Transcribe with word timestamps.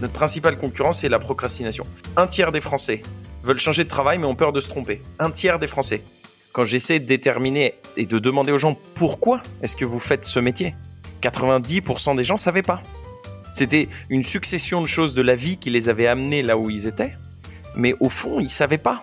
Notre 0.00 0.12
principale 0.12 0.56
concurrence, 0.56 1.00
c'est 1.00 1.08
la 1.08 1.18
procrastination. 1.18 1.84
Un 2.16 2.28
tiers 2.28 2.52
des 2.52 2.60
Français 2.60 3.02
veulent 3.42 3.58
changer 3.58 3.84
de 3.84 3.88
travail 3.88 4.18
mais 4.18 4.26
ont 4.26 4.36
peur 4.36 4.52
de 4.52 4.60
se 4.60 4.68
tromper. 4.68 5.02
Un 5.18 5.30
tiers 5.30 5.58
des 5.58 5.66
Français. 5.66 6.02
Quand 6.52 6.64
j'essaie 6.64 7.00
de 7.00 7.06
déterminer 7.06 7.74
et 7.96 8.06
de 8.06 8.18
demander 8.18 8.52
aux 8.52 8.58
gens 8.58 8.78
pourquoi 8.94 9.42
est-ce 9.62 9.76
que 9.76 9.84
vous 9.84 9.98
faites 9.98 10.24
ce 10.24 10.38
métier, 10.38 10.74
90% 11.22 12.16
des 12.16 12.22
gens 12.22 12.34
ne 12.34 12.38
savaient 12.38 12.62
pas. 12.62 12.82
C'était 13.54 13.88
une 14.08 14.22
succession 14.22 14.80
de 14.80 14.86
choses 14.86 15.14
de 15.14 15.22
la 15.22 15.34
vie 15.34 15.56
qui 15.56 15.70
les 15.70 15.88
avait 15.88 16.06
amenés 16.06 16.42
là 16.42 16.56
où 16.56 16.70
ils 16.70 16.86
étaient, 16.86 17.14
mais 17.74 17.94
au 17.98 18.08
fond, 18.08 18.38
ils 18.38 18.44
ne 18.44 18.48
savaient 18.48 18.78
pas 18.78 19.02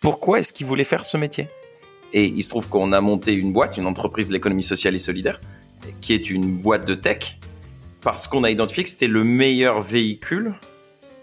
pourquoi 0.00 0.38
est-ce 0.38 0.52
qu'ils 0.52 0.66
voulaient 0.66 0.84
faire 0.84 1.06
ce 1.06 1.16
métier. 1.16 1.48
Et 2.12 2.24
il 2.24 2.42
se 2.42 2.50
trouve 2.50 2.68
qu'on 2.68 2.92
a 2.92 3.00
monté 3.00 3.32
une 3.32 3.52
boîte, 3.52 3.78
une 3.78 3.86
entreprise 3.86 4.28
de 4.28 4.34
l'économie 4.34 4.62
sociale 4.62 4.94
et 4.94 4.98
solidaire, 4.98 5.40
qui 6.02 6.12
est 6.12 6.30
une 6.30 6.58
boîte 6.58 6.86
de 6.86 6.94
tech, 6.94 7.38
parce 8.06 8.28
qu'on 8.28 8.44
a 8.44 8.50
identifié 8.52 8.84
que 8.84 8.88
c'était 8.88 9.08
le 9.08 9.24
meilleur 9.24 9.82
véhicule 9.82 10.54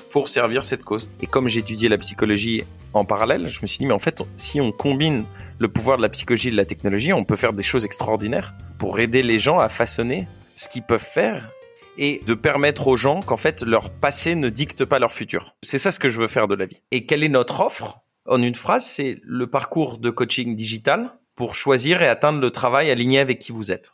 pour 0.09 0.27
servir 0.27 0.65
cette 0.65 0.83
cause. 0.83 1.09
Et 1.21 1.27
comme 1.27 1.47
j'étudiais 1.47 1.87
la 1.87 1.97
psychologie 1.97 2.65
en 2.91 3.05
parallèle, 3.05 3.47
je 3.47 3.61
me 3.61 3.67
suis 3.67 3.77
dit, 3.77 3.85
mais 3.85 3.93
en 3.93 3.99
fait, 3.99 4.21
si 4.35 4.59
on 4.59 4.73
combine 4.73 5.23
le 5.59 5.69
pouvoir 5.69 5.95
de 5.95 6.01
la 6.01 6.09
psychologie 6.09 6.49
et 6.49 6.51
de 6.51 6.57
la 6.57 6.65
technologie, 6.65 7.13
on 7.13 7.23
peut 7.23 7.37
faire 7.37 7.53
des 7.53 7.63
choses 7.63 7.85
extraordinaires 7.85 8.53
pour 8.79 8.99
aider 8.99 9.23
les 9.23 9.39
gens 9.39 9.59
à 9.59 9.69
façonner 9.69 10.27
ce 10.55 10.67
qu'ils 10.67 10.83
peuvent 10.83 10.99
faire 10.99 11.47
et 11.97 12.19
de 12.25 12.33
permettre 12.33 12.89
aux 12.89 12.97
gens 12.97 13.21
qu'en 13.21 13.37
fait 13.37 13.61
leur 13.61 13.89
passé 13.89 14.35
ne 14.35 14.49
dicte 14.49 14.83
pas 14.83 14.99
leur 14.99 15.13
futur. 15.13 15.55
C'est 15.61 15.77
ça 15.77 15.89
ce 15.89 15.99
que 15.99 16.09
je 16.09 16.19
veux 16.19 16.27
faire 16.27 16.49
de 16.49 16.55
la 16.55 16.65
vie. 16.65 16.81
Et 16.91 17.05
quelle 17.05 17.23
est 17.23 17.29
notre 17.29 17.61
offre? 17.61 18.01
En 18.27 18.41
une 18.41 18.55
phrase, 18.55 18.85
c'est 18.85 19.21
le 19.23 19.47
parcours 19.47 19.99
de 19.99 20.09
coaching 20.09 20.57
digital 20.57 21.13
pour 21.33 21.55
choisir 21.55 22.01
et 22.01 22.09
atteindre 22.09 22.41
le 22.41 22.51
travail 22.51 22.91
aligné 22.91 23.19
avec 23.19 23.39
qui 23.39 23.53
vous 23.53 23.71
êtes. 23.71 23.93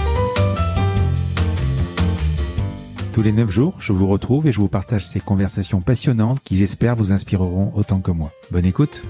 Tous 3.13 3.21
les 3.21 3.33
9 3.33 3.51
jours, 3.51 3.81
je 3.81 3.91
vous 3.91 4.07
retrouve 4.07 4.47
et 4.47 4.53
je 4.53 4.59
vous 4.59 4.69
partage 4.69 5.05
ces 5.05 5.19
conversations 5.19 5.81
passionnantes 5.81 6.41
qui 6.45 6.55
j'espère 6.55 6.95
vous 6.95 7.11
inspireront 7.11 7.73
autant 7.75 7.99
que 7.99 8.11
moi. 8.11 8.31
Bonne 8.51 8.65
écoute. 8.65 9.01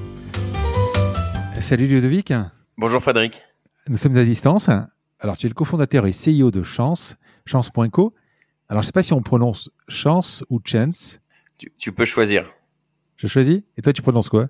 Salut 1.59 1.85
Ludovic. 1.85 2.33
Bonjour 2.77 2.99
Frédéric. 2.99 3.43
Nous 3.87 3.97
sommes 3.97 4.17
à 4.17 4.23
distance. 4.23 4.71
Alors 5.19 5.37
tu 5.37 5.45
es 5.45 5.49
le 5.49 5.53
cofondateur 5.53 6.07
et 6.07 6.13
CEO 6.13 6.49
de 6.49 6.63
Chance, 6.63 7.15
Chance.co. 7.45 8.15
Alors 8.69 8.81
je 8.81 8.87
ne 8.87 8.87
sais 8.87 8.91
pas 8.91 9.03
si 9.03 9.13
on 9.13 9.21
prononce 9.21 9.69
Chance 9.87 10.43
ou 10.49 10.59
Chance. 10.65 11.19
Tu, 11.77 11.91
peux 11.91 12.05
choisir. 12.05 12.49
Je 13.17 13.27
choisis 13.27 13.61
Et 13.77 13.83
toi 13.83 13.93
tu 13.93 14.01
prononces 14.01 14.29
quoi? 14.29 14.47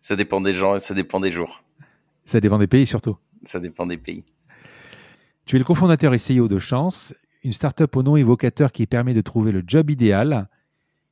Ça 0.00 0.16
dépend 0.16 0.40
des 0.40 0.54
gens 0.54 0.76
et 0.76 0.80
ça 0.80 0.94
dépend 0.94 1.20
des 1.20 1.30
jours. 1.30 1.62
Ça 2.24 2.40
dépend 2.40 2.56
des 2.56 2.66
pays 2.66 2.86
surtout. 2.86 3.18
Ça 3.44 3.60
dépend 3.60 3.84
des 3.84 3.98
pays. 3.98 4.24
Tu 5.44 5.56
es 5.56 5.58
le 5.58 5.64
cofondateur 5.66 6.14
et 6.14 6.18
CEO 6.18 6.48
de 6.48 6.58
Chance 6.58 7.12
une 7.48 7.54
startup 7.54 7.96
au 7.96 8.02
nom 8.02 8.14
évocateur 8.14 8.72
qui 8.72 8.86
permet 8.86 9.14
de 9.14 9.22
trouver 9.22 9.52
le 9.52 9.64
job 9.66 9.88
idéal, 9.88 10.50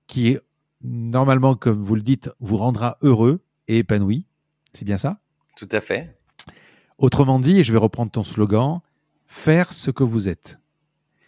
qui 0.07 0.37
normalement, 0.83 1.55
comme 1.55 1.83
vous 1.83 1.95
le 1.95 2.03
dites, 2.03 2.31
vous 2.41 2.59
rendra 2.59 2.99
heureux 3.01 3.43
et 3.69 3.79
épanoui. 3.79 4.27
C'est 4.75 4.85
bien 4.85 4.99
ça? 4.99 5.17
Tout 5.57 5.69
à 5.73 5.81
fait. 5.81 6.19
Autrement 6.99 7.41
dit, 7.41 7.61
et 7.61 7.65
je 7.65 7.73
vais 7.73 7.79
reprendre 7.79 8.11
ton 8.13 8.23
slogan, 8.23 8.81
faire 9.27 9.73
ce 9.73 9.91
que 9.91 10.05
vous 10.05 10.29
êtes. 10.29 10.59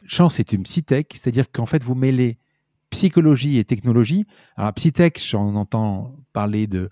Chance 0.04 0.40
est 0.40 0.52
une 0.52 0.64
psytech, 0.64 1.14
c'est-à-dire 1.14 1.50
qu'en 1.50 1.64
fait, 1.64 1.82
vous 1.82 1.94
mêlez 1.94 2.36
psychologie 2.90 3.56
et 3.56 3.64
technologie. 3.64 4.26
Alors, 4.56 4.74
psytech, 4.74 5.18
j'en 5.26 5.54
entends 5.54 6.16
parler 6.34 6.66
de, 6.66 6.90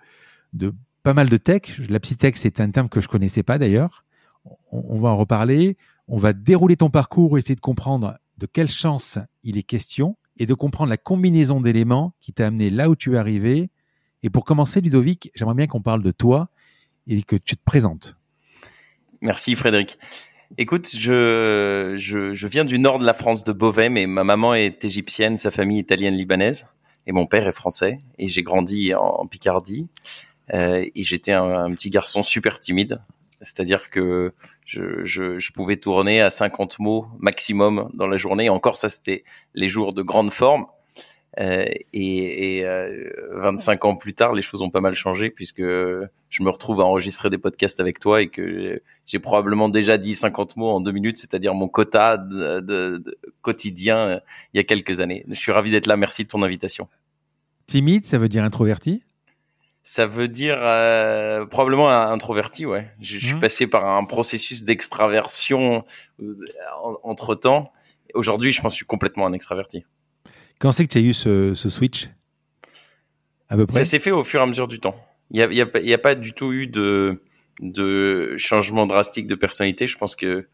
de 0.55 0.73
pas 1.03 1.13
mal 1.13 1.29
de 1.29 1.37
tech. 1.37 1.83
La 1.91 2.01
psytech, 2.01 2.39
c'est 2.39 2.61
un 2.61 2.71
terme 2.71 2.89
que 2.89 3.03
je 3.03 3.09
connaissais 3.09 3.43
pas 3.43 3.59
d'ailleurs. 3.59 4.07
on 4.73 4.99
va 5.01 5.11
en 5.11 5.19
reparler. 5.19 5.77
On 6.09 6.19
va 6.19 6.33
dérouler 6.33 6.77
ton 6.77 6.91
parcours, 6.91 7.37
essayer 7.39 7.55
de 7.57 7.61
comprendre 7.61 8.19
de 8.39 8.47
quelle 8.47 8.69
chance 8.69 9.19
il 9.43 9.59
est 9.59 9.63
question 9.63 10.17
et 10.39 10.47
de 10.47 10.55
comprendre 10.55 10.91
la 10.91 10.97
combinaison 10.97 11.61
d'éléments 11.61 12.15
qui 12.21 12.33
t'a 12.33 12.47
amené 12.47 12.71
là 12.71 12.89
où 12.89 12.97
tu 12.97 13.15
es 13.15 13.19
arrivé. 13.19 13.71
Et 14.23 14.31
pour 14.31 14.45
commencer, 14.45 14.81
Ludovic, 14.81 15.31
j'aimerais 15.35 15.55
bien 15.55 15.67
qu'on 15.67 15.83
parle 15.83 16.03
de 16.03 16.11
toi 16.11 16.49
et 17.07 17.23
que 17.23 17.37
tu 17.37 17.57
te 17.57 17.63
présentes. 17.65 18.17
Merci 19.21 19.55
Frédéric. 19.55 19.99
Écoute, 20.59 20.89
je, 20.95 21.95
je, 21.97 22.47
viens 22.47 22.65
du 22.65 22.79
nord 22.79 22.99
de 22.99 23.05
la 23.05 23.15
France, 23.15 23.43
de 23.45 23.53
Beauvais, 23.53 23.89
mais 23.89 24.07
ma 24.07 24.25
maman 24.25 24.55
est 24.55 24.85
égyptienne, 24.85 25.37
sa 25.37 25.51
famille 25.51 25.81
italienne-libanaise, 25.81 26.69
et 27.07 27.13
mon 27.13 27.27
père 27.27 27.47
est 27.49 27.53
français, 27.53 28.01
et 28.19 28.29
j'ai 28.29 28.43
grandi 28.43 28.95
en, 28.95 29.27
Picardie, 29.27 29.89
euh, 30.55 30.85
et 30.95 31.03
j'étais 31.03 31.33
un, 31.33 31.71
petit 31.71 31.91
garçon 31.91 32.23
super 32.23 32.61
timide, 32.61 33.01
c'est-à-dire 33.47 33.91
que 33.91 34.33
je, 34.65 35.53
pouvais 35.53 35.77
tourner 35.77 36.21
à 36.21 36.31
50 36.31 36.81
mots 36.81 37.07
maximum 37.21 37.89
dans 37.95 38.09
la 38.09 38.17
journée. 38.17 38.49
Encore, 38.49 38.77
ça, 38.77 38.89
c'était 38.89 39.23
les 39.55 39.69
jours 39.69 39.95
de 39.95 40.03
grande 40.03 40.33
forme. 40.33 40.67
Euh, 41.39 41.67
et, 41.93 42.59
et 42.59 42.67
euh, 42.67 43.11
25 43.35 43.85
ans 43.85 43.97
plus 43.97 44.15
tard, 44.15 44.33
les 44.33 44.41
choses 44.41 44.63
ont 44.63 44.71
pas 44.71 44.81
mal 44.81 44.95
changé 44.95 45.29
puisque 45.29 45.61
je 45.61 46.43
me 46.43 46.49
retrouve 46.49 46.81
à 46.81 46.85
enregistrer 46.85 47.29
des 47.29 47.37
podcasts 47.37 47.79
avec 47.79 48.01
toi 48.01 48.23
et 48.23 48.29
que 48.29 48.81
j'ai 49.05 49.19
probablement 49.19 49.69
déjà 49.69 49.99
dit 49.99 50.15
50 50.15 50.57
mots 50.57 50.71
en 50.71 50.81
deux 50.81 50.93
minutes, 50.93 51.19
c'est-à-dire 51.19 51.55
mon 51.55 51.69
quota 51.69 52.17
de 52.17 53.03
quotidien 53.43 53.99
euh, 53.99 54.21
il 54.55 54.57
y 54.57 54.61
a 54.61 54.65
quelques 54.65 55.01
années. 55.01 55.27
Je 55.29 55.35
suis 55.35 55.53
ravi 55.53 55.71
d'être 55.71 55.87
là. 55.87 55.97
Merci 55.97 56.25
de 56.25 56.29
ton 56.29 56.43
invitation. 56.43 56.89
Timide, 57.67 58.07
ça 58.07 58.17
veut 58.19 58.29
dire 58.29 58.43
introverti? 58.43 59.03
Ça 59.89 60.05
veut 60.05 60.27
dire 60.27 60.59
euh, 60.63 61.47
probablement 61.47 61.89
introverti, 61.89 62.67
ouais. 62.67 62.91
Je, 63.01 63.19
suis 63.19 63.35
mmh. 63.35 63.39
passé 63.39 63.69
par 63.69 63.87
un 63.87 64.03
processus 64.03 64.65
d'extraversion 64.65 65.85
euh, 66.21 66.37
entre 67.05 67.37
temps. 67.37 67.73
Aujourd'hui, 68.13 68.51
je 68.51 68.61
pense 68.61 68.73
que 68.73 68.75
je 68.75 68.79
suis 68.79 68.87
complètement 68.87 69.27
un 69.27 69.33
extraverti. 69.33 69.85
Quand 70.59 70.73
c'est 70.73 70.85
que 70.89 70.93
tu 70.93 70.99
as 70.99 71.03
eu 71.03 71.15
ce, 71.15 71.55
switch? 71.55 72.11
À 73.49 73.55
peu 73.55 73.65
près? 73.65 73.77
Ça 73.77 73.85
s'est 73.85 74.01
fait 74.01 74.11
au 74.11 74.25
fur 74.25 74.41
et 74.41 74.43
à 74.43 74.47
mesure 74.47 74.67
du 74.67 74.81
temps. 74.81 74.97
Il 75.31 75.37
n'y 75.37 75.61
a, 75.63 75.79
y 75.79 75.95
a, 75.95 75.99
pas 75.99 76.17
du 76.17 76.33
tout 76.33 76.53
eu 76.53 76.67
de, 76.67 77.23
de 77.61 78.35
changement 78.39 78.89
drastique 78.89 79.29
de 79.29 79.37
personnalité. 79.37 79.87
Je 79.87 79.97
pense 79.99 80.17
que 80.17 80.49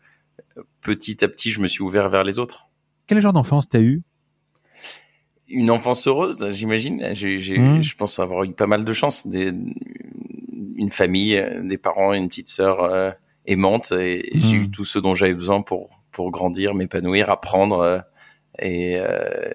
petit 0.82 1.24
à 1.24 1.28
petit, 1.28 1.50
je 1.50 1.60
me 1.60 1.68
suis 1.68 1.82
ouvert 1.82 2.10
vers 2.10 2.24
les 2.24 2.38
autres. 2.38 2.68
Quel 3.06 3.22
genre 3.22 3.32
d'enfance 3.32 3.66
tu 3.66 3.78
as 3.78 3.80
eu? 3.80 4.02
Une 5.52 5.70
enfance 5.70 6.08
heureuse, 6.08 6.50
j'imagine. 6.50 7.10
J'ai, 7.12 7.36
mmh. 7.58 7.82
Je 7.82 7.96
pense 7.96 8.18
avoir 8.18 8.44
eu 8.44 8.52
pas 8.52 8.66
mal 8.66 8.84
de 8.84 8.92
chance. 8.92 9.26
Des, 9.26 9.52
une 10.76 10.90
famille, 10.90 11.42
des 11.62 11.78
parents, 11.78 12.12
une 12.12 12.28
petite 12.28 12.48
sœur 12.48 12.82
euh, 12.82 13.10
aimante. 13.46 13.92
Et, 13.92 14.30
j'ai 14.34 14.56
mmh. 14.56 14.62
eu 14.62 14.70
tout 14.70 14.84
ce 14.84 14.98
dont 14.98 15.14
j'avais 15.14 15.34
besoin 15.34 15.62
pour, 15.62 16.02
pour 16.10 16.30
grandir, 16.30 16.74
m'épanouir, 16.74 17.30
apprendre. 17.30 17.80
Euh, 17.80 17.98
et, 18.58 18.96
euh, 18.98 19.50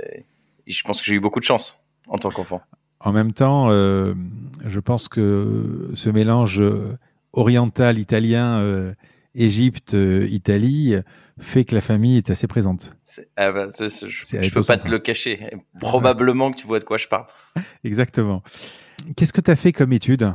et, 0.66 0.72
je 0.72 0.84
pense 0.84 1.00
que 1.02 1.06
j'ai 1.06 1.16
eu 1.16 1.20
beaucoup 1.20 1.40
de 1.40 1.46
chance 1.46 1.84
en 2.08 2.18
tant 2.18 2.30
qu'enfant. 2.30 2.60
En 3.00 3.12
même 3.12 3.34
temps, 3.34 3.70
je 3.70 4.80
pense 4.80 5.08
que 5.08 5.92
ce 5.94 6.10
mélange 6.10 6.62
oriental, 7.32 8.00
italien, 8.00 8.94
Égypte, 9.36 9.94
Italie, 9.94 10.96
fait 11.40 11.64
que 11.64 11.76
la 11.76 11.82
famille 11.82 12.18
est 12.18 12.30
assez 12.30 12.48
présente. 12.48 12.94
Ah 13.36 13.52
bah, 13.52 13.68
je, 13.70 14.38
ne 14.38 14.50
peux 14.50 14.62
pas 14.62 14.78
te 14.78 14.90
le 14.90 15.00
cacher. 15.00 15.52
Probablement 15.80 16.52
que 16.52 16.58
tu 16.58 16.68
vois 16.68 16.80
de 16.80 16.84
quoi 16.84 16.98
je 16.98 17.08
parle. 17.08 17.28
Exactement. 17.84 18.44
Qu'est-ce 19.16 19.34
que 19.34 19.42
tu 19.42 19.52
as 19.52 19.56
fait 19.56 19.74
comme 19.74 19.94
étude? 19.94 20.34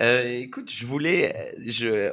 Euh, 0.00 0.40
Écoute, 0.40 0.70
je 0.72 0.86
voulais, 0.86 1.54
je, 1.66 2.10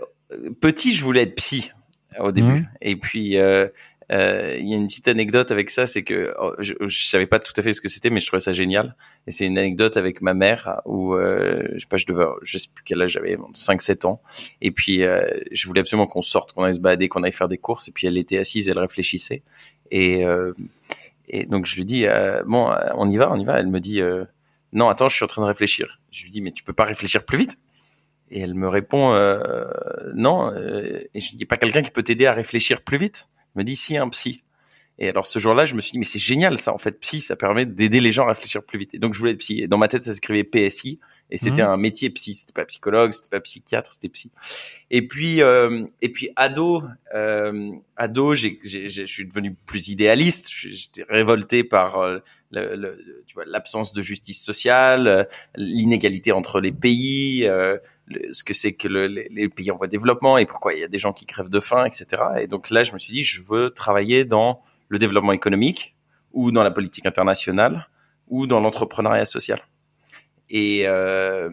petit, 0.59 0.91
je 0.91 1.03
voulais 1.03 1.23
être 1.23 1.35
psy 1.35 1.71
au 2.19 2.31
début. 2.31 2.61
Mmh. 2.61 2.69
Et 2.81 2.95
puis, 2.97 3.37
euh, 3.37 3.67
Euh, 4.11 4.57
il 4.59 4.67
y 4.67 4.73
a 4.73 4.77
une 4.77 4.87
petite 4.87 5.07
anecdote 5.07 5.51
avec 5.51 5.69
ça, 5.69 5.85
c'est 5.85 6.03
que 6.03 6.33
oh, 6.39 6.53
je, 6.59 6.73
je 6.81 7.03
savais 7.05 7.27
pas 7.27 7.37
tout 7.37 7.53
à 7.55 7.61
fait 7.61 7.73
ce 7.73 7.81
que 7.81 7.87
c'était, 7.87 8.09
mais 8.09 8.19
je 8.19 8.25
trouvais 8.25 8.39
ça 8.39 8.51
génial. 8.51 8.95
Et 9.27 9.31
c'est 9.31 9.45
une 9.45 9.57
anecdote 9.57 9.97
avec 9.97 10.21
ma 10.21 10.33
mère 10.33 10.81
où 10.85 11.13
euh, 11.13 11.67
je 11.73 11.79
sais 11.79 11.87
pas, 11.87 11.97
je 11.97 12.07
devais, 12.07 12.25
je 12.41 12.57
sais 12.57 12.69
plus 12.73 12.83
quel 12.83 13.01
âge 13.01 13.11
j'avais, 13.11 13.35
5-7 13.35 14.07
ans. 14.07 14.21
Et 14.61 14.71
puis 14.71 15.03
euh, 15.03 15.21
je 15.51 15.67
voulais 15.67 15.81
absolument 15.81 16.07
qu'on 16.07 16.23
sorte, 16.23 16.53
qu'on 16.53 16.63
aille 16.63 16.75
se 16.75 16.79
balader, 16.79 17.07
qu'on 17.07 17.23
aille 17.23 17.31
faire 17.31 17.47
des 17.49 17.59
courses. 17.59 17.87
Et 17.87 17.91
puis 17.91 18.07
elle 18.07 18.17
était 18.17 18.39
assise, 18.39 18.67
elle 18.67 18.79
réfléchissait. 18.79 19.43
Et 19.91 20.25
euh, 20.25 20.53
et 21.27 21.45
donc 21.45 21.67
je 21.67 21.75
lui 21.75 21.85
dis 21.85 22.07
euh, 22.07 22.41
bon, 22.47 22.73
on 22.95 23.07
y 23.07 23.17
va, 23.17 23.31
on 23.31 23.35
y 23.35 23.45
va. 23.45 23.59
Elle 23.59 23.67
me 23.67 23.79
dit 23.79 24.01
non, 24.73 24.89
attends, 24.89 25.09
je 25.09 25.15
suis 25.15 25.25
en 25.25 25.27
train 25.27 25.43
de 25.43 25.47
réfléchir. 25.47 25.99
Je 26.11 26.23
lui 26.23 26.31
dis 26.31 26.41
mais 26.41 26.51
tu 26.51 26.63
peux 26.63 26.73
pas 26.73 26.85
réfléchir 26.85 27.25
plus 27.25 27.37
vite. 27.37 27.59
Et 28.31 28.41
elle 28.41 28.55
me 28.55 28.67
répond 28.67 29.13
non. 30.15 30.51
et 30.55 31.19
je 31.19 31.37
dis 31.37 31.45
pas 31.45 31.57
quelqu'un 31.57 31.83
qui 31.83 31.91
peut 31.91 32.03
t'aider 32.03 32.25
à 32.25 32.33
réfléchir 32.33 32.81
plus 32.81 32.97
vite 32.97 33.29
me 33.59 33.63
dit 33.63 33.75
si 33.75 33.97
un 33.97 34.09
psy. 34.09 34.43
Et 34.97 35.07
alors 35.09 35.27
ce 35.27 35.39
jour-là, 35.39 35.65
je 35.65 35.75
me 35.75 35.81
suis 35.81 35.91
dit 35.91 35.97
mais 35.99 36.05
c'est 36.05 36.19
génial 36.19 36.57
ça 36.57 36.73
en 36.73 36.77
fait 36.77 36.99
psy, 36.99 37.21
ça 37.21 37.35
permet 37.35 37.65
d'aider 37.65 38.01
les 38.01 38.11
gens 38.11 38.25
à 38.25 38.29
réfléchir 38.29 38.63
plus 38.63 38.79
vite. 38.79 38.93
Et 38.93 38.99
donc 38.99 39.13
je 39.13 39.19
voulais 39.19 39.31
être 39.31 39.39
psy. 39.39 39.61
Et 39.61 39.67
dans 39.67 39.77
ma 39.77 39.87
tête 39.87 40.01
ça 40.01 40.13
s'écrivait 40.13 40.43
PSI 40.43 40.99
et 41.31 41.37
c'était 41.37 41.63
mmh. 41.63 41.69
un 41.69 41.77
métier 41.77 42.09
psy. 42.09 42.33
C'était 42.33 42.53
pas 42.53 42.65
psychologue, 42.65 43.11
c'était 43.11 43.29
pas 43.29 43.39
psychiatre, 43.39 43.93
c'était 43.93 44.09
psy. 44.09 44.31
Et 44.89 45.07
puis 45.07 45.41
euh, 45.41 45.85
et 46.01 46.09
puis 46.11 46.29
ado, 46.35 46.83
euh, 47.13 47.71
ado, 47.97 48.33
j'ai, 48.33 48.59
je 48.63 49.05
suis 49.05 49.27
devenu 49.27 49.55
plus 49.65 49.89
idéaliste. 49.89 50.49
J'étais 50.49 51.05
révolté 51.07 51.63
par 51.63 51.99
euh, 51.99 52.19
le, 52.51 52.75
le, 52.75 53.23
tu 53.27 53.35
vois 53.35 53.45
l'absence 53.45 53.93
de 53.93 54.01
justice 54.01 54.41
sociale, 54.41 55.07
euh, 55.07 55.23
l'inégalité 55.55 56.31
entre 56.31 56.59
les 56.59 56.71
pays. 56.71 57.47
Ce 58.31 58.43
que 58.43 58.53
c'est 58.53 58.73
que 58.73 58.87
le, 58.87 59.07
les, 59.07 59.49
pays 59.49 59.71
en 59.71 59.77
voie 59.77 59.87
de 59.87 59.91
développement 59.91 60.37
et 60.37 60.45
pourquoi 60.45 60.73
il 60.73 60.79
y 60.79 60.83
a 60.83 60.87
des 60.87 60.99
gens 60.99 61.13
qui 61.13 61.25
crèvent 61.25 61.49
de 61.49 61.59
faim, 61.59 61.85
etc. 61.85 62.21
Et 62.39 62.47
donc 62.47 62.69
là, 62.69 62.83
je 62.83 62.93
me 62.93 62.99
suis 62.99 63.13
dit, 63.13 63.23
je 63.23 63.41
veux 63.41 63.69
travailler 63.69 64.25
dans 64.25 64.61
le 64.87 64.99
développement 64.99 65.31
économique 65.31 65.95
ou 66.33 66.51
dans 66.51 66.63
la 66.63 66.71
politique 66.71 67.05
internationale 67.05 67.87
ou 68.27 68.47
dans 68.47 68.59
l'entrepreneuriat 68.59 69.25
social. 69.25 69.59
Et, 70.49 70.87
euh, 70.87 71.49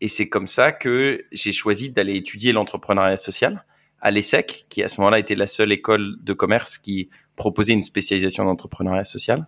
et 0.00 0.08
c'est 0.08 0.28
comme 0.28 0.46
ça 0.46 0.72
que 0.72 1.24
j'ai 1.30 1.52
choisi 1.52 1.90
d'aller 1.90 2.16
étudier 2.16 2.52
l'entrepreneuriat 2.52 3.16
social 3.16 3.64
à 4.00 4.10
l'ESSEC, 4.10 4.66
qui 4.68 4.82
à 4.82 4.88
ce 4.88 5.00
moment-là 5.00 5.18
était 5.18 5.34
la 5.34 5.46
seule 5.46 5.72
école 5.72 6.16
de 6.22 6.32
commerce 6.32 6.78
qui 6.78 7.10
proposait 7.36 7.74
une 7.74 7.82
spécialisation 7.82 8.44
d'entrepreneuriat 8.44 9.04
social, 9.04 9.46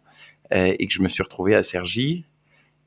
euh, 0.52 0.74
et 0.78 0.86
que 0.86 0.92
je 0.92 1.02
me 1.02 1.08
suis 1.08 1.22
retrouvé 1.22 1.54
à 1.54 1.62
Cergy. 1.62 2.26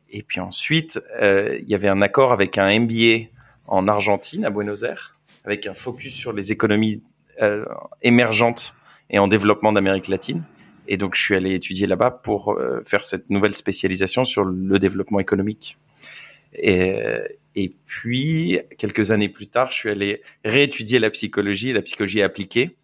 Et 0.10 0.22
puis 0.22 0.39
ensuite, 0.39 1.01
euh, 1.22 1.57
il 1.62 1.68
y 1.68 1.75
avait 1.75 1.88
un 1.88 2.01
accord 2.01 2.31
avec 2.31 2.57
un 2.57 2.80
MBA 2.80 3.30
en 3.67 3.88
Argentine, 3.88 4.45
à 4.45 4.50
Buenos 4.50 4.83
Aires, 4.83 5.17
avec 5.44 5.67
un 5.67 5.73
focus 5.73 6.13
sur 6.13 6.33
les 6.33 6.51
économies 6.51 7.01
euh, 7.41 7.65
émergentes 8.01 8.75
et 9.09 9.19
en 9.19 9.27
développement 9.27 9.73
d'Amérique 9.73 10.07
latine. 10.07 10.44
Et 10.88 10.97
donc, 10.97 11.15
je 11.15 11.21
suis 11.21 11.35
allé 11.35 11.53
étudier 11.56 11.88
là-bas 11.88 12.12
pour 12.12 12.53
euh, 12.53 12.81
faire 12.85 13.03
cette 13.03 13.29
nouvelle 13.29 13.53
spécialisation 13.53 14.23
sur 14.23 14.44
le 14.44 14.77
développement 14.79 15.19
économique. 15.19 15.77
Et, 16.53 16.95
et 17.56 17.73
puis, 17.85 18.59
quelques 18.77 19.12
années 19.12 19.29
plus 19.29 19.47
tard, 19.47 19.71
je 19.71 19.77
suis 19.77 19.89
allé 19.89 20.21
réétudier 20.44 21.00
la 21.00 21.09
psychologie, 21.09 21.73
la 21.73 21.81
psychologie 21.81 22.21
appliquée 22.21 22.75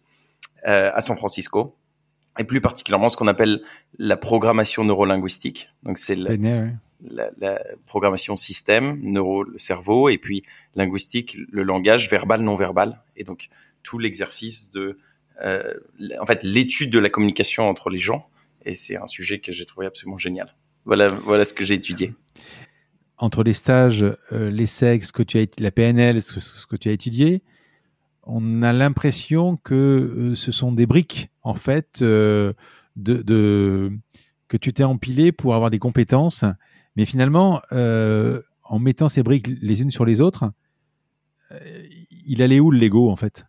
euh, 0.66 0.90
à 0.94 1.00
San 1.00 1.16
Francisco, 1.16 1.76
et 2.38 2.44
plus 2.44 2.60
particulièrement 2.60 3.08
ce 3.08 3.16
qu'on 3.16 3.28
appelle 3.28 3.62
la 3.98 4.16
programmation 4.16 4.84
neurolinguistique. 4.84 5.68
Donc, 5.82 5.98
c'est 5.98 6.16
le, 6.16 6.70
la, 7.02 7.60
programmation 7.86 8.36
système, 8.36 8.98
neuro, 9.02 9.44
le 9.44 9.58
cerveau, 9.58 10.08
et 10.08 10.18
puis 10.18 10.42
linguistique, 10.74 11.36
le 11.50 11.62
langage 11.62 12.10
verbal, 12.10 12.42
non 12.42 12.54
verbal, 12.54 13.02
et 13.16 13.24
donc 13.24 13.48
tout 13.82 13.98
l'exercice 13.98 14.70
de, 14.70 14.98
euh, 15.42 15.74
en 16.20 16.26
fait, 16.26 16.42
l'étude 16.44 16.90
de 16.90 16.98
la 16.98 17.10
communication 17.10 17.68
entre 17.68 17.90
les 17.90 17.98
gens. 17.98 18.28
Et 18.64 18.74
c'est 18.74 18.96
un 18.96 19.06
sujet 19.06 19.40
que 19.40 19.50
j'ai 19.50 19.64
trouvé 19.64 19.86
absolument 19.86 20.18
génial. 20.18 20.54
Voilà, 20.84 21.08
voilà 21.08 21.44
ce 21.44 21.54
que 21.54 21.64
j'ai 21.64 21.74
étudié. 21.74 22.14
Entre 23.18 23.44
les 23.44 23.52
stages, 23.52 24.04
euh, 24.32 24.50
les 24.50 24.66
sexes, 24.66 25.12
que 25.12 25.22
tu 25.22 25.38
as, 25.38 25.46
la 25.58 25.70
PNL, 25.70 26.22
ce 26.22 26.66
que, 26.66 26.76
tu 26.76 26.88
as 26.88 26.92
étudié, 26.92 27.42
on 28.24 28.62
a 28.62 28.72
l'impression 28.72 29.56
que 29.56 29.74
euh, 29.74 30.34
ce 30.34 30.50
sont 30.52 30.72
des 30.72 30.86
briques, 30.86 31.30
en 31.42 31.54
fait, 31.54 32.00
euh, 32.02 32.52
de, 32.96 33.92
que 34.48 34.56
tu 34.56 34.72
t'es 34.72 34.84
empilé 34.84 35.32
pour 35.32 35.54
avoir 35.54 35.70
des 35.70 35.78
compétences 35.78 36.44
mais 36.96 37.06
finalement, 37.06 37.62
euh, 37.72 38.40
en 38.64 38.78
mettant 38.78 39.08
ces 39.08 39.22
briques 39.22 39.48
les 39.60 39.82
unes 39.82 39.90
sur 39.90 40.04
les 40.04 40.20
autres, 40.20 40.50
euh, 41.52 41.58
il 42.26 42.42
allait 42.42 42.60
où 42.60 42.70
le 42.70 42.78
Lego 42.78 43.10
en 43.10 43.16
fait? 43.16 43.44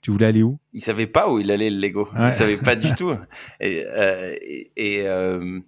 Tu 0.00 0.10
voulais 0.10 0.26
aller 0.26 0.42
où? 0.42 0.58
Il 0.72 0.80
savait 0.80 1.06
pas 1.06 1.30
où 1.30 1.40
il 1.40 1.50
allait 1.50 1.70
le 1.70 1.78
Lego. 1.78 2.08
Ouais. 2.16 2.28
Il 2.28 2.32
savait 2.32 2.56
pas 2.56 2.76
du 2.76 2.94
tout. 2.96 3.14
Et, 3.60 3.84
euh, 3.84 4.36
et, 4.76 5.02
euh, 5.02 5.58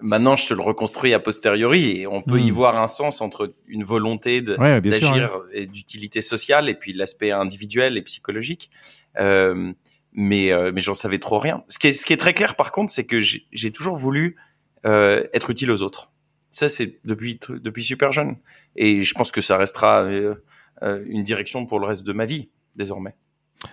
maintenant, 0.00 0.36
je 0.36 0.46
te 0.46 0.54
le 0.54 0.62
reconstruis 0.62 1.14
a 1.14 1.18
posteriori 1.18 2.00
et 2.00 2.06
on 2.06 2.22
peut 2.22 2.36
mmh. 2.36 2.46
y 2.46 2.50
hmm. 2.50 2.54
voir 2.54 2.78
un 2.78 2.88
sens 2.88 3.20
entre 3.20 3.54
une 3.66 3.82
volonté 3.82 4.40
d'agir 4.40 5.40
ouais, 5.50 5.62
et 5.62 5.66
d'utilité 5.66 6.20
sociale 6.20 6.68
et 6.68 6.74
puis 6.74 6.92
l'aspect 6.92 7.32
individuel 7.32 7.96
et 7.96 8.02
psychologique. 8.02 8.70
Euh, 9.18 9.72
mais 10.14 10.52
mais 10.72 10.80
j'en 10.82 10.94
savais 10.94 11.18
trop 11.18 11.38
rien. 11.38 11.64
Ce 11.68 11.78
qui 11.78 11.88
est 11.88 11.92
ce 11.94 12.04
qui 12.04 12.12
est 12.12 12.18
très 12.18 12.34
clair 12.34 12.54
par 12.54 12.70
contre, 12.70 12.92
c'est 12.92 13.06
que 13.06 13.18
j'ai 13.20 13.72
toujours 13.72 13.96
voulu 13.96 14.36
être 14.84 15.48
utile 15.48 15.70
aux 15.70 15.80
autres. 15.80 16.11
Ça, 16.52 16.68
c'est 16.68 17.00
depuis, 17.04 17.40
depuis 17.48 17.82
super 17.82 18.12
jeune. 18.12 18.36
Et 18.76 19.02
je 19.02 19.14
pense 19.14 19.32
que 19.32 19.40
ça 19.40 19.56
restera 19.56 20.02
euh, 20.04 20.36
euh, 20.82 21.02
une 21.06 21.24
direction 21.24 21.66
pour 21.66 21.80
le 21.80 21.86
reste 21.86 22.06
de 22.06 22.12
ma 22.12 22.26
vie, 22.26 22.50
désormais. 22.76 23.16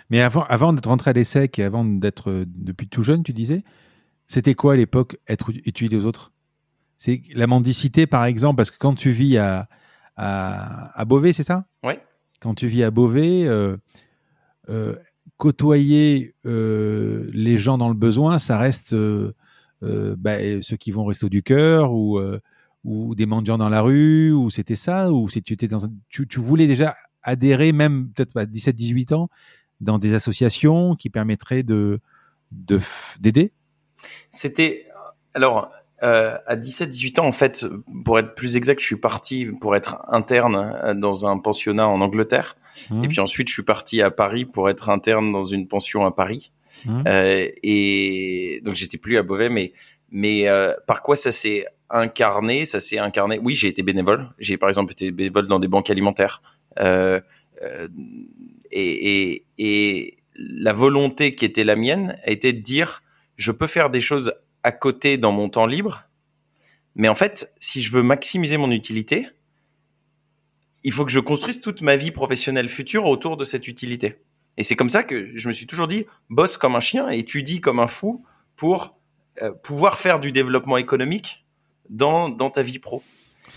Mais 0.10 0.22
avant, 0.22 0.46
avant 0.46 0.74
d'être 0.74 0.88
rentré 0.88 1.12
à 1.12 1.14
l'ESSEC 1.14 1.60
et 1.60 1.64
avant 1.64 1.86
d'être 1.86 2.31
euh, 2.31 2.46
depuis 2.48 2.88
tout 2.88 3.04
jeune, 3.04 3.22
tu 3.22 3.34
disais, 3.34 3.64
c'était 4.28 4.56
quoi 4.56 4.74
à 4.74 4.78
l'époque 4.78 5.18
être 5.28 5.52
utile 5.52 5.96
aux 5.96 6.06
autres? 6.06 6.31
C'est 6.98 7.22
la 7.36 7.48
mendicité, 7.48 8.08
par 8.08 8.26
exemple, 8.26 8.58
parce 8.58 8.72
que 8.72 8.78
quand 8.78 8.96
tu 8.96 9.12
vis 9.12 9.38
à, 9.38 9.68
à, 10.16 11.00
à 11.00 11.06
Beauvais, 11.06 11.34
c'est 11.34 11.44
ça? 11.44 11.66
Oui. 11.84 11.94
Quand 12.40 12.54
tu 12.56 12.68
vis 12.68 12.84
à 12.84 12.92
Beauvais, 12.92 13.46
euh, 13.46 13.76
euh, 14.70 14.96
côtoyer 15.38 16.34
euh, 16.46 17.30
les 17.34 17.58
gens 17.58 17.78
dans 17.78 17.90
le 17.90 17.96
besoin, 17.96 18.40
ça 18.40 18.58
reste 18.58 18.96
bah, 19.81 20.62
ceux 20.62 20.78
qui 20.78 20.92
vont 20.92 21.04
au 21.04 21.06
resto 21.06 21.30
du 21.30 21.44
cœur 21.44 21.94
ou 21.94 22.20
ou 22.90 23.14
des 23.14 23.28
mendiants 23.28 23.60
dans 23.60 23.70
la 23.70 23.82
rue 23.82 24.32
ou 24.32 24.50
c'était 24.50 24.76
ça 24.76 25.12
ou 25.12 25.30
si 25.30 25.44
tu 25.44 25.54
étais 25.54 25.68
dans 25.68 25.80
tu, 26.10 26.28
tu 26.28 26.40
voulais 26.40 26.66
déjà 26.66 26.98
adhérer 27.22 27.72
même 27.72 28.10
peut-être 28.10 28.36
à 28.36 28.46
17 28.48 28.76
18 28.76 29.12
ans 29.12 29.30
dans 29.80 30.00
des 30.00 30.16
associations 30.16 30.96
qui 30.96 31.12
permettraient 31.12 31.62
de 31.64 32.00
d'aider? 33.19 33.54
C'était 34.31 34.88
alors 35.36 35.69
euh, 36.02 36.38
à 36.48 36.56
17-18 36.56 37.19
ans, 37.19 37.26
en 37.26 37.31
fait, 37.31 37.68
pour 38.06 38.18
être 38.18 38.34
plus 38.34 38.56
exact, 38.56 38.80
je 38.80 38.86
suis 38.86 38.96
parti 38.96 39.46
pour 39.60 39.76
être 39.76 39.98
interne 40.08 40.56
euh, 40.56 40.94
dans 40.96 41.28
un 41.28 41.38
pensionnat 41.38 41.88
en 41.88 42.02
Angleterre. 42.02 42.56
Mmh. 42.90 43.04
Et 43.04 43.08
puis 43.10 43.19
ensuite, 43.19 43.50
je 43.50 43.54
suis 43.54 43.64
parti 43.64 44.02
à 44.02 44.10
Paris 44.10 44.46
pour 44.46 44.69
être 44.69 44.90
interne 44.90 45.31
dans 45.31 45.44
une 45.44 45.68
pension 45.68 46.06
à 46.06 46.12
Paris. 46.12 46.52
Mmh. 46.86 47.04
Euh, 47.06 47.48
et 47.62 48.62
donc, 48.64 48.76
j'étais 48.76 48.98
plus 48.98 49.18
à 49.18 49.24
Beauvais, 49.24 49.50
mais 49.50 49.74
mais 50.12 50.48
euh, 50.48 50.74
par 50.88 51.02
quoi 51.02 51.16
ça 51.16 51.31
s'est 51.31 51.66
incarné, 51.90 52.66
ça 52.66 52.80
s'est 52.80 53.00
incarné. 53.00 53.40
Oui, 53.44 53.56
j'ai 53.56 53.68
été 53.68 53.84
bénévole. 53.84 54.30
J'ai 54.40 54.58
par 54.58 54.69
exemple 54.69 54.92
été 54.92 55.12
bénévole 55.12 55.48
dans 55.48 55.60
des 55.60 55.68
banques 55.68 55.90
alimentaires. 55.90 56.42
Euh, 56.80 57.19
euh, 57.64 57.88
et, 58.72 59.44
et, 59.58 60.16
la 60.36 60.72
volonté 60.72 61.36
qui 61.36 61.44
était 61.44 61.66
la 61.66 61.76
mienne 61.76 62.18
a 62.24 62.31
été 62.31 62.54
de 62.54 62.62
dire, 62.62 63.04
je 63.36 63.52
peux 63.52 63.68
faire 63.68 63.90
des 63.90 64.00
choses 64.00 64.34
à 64.64 64.72
côté 64.72 65.18
dans 65.18 65.34
mon 65.34 65.50
temps 65.50 65.66
libre, 65.66 66.04
mais 66.96 67.10
en 67.10 67.16
fait, 67.16 67.54
si 67.60 67.81
je 67.81 67.92
veux 67.92 68.04
maximiser 68.04 68.56
mon 68.56 68.72
utilité, 68.72 69.28
il 70.86 70.94
faut 70.94 71.04
que 71.04 71.12
je 71.12 71.19
construise 71.19 71.60
toute 71.60 71.81
ma 71.81 71.98
vie 71.98 72.12
professionnelle 72.12 72.69
future 72.69 73.06
autour 73.06 73.36
de 73.36 73.44
cette 73.44 73.68
utilité. 73.68 74.16
Et 74.58 74.64
c'est 74.64 74.76
comme 74.76 74.90
ça 74.90 75.04
que 75.04 75.31
je 75.36 75.48
me 75.48 75.54
suis 75.54 75.68
toujours 75.68 75.88
dit, 75.88 76.06
bosse 76.30 76.58
comme 76.58 76.76
un 76.76 76.80
chien, 76.80 77.10
étudie 77.10 77.62
comme 77.62 77.80
un 77.80 77.88
fou 77.88 78.24
pour 78.56 78.98
euh, 79.42 79.52
pouvoir 79.52 79.98
faire 79.98 80.19
du 80.19 80.31
développement 80.31 80.78
économique 80.78 81.46
dans, 81.90 82.30
dans 82.30 82.50
ta 82.50 82.62
vie 82.62 82.80
pro. 82.80 83.04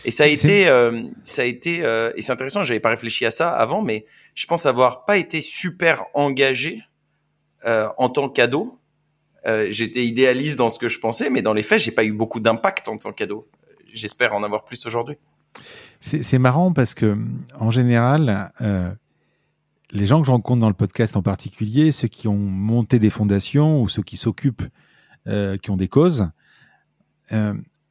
Et 0.04 0.10
ça 0.10 0.24
a 0.24 0.26
été, 0.26 0.68
euh, 0.68 1.02
ça 1.22 1.42
a 1.42 1.44
été, 1.44 1.84
euh, 1.84 2.12
et 2.16 2.22
c'est 2.22 2.32
intéressant. 2.32 2.64
J'avais 2.64 2.80
pas 2.80 2.90
réfléchi 2.90 3.24
à 3.24 3.30
ça 3.30 3.50
avant, 3.50 3.82
mais 3.82 4.06
je 4.34 4.46
pense 4.46 4.66
avoir 4.66 5.04
pas 5.04 5.16
été 5.16 5.40
super 5.40 6.04
engagé 6.14 6.82
euh, 7.64 7.88
en 7.98 8.08
tant 8.08 8.28
qu'ado. 8.28 8.78
J'étais 9.70 10.04
idéaliste 10.04 10.56
dans 10.56 10.68
ce 10.68 10.78
que 10.78 10.88
je 10.88 11.00
pensais, 11.00 11.28
mais 11.28 11.42
dans 11.42 11.52
les 11.52 11.64
faits, 11.64 11.80
j'ai 11.80 11.90
pas 11.90 12.04
eu 12.04 12.12
beaucoup 12.12 12.38
d'impact 12.38 12.88
en 12.88 12.96
tant 12.96 13.12
qu'ado. 13.12 13.48
J'espère 13.92 14.34
en 14.34 14.44
avoir 14.44 14.64
plus 14.64 14.86
aujourd'hui. 14.86 15.16
C'est 16.00 16.38
marrant 16.38 16.72
parce 16.72 16.94
que, 16.94 17.18
en 17.58 17.72
général, 17.72 18.52
les 19.90 20.06
gens 20.06 20.20
que 20.20 20.26
je 20.28 20.30
rencontre 20.30 20.60
dans 20.60 20.68
le 20.68 20.74
podcast 20.74 21.16
en 21.16 21.22
particulier, 21.22 21.90
ceux 21.90 22.06
qui 22.06 22.28
ont 22.28 22.38
monté 22.38 23.00
des 23.00 23.10
fondations 23.10 23.82
ou 23.82 23.88
ceux 23.88 24.04
qui 24.04 24.16
s'occupent, 24.16 24.62
qui 25.26 25.70
ont 25.70 25.76
des 25.76 25.88
causes, 25.88 26.28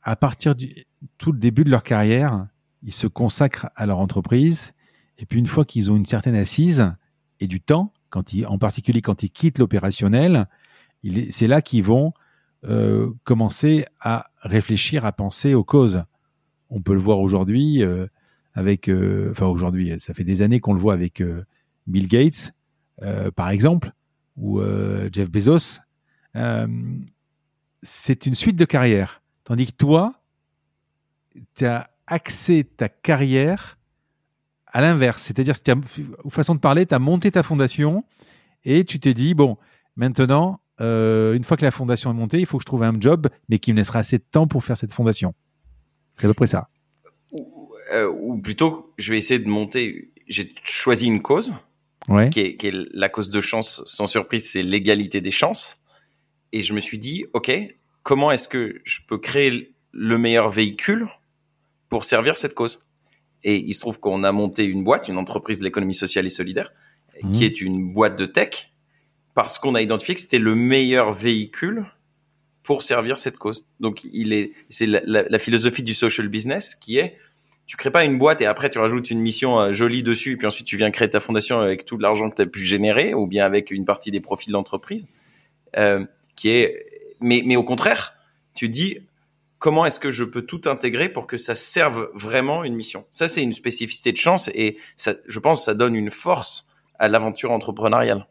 à 0.04 0.16
partir 0.16 0.56
du 0.56 0.86
tout 1.18 1.32
le 1.32 1.40
début 1.40 1.64
de 1.64 1.70
leur 1.70 1.84
carrière, 1.84 2.48
ils 2.84 2.94
se 2.94 3.08
consacrent 3.08 3.70
à 3.76 3.86
leur 3.86 4.00
entreprise. 4.00 4.74
Et 5.18 5.26
puis 5.26 5.40
une 5.40 5.48
fois 5.48 5.66
qu'ils 5.66 5.92
ont 5.92 5.96
une 5.96 6.06
certaine 6.06 6.36
assise 6.36 6.92
et 7.40 7.48
du 7.48 7.62
temps, 7.62 7.94
quand 8.10 8.34
ils, 8.34 8.46
en 8.46 8.58
particulier 8.58 9.02
quand 9.02 9.24
ils 9.24 9.30
quittent 9.30 9.60
l'opérationnel 9.60 10.48
c'est 11.32 11.48
là 11.48 11.62
qu'ils 11.62 11.84
vont 11.84 12.14
euh, 12.64 13.12
commencer 13.24 13.86
à 14.00 14.30
réfléchir, 14.42 15.06
à 15.06 15.12
penser 15.12 15.54
aux 15.54 15.64
causes. 15.64 16.04
On 16.70 16.82
peut 16.82 16.94
le 16.94 17.00
voir 17.00 17.20
aujourd'hui 17.20 17.84
euh, 17.84 18.08
avec, 18.54 18.88
euh, 18.90 19.32
enfin 19.32 19.48
aujourd'hui, 19.48 20.00
ça 20.00 20.14
fait 20.14 20.24
des 20.24 20.42
années 20.42 20.60
qu'on 20.60 20.74
le 20.74 20.80
voit 20.80 20.94
avec 20.94 21.24
Bill 21.88 22.08
Gates, 22.08 22.52
par 23.36 23.50
exemple, 23.50 23.92
ou 24.38 24.62
Jeff 25.12 25.30
Bezos. 25.30 25.80
c'est 27.82 28.26
une 28.26 28.36
suite 28.36 28.56
de 28.56 28.66
carrières. 28.66 29.21
Tandis 29.52 29.66
que 29.66 29.74
toi, 29.74 30.14
tu 31.56 31.66
as 31.66 31.90
axé 32.08 32.64
ta 32.64 32.88
carrière 32.88 33.78
à 34.66 34.80
l'inverse. 34.80 35.24
C'est-à-dire, 35.24 35.56
façon 36.30 36.56
de 36.56 36.62
parler, 36.62 36.86
tu 36.86 36.96
as 36.96 37.00
monté 37.00 37.32
ta 37.32 37.44
fondation 37.44 38.06
et 38.64 38.86
tu 38.86 39.02
t'es 39.02 39.14
dit, 39.14 39.34
bon, 39.34 39.58
maintenant, 39.98 40.62
euh, 40.80 41.34
une 41.34 41.44
fois 41.44 41.58
que 41.58 41.66
la 41.66 41.72
fondation 41.72 42.10
est 42.12 42.14
montée, 42.14 42.40
il 42.40 42.46
faut 42.46 42.60
que 42.60 42.62
je 42.62 42.66
trouve 42.66 42.84
un 42.84 42.98
job, 42.98 43.28
mais 43.50 43.60
qui 43.60 43.74
me 43.74 43.78
laissera 43.80 44.00
assez 44.00 44.20
de 44.20 44.24
temps 44.24 44.48
pour 44.48 44.64
faire 44.64 44.78
cette 44.78 44.94
fondation. 44.94 45.36
C'est 46.18 46.28
à 46.28 46.30
peu 46.30 46.34
près 46.34 46.48
ça. 46.48 46.70
Euh, 47.92 48.10
ou, 48.10 48.38
plutôt, 48.38 48.94
je 48.98 49.12
vais 49.12 49.18
essayer 49.18 49.42
de 49.42 49.50
monter. 49.50 50.14
J'ai 50.30 50.50
choisi 50.64 51.08
une 51.08 51.22
cause, 51.22 51.52
qui, 52.32 52.40
est, 52.40 52.72
la 52.94 53.10
cause 53.10 53.30
de 53.30 53.42
chance, 53.42 53.84
sans 53.84 54.06
surprise, 54.06 54.50
c'est 54.50 54.64
l'égalité 54.64 55.20
des 55.20 55.30
chances. 55.30 55.82
Et 56.54 56.62
je 56.62 56.74
me 56.74 56.80
suis 56.80 57.00
dit, 57.00 57.26
OK, 57.34 57.52
comment 58.04 58.32
est-ce 58.32 58.48
que 58.48 58.82
je 58.84 59.00
peux 59.08 59.18
créer 59.18 59.74
le 59.92 60.18
meilleur 60.18 60.50
véhicule 60.50 61.08
pour 61.90 62.04
servir 62.04 62.38
cette 62.38 62.54
cause? 62.54 62.82
Et 63.44 63.56
il 63.56 63.74
se 63.74 63.80
trouve 63.80 64.00
qu'on 64.00 64.24
a 64.24 64.32
monté 64.32 64.64
une 64.66 64.84
boîte, 64.84 65.08
une 65.08 65.18
entreprise 65.18 65.60
de 65.60 65.64
l'économie 65.64 65.96
sociale 65.96 66.26
et 66.26 66.30
solidaire, 66.30 66.72
qui 67.34 67.42
mmh. 67.42 67.44
est 67.44 67.62
une 67.62 67.94
boîte 67.94 68.18
de 68.18 68.26
tech 68.26 68.72
parce 69.34 69.60
qu'on 69.60 69.76
a 69.76 69.82
identifié 69.82 70.14
que 70.14 70.22
c'était 70.22 70.40
le 70.40 70.56
meilleur 70.56 71.14
véhicule 71.14 71.86
pour 72.64 72.84
servir 72.84 73.18
cette 73.18 73.38
cause. 73.38 73.66
Donc, 73.80 74.04
il 74.12 74.34
est, 74.34 74.52
c'est 74.70 74.86
la, 74.86 75.40
philosophie 75.40 75.84
du 75.84 75.94
social 75.94 76.28
business 76.28 76.76
qui 76.76 76.98
est, 76.98 77.18
tu 77.66 77.78
crées 77.78 77.92
pas 77.92 78.04
une 78.04 78.18
boîte 78.18 78.42
et 78.42 78.46
après 78.46 78.70
tu 78.70 78.80
rajoutes 78.80 79.10
une 79.12 79.22
mission 79.22 79.60
euh, 79.60 79.72
jolie 79.72 80.04
dessus 80.04 80.34
et 80.34 80.36
puis 80.36 80.46
ensuite 80.46 80.68
tu 80.68 80.76
viens 80.76 80.92
créer 80.92 81.10
ta 81.10 81.22
fondation 81.22 81.62
avec 81.62 81.86
tout 81.86 81.98
l'argent 81.98 82.30
que 82.30 82.36
tu 82.36 82.42
as 82.42 82.46
pu 82.46 82.60
générer 82.60 83.14
ou 83.14 83.28
bien 83.28 83.46
avec 83.46 83.72
une 83.72 83.86
partie 83.86 84.12
des 84.12 84.20
profits 84.20 84.48
de 84.48 84.54
l'entreprise, 84.54 85.08
euh, 85.78 86.06
qui 86.36 86.50
est, 86.50 86.86
mais, 87.22 87.44
mais 87.46 87.56
au 87.56 87.64
contraire, 87.64 88.14
tu 88.54 88.70
dis, 88.70 88.98
comment 89.60 89.86
est-ce 89.86 90.00
que 90.00 90.12
je 90.12 90.24
peux 90.24 90.42
tout 90.42 90.62
intégrer 90.66 91.08
pour 91.08 91.28
que 91.28 91.38
ça 91.38 91.56
serve 91.56 92.10
vraiment 92.14 92.64
une 92.64 92.76
mission? 92.76 93.06
Ça, 93.12 93.28
c'est 93.28 93.44
une 93.44 93.54
spécificité 93.54 94.12
de 94.12 94.18
chance 94.18 94.50
et 94.54 94.78
ça, 94.96 95.14
je 95.26 95.40
pense, 95.40 95.66
ça 95.66 95.74
donne 95.74 95.96
une 95.96 96.12
force 96.12 96.68
à 97.00 97.08
l'aventure 97.08 97.52
entrepreneuriale. 97.52 98.28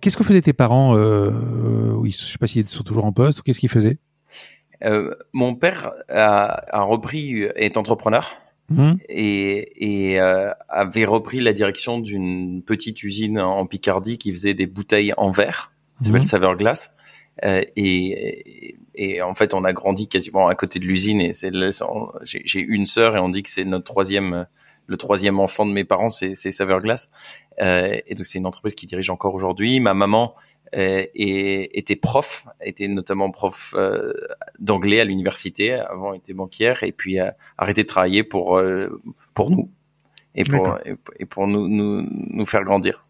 Qu'est-ce 0.00 0.16
que 0.16 0.24
faisaient 0.24 0.42
tes 0.42 0.52
parents 0.52 0.96
euh, 0.96 1.30
Je 2.02 2.06
ne 2.06 2.10
sais 2.10 2.38
pas 2.38 2.46
s'ils 2.46 2.68
sont 2.68 2.82
toujours 2.82 3.04
en 3.04 3.12
poste 3.12 3.40
ou 3.40 3.42
qu'est-ce 3.42 3.60
qu'ils 3.60 3.68
faisaient? 3.68 3.98
Euh, 4.84 5.14
Mon 5.32 5.54
père 5.54 5.92
a, 6.08 6.82
repris, 6.82 7.42
est 7.56 7.76
entrepreneur 7.76 8.32
mmh. 8.70 8.92
et, 9.08 10.12
et 10.12 10.20
euh, 10.20 10.50
avait 10.68 11.04
repris 11.04 11.40
la 11.40 11.52
direction 11.52 11.98
d'une 11.98 12.62
petite 12.62 13.02
usine 13.02 13.38
en 13.38 13.66
Picardie 13.66 14.16
qui 14.16 14.32
faisait 14.32 14.54
des 14.54 14.66
bouteilles 14.66 15.12
en 15.16 15.30
verre, 15.30 15.72
ça 16.00 16.06
s'appelle 16.06 16.22
mmh. 16.22 16.24
Saveur 16.24 16.56
Glace. 16.56 16.94
Euh, 17.44 17.62
et, 17.76 18.76
et, 18.94 19.22
en 19.22 19.34
fait, 19.34 19.54
on 19.54 19.64
a 19.64 19.72
grandi 19.72 20.08
quasiment 20.08 20.48
à 20.48 20.54
côté 20.54 20.78
de 20.78 20.84
l'usine. 20.84 21.20
Et 21.20 21.32
c'est 21.32 21.52
j'ai 22.24 22.60
une 22.60 22.86
sœur 22.86 23.16
et 23.16 23.18
on 23.18 23.28
dit 23.28 23.42
que 23.42 23.50
c'est 23.50 23.64
notre 23.64 23.84
troisième 23.84 24.46
le 24.90 24.96
troisième 24.96 25.38
enfant 25.38 25.64
de 25.64 25.72
mes 25.72 25.84
parents, 25.84 26.10
c'est 26.10 26.34
Saveur 26.34 26.80
Glace. 26.80 27.10
Euh, 27.60 27.96
et 28.08 28.14
donc 28.14 28.26
c'est 28.26 28.38
une 28.38 28.46
entreprise 28.46 28.74
qui 28.74 28.86
dirige 28.86 29.08
encore 29.08 29.34
aujourd'hui. 29.34 29.78
Ma 29.78 29.94
maman 29.94 30.34
euh, 30.74 31.06
était 31.14 31.96
prof, 31.96 32.46
était 32.60 32.88
notamment 32.88 33.30
prof 33.30 33.74
euh, 33.76 34.12
d'anglais 34.58 35.00
à 35.00 35.04
l'université. 35.04 35.74
Avant, 35.74 36.12
était 36.12 36.32
banquière 36.32 36.82
et 36.82 36.90
puis 36.90 37.20
a 37.20 37.36
arrêté 37.56 37.82
de 37.82 37.86
travailler 37.86 38.24
pour 38.24 38.58
euh, 38.58 39.00
pour 39.32 39.50
nous 39.50 39.70
et 40.34 40.42
pour 40.42 40.78
et 41.18 41.26
pour 41.26 41.46
nous, 41.46 41.68
nous 41.68 42.06
nous 42.10 42.46
faire 42.46 42.64
grandir. 42.64 43.06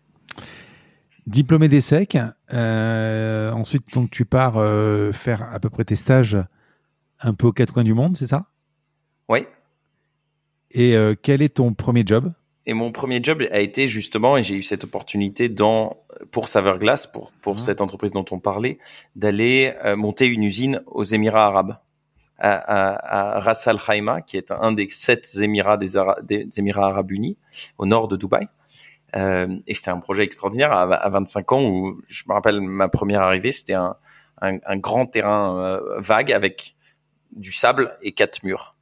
Diplômé 1.30 1.68
d'ESSEC, 1.68 2.18
euh, 2.52 3.52
ensuite 3.52 3.94
donc 3.94 4.10
tu 4.10 4.24
pars 4.24 4.54
faire 5.14 5.48
à 5.52 5.60
peu 5.60 5.70
près 5.70 5.84
tes 5.84 5.94
stages 5.94 6.36
un 7.20 7.34
peu 7.34 7.46
aux 7.46 7.52
quatre 7.52 7.72
coins 7.72 7.84
du 7.84 7.94
monde, 7.94 8.16
c'est 8.16 8.26
ça? 8.26 8.46
Oui, 9.28 9.46
et 10.72 10.96
euh, 10.96 11.14
quel 11.20 11.42
est 11.42 11.54
ton 11.54 11.72
premier 11.72 12.02
job? 12.04 12.32
Et 12.66 12.74
mon 12.74 12.92
premier 12.92 13.20
job 13.22 13.42
a 13.50 13.60
été 13.60 13.86
justement, 13.86 14.36
et 14.36 14.42
j'ai 14.42 14.56
eu 14.56 14.62
cette 14.62 14.84
opportunité 14.84 15.48
dans 15.48 15.98
pour 16.32 16.48
Saveur 16.48 16.78
Glace, 16.78 17.06
pour 17.06 17.32
pour 17.42 17.54
ah. 17.56 17.58
cette 17.58 17.80
entreprise 17.80 18.12
dont 18.12 18.24
on 18.32 18.38
parlait, 18.38 18.78
d'aller 19.16 19.72
euh, 19.84 19.96
monter 19.96 20.26
une 20.26 20.42
usine 20.44 20.82
aux 20.86 21.04
Émirats 21.04 21.46
Arabes, 21.46 21.76
à, 22.38 22.52
à, 22.52 23.36
à 23.36 23.40
Ras 23.40 23.64
Al 23.66 23.78
Khaimah, 23.78 24.22
qui 24.22 24.36
est 24.36 24.50
un 24.50 24.72
des 24.72 24.88
sept 24.90 25.28
Émirats 25.40 25.76
des, 25.76 25.92
des 26.22 26.48
Émirats 26.56 26.88
Arabes 26.88 27.12
Unis, 27.12 27.36
au 27.78 27.86
nord 27.86 28.08
de 28.08 28.16
Dubaï. 28.16 28.48
Euh, 29.16 29.56
et 29.66 29.74
c'était 29.74 29.90
un 29.90 29.98
projet 29.98 30.22
extraordinaire 30.22 30.72
à, 30.72 30.82
à, 30.82 31.08
25 31.08 31.52
ans 31.52 31.64
où 31.64 32.00
je 32.06 32.22
me 32.28 32.34
rappelle 32.34 32.60
ma 32.60 32.88
première 32.88 33.22
arrivée, 33.22 33.50
c'était 33.52 33.74
un, 33.74 33.96
grand 34.76 35.06
terrain 35.06 35.62
euh, 35.62 36.00
vague 36.00 36.32
avec 36.32 36.76
du 37.32 37.52
sable 37.52 37.96
et 38.02 38.12
quatre 38.12 38.42
murs. 38.42 38.76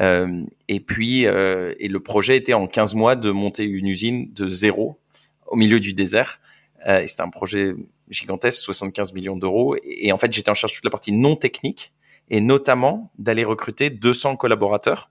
Euh, 0.00 0.44
et 0.68 0.80
puis, 0.80 1.22
et 1.24 1.88
le 1.88 2.00
projet 2.00 2.36
était 2.36 2.54
en 2.54 2.66
15 2.66 2.94
mois 2.94 3.16
de 3.16 3.30
monter 3.30 3.64
une 3.64 3.86
usine 3.86 4.32
de 4.32 4.48
zéro 4.48 4.98
au 5.46 5.56
milieu 5.56 5.80
du 5.80 5.92
désert. 5.92 6.40
Euh, 6.86 7.06
c'était 7.06 7.22
un 7.22 7.28
projet 7.28 7.74
gigantesque, 8.08 8.62
75 8.62 9.12
millions 9.12 9.36
d'euros. 9.36 9.76
Et, 9.84 10.12
en 10.12 10.18
fait, 10.18 10.32
j'étais 10.32 10.50
en 10.50 10.54
charge 10.54 10.72
de 10.72 10.76
toute 10.76 10.84
la 10.84 10.90
partie 10.90 11.12
non 11.12 11.36
technique 11.36 11.92
et 12.30 12.40
notamment 12.40 13.10
d'aller 13.18 13.44
recruter 13.44 13.90
200 13.90 14.36
collaborateurs. 14.36 15.10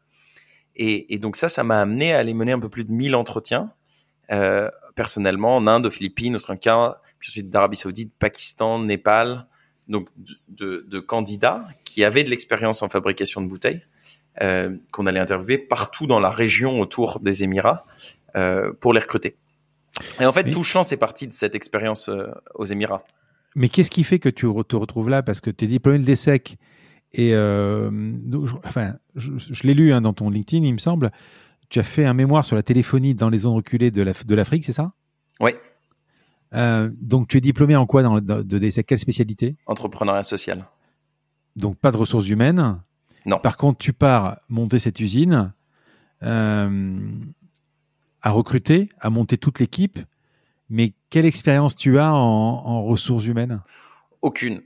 Et, 0.76 1.18
donc 1.18 1.36
ça, 1.36 1.50
ça 1.50 1.64
m'a 1.64 1.82
amené 1.82 2.14
à 2.14 2.20
aller 2.20 2.34
mener 2.34 2.54
un 2.54 2.60
peu 2.60 2.70
plus 2.70 2.86
de 2.86 2.92
1000 2.92 3.14
entretiens 3.16 3.74
euh, 4.32 4.70
personnellement 4.96 5.56
en 5.56 5.68
Inde, 5.68 5.88
aux 5.88 5.92
Philippines, 5.92 6.36
au 6.36 6.40
Sri 6.40 6.54
Lanka, 6.54 7.02
puis 7.20 7.30
ensuite 7.30 7.50
d'Arabie 7.50 7.78
Saoudite, 7.78 8.14
Pakistan, 8.18 8.80
Népal, 8.80 9.48
donc 9.88 10.08
de, 10.48 10.86
de, 10.88 11.00
candidats 11.00 11.68
qui 11.84 12.04
avaient 12.04 12.24
de 12.24 12.30
l'expérience 12.30 12.84
en 12.84 12.90
fabrication 12.90 13.42
de 13.42 13.48
bouteilles 13.48 13.84
euh, 14.42 14.76
qu'on 14.92 15.08
allait 15.08 15.20
interviewer 15.20 15.58
partout 15.58 16.06
dans 16.06 16.20
la 16.20 16.30
région 16.30 16.80
autour 16.80 17.20
des 17.20 17.44
Émirats 17.44 17.86
euh, 18.36 18.72
pour 18.80 18.94
les 18.94 19.00
recruter. 19.00 19.36
Et 20.20 20.26
en 20.26 20.32
fait, 20.32 20.50
tout 20.52 20.64
chance 20.64 20.90
c'est 20.90 20.98
parti 20.98 21.28
de 21.28 21.34
cette 21.34 21.56
expérience 21.56 22.10
aux 22.54 22.66
Émirats. 22.66 23.04
Mais 23.56 23.68
qu'est-ce 23.68 23.90
qui 23.90 24.04
fait 24.04 24.20
que 24.20 24.30
tu 24.30 24.46
te 24.68 24.76
retrouves 24.76 25.10
là? 25.10 25.24
Parce 25.24 25.42
que 25.42 25.50
tu 25.50 25.66
es 25.66 25.68
diplômé 25.68 25.98
de 25.98 26.06
l'ESSEC 26.06 26.58
et 27.14 27.34
enfin, 27.36 28.94
je, 29.16 29.64
l'ai 29.68 29.74
lu 29.74 29.92
hein, 29.92 30.02
dans 30.02 30.14
ton 30.14 30.30
LinkedIn, 30.30 30.64
il 30.64 30.74
me 30.74 30.78
semble. 30.78 31.12
Tu 31.70 31.80
as 31.80 31.84
fait 31.84 32.06
un 32.06 32.14
mémoire 32.14 32.44
sur 32.46 32.56
la 32.56 32.64
téléphonie 32.64 33.14
dans 33.14 33.30
les 33.30 33.40
zones 33.40 33.56
reculées 33.56 33.92
de 33.92 34.36
l'Afrique, 34.36 34.66
c'est 34.66 34.74
ça? 34.74 34.92
Oui. 35.40 35.52
donc, 36.52 37.28
tu 37.28 37.38
es 37.38 37.42
diplômé 37.42 37.76
en 37.76 37.86
quoi 37.86 38.04
dans, 38.04 38.20
de 38.20 38.82
Quelle 38.82 39.00
spécialité? 39.00 39.56
Entrepreneuriat 39.66 40.24
social. 40.24 40.66
Donc, 41.56 41.78
pas 41.78 41.92
de 41.92 41.98
ressources 41.98 42.28
humaines? 42.28 42.80
Non. 43.26 43.38
Par 43.38 43.58
contre, 43.58 43.78
tu 43.78 43.94
pars 43.94 44.40
monter 44.50 44.80
cette 44.80 45.00
usine, 45.00 45.54
euh, 46.24 47.00
à 48.22 48.32
recruter, 48.32 48.90
à 49.00 49.10
monter 49.10 49.38
toute 49.38 49.60
l'équipe. 49.60 50.00
Mais 50.70 50.94
quelle 51.10 51.26
expérience 51.26 51.76
tu 51.76 52.00
as 52.00 52.14
en, 52.14 52.84
ressources 52.84 53.26
humaines? 53.26 53.62
Aucune. 54.22 54.62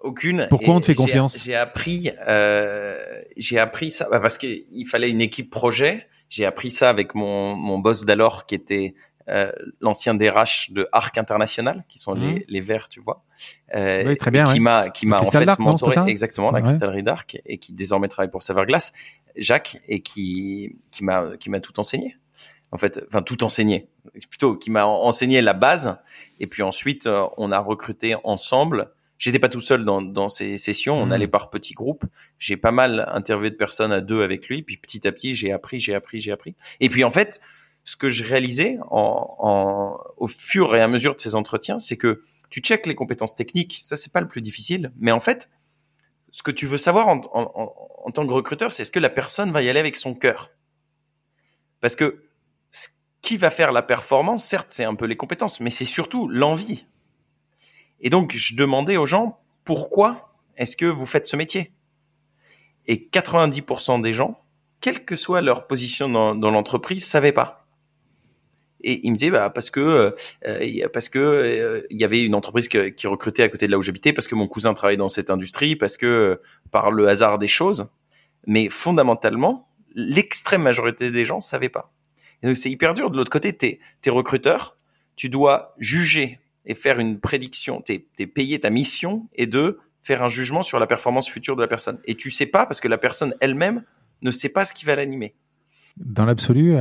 Aucune. 0.00 0.46
Pourquoi 0.50 0.74
on 0.74 0.80
te 0.80 0.86
fait 0.86 0.94
confiance? 0.94 1.42
J'ai 1.42 1.54
appris, 1.54 2.10
euh, 2.28 2.96
j'ai 3.36 3.58
appris 3.58 3.90
ça 3.90 4.06
bah, 4.10 4.20
parce 4.20 4.36
qu'il 4.36 4.86
fallait 4.86 5.10
une 5.10 5.20
équipe 5.20 5.50
projet. 5.50 6.06
J'ai 6.34 6.46
appris 6.46 6.70
ça 6.70 6.90
avec 6.90 7.14
mon, 7.14 7.54
mon 7.54 7.78
boss 7.78 8.04
d'alors 8.04 8.44
qui 8.44 8.56
était 8.56 8.96
euh, 9.28 9.52
l'ancien 9.80 10.14
DRH 10.14 10.72
de 10.72 10.88
Arc 10.90 11.16
International, 11.16 11.82
qui 11.88 12.00
sont 12.00 12.12
les, 12.12 12.32
mhm. 12.32 12.42
les 12.48 12.60
verts, 12.60 12.88
tu 12.88 12.98
vois. 12.98 13.22
Euh, 13.72 14.02
oui, 14.04 14.16
très 14.16 14.32
bien. 14.32 14.52
Qui 14.52 14.58
m'a, 14.58 14.90
qui 14.90 15.06
m'a 15.06 15.20
en 15.20 15.30
fait 15.30 15.58
mentoré 15.60 16.10
exactement 16.10 16.50
la 16.50 16.60
cristallerie 16.60 17.04
d'Arc 17.04 17.40
et 17.46 17.58
qui 17.58 17.72
désormais 17.72 18.08
travaille 18.08 18.32
pour 18.32 18.42
Glace, 18.66 18.92
Jacques, 19.36 19.78
et 19.86 20.00
qui, 20.00 20.76
qui 20.90 21.04
m'a, 21.04 21.36
qui 21.36 21.50
m'a 21.50 21.60
tout 21.60 21.78
enseigné. 21.78 22.16
En 22.72 22.78
fait, 22.78 23.00
enfin 23.06 23.22
tout 23.22 23.44
enseigné, 23.44 23.88
plutôt 24.28 24.56
qui 24.56 24.72
m'a 24.72 24.86
enseigné 24.86 25.40
la 25.40 25.52
base. 25.52 25.98
Et 26.40 26.48
puis 26.48 26.64
ensuite, 26.64 27.06
euh, 27.06 27.28
on 27.36 27.52
a 27.52 27.60
recruté 27.60 28.16
ensemble. 28.24 28.90
J'étais 29.18 29.38
pas 29.38 29.48
tout 29.48 29.60
seul 29.60 29.84
dans, 29.84 30.02
dans 30.02 30.28
ces 30.28 30.58
sessions, 30.58 30.96
on 31.00 31.06
mhm. 31.06 31.12
allait 31.12 31.28
par 31.28 31.50
petits 31.50 31.74
groupes. 31.74 32.04
J'ai 32.38 32.56
pas 32.56 32.72
mal 32.72 33.08
interviewé 33.12 33.50
de 33.50 33.56
personnes 33.56 33.92
à 33.92 34.00
deux 34.00 34.22
avec 34.22 34.48
lui, 34.48 34.62
puis 34.62 34.76
petit 34.76 35.06
à 35.06 35.12
petit, 35.12 35.34
j'ai 35.34 35.52
appris, 35.52 35.80
j'ai 35.80 35.94
appris, 35.94 36.20
j'ai 36.20 36.32
appris. 36.32 36.56
Et 36.80 36.88
puis 36.88 37.04
en 37.04 37.10
fait, 37.10 37.40
ce 37.84 37.96
que 37.96 38.08
je 38.08 38.24
réalisais 38.24 38.78
en, 38.90 39.36
en, 39.38 39.98
au 40.16 40.26
fur 40.26 40.74
et 40.74 40.80
à 40.80 40.88
mesure 40.88 41.14
de 41.14 41.20
ces 41.20 41.34
entretiens, 41.34 41.78
c'est 41.78 41.96
que 41.96 42.22
tu 42.50 42.60
checkes 42.60 42.86
les 42.86 42.94
compétences 42.94 43.34
techniques, 43.34 43.78
ça 43.80 43.96
c'est 43.96 44.12
pas 44.12 44.20
le 44.20 44.28
plus 44.28 44.42
difficile, 44.42 44.92
mais 44.98 45.12
en 45.12 45.20
fait, 45.20 45.50
ce 46.30 46.42
que 46.42 46.50
tu 46.50 46.66
veux 46.66 46.76
savoir 46.76 47.08
en, 47.08 47.20
en, 47.32 47.74
en 48.04 48.10
tant 48.10 48.26
que 48.26 48.32
recruteur, 48.32 48.72
c'est 48.72 48.82
est-ce 48.82 48.90
que 48.90 49.00
la 49.00 49.10
personne 49.10 49.52
va 49.52 49.62
y 49.62 49.68
aller 49.68 49.80
avec 49.80 49.96
son 49.96 50.14
cœur? 50.14 50.50
Parce 51.80 51.96
que 51.96 52.24
ce 52.70 52.88
qui 53.22 53.36
va 53.36 53.50
faire 53.50 53.72
la 53.72 53.82
performance, 53.82 54.44
certes, 54.44 54.68
c'est 54.70 54.84
un 54.84 54.94
peu 54.94 55.06
les 55.06 55.16
compétences, 55.16 55.60
mais 55.60 55.70
c'est 55.70 55.84
surtout 55.84 56.28
l'envie. 56.28 56.86
Et 58.04 58.10
donc, 58.10 58.32
je 58.36 58.54
demandais 58.54 58.96
aux 58.96 59.06
gens, 59.06 59.40
pourquoi 59.64 60.36
est-ce 60.56 60.76
que 60.76 60.84
vous 60.84 61.06
faites 61.06 61.26
ce 61.26 61.36
métier? 61.36 61.72
Et 62.86 63.08
90% 63.10 64.02
des 64.02 64.12
gens, 64.12 64.38
quelle 64.80 65.04
que 65.06 65.16
soit 65.16 65.40
leur 65.40 65.66
position 65.66 66.10
dans, 66.10 66.34
dans 66.34 66.50
l'entreprise, 66.50 67.04
savaient 67.04 67.32
pas. 67.32 67.66
Et 68.82 69.00
il 69.06 69.12
me 69.12 69.16
disait 69.16 69.30
bah, 69.30 69.48
parce 69.48 69.70
que 69.70 70.14
euh, 70.46 70.88
parce 70.92 71.08
que 71.08 71.18
euh, 71.18 71.86
il 71.88 71.98
y 71.98 72.04
avait 72.04 72.22
une 72.22 72.34
entreprise 72.34 72.68
qui 72.68 73.06
recrutait 73.06 73.42
à 73.42 73.48
côté 73.48 73.64
de 73.64 73.70
là 73.70 73.78
où 73.78 73.82
j'habitais, 73.82 74.12
parce 74.12 74.28
que 74.28 74.34
mon 74.34 74.46
cousin 74.46 74.74
travaillait 74.74 74.98
dans 74.98 75.08
cette 75.08 75.30
industrie, 75.30 75.74
parce 75.74 75.96
que 75.96 76.04
euh, 76.04 76.42
par 76.70 76.90
le 76.90 77.08
hasard 77.08 77.38
des 77.38 77.48
choses. 77.48 77.88
Mais 78.46 78.68
fondamentalement, 78.68 79.70
l'extrême 79.94 80.60
majorité 80.60 81.10
des 81.10 81.24
gens 81.24 81.40
savaient 81.40 81.70
pas. 81.70 81.94
Et 82.42 82.46
donc 82.46 82.56
c'est 82.56 82.70
hyper 82.70 82.92
dur. 82.92 83.10
De 83.10 83.16
l'autre 83.16 83.30
côté, 83.30 83.54
t'es 83.54 83.78
es 84.04 84.10
recruteur, 84.10 84.76
tu 85.16 85.30
dois 85.30 85.74
juger 85.78 86.40
et 86.66 86.74
faire 86.74 86.98
une 86.98 87.20
prédiction. 87.20 87.80
T'es 87.80 88.06
es 88.18 88.26
payé 88.26 88.60
ta 88.60 88.70
mission 88.70 89.28
et 89.34 89.46
de 89.46 89.78
faire 90.02 90.22
un 90.22 90.28
jugement 90.28 90.62
sur 90.62 90.78
la 90.78 90.86
performance 90.86 91.28
future 91.28 91.56
de 91.56 91.62
la 91.62 91.68
personne. 91.68 91.98
Et 92.04 92.14
tu 92.14 92.30
sais 92.30 92.46
pas 92.46 92.66
parce 92.66 92.80
que 92.80 92.88
la 92.88 92.98
personne 92.98 93.34
elle-même 93.40 93.84
ne 94.22 94.30
sait 94.30 94.50
pas 94.50 94.64
ce 94.64 94.74
qui 94.74 94.84
va 94.84 94.96
l'animer. 94.96 95.34
Dans 95.96 96.24
l'absolu, 96.24 96.76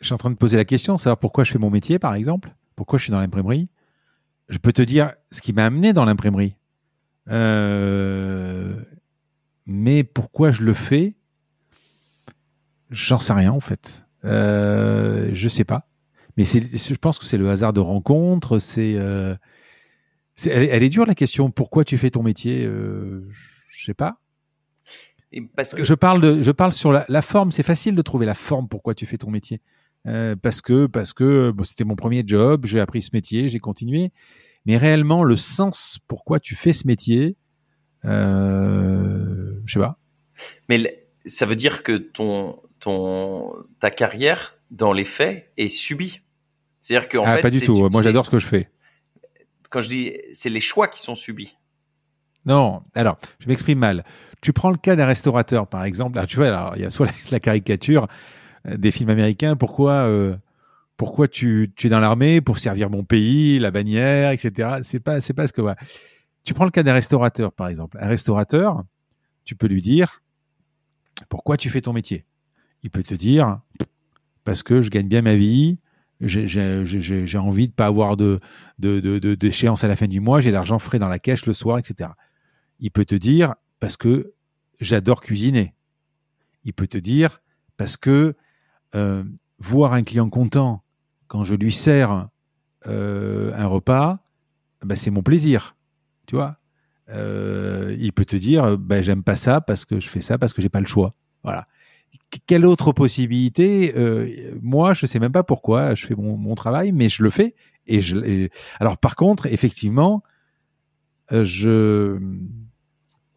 je 0.00 0.06
suis 0.06 0.14
en 0.14 0.18
train 0.18 0.30
de 0.30 0.36
poser 0.36 0.56
la 0.56 0.64
question, 0.64 0.98
savoir 0.98 1.18
pourquoi 1.18 1.44
je 1.44 1.52
fais 1.52 1.58
mon 1.58 1.70
métier, 1.70 1.98
par 1.98 2.14
exemple, 2.14 2.52
pourquoi 2.76 2.98
je 2.98 3.04
suis 3.04 3.12
dans 3.12 3.20
l'imprimerie? 3.20 3.68
Je 4.48 4.58
peux 4.58 4.72
te 4.72 4.82
dire 4.82 5.12
ce 5.30 5.40
qui 5.40 5.52
m'a 5.52 5.64
amené 5.64 5.92
dans 5.92 6.04
l'imprimerie. 6.04 6.56
Euh, 7.30 8.74
mais 9.66 10.04
pourquoi 10.04 10.50
je 10.50 10.62
le 10.62 10.74
fais, 10.74 11.14
j'en 12.90 13.18
sais 13.18 13.32
rien 13.32 13.52
en 13.52 13.60
fait. 13.60 14.04
Euh, 14.24 15.30
je 15.32 15.48
sais 15.48 15.64
pas. 15.64 15.86
Mais 16.36 16.44
je 16.44 16.94
pense 16.94 17.18
que 17.18 17.26
c'est 17.26 17.38
le 17.38 17.50
hasard 17.50 17.72
de 17.72 17.80
rencontre. 17.80 18.58
C'est, 18.58 18.94
euh, 18.96 19.34
elle, 20.44 20.82
est 20.82 20.88
dure 20.88 21.06
la 21.06 21.14
question. 21.14 21.50
Pourquoi 21.50 21.84
tu 21.84 21.98
fais 21.98 22.10
ton 22.10 22.22
métier 22.22 22.64
euh, 22.64 23.28
Je 23.68 23.84
sais 23.84 23.94
pas. 23.94 24.18
parce 25.56 25.74
que 25.74 25.84
je 25.84 25.94
parle 25.94 26.20
de, 26.20 26.32
je 26.32 26.50
parle 26.50 26.72
sur 26.72 26.92
la, 26.92 27.04
la 27.08 27.22
forme. 27.22 27.52
C'est 27.52 27.62
facile 27.62 27.94
de 27.94 28.02
trouver 28.02 28.26
la 28.26 28.34
forme. 28.34 28.68
Pourquoi 28.68 28.94
tu 28.94 29.06
fais 29.06 29.18
ton 29.18 29.30
métier 29.30 29.60
euh, 30.06 30.34
parce 30.34 30.60
que 30.60 30.86
parce 30.86 31.12
que 31.12 31.52
bon, 31.52 31.64
c'était 31.64 31.84
mon 31.84 31.94
premier 31.94 32.24
job, 32.26 32.66
j'ai 32.66 32.80
appris 32.80 33.02
ce 33.02 33.10
métier, 33.12 33.48
j'ai 33.48 33.60
continué. 33.60 34.10
Mais 34.66 34.76
réellement, 34.76 35.22
le 35.22 35.36
sens 35.36 35.98
pourquoi 36.08 36.40
tu 36.40 36.54
fais 36.54 36.72
ce 36.72 36.86
métier, 36.86 37.36
euh, 38.04 39.60
je 39.64 39.72
sais 39.72 39.80
pas. 39.80 39.96
Mais 40.68 41.06
ça 41.24 41.46
veut 41.46 41.56
dire 41.56 41.82
que 41.82 41.96
ton 41.96 42.60
ton 42.80 43.52
ta 43.78 43.90
carrière 43.90 44.58
dans 44.72 44.92
les 44.92 45.04
faits 45.04 45.52
est 45.56 45.68
subie. 45.68 46.20
C'est-à-dire 46.80 47.08
qu'en 47.08 47.24
ah, 47.24 47.36
fait, 47.36 47.42
pas 47.42 47.50
du 47.50 47.60
tout. 47.60 47.88
Moi, 47.90 48.02
j'adore 48.02 48.26
ce 48.26 48.30
que 48.30 48.40
je 48.40 48.46
fais. 48.46 48.68
Quand 49.70 49.80
je 49.80 49.88
dis, 49.88 50.12
c'est 50.34 50.50
les 50.50 50.60
choix 50.60 50.88
qui 50.88 51.00
sont 51.00 51.14
subis. 51.14 51.56
Non, 52.44 52.82
alors, 52.94 53.18
je 53.38 53.46
m'exprime 53.46 53.78
mal. 53.78 54.04
Tu 54.40 54.52
prends 54.52 54.70
le 54.70 54.76
cas 54.76 54.96
d'un 54.96 55.06
restaurateur, 55.06 55.68
par 55.68 55.84
exemple. 55.84 56.20
tu 56.26 56.36
vois, 56.36 56.48
alors, 56.48 56.72
il 56.74 56.82
y 56.82 56.84
a 56.84 56.90
soit 56.90 57.08
la 57.30 57.38
caricature, 57.38 58.08
euh, 58.66 58.76
des 58.76 58.90
films 58.90 59.10
américains, 59.10 59.54
pourquoi, 59.54 59.92
euh, 59.92 60.34
pourquoi 60.96 61.28
tu, 61.28 61.72
tu 61.76 61.86
es 61.86 61.90
dans 61.90 62.00
l'armée 62.00 62.40
pour 62.40 62.58
servir 62.58 62.90
mon 62.90 63.04
pays, 63.04 63.60
la 63.60 63.70
bannière, 63.70 64.32
etc. 64.32 64.80
C'est 64.82 65.00
pas, 65.00 65.20
c'est 65.20 65.34
pas 65.34 65.46
ce 65.46 65.52
que. 65.52 65.62
Tu 66.42 66.54
prends 66.54 66.64
le 66.64 66.72
cas 66.72 66.82
d'un 66.82 66.94
restaurateur, 66.94 67.52
par 67.52 67.68
exemple. 67.68 67.98
Un 68.00 68.08
restaurateur, 68.08 68.82
tu 69.44 69.54
peux 69.54 69.68
lui 69.68 69.82
dire 69.82 70.22
pourquoi 71.28 71.56
tu 71.56 71.70
fais 71.70 71.80
ton 71.80 71.92
métier? 71.92 72.24
Il 72.82 72.90
peut 72.90 73.02
te 73.02 73.14
dire 73.14 73.60
parce 74.44 74.62
que 74.62 74.82
je 74.82 74.90
gagne 74.90 75.08
bien 75.08 75.22
ma 75.22 75.34
vie, 75.34 75.76
j'ai 76.20 77.38
envie 77.38 77.68
de 77.68 77.72
pas 77.72 77.86
avoir 77.86 78.16
de, 78.16 78.40
de, 78.78 79.34
d'échéance 79.34 79.84
à 79.84 79.88
la 79.88 79.96
fin 79.96 80.06
du 80.06 80.20
mois, 80.20 80.40
j'ai 80.40 80.50
l'argent 80.50 80.78
frais 80.78 80.98
dans 80.98 81.08
la 81.08 81.18
caisse 81.18 81.46
le 81.46 81.54
soir, 81.54 81.78
etc. 81.78 82.10
Il 82.78 82.90
peut 82.90 83.04
te 83.04 83.14
dire 83.14 83.54
parce 83.80 83.96
que 83.96 84.32
j'adore 84.80 85.20
cuisiner. 85.20 85.74
Il 86.64 86.72
peut 86.72 86.86
te 86.86 86.98
dire 86.98 87.40
parce 87.76 87.96
que 87.96 88.34
euh, 88.94 89.24
voir 89.58 89.94
un 89.94 90.02
client 90.02 90.28
content 90.28 90.80
quand 91.26 91.44
je 91.44 91.54
lui 91.54 91.72
sers 91.72 92.28
euh, 92.86 93.52
un 93.56 93.66
repas, 93.66 94.18
ben 94.84 94.96
c'est 94.96 95.10
mon 95.10 95.22
plaisir. 95.22 95.74
Tu 96.26 96.36
vois 96.36 96.52
euh, 97.08 97.96
Il 97.98 98.12
peut 98.12 98.24
te 98.24 98.36
dire, 98.36 98.78
ben, 98.78 99.02
j'aime 99.02 99.22
pas 99.22 99.36
ça 99.36 99.60
parce 99.60 99.84
que 99.84 99.98
je 99.98 100.08
fais 100.08 100.20
ça 100.20 100.38
parce 100.38 100.52
que 100.52 100.62
j'ai 100.62 100.68
pas 100.68 100.80
le 100.80 100.86
choix. 100.86 101.12
Voilà. 101.42 101.66
Quelle 102.46 102.66
autre 102.66 102.92
possibilité 102.92 103.94
Moi, 104.60 104.94
je 104.94 105.06
sais 105.06 105.18
même 105.18 105.32
pas 105.32 105.42
pourquoi 105.42 105.94
je 105.94 106.06
fais 106.06 106.14
mon, 106.14 106.54
travail, 106.54 106.92
mais 106.92 107.08
je 107.08 107.22
le 107.22 107.30
fais. 107.30 107.54
Et 107.86 108.00
je. 108.00 108.48
Alors, 108.80 108.98
par 108.98 109.16
contre, 109.16 109.46
effectivement, 109.46 110.22
je. 111.30 112.18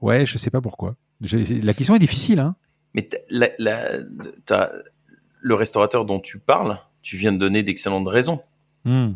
Ouais, 0.02 0.26
je 0.26 0.38
sais 0.38 0.50
pas 0.50 0.62
pourquoi. 0.62 0.96
la 1.22 1.74
question 1.74 1.96
est 1.96 2.00
difficile, 2.00 2.40
hein. 2.40 2.56
Mais 2.94 3.10
la, 3.30 3.50
la, 3.60 4.00
le 5.42 5.54
restaurateur 5.54 6.06
dont 6.06 6.20
tu 6.20 6.40
parles, 6.40 6.80
tu 7.02 7.18
viens 7.18 7.34
de 7.34 7.38
donner 7.38 7.62
d'excellentes 7.62 8.08
raisons. 8.08 8.42
Hmm. 8.86 9.12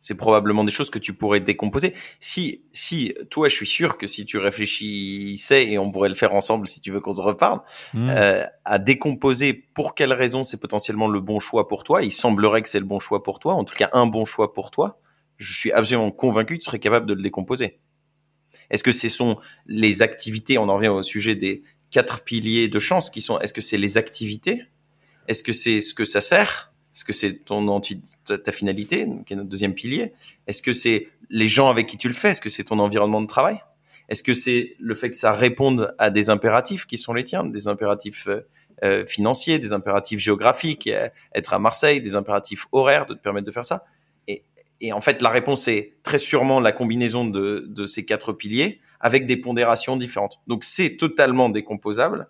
C'est 0.00 0.14
probablement 0.14 0.64
des 0.64 0.70
choses 0.70 0.88
que 0.88 0.98
tu 0.98 1.12
pourrais 1.12 1.40
décomposer. 1.40 1.94
Si, 2.18 2.62
si, 2.72 3.14
toi, 3.30 3.48
je 3.48 3.54
suis 3.54 3.66
sûr 3.66 3.98
que 3.98 4.06
si 4.06 4.24
tu 4.24 4.38
réfléchissais, 4.38 5.64
et 5.64 5.78
on 5.78 5.90
pourrait 5.90 6.08
le 6.08 6.14
faire 6.14 6.34
ensemble 6.34 6.66
si 6.66 6.80
tu 6.80 6.90
veux 6.90 7.00
qu'on 7.00 7.12
se 7.12 7.20
reparle, 7.20 7.60
hmm. 7.92 8.08
euh, 8.08 8.46
à 8.64 8.78
décomposer 8.78 9.52
pour 9.52 9.94
quelle 9.94 10.12
raison 10.12 10.42
c'est 10.42 10.58
potentiellement 10.58 11.08
le 11.08 11.20
bon 11.20 11.38
choix 11.38 11.68
pour 11.68 11.84
toi, 11.84 12.02
il 12.02 12.10
semblerait 12.10 12.62
que 12.62 12.68
c'est 12.68 12.80
le 12.80 12.86
bon 12.86 12.98
choix 12.98 13.22
pour 13.22 13.38
toi, 13.38 13.54
en 13.54 13.64
tout 13.64 13.74
cas 13.74 13.90
un 13.92 14.06
bon 14.06 14.24
choix 14.24 14.52
pour 14.54 14.70
toi, 14.70 15.00
je 15.36 15.52
suis 15.52 15.72
absolument 15.72 16.10
convaincu 16.10 16.54
que 16.54 16.62
tu 16.62 16.66
serais 16.66 16.78
capable 16.78 17.06
de 17.06 17.14
le 17.14 17.22
décomposer. 17.22 17.78
Est-ce 18.70 18.82
que 18.82 18.92
ce 18.92 19.08
sont 19.08 19.38
les 19.66 20.02
activités, 20.02 20.58
on 20.58 20.68
en 20.68 20.76
revient 20.76 20.88
au 20.88 21.02
sujet 21.02 21.34
des 21.34 21.62
quatre 21.90 22.22
piliers 22.22 22.68
de 22.68 22.78
chance 22.78 23.10
qui 23.10 23.20
sont, 23.20 23.38
est-ce 23.40 23.52
que 23.52 23.60
c'est 23.60 23.76
les 23.76 23.98
activités? 23.98 24.64
Est-ce 25.28 25.42
que 25.42 25.52
c'est 25.52 25.80
ce 25.80 25.94
que 25.94 26.04
ça 26.04 26.20
sert? 26.20 26.69
Est-ce 26.92 27.04
que 27.04 27.12
c'est 27.12 27.44
ton 27.44 27.68
anti 27.68 28.02
ta 28.24 28.52
finalité, 28.52 29.06
qui 29.24 29.32
est 29.32 29.36
notre 29.36 29.48
deuxième 29.48 29.74
pilier? 29.74 30.12
Est-ce 30.46 30.62
que 30.62 30.72
c'est 30.72 31.08
les 31.28 31.48
gens 31.48 31.70
avec 31.70 31.86
qui 31.86 31.96
tu 31.96 32.08
le 32.08 32.14
fais? 32.14 32.30
Est-ce 32.30 32.40
que 32.40 32.48
c'est 32.48 32.64
ton 32.64 32.78
environnement 32.78 33.20
de 33.20 33.26
travail? 33.26 33.60
Est-ce 34.08 34.24
que 34.24 34.32
c'est 34.32 34.74
le 34.80 34.94
fait 34.94 35.10
que 35.10 35.16
ça 35.16 35.32
réponde 35.32 35.94
à 35.98 36.10
des 36.10 36.30
impératifs 36.30 36.86
qui 36.86 36.96
sont 36.96 37.14
les 37.14 37.22
tiens, 37.22 37.44
des 37.44 37.68
impératifs 37.68 38.26
euh, 38.26 38.40
euh, 38.82 39.04
financiers, 39.04 39.60
des 39.60 39.72
impératifs 39.72 40.18
géographiques, 40.18 40.88
euh, 40.88 41.08
être 41.32 41.54
à 41.54 41.60
Marseille, 41.60 42.00
des 42.00 42.16
impératifs 42.16 42.66
horaires 42.72 43.06
de 43.06 43.14
te 43.14 43.20
permettre 43.20 43.46
de 43.46 43.52
faire 43.52 43.64
ça? 43.64 43.84
Et, 44.26 44.42
et 44.80 44.92
en 44.92 45.00
fait, 45.00 45.22
la 45.22 45.30
réponse 45.30 45.68
est 45.68 45.92
très 46.02 46.18
sûrement 46.18 46.58
la 46.58 46.72
combinaison 46.72 47.24
de, 47.24 47.66
de 47.68 47.86
ces 47.86 48.04
quatre 48.04 48.32
piliers 48.32 48.80
avec 48.98 49.26
des 49.26 49.36
pondérations 49.36 49.96
différentes. 49.96 50.40
Donc, 50.48 50.64
c'est 50.64 50.96
totalement 50.96 51.48
décomposable. 51.48 52.28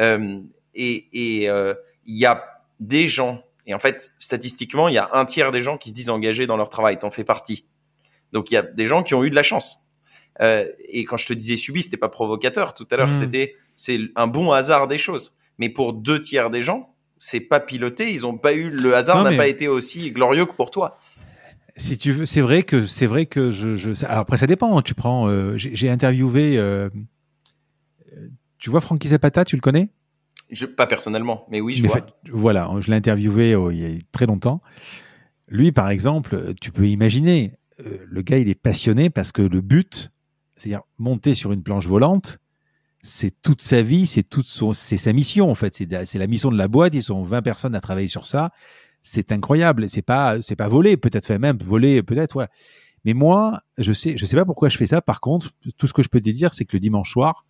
Euh, 0.00 0.40
et, 0.74 1.06
et, 1.12 1.48
euh, 1.48 1.74
il 2.06 2.16
y 2.16 2.26
a 2.26 2.44
des 2.80 3.06
gens, 3.06 3.43
et 3.66 3.74
en 3.74 3.78
fait, 3.78 4.12
statistiquement, 4.18 4.88
il 4.88 4.94
y 4.94 4.98
a 4.98 5.08
un 5.12 5.24
tiers 5.24 5.52
des 5.52 5.60
gens 5.60 5.78
qui 5.78 5.90
se 5.90 5.94
disent 5.94 6.10
engagés 6.10 6.46
dans 6.46 6.56
leur 6.56 6.68
travail. 6.68 6.98
T'en 6.98 7.10
fais 7.10 7.24
partie. 7.24 7.64
Donc, 8.32 8.50
il 8.50 8.54
y 8.54 8.56
a 8.56 8.62
des 8.62 8.86
gens 8.86 9.02
qui 9.02 9.14
ont 9.14 9.24
eu 9.24 9.30
de 9.30 9.34
la 9.34 9.42
chance. 9.42 9.86
Euh, 10.40 10.66
et 10.88 11.04
quand 11.04 11.16
je 11.16 11.26
te 11.26 11.32
disais 11.32 11.56
subi, 11.56 11.82
c'était 11.82 11.96
pas 11.96 12.08
provocateur. 12.08 12.74
Tout 12.74 12.86
à 12.90 12.96
l'heure, 12.96 13.08
hmm. 13.08 13.12
c'était 13.12 13.54
c'est 13.74 13.98
un 14.16 14.26
bon 14.26 14.52
hasard 14.52 14.88
des 14.88 14.98
choses. 14.98 15.36
Mais 15.58 15.68
pour 15.68 15.92
deux 15.92 16.20
tiers 16.20 16.50
des 16.50 16.60
gens, 16.60 16.94
c'est 17.16 17.40
pas 17.40 17.60
piloté. 17.60 18.10
Ils 18.10 18.26
ont 18.26 18.36
pas 18.36 18.52
eu 18.52 18.70
le 18.70 18.94
hasard 18.94 19.22
n'a 19.22 19.36
pas 19.36 19.46
été 19.46 19.68
aussi 19.68 20.10
glorieux 20.10 20.46
que 20.46 20.52
pour 20.52 20.70
toi. 20.70 20.98
Si 21.76 21.98
tu 21.98 22.12
veux, 22.12 22.26
c'est 22.26 22.40
vrai 22.40 22.62
que 22.62 22.86
c'est 22.86 23.06
vrai 23.06 23.26
que 23.26 23.50
je, 23.50 23.74
je 23.74 24.04
alors 24.04 24.20
après 24.20 24.36
ça 24.36 24.46
dépend. 24.46 24.78
Hein. 24.78 24.82
Tu 24.82 24.94
prends, 24.94 25.28
euh, 25.28 25.54
j'ai 25.56 25.90
interviewé, 25.90 26.56
euh, 26.56 26.88
tu 28.58 28.70
vois 28.70 28.80
Frankie 28.80 29.08
Zapata, 29.08 29.44
tu 29.44 29.56
le 29.56 29.60
connais? 29.60 29.88
Je, 30.54 30.66
pas 30.66 30.86
personnellement, 30.86 31.46
mais 31.50 31.60
oui, 31.60 31.74
je 31.74 31.86
vois. 31.86 32.06
voilà, 32.30 32.70
je 32.80 32.90
l'ai 32.90 32.96
interviewé 32.96 33.54
oh, 33.54 33.70
il 33.70 33.78
y 33.78 33.84
a 33.84 33.98
très 34.12 34.26
longtemps. 34.26 34.60
Lui, 35.48 35.72
par 35.72 35.90
exemple, 35.90 36.54
tu 36.60 36.72
peux 36.72 36.88
imaginer, 36.88 37.58
euh, 37.84 37.98
le 38.06 38.22
gars, 38.22 38.38
il 38.38 38.48
est 38.48 38.54
passionné 38.54 39.10
parce 39.10 39.32
que 39.32 39.42
le 39.42 39.60
but, 39.60 40.10
c'est-à-dire 40.56 40.82
monter 40.98 41.34
sur 41.34 41.52
une 41.52 41.62
planche 41.62 41.86
volante, 41.86 42.38
c'est 43.02 43.42
toute 43.42 43.60
sa 43.60 43.82
vie, 43.82 44.06
c'est 44.06 44.22
toute 44.22 44.46
c'est 44.74 44.96
sa 44.96 45.12
mission 45.12 45.50
en 45.50 45.54
fait. 45.54 45.74
C'est 45.74 46.18
la 46.18 46.26
mission 46.26 46.50
de 46.50 46.56
la 46.56 46.68
boîte. 46.68 46.94
Ils 46.94 47.02
sont 47.02 47.22
20 47.22 47.42
personnes 47.42 47.74
à 47.74 47.80
travailler 47.80 48.08
sur 48.08 48.26
ça. 48.26 48.50
C'est 49.02 49.30
incroyable. 49.30 49.90
C'est 49.90 50.02
pas, 50.02 50.40
c'est 50.40 50.56
pas 50.56 50.68
volé, 50.68 50.96
peut-être 50.96 51.26
fait 51.26 51.38
même 51.38 51.58
voler, 51.58 52.02
peut-être. 52.02 52.36
Ouais. 52.36 52.48
Mais 53.04 53.12
moi, 53.12 53.60
je 53.76 53.92
sais, 53.92 54.16
je 54.16 54.24
sais 54.24 54.36
pas 54.36 54.46
pourquoi 54.46 54.70
je 54.70 54.78
fais 54.78 54.86
ça. 54.86 55.02
Par 55.02 55.20
contre, 55.20 55.50
tout 55.76 55.86
ce 55.86 55.92
que 55.92 56.02
je 56.02 56.08
peux 56.08 56.20
te 56.20 56.30
dire, 56.30 56.54
c'est 56.54 56.64
que 56.64 56.74
le 56.74 56.80
dimanche 56.80 57.12
soir, 57.12 57.44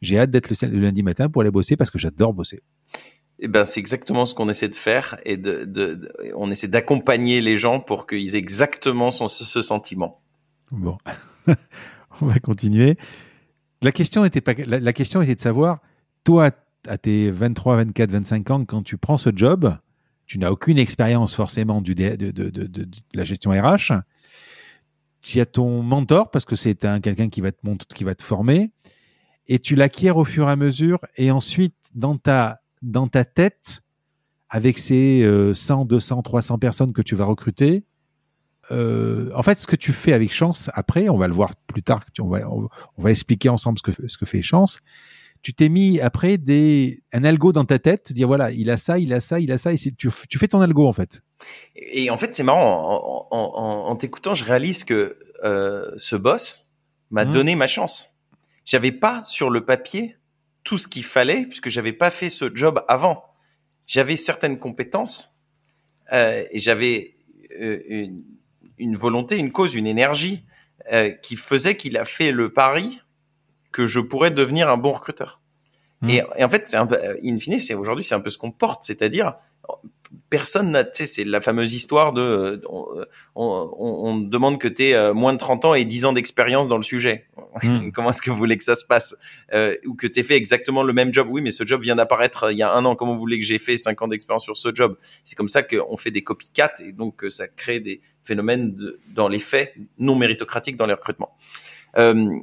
j'ai 0.00 0.18
hâte 0.18 0.30
d'être 0.30 0.50
le, 0.66 0.78
lundi 0.78 1.02
matin 1.02 1.28
pour 1.28 1.42
aller 1.42 1.50
bosser 1.50 1.76
parce 1.76 1.90
que 1.90 1.98
j'adore 1.98 2.32
bosser. 2.32 2.62
Eh 3.40 3.48
ben, 3.48 3.64
c'est 3.64 3.80
exactement 3.80 4.24
ce 4.24 4.34
qu'on 4.34 4.48
essaie 4.48 4.68
de 4.68 4.74
faire 4.74 5.18
et 5.24 5.36
de, 5.36 5.64
de, 5.64 6.10
on 6.34 6.50
essaie 6.50 6.68
d'accompagner 6.68 7.40
les 7.40 7.56
gens 7.56 7.78
pour 7.80 8.06
qu'ils 8.06 8.34
aient 8.34 8.38
exactement 8.38 9.10
ce, 9.10 9.28
ce 9.28 9.62
sentiment. 9.62 10.20
Bon, 10.72 10.98
on 12.20 12.26
va 12.26 12.38
continuer. 12.40 12.96
La 13.80 13.92
question 13.92 14.24
était 14.24 14.40
pas, 14.40 14.54
la, 14.54 14.92
question 14.92 15.22
était 15.22 15.36
de 15.36 15.40
savoir, 15.40 15.78
toi, 16.24 16.50
à 16.86 16.98
tes 16.98 17.30
23, 17.30 17.76
24, 17.76 18.10
25 18.10 18.50
ans, 18.50 18.64
quand 18.64 18.82
tu 18.82 18.98
prends 18.98 19.18
ce 19.18 19.30
job, 19.34 19.76
tu 20.26 20.38
n'as 20.38 20.50
aucune 20.50 20.78
expérience 20.78 21.34
forcément 21.34 21.80
du, 21.80 21.94
de, 21.94 22.16
de, 22.16 22.88
la 23.14 23.24
gestion 23.24 23.52
RH. 23.52 23.92
tu 25.22 25.40
as 25.40 25.46
ton 25.46 25.82
mentor 25.82 26.30
parce 26.30 26.44
que 26.44 26.56
c'est 26.56 26.84
un 26.84 27.00
quelqu'un 27.00 27.28
qui 27.28 27.40
va 27.40 27.52
te 27.52 27.58
qui 27.94 28.04
va 28.04 28.14
te 28.14 28.22
former 28.22 28.70
et 29.48 29.58
tu 29.58 29.74
l'acquiers 29.74 30.10
au 30.10 30.24
fur 30.24 30.48
et 30.48 30.52
à 30.52 30.56
mesure 30.56 31.00
et 31.16 31.30
ensuite 31.30 31.74
dans 31.94 32.16
ta 32.16 32.60
dans 32.82 33.08
ta 33.08 33.24
tête 33.24 33.82
avec 34.50 34.78
ces 34.78 35.28
100, 35.54 35.84
200, 35.84 36.22
300 36.22 36.58
personnes 36.58 36.92
que 36.92 37.02
tu 37.02 37.14
vas 37.14 37.24
recruter. 37.24 37.84
Euh, 38.70 39.30
en 39.34 39.42
fait, 39.42 39.58
ce 39.58 39.66
que 39.66 39.76
tu 39.76 39.92
fais 39.92 40.12
avec 40.12 40.32
Chance, 40.32 40.70
après, 40.74 41.08
on 41.08 41.16
va 41.16 41.28
le 41.28 41.34
voir 41.34 41.54
plus 41.66 41.82
tard, 41.82 42.04
on 42.20 42.28
va, 42.28 42.48
on 42.48 42.68
va 43.02 43.10
expliquer 43.10 43.48
ensemble 43.48 43.78
ce 43.78 43.90
que, 43.90 44.08
ce 44.08 44.18
que 44.18 44.26
fait 44.26 44.42
Chance. 44.42 44.80
Tu 45.40 45.54
t'es 45.54 45.68
mis 45.68 46.00
après 46.00 46.36
des, 46.36 47.00
un 47.12 47.24
algo 47.24 47.52
dans 47.52 47.64
ta 47.64 47.78
tête, 47.78 48.12
dire 48.12 48.26
voilà, 48.26 48.50
il 48.50 48.70
a 48.70 48.76
ça, 48.76 48.98
il 48.98 49.12
a 49.12 49.20
ça, 49.20 49.38
il 49.38 49.52
a 49.52 49.58
ça, 49.58 49.72
et 49.72 49.76
tu, 49.76 50.10
tu 50.28 50.38
fais 50.38 50.48
ton 50.48 50.60
algo 50.60 50.86
en 50.86 50.92
fait. 50.92 51.22
Et 51.76 52.10
en 52.10 52.16
fait, 52.16 52.34
c'est 52.34 52.42
marrant, 52.42 53.28
en, 53.30 53.36
en, 53.36 53.90
en 53.90 53.96
t'écoutant, 53.96 54.34
je 54.34 54.44
réalise 54.44 54.84
que 54.84 55.16
euh, 55.44 55.92
ce 55.96 56.16
boss 56.16 56.72
m'a 57.10 57.24
mmh. 57.24 57.30
donné 57.30 57.54
ma 57.54 57.68
chance. 57.68 58.17
J'avais 58.68 58.92
pas 58.92 59.22
sur 59.22 59.48
le 59.48 59.64
papier 59.64 60.16
tout 60.62 60.78
ce 60.78 60.86
qu'il 60.86 61.04
fallait, 61.04 61.46
puisque 61.46 61.70
j'avais 61.70 61.94
pas 61.94 62.10
fait 62.10 62.28
ce 62.28 62.54
job 62.54 62.84
avant 62.86 63.24
j'avais 63.88 64.16
certaines 64.16 64.58
compétences 64.58 65.40
euh, 66.12 66.44
et 66.50 66.58
j'avais 66.60 67.14
euh, 67.58 67.80
une, 67.88 68.22
une, 68.78 68.96
volonté, 68.96 69.38
une 69.38 69.50
cause, 69.50 69.74
une 69.74 69.86
énergie 69.86 70.44
euh, 70.92 71.10
qui 71.10 71.34
faisait 71.34 71.76
qu'il 71.76 71.96
a 71.96 72.04
fait 72.04 72.30
le 72.30 72.52
pari 72.52 73.00
que 73.72 73.86
je 73.86 73.98
pourrais 73.98 74.30
devenir 74.30 74.68
un 74.68 74.76
bon 74.76 74.92
recruteur. 74.92 75.40
Mmh. 76.02 76.10
Et, 76.10 76.22
et, 76.36 76.44
en 76.44 76.48
fait, 76.48 76.68
c'est 76.68 76.76
un 76.76 76.86
peu, 76.86 76.98
in 77.24 77.38
fine, 77.38 77.58
c'est 77.58 77.74
aujourd'hui, 77.74 78.04
c'est 78.04 78.14
un 78.14 78.20
peu 78.20 78.30
ce 78.30 78.38
qu'on 78.38 78.52
porte, 78.52 78.84
c'est-à-dire 78.84 79.34
personne 80.30 80.70
n'a, 80.70 80.84
tu 80.84 80.90
sais, 80.94 81.06
c'est 81.06 81.24
la 81.24 81.40
fameuse 81.40 81.72
histoire 81.74 82.12
de, 82.12 82.60
on, 82.68 82.86
on, 83.34 83.70
on 83.78 84.18
demande 84.18 84.58
que 84.58 84.68
tu 84.68 84.84
aies 84.84 84.94
euh, 84.94 85.14
moins 85.14 85.32
de 85.32 85.38
30 85.38 85.64
ans 85.64 85.74
et 85.74 85.84
10 85.84 86.06
ans 86.06 86.12
d'expérience 86.12 86.68
dans 86.68 86.76
le 86.76 86.82
sujet. 86.82 87.26
Hmm. 87.62 87.90
Comment 87.94 88.10
est-ce 88.10 88.22
que 88.22 88.30
vous 88.30 88.36
voulez 88.36 88.56
que 88.56 88.64
ça 88.64 88.74
se 88.74 88.84
passe? 88.84 89.16
Euh, 89.52 89.76
Ou 89.86 89.94
que 89.94 90.06
tu 90.06 90.20
aies 90.20 90.22
fait 90.22 90.36
exactement 90.36 90.82
le 90.82 90.92
même 90.92 91.12
job? 91.12 91.28
Oui, 91.30 91.40
mais 91.40 91.50
ce 91.50 91.66
job 91.66 91.82
vient 91.82 91.96
d'apparaître 91.96 92.44
euh, 92.44 92.52
il 92.52 92.58
y 92.58 92.62
a 92.62 92.72
un 92.72 92.84
an. 92.84 92.94
Comment 92.94 93.14
vous 93.14 93.20
voulez 93.20 93.38
que 93.38 93.46
j'ai 93.46 93.58
fait 93.58 93.76
5 93.76 94.02
ans 94.02 94.08
d'expérience 94.08 94.44
sur 94.44 94.56
ce 94.56 94.74
job? 94.74 94.96
C'est 95.24 95.36
comme 95.36 95.48
ça 95.48 95.62
qu'on 95.62 95.96
fait 95.96 96.10
des 96.10 96.22
copycats 96.22 96.74
et 96.86 96.92
donc 96.92 97.24
ça 97.30 97.48
crée 97.48 97.80
des 97.80 98.00
phénomènes 98.22 98.74
de, 98.74 99.00
dans 99.14 99.28
les 99.28 99.38
faits 99.38 99.74
non 99.98 100.14
méritocratiques 100.14 100.76
dans 100.76 100.86
les 100.86 100.94
recrutements. 100.94 101.36
Euh, 101.96 102.38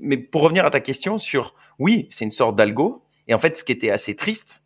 mais 0.00 0.16
pour 0.16 0.42
revenir 0.42 0.64
à 0.64 0.70
ta 0.70 0.80
question 0.80 1.18
sur, 1.18 1.54
oui, 1.78 2.06
c'est 2.10 2.24
une 2.24 2.30
sorte 2.30 2.56
d'algo. 2.56 3.04
Et 3.28 3.34
en 3.34 3.38
fait, 3.38 3.56
ce 3.56 3.64
qui 3.64 3.72
était 3.72 3.90
assez 3.90 4.16
triste, 4.16 4.64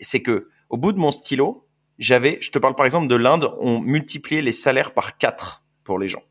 c'est 0.00 0.22
que 0.22 0.48
au 0.68 0.76
bout 0.76 0.92
de 0.92 0.98
mon 0.98 1.10
stylo, 1.10 1.66
j'avais, 2.00 2.38
je 2.40 2.50
te 2.50 2.58
parle 2.58 2.74
par 2.74 2.86
exemple 2.86 3.06
de 3.06 3.14
l'Inde, 3.14 3.54
on 3.58 3.80
multipliait 3.80 4.42
les 4.42 4.52
salaires 4.52 4.92
par 4.92 5.18
4 5.18 5.62
pour 5.84 5.98
les 5.98 6.08
gens. 6.08 6.22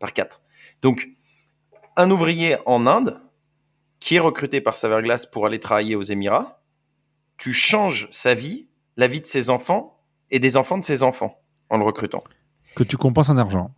Par 0.00 0.12
4. 0.12 0.42
Donc, 0.82 1.08
un 1.96 2.10
ouvrier 2.10 2.56
en 2.66 2.86
Inde 2.86 3.22
qui 4.00 4.16
est 4.16 4.20
recruté 4.20 4.60
par 4.60 4.76
Saverglass 4.76 5.26
pour 5.26 5.46
aller 5.46 5.58
travailler 5.58 5.96
aux 5.96 6.02
Émirats, 6.02 6.62
tu 7.36 7.52
changes 7.52 8.08
sa 8.10 8.34
vie, 8.34 8.68
la 8.96 9.06
vie 9.06 9.20
de 9.20 9.26
ses 9.26 9.50
enfants 9.50 10.00
et 10.30 10.40
des 10.40 10.56
enfants 10.56 10.78
de 10.78 10.84
ses 10.84 11.02
enfants 11.02 11.40
en 11.70 11.78
le 11.78 11.84
recrutant. 11.84 12.22
Que 12.74 12.82
tu 12.84 12.96
compenses 12.96 13.28
en 13.28 13.36
argent. 13.38 13.74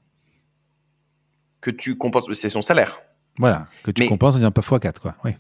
Que 1.61 1.71
tu 1.71 1.97
compenses, 1.97 2.31
c'est 2.33 2.49
son 2.49 2.63
salaire. 2.63 3.01
Voilà, 3.39 3.67
que 3.85 3.91
tu 3.91 4.07
compenses 4.07 4.37
en 4.37 4.51
pas 4.51 4.63
x4, 4.63 4.99
quoi. 5.01 5.17
Oui. 5.25 5.33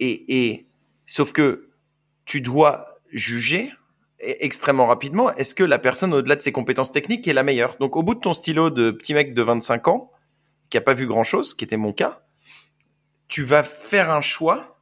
Et, 0.00 0.48
et, 0.48 0.66
sauf 1.06 1.32
que 1.32 1.70
tu 2.24 2.40
dois 2.40 3.00
juger 3.12 3.70
extrêmement 4.18 4.86
rapidement, 4.86 5.32
est-ce 5.34 5.54
que 5.54 5.64
la 5.64 5.78
personne 5.78 6.14
au-delà 6.14 6.36
de 6.36 6.42
ses 6.42 6.52
compétences 6.52 6.92
techniques 6.92 7.28
est 7.28 7.32
la 7.32 7.42
meilleure? 7.42 7.76
Donc 7.78 7.96
au 7.96 8.02
bout 8.02 8.14
de 8.14 8.20
ton 8.20 8.32
stylo 8.32 8.70
de 8.70 8.90
petit 8.90 9.14
mec 9.14 9.34
de 9.34 9.42
25 9.42 9.88
ans, 9.88 10.10
qui 10.70 10.76
a 10.76 10.80
pas 10.80 10.94
vu 10.94 11.06
grand-chose, 11.06 11.54
qui 11.54 11.64
était 11.64 11.76
mon 11.76 11.92
cas, 11.92 12.22
tu 13.28 13.42
vas 13.42 13.62
faire 13.62 14.10
un 14.10 14.20
choix 14.20 14.80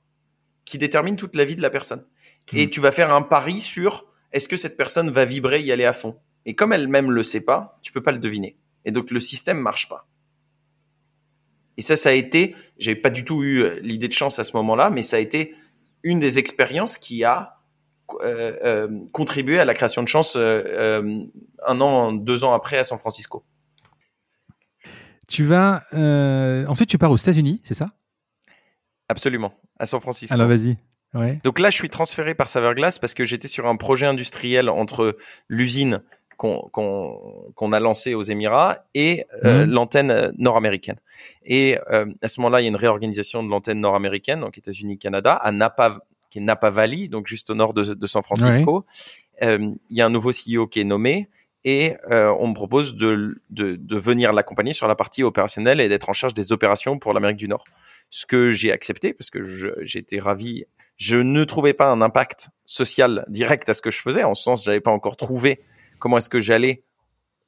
qui 0.65 0.79
détermine 0.79 1.17
toute 1.17 1.37
la 1.37 1.45
vie 1.45 1.57
de 1.57 1.63
la 1.63 1.71
personne. 1.71 2.07
Et 2.53 2.67
hmm. 2.67 2.71
tu 2.71 2.81
vas 2.81 2.93
faire 2.93 3.13
un 3.13 3.23
pari 3.23 3.61
sur 3.61 4.05
est-ce 4.33 4.49
que 4.49 4.57
cette 4.57 4.77
personne 4.77 5.11
va 5.11 5.25
vibrer, 5.25 5.61
y 5.61 5.73
aller 5.73 5.85
à 5.85 5.93
fond? 5.93 6.19
Et 6.47 6.55
comme 6.55 6.73
elle-même 6.73 7.11
le 7.11 7.23
sait 7.23 7.45
pas, 7.45 7.79
tu 7.83 7.93
peux 7.93 8.03
pas 8.03 8.13
le 8.13 8.19
deviner. 8.19 8.57
Et 8.85 8.91
donc 8.91 9.11
le 9.11 9.21
système 9.21 9.59
marche 9.59 9.89
pas. 9.89 10.09
Et 11.77 11.83
ça, 11.83 11.97
ça 11.97 12.11
a 12.11 12.13
été, 12.13 12.55
j'ai 12.79 12.95
pas 12.95 13.11
du 13.11 13.25
tout 13.25 13.43
eu 13.43 13.81
l'idée 13.81 14.09
de 14.09 14.13
chance 14.13 14.39
à 14.39 14.45
ce 14.45 14.57
moment-là, 14.57 14.91
mais 14.91 15.03
ça 15.03 15.17
a 15.17 15.21
été 15.21 15.55
une 16.03 16.21
des 16.21 16.39
expériences 16.39 16.99
qui 16.99 17.25
a 17.25 17.54
euh, 18.23 18.57
euh, 18.63 18.89
contribuer 19.13 19.59
à 19.59 19.65
la 19.65 19.73
création 19.73 20.03
de 20.03 20.09
chance 20.09 20.35
euh, 20.37 21.25
un 21.67 21.81
an, 21.81 22.13
deux 22.13 22.45
ans 22.45 22.53
après 22.53 22.79
à 22.79 22.85
San 22.85 22.99
Francisco. 22.99 23.45
Tu 25.27 25.45
vas 25.45 25.83
ensuite 26.69 26.91
tu 26.91 26.99
pars 26.99 27.11
aux 27.11 27.17
États-Unis, 27.17 27.63
c'est 27.65 27.75
ça? 27.75 27.91
Absolument, 29.09 29.55
à 29.79 29.87
San 29.87 30.01
Francisco. 30.01 30.35
Alors 30.35 30.49
vas-y. 30.49 30.77
Donc 31.45 31.61
là, 31.61 31.71
je 31.71 31.77
suis 31.77 31.89
transféré 31.89 32.35
par 32.35 32.49
Saverglass 32.49 32.99
parce 32.99 33.15
que 33.15 33.25
j'étais 33.25 33.47
sur 33.47 33.67
un 33.67 33.77
projet 33.77 34.07
industriel 34.07 34.69
entre 34.69 35.17
l'usine 35.49 36.03
qu'on 36.37 37.73
a 37.73 37.81
lancée 37.81 38.15
aux 38.15 38.23
Émirats 38.23 38.79
et 38.95 39.25
mhm. 39.45 39.65
l'antenne 39.65 40.33
nord-américaine. 40.37 40.99
Et 41.45 41.79
à 41.89 42.29
ce 42.29 42.41
moment-là, 42.41 42.61
il 42.61 42.65
y 42.65 42.67
a 42.67 42.71
une 42.71 42.77
réorganisation 42.77 43.43
de 43.43 43.49
l'antenne 43.49 43.81
nord-américaine, 43.81 44.41
donc 44.41 44.59
États-Unis-Canada, 44.59 45.35
à 45.35 45.53
Napa, 45.53 46.01
qui 46.35 46.39
est 46.39 46.43
Napa 46.43 46.69
Valley, 46.69 47.07
donc 47.07 47.29
juste 47.29 47.51
au 47.51 47.55
nord 47.55 47.75
de, 47.75 48.07
San 48.07 48.23
Francisco. 48.25 48.85
Euh, 49.43 49.71
il 49.89 49.97
y 49.97 50.01
a 50.01 50.07
un 50.07 50.11
nouveau 50.11 50.33
CEO 50.33 50.67
qui 50.67 50.81
est 50.81 50.85
nommé 50.85 51.29
et 51.63 51.95
euh, 52.11 52.35
on 52.41 52.49
me 52.49 52.55
propose 52.55 52.97
de, 52.97 53.41
de, 53.51 53.77
de 53.77 53.97
venir 53.97 54.33
l'accompagner 54.33 54.73
sur 54.73 54.89
la 54.89 54.97
partie 54.97 55.23
opérationnelle 55.23 55.81
et 55.81 55.89
d'être 55.89 56.09
en 56.09 56.13
charge 56.13 56.35
des 56.35 56.53
opérations 56.53 56.99
pour 56.99 57.13
l'Amérique 57.13 57.37
du 57.37 57.47
Nord. 57.47 57.63
Ce 58.11 58.27
que 58.27 58.51
j'ai 58.51 58.73
accepté 58.73 59.15
parce 59.15 59.31
que 59.31 59.43
j'étais 59.83 60.19
ravi. 60.19 60.65
Je 60.97 61.19
ne 61.19 61.45
trouvais 61.45 61.73
pas 61.73 61.87
un 61.87 62.03
impact 62.03 62.49
social 62.65 63.25
direct 63.29 63.69
à 63.69 63.75
ce 63.75 63.81
que 63.81 63.93
je 63.93 64.03
faisais, 64.03 64.25
en 64.25 64.35
ce 64.35 64.43
sens, 64.43 64.65
j'avais 64.65 64.81
pas 64.81 64.91
encore 64.91 65.17
trouvé 65.17 65.61
comment 66.01 66.19
est-ce 66.19 66.29
que 66.29 66.41
j'allais 66.41 66.83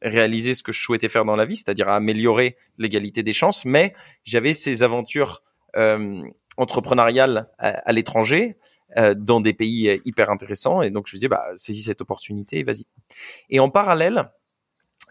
réaliser 0.01 0.55
ce 0.55 0.63
que 0.63 0.71
je 0.71 0.81
souhaitais 0.81 1.09
faire 1.09 1.25
dans 1.25 1.37
la 1.37 1.45
vie, 1.45 1.57
c'est-à-dire 1.57 1.89
améliorer 1.89 2.57
l'égalité 2.79 3.25
des 3.25 3.33
chances, 3.33 3.65
mais 3.65 3.93
j'avais 4.23 4.53
ces 4.53 4.85
aventures 4.85 5.43
euh, 5.75 6.23
entrepreneuriales 6.57 7.49
à 7.59 7.93
l'étranger 7.93 8.57
euh, 8.97 9.15
dans 9.15 9.41
des 9.41 9.53
pays 9.53 9.89
euh, 9.89 9.99
hyper 10.05 10.31
intéressants. 10.31 10.83
Et 10.83 10.91
donc, 10.91 11.07
je 11.09 11.17
me 11.17 11.19
disais, 11.19 11.29
bah, 11.29 11.45
saisis 11.57 11.85
cette 11.85 12.01
opportunité 12.01 12.59
et 12.59 12.65
vas-y. 12.65 12.85
Et 13.51 13.61
en 13.61 13.69
parallèle, 13.69 14.31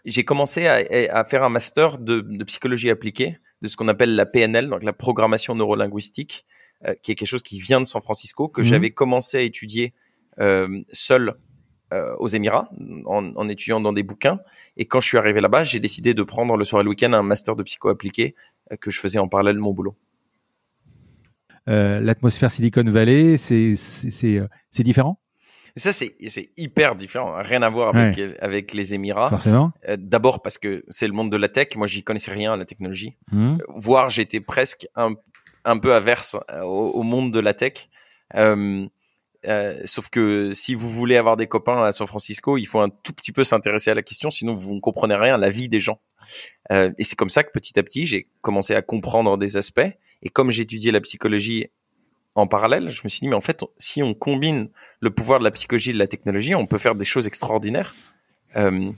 j'ai 0.04 0.24
commencé 0.24 0.66
à, 0.66 0.76
à, 1.10 1.24
faire 1.24 1.42
un 1.42 1.48
master 1.48 1.98
de, 1.98 2.20
de, 2.20 2.44
psychologie 2.44 2.90
appliquée, 2.90 3.38
de 3.62 3.68
ce 3.68 3.76
qu'on 3.76 3.88
appelle 3.88 4.14
la 4.14 4.26
PNL, 4.26 4.68
donc 4.68 4.82
la 4.82 4.92
programmation 4.92 5.54
neurolinguistique, 5.54 6.46
euh, 6.84 6.94
qui 7.02 7.12
est 7.12 7.14
quelque 7.14 7.28
chose 7.28 7.42
qui 7.42 7.58
vient 7.58 7.80
de 7.80 7.86
San 7.86 8.02
Francisco, 8.02 8.48
que 8.48 8.60
mhm. 8.60 8.66
j'avais 8.66 8.90
commencé 8.90 9.38
à 9.38 9.40
étudier 9.40 9.94
euh, 10.40 10.82
seul 10.92 11.34
euh, 11.92 12.14
aux 12.18 12.28
Émirats, 12.28 12.68
en, 13.06 13.34
en, 13.34 13.48
étudiant 13.48 13.80
dans 13.80 13.92
des 13.92 14.02
bouquins. 14.02 14.40
Et 14.76 14.84
quand 14.84 15.00
je 15.00 15.08
suis 15.08 15.16
arrivé 15.18 15.40
là-bas, 15.40 15.64
j'ai 15.64 15.80
décidé 15.80 16.14
de 16.14 16.22
prendre 16.22 16.56
le 16.56 16.64
soir 16.64 16.80
et 16.80 16.84
le 16.84 16.90
week-end 16.90 17.12
un 17.14 17.22
master 17.22 17.56
de 17.56 17.62
psycho 17.62 17.88
appliqué 17.88 18.34
que 18.80 18.90
je 18.90 19.00
faisais 19.00 19.18
en 19.18 19.28
parallèle 19.28 19.54
de 19.54 19.60
mon 19.60 19.72
boulot. 19.72 19.96
Euh, 21.68 22.00
l'atmosphère 22.00 22.50
Silicon 22.50 22.84
Valley, 22.84 23.36
c'est 23.38 23.74
euh, 24.24 24.46
c'est 24.70 24.82
différent? 24.82 25.20
Ça, 25.74 25.92
c'est 25.92 26.16
hyper 26.56 26.96
différent. 26.96 27.34
Rien 27.42 27.60
à 27.60 27.68
voir 27.68 27.94
avec, 27.94 28.18
avec 28.40 28.72
les 28.72 28.94
Émirats. 28.94 29.28
Forcément. 29.28 29.72
Euh, 29.88 29.96
d'abord 29.98 30.40
parce 30.40 30.56
que 30.56 30.84
c'est 30.88 31.06
le 31.06 31.12
monde 31.12 31.30
de 31.30 31.36
la 31.36 31.50
tech. 31.50 31.76
Moi, 31.76 31.86
j'y 31.86 32.02
connaissais 32.02 32.32
rien 32.32 32.54
à 32.54 32.56
la 32.56 32.64
technologie. 32.64 33.18
Mmh. 33.30 33.58
voire, 33.68 34.08
j'étais 34.08 34.40
presque 34.40 34.88
un, 34.96 35.12
un 35.66 35.76
peu 35.76 35.92
averse 35.92 36.38
au, 36.62 37.02
monde 37.02 37.30
de 37.30 37.40
la 37.40 37.52
tech. 37.52 37.90
Euh, 39.46 39.80
sauf 39.84 40.08
que 40.08 40.52
si 40.52 40.74
vous 40.74 40.90
voulez 40.90 41.16
avoir 41.16 41.36
des 41.36 41.46
copains 41.46 41.84
à 41.84 41.92
San 41.92 42.06
Francisco, 42.06 42.56
il 42.56 42.66
faut 42.66 42.80
un 42.80 42.88
tout 42.88 43.12
petit 43.12 43.32
peu 43.32 43.44
s'intéresser 43.44 43.90
à 43.90 43.94
la 43.94 44.02
question, 44.02 44.30
sinon 44.30 44.54
vous 44.54 44.74
ne 44.74 44.80
comprenez 44.80 45.14
rien 45.14 45.34
à 45.34 45.38
la 45.38 45.50
vie 45.50 45.68
des 45.68 45.80
gens. 45.80 46.00
Euh, 46.72 46.90
et 46.98 47.04
c'est 47.04 47.14
comme 47.14 47.28
ça 47.28 47.44
que 47.44 47.50
petit 47.52 47.78
à 47.78 47.82
petit, 47.82 48.06
j'ai 48.06 48.28
commencé 48.40 48.74
à 48.74 48.82
comprendre 48.82 49.36
des 49.38 49.56
aspects. 49.56 49.92
Et 50.22 50.28
comme 50.28 50.50
j'étudiais 50.50 50.92
la 50.92 51.00
psychologie 51.00 51.68
en 52.34 52.46
parallèle, 52.46 52.90
je 52.90 53.00
me 53.04 53.08
suis 53.08 53.20
dit, 53.20 53.28
mais 53.28 53.34
en 53.34 53.40
fait, 53.40 53.64
si 53.78 54.02
on 54.02 54.14
combine 54.14 54.68
le 55.00 55.10
pouvoir 55.10 55.38
de 55.38 55.44
la 55.44 55.50
psychologie 55.50 55.90
et 55.90 55.94
de 55.94 55.98
la 55.98 56.06
technologie, 56.06 56.54
on 56.54 56.66
peut 56.66 56.78
faire 56.78 56.94
des 56.94 57.04
choses 57.04 57.26
extraordinaires 57.26 57.94
euh, 58.56 58.92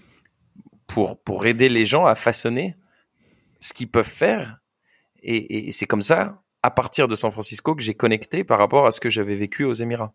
pour, 0.87 1.21
pour 1.21 1.47
aider 1.47 1.69
les 1.69 1.85
gens 1.85 2.07
à 2.07 2.15
façonner 2.15 2.77
ce 3.61 3.73
qu'ils 3.73 3.91
peuvent 3.91 4.05
faire. 4.05 4.59
Et, 5.23 5.73
c'est 5.73 5.87
comme 5.87 6.03
ça, 6.03 6.43
à 6.63 6.71
partir 6.71 7.09
de 7.09 7.15
San 7.15 7.31
Francisco, 7.31 7.75
que 7.75 7.83
j'ai 7.83 7.95
connecté 7.95 8.45
par 8.45 8.59
rapport 8.59 8.87
à 8.87 8.91
ce 8.91 9.01
que 9.01 9.11
j'avais 9.11 9.35
vécu 9.35 9.65
aux 9.65 9.75
Émirats. 9.75 10.15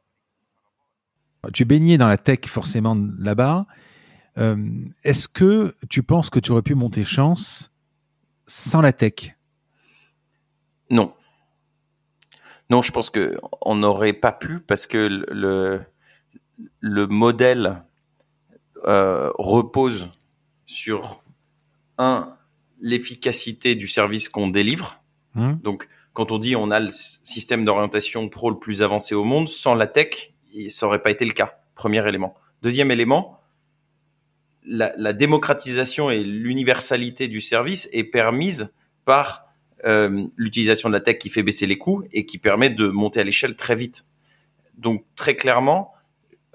Tu 1.53 1.65
baignais 1.65 1.97
dans 1.97 2.07
la 2.07 2.17
tech 2.17 2.45
forcément 2.47 2.97
là-bas. 3.19 3.65
Euh, 4.37 4.55
Est-ce 5.03 5.27
que 5.27 5.75
tu 5.89 6.01
penses 6.03 6.29
que 6.29 6.39
tu 6.39 6.51
aurais 6.51 6.61
pu 6.61 6.73
monter 6.73 7.03
chance 7.03 7.71
sans 8.47 8.81
la 8.81 8.93
tech? 8.93 9.35
Non. 10.93 11.13
Non, 12.69 12.81
je 12.81 12.91
pense 12.91 13.09
que 13.09 13.37
on 13.61 13.75
n'aurait 13.75 14.13
pas 14.13 14.31
pu 14.31 14.59
parce 14.59 14.87
que 14.87 14.97
le 14.97 15.81
le 16.79 17.07
modèle 17.07 17.83
euh, 18.85 19.31
repose 19.37 20.11
sur 20.65 21.23
un 21.97 22.37
l'efficacité 22.79 23.75
du 23.75 23.87
service 23.87 24.29
qu'on 24.29 24.47
délivre. 24.47 25.01
Hum. 25.35 25.59
Donc, 25.63 25.87
quand 26.13 26.31
on 26.31 26.37
dit 26.37 26.55
on 26.55 26.69
a 26.69 26.79
le 26.79 26.89
système 26.91 27.65
d'orientation 27.65 28.29
pro 28.29 28.49
le 28.49 28.59
plus 28.59 28.81
avancé 28.81 29.15
au 29.15 29.23
monde, 29.23 29.47
sans 29.47 29.73
la 29.73 29.87
tech, 29.87 30.33
ça 30.69 30.85
aurait 30.85 31.01
pas 31.01 31.11
été 31.11 31.25
le 31.25 31.31
cas. 31.31 31.59
Premier 31.75 32.07
élément. 32.07 32.35
Deuxième 32.61 32.91
élément, 32.91 33.39
la, 34.65 34.93
la 34.95 35.13
démocratisation 35.13 36.11
et 36.11 36.23
l'universalité 36.23 37.27
du 37.27 37.41
service 37.41 37.89
est 37.93 38.03
permise 38.03 38.73
par 39.05 39.42
euh, 39.85 40.27
l'utilisation 40.37 40.89
de 40.89 40.93
la 40.93 41.01
tech 41.01 41.17
qui 41.17 41.29
fait 41.29 41.43
baisser 41.43 41.65
les 41.65 41.77
coûts 41.77 42.03
et 42.11 42.25
qui 42.25 42.37
permet 42.37 42.69
de 42.69 42.87
monter 42.87 43.19
à 43.19 43.23
l'échelle 43.23 43.55
très 43.55 43.75
vite. 43.75 44.07
Donc 44.77 45.05
très 45.15 45.35
clairement, 45.35 45.93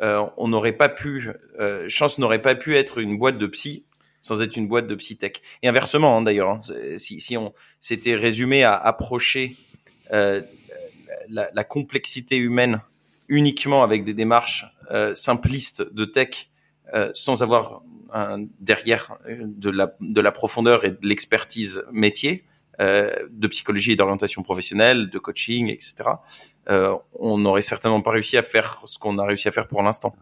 euh, 0.00 0.24
on 0.36 0.48
n'aurait 0.48 0.72
pas 0.72 0.88
pu, 0.88 1.30
euh, 1.58 1.88
Chance 1.88 2.18
n'aurait 2.18 2.42
pas 2.42 2.54
pu 2.54 2.76
être 2.76 2.98
une 2.98 3.18
boîte 3.18 3.38
de 3.38 3.46
psy 3.46 3.84
sans 4.20 4.42
être 4.42 4.56
une 4.56 4.66
boîte 4.66 4.88
de 4.88 4.94
psy 4.96 5.16
tech. 5.16 5.34
Et 5.62 5.68
inversement 5.68 6.18
hein, 6.18 6.22
d'ailleurs, 6.22 6.50
hein, 6.50 6.60
si, 6.96 7.20
si 7.20 7.36
on 7.36 7.52
s'était 7.78 8.16
résumé 8.16 8.64
à 8.64 8.74
approcher 8.74 9.56
euh, 10.12 10.42
la, 11.28 11.50
la 11.52 11.64
complexité 11.64 12.36
humaine 12.36 12.80
uniquement 13.28 13.82
avec 13.82 14.04
des 14.04 14.14
démarches 14.14 14.66
euh, 14.90 15.14
simplistes 15.14 15.92
de 15.92 16.04
tech, 16.04 16.50
sans 17.12 17.42
avoir 17.42 17.82
un, 18.14 18.46
derrière 18.60 19.18
de 19.28 19.68
la, 19.68 19.94
de 20.00 20.22
la 20.22 20.32
profondeur 20.32 20.86
et 20.86 20.92
de 20.92 21.06
l'expertise 21.06 21.84
métier, 21.92 22.44
de 22.78 23.46
psychologie 23.48 23.92
et 23.92 23.96
d'orientation 23.96 24.42
professionnelle, 24.42 25.10
de 25.10 25.18
coaching, 25.18 25.68
etc., 25.68 25.94
euh, 26.70 26.94
on 27.14 27.38
n'aurait 27.38 27.62
certainement 27.62 28.02
pas 28.02 28.10
réussi 28.10 28.36
à 28.36 28.42
faire 28.42 28.80
ce 28.84 28.98
qu'on 28.98 29.18
a 29.18 29.24
réussi 29.24 29.48
à 29.48 29.52
faire 29.52 29.66
pour 29.66 29.82
l'instant. 29.82 30.14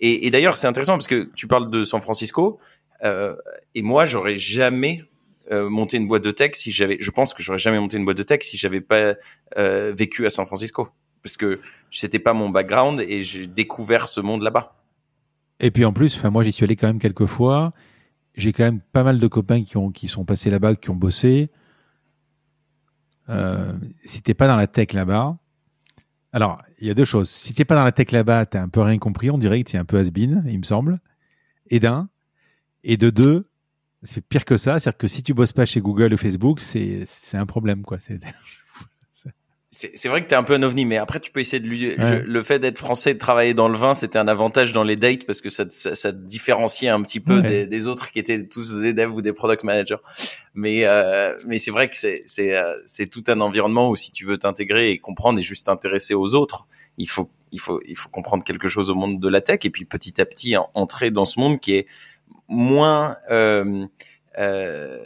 Et, 0.00 0.26
et 0.26 0.30
d'ailleurs, 0.30 0.56
c'est 0.56 0.66
intéressant 0.66 0.94
parce 0.94 1.06
que 1.06 1.30
tu 1.36 1.46
parles 1.46 1.70
de 1.70 1.84
San 1.84 2.00
Francisco, 2.00 2.58
euh, 3.04 3.36
et 3.74 3.82
moi, 3.82 4.04
j'aurais 4.04 4.36
jamais 4.36 5.04
euh, 5.50 5.68
monté 5.68 5.96
une 5.96 6.06
boîte 6.06 6.24
de 6.24 6.30
tech 6.30 6.52
si 6.54 6.72
j'avais. 6.72 6.96
Je 7.00 7.10
pense 7.10 7.34
que 7.34 7.42
j'aurais 7.42 7.58
jamais 7.58 7.78
monté 7.78 7.96
une 7.96 8.04
boîte 8.04 8.16
de 8.16 8.22
tech 8.22 8.42
si 8.42 8.56
j'avais 8.56 8.80
pas 8.80 9.14
euh, 9.58 9.92
vécu 9.96 10.24
à 10.26 10.30
San 10.30 10.46
Francisco, 10.46 10.88
parce 11.22 11.36
que 11.36 11.60
c'était 11.90 12.18
pas 12.18 12.32
mon 12.32 12.48
background 12.48 13.00
et 13.00 13.22
j'ai 13.22 13.46
découvert 13.46 14.08
ce 14.08 14.20
monde 14.20 14.42
là-bas. 14.42 14.76
Et 15.60 15.70
puis 15.70 15.84
en 15.84 15.92
plus, 15.92 16.16
enfin 16.16 16.30
moi 16.30 16.42
j'y 16.42 16.52
suis 16.52 16.64
allé 16.64 16.76
quand 16.76 16.86
même 16.86 16.98
quelques 16.98 17.26
fois. 17.26 17.72
J'ai 18.34 18.52
quand 18.52 18.64
même 18.64 18.80
pas 18.80 19.02
mal 19.04 19.18
de 19.18 19.26
copains 19.26 19.62
qui 19.62 19.76
ont 19.76 19.90
qui 19.90 20.08
sont 20.08 20.24
passés 20.24 20.50
là-bas, 20.50 20.76
qui 20.76 20.90
ont 20.90 20.96
bossé. 20.96 21.50
Euh, 23.28 23.72
si 24.04 24.22
t'es 24.22 24.34
pas 24.34 24.48
dans 24.48 24.56
la 24.56 24.66
tech 24.66 24.92
là-bas, 24.92 25.36
alors 26.32 26.62
il 26.80 26.86
y 26.86 26.90
a 26.90 26.94
deux 26.94 27.04
choses. 27.04 27.30
Si 27.30 27.54
t'es 27.54 27.64
pas 27.64 27.74
dans 27.74 27.84
la 27.84 27.92
tech 27.92 28.10
là-bas, 28.10 28.46
t'as 28.46 28.62
un 28.62 28.68
peu 28.68 28.80
rien 28.80 28.98
compris. 28.98 29.30
On 29.30 29.38
dirait 29.38 29.62
que 29.62 29.70
t'es 29.70 29.78
un 29.78 29.84
peu 29.84 29.98
has-been, 29.98 30.44
il 30.48 30.58
me 30.58 30.64
semble. 30.64 31.00
Et 31.68 31.78
d'un, 31.78 32.08
et 32.84 32.96
de 32.96 33.10
deux, 33.10 33.48
c'est 34.02 34.26
pire 34.26 34.44
que 34.44 34.56
ça. 34.56 34.80
C'est-à-dire 34.80 34.98
que 34.98 35.06
si 35.06 35.22
tu 35.22 35.34
bosses 35.34 35.52
pas 35.52 35.66
chez 35.66 35.80
Google 35.80 36.14
ou 36.14 36.16
Facebook, 36.16 36.60
c'est 36.60 37.06
un 37.34 37.46
problème 37.46 37.82
quoi. 37.82 37.98
C'est 38.00 38.18
C'est 39.74 40.08
vrai 40.10 40.22
que 40.22 40.28
t'es 40.28 40.34
un 40.34 40.42
peu 40.42 40.52
un 40.52 40.62
ovni, 40.62 40.84
mais 40.84 40.98
après 40.98 41.18
tu 41.18 41.30
peux 41.30 41.40
essayer 41.40 41.58
de 41.58 41.66
lui. 41.66 41.88
Ouais. 41.88 41.96
je- 42.06 42.14
le 42.30 42.42
fait 42.42 42.58
d'être 42.58 42.78
français 42.78 43.12
et 43.12 43.14
de 43.14 43.18
travailler 43.18 43.54
dans 43.54 43.68
le 43.70 43.78
vin, 43.78 43.94
c'était 43.94 44.18
un 44.18 44.28
avantage 44.28 44.74
dans 44.74 44.84
les 44.84 44.96
dates 44.96 45.24
parce 45.24 45.40
que 45.40 45.48
ça, 45.48 45.64
te- 45.64 45.72
ça, 45.72 45.94
ça 45.94 46.12
te 46.12 46.18
différenciait 46.18 46.90
un 46.90 47.00
petit 47.00 47.20
peu 47.20 47.36
Ouais. 47.36 47.42
des, 47.48 47.66
des 47.66 47.88
autres 47.88 48.10
qui 48.10 48.18
étaient 48.18 48.46
tous 48.46 48.74
des 48.74 48.92
devs 48.92 49.14
ou 49.14 49.22
des 49.22 49.32
product 49.32 49.64
managers. 49.64 49.96
Mais 50.54 50.84
euh, 50.84 51.38
mais 51.46 51.56
c'est 51.58 51.70
vrai 51.70 51.88
que 51.88 51.96
c'est 51.96 52.22
c'est 52.26 52.54
euh, 52.54 52.76
c'est 52.84 53.06
tout 53.06 53.24
un 53.28 53.40
environnement 53.40 53.88
où 53.88 53.96
si 53.96 54.12
tu 54.12 54.26
veux 54.26 54.36
t'intégrer 54.36 54.90
et 54.90 54.98
comprendre 54.98 55.38
et 55.38 55.42
juste 55.42 55.64
t'intéresser 55.66 56.12
aux 56.12 56.34
autres, 56.34 56.66
il 56.98 57.08
faut 57.08 57.30
il 57.50 57.58
faut 57.58 57.80
il 57.86 57.96
faut 57.96 58.10
comprendre 58.10 58.44
quelque 58.44 58.68
chose 58.68 58.90
au 58.90 58.94
monde 58.94 59.20
de 59.20 59.28
la 59.28 59.40
tech 59.40 59.60
et 59.64 59.70
puis 59.70 59.86
petit 59.86 60.20
à 60.20 60.26
petit 60.26 60.54
en- 60.54 60.68
entrer 60.74 61.10
dans 61.10 61.24
ce 61.24 61.40
monde 61.40 61.58
qui 61.60 61.76
est 61.76 61.86
moins 62.46 63.16
euh, 63.30 63.86
euh, 64.38 64.98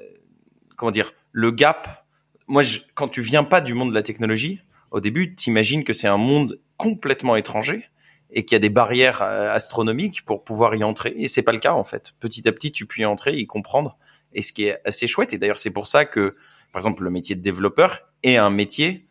comment 0.76 0.90
dire 0.90 1.12
le 1.30 1.52
gap 1.52 2.04
moi, 2.48 2.62
je, 2.62 2.80
quand 2.94 3.08
tu 3.08 3.20
viens 3.20 3.44
pas 3.44 3.60
du 3.60 3.74
monde 3.74 3.90
de 3.90 3.94
la 3.94 4.02
technologie, 4.02 4.60
au 4.90 5.00
début, 5.00 5.34
t'imagines 5.34 5.84
que 5.84 5.92
c'est 5.92 6.08
un 6.08 6.16
monde 6.16 6.60
complètement 6.76 7.36
étranger 7.36 7.84
et 8.30 8.44
qu'il 8.44 8.54
y 8.54 8.56
a 8.56 8.60
des 8.60 8.70
barrières 8.70 9.22
euh, 9.22 9.52
astronomiques 9.52 10.24
pour 10.24 10.44
pouvoir 10.44 10.74
y 10.74 10.84
entrer. 10.84 11.14
Et 11.16 11.28
c'est 11.28 11.42
pas 11.42 11.52
le 11.52 11.58
cas, 11.58 11.72
en 11.72 11.84
fait. 11.84 12.14
Petit 12.20 12.46
à 12.48 12.52
petit, 12.52 12.72
tu 12.72 12.86
peux 12.86 13.00
y 13.00 13.04
entrer, 13.04 13.36
y 13.36 13.46
comprendre. 13.46 13.98
Et 14.32 14.42
ce 14.42 14.52
qui 14.52 14.64
est 14.64 14.78
assez 14.84 15.06
chouette, 15.06 15.32
et 15.32 15.38
d'ailleurs, 15.38 15.58
c'est 15.58 15.72
pour 15.72 15.86
ça 15.86 16.04
que, 16.04 16.34
par 16.72 16.80
exemple, 16.80 17.04
le 17.04 17.10
métier 17.10 17.34
de 17.34 17.40
développeur 17.40 18.00
est 18.22 18.36
un 18.36 18.50
métier 18.50 19.06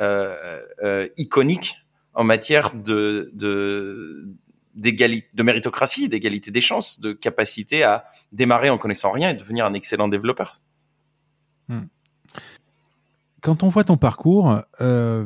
euh, 0.00 0.62
euh, 0.82 1.08
iconique 1.16 1.76
en 2.14 2.24
matière 2.24 2.72
de, 2.74 3.30
de, 3.34 4.28
de 4.74 5.42
méritocratie, 5.42 6.08
d'égalité 6.08 6.50
des 6.50 6.60
chances, 6.60 7.00
de 7.00 7.12
capacité 7.12 7.82
à 7.82 8.04
démarrer 8.32 8.70
en 8.70 8.78
connaissant 8.78 9.10
rien 9.10 9.30
et 9.30 9.34
devenir 9.34 9.66
un 9.66 9.74
excellent 9.74 10.08
développeur. 10.08 10.52
Quand 13.42 13.62
on 13.62 13.68
voit 13.68 13.84
ton 13.84 13.96
parcours, 13.96 14.60
euh, 14.80 15.24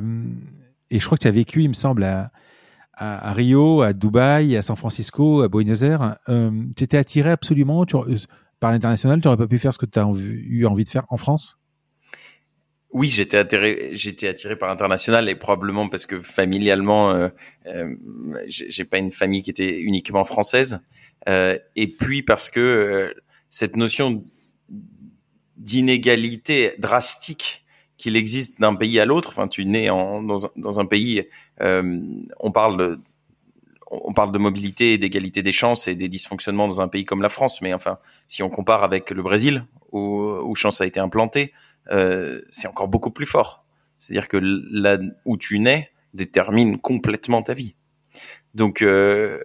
et 0.90 0.98
je 0.98 1.04
crois 1.04 1.18
que 1.18 1.22
tu 1.22 1.28
as 1.28 1.32
vécu, 1.32 1.62
il 1.62 1.68
me 1.68 1.74
semble, 1.74 2.02
à, 2.04 3.32
Rio, 3.34 3.82
à 3.82 3.92
Dubaï, 3.92 4.56
à 4.56 4.62
San 4.62 4.74
Francisco, 4.74 5.42
à 5.42 5.48
Buenos 5.48 5.82
Aires, 5.82 6.16
euh, 6.28 6.50
tu 6.76 6.82
étais 6.82 6.96
attiré 6.96 7.30
absolument 7.30 7.82
euh, 7.82 8.16
par 8.58 8.70
l'international, 8.70 9.20
tu 9.20 9.28
n'aurais 9.28 9.36
pas 9.36 9.46
pu 9.46 9.58
faire 9.58 9.72
ce 9.72 9.78
que 9.78 9.86
tu 9.86 9.98
as 9.98 10.10
eu 10.16 10.64
envie 10.64 10.84
de 10.84 10.90
faire 10.90 11.04
en 11.10 11.18
France? 11.18 11.58
Oui, 12.90 13.08
j'étais 13.08 13.36
attiré, 13.36 14.56
par 14.56 14.70
l'international 14.70 15.28
et 15.28 15.34
probablement 15.34 15.90
parce 15.90 16.06
que 16.06 16.20
familialement, 16.20 17.10
euh, 17.10 17.28
euh, 17.66 17.94
j'ai 18.46 18.84
pas 18.84 18.96
une 18.96 19.12
famille 19.12 19.42
qui 19.42 19.50
était 19.50 19.78
uniquement 19.78 20.24
française, 20.24 20.80
et 21.28 21.88
puis 21.98 22.22
parce 22.22 22.50
que 22.50 23.12
cette 23.50 23.76
notion 23.76 24.24
d'inégalité 25.56 26.76
drastique 26.78 27.65
qu'il 27.96 28.16
existe 28.16 28.60
d'un 28.60 28.74
pays 28.74 29.00
à 29.00 29.04
l'autre. 29.04 29.28
Enfin, 29.28 29.48
tu 29.48 29.64
nais 29.64 29.90
en, 29.90 30.22
dans, 30.22 30.46
un, 30.46 30.50
dans 30.56 30.80
un 30.80 30.86
pays, 30.86 31.24
euh, 31.60 32.00
on 32.40 32.52
parle 32.52 32.76
de, 32.76 33.00
on 33.90 34.12
parle 34.12 34.32
de 34.32 34.38
mobilité 34.38 34.98
d'égalité 34.98 35.42
des 35.42 35.52
chances 35.52 35.88
et 35.88 35.94
des 35.94 36.08
dysfonctionnements 36.08 36.68
dans 36.68 36.80
un 36.80 36.88
pays 36.88 37.04
comme 37.04 37.22
la 37.22 37.28
France, 37.28 37.62
mais 37.62 37.72
enfin, 37.72 37.98
si 38.26 38.42
on 38.42 38.50
compare 38.50 38.82
avec 38.84 39.10
le 39.10 39.22
Brésil 39.22 39.64
où, 39.92 40.00
où 40.20 40.54
chance 40.54 40.80
a 40.80 40.86
été 40.86 41.00
implantée, 41.00 41.52
euh, 41.92 42.42
c'est 42.50 42.68
encore 42.68 42.88
beaucoup 42.88 43.10
plus 43.10 43.26
fort. 43.26 43.64
C'est-à-dire 43.98 44.28
que 44.28 44.38
là 44.42 44.98
où 45.24 45.36
tu 45.36 45.58
nais 45.58 45.90
détermine 46.14 46.78
complètement 46.80 47.42
ta 47.42 47.54
vie. 47.54 47.74
Donc, 48.54 48.82
euh, 48.82 49.42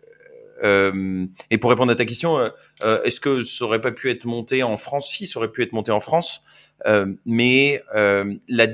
euh, 0.63 1.25
et 1.49 1.57
pour 1.57 1.69
répondre 1.69 1.91
à 1.91 1.95
ta 1.95 2.05
question, 2.05 2.37
euh, 2.37 2.49
euh, 2.83 3.01
est-ce 3.03 3.19
que 3.19 3.43
ça 3.43 3.65
aurait 3.65 3.81
pas 3.81 3.91
pu 3.91 4.09
être 4.09 4.25
monté 4.25 4.63
en 4.63 4.77
France? 4.77 5.11
Si, 5.11 5.25
ça 5.25 5.39
aurait 5.39 5.51
pu 5.51 5.63
être 5.63 5.73
monté 5.73 5.91
en 5.91 5.99
France, 5.99 6.43
mais 7.25 7.81
euh, 7.95 8.35
la 8.47 8.67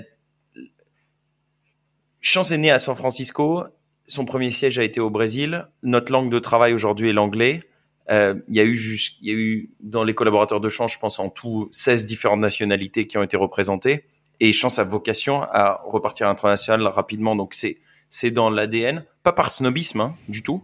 Chance 2.21 2.51
est 2.51 2.57
né 2.57 2.71
à 2.71 2.79
San 2.79 2.95
Francisco. 2.95 3.63
Son 4.05 4.25
premier 4.25 4.51
siège 4.51 4.79
a 4.79 4.83
été 4.83 4.99
au 4.99 5.09
Brésil. 5.09 5.65
Notre 5.83 6.11
langue 6.11 6.31
de 6.31 6.39
travail 6.39 6.73
aujourd'hui 6.73 7.09
est 7.09 7.13
l'anglais. 7.13 7.61
Euh, 8.09 8.35
il 8.47 8.55
y 8.55 8.59
a 8.59 8.63
eu 8.63 8.77
y 9.21 9.31
a 9.31 9.33
eu 9.33 9.69
dans 9.81 10.03
les 10.03 10.13
collaborateurs 10.13 10.61
de 10.61 10.69
Chance, 10.69 10.93
je 10.93 10.99
pense 10.99 11.19
en 11.19 11.29
tout 11.29 11.67
16 11.71 12.05
différentes 12.05 12.39
nationalités 12.39 13.05
qui 13.05 13.17
ont 13.17 13.23
été 13.23 13.37
représentées. 13.37 14.05
Et 14.39 14.53
Chance 14.53 14.79
a 14.79 14.83
vocation 14.83 15.41
à 15.41 15.81
repartir 15.85 16.27
à 16.27 16.29
l'international 16.29 16.87
rapidement. 16.87 17.35
Donc 17.35 17.53
c'est 17.53 17.77
c'est 18.09 18.31
dans 18.31 18.49
l'ADN, 18.49 19.03
pas 19.23 19.33
par 19.33 19.51
snobisme 19.51 20.01
hein, 20.01 20.15
du 20.29 20.41
tout. 20.41 20.63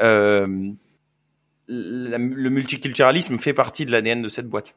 Euh, 0.00 0.72
le 1.68 2.48
multiculturalisme 2.48 3.38
fait 3.38 3.54
partie 3.54 3.86
de 3.86 3.92
l'ADN 3.92 4.22
de 4.22 4.28
cette 4.28 4.48
boîte. 4.48 4.74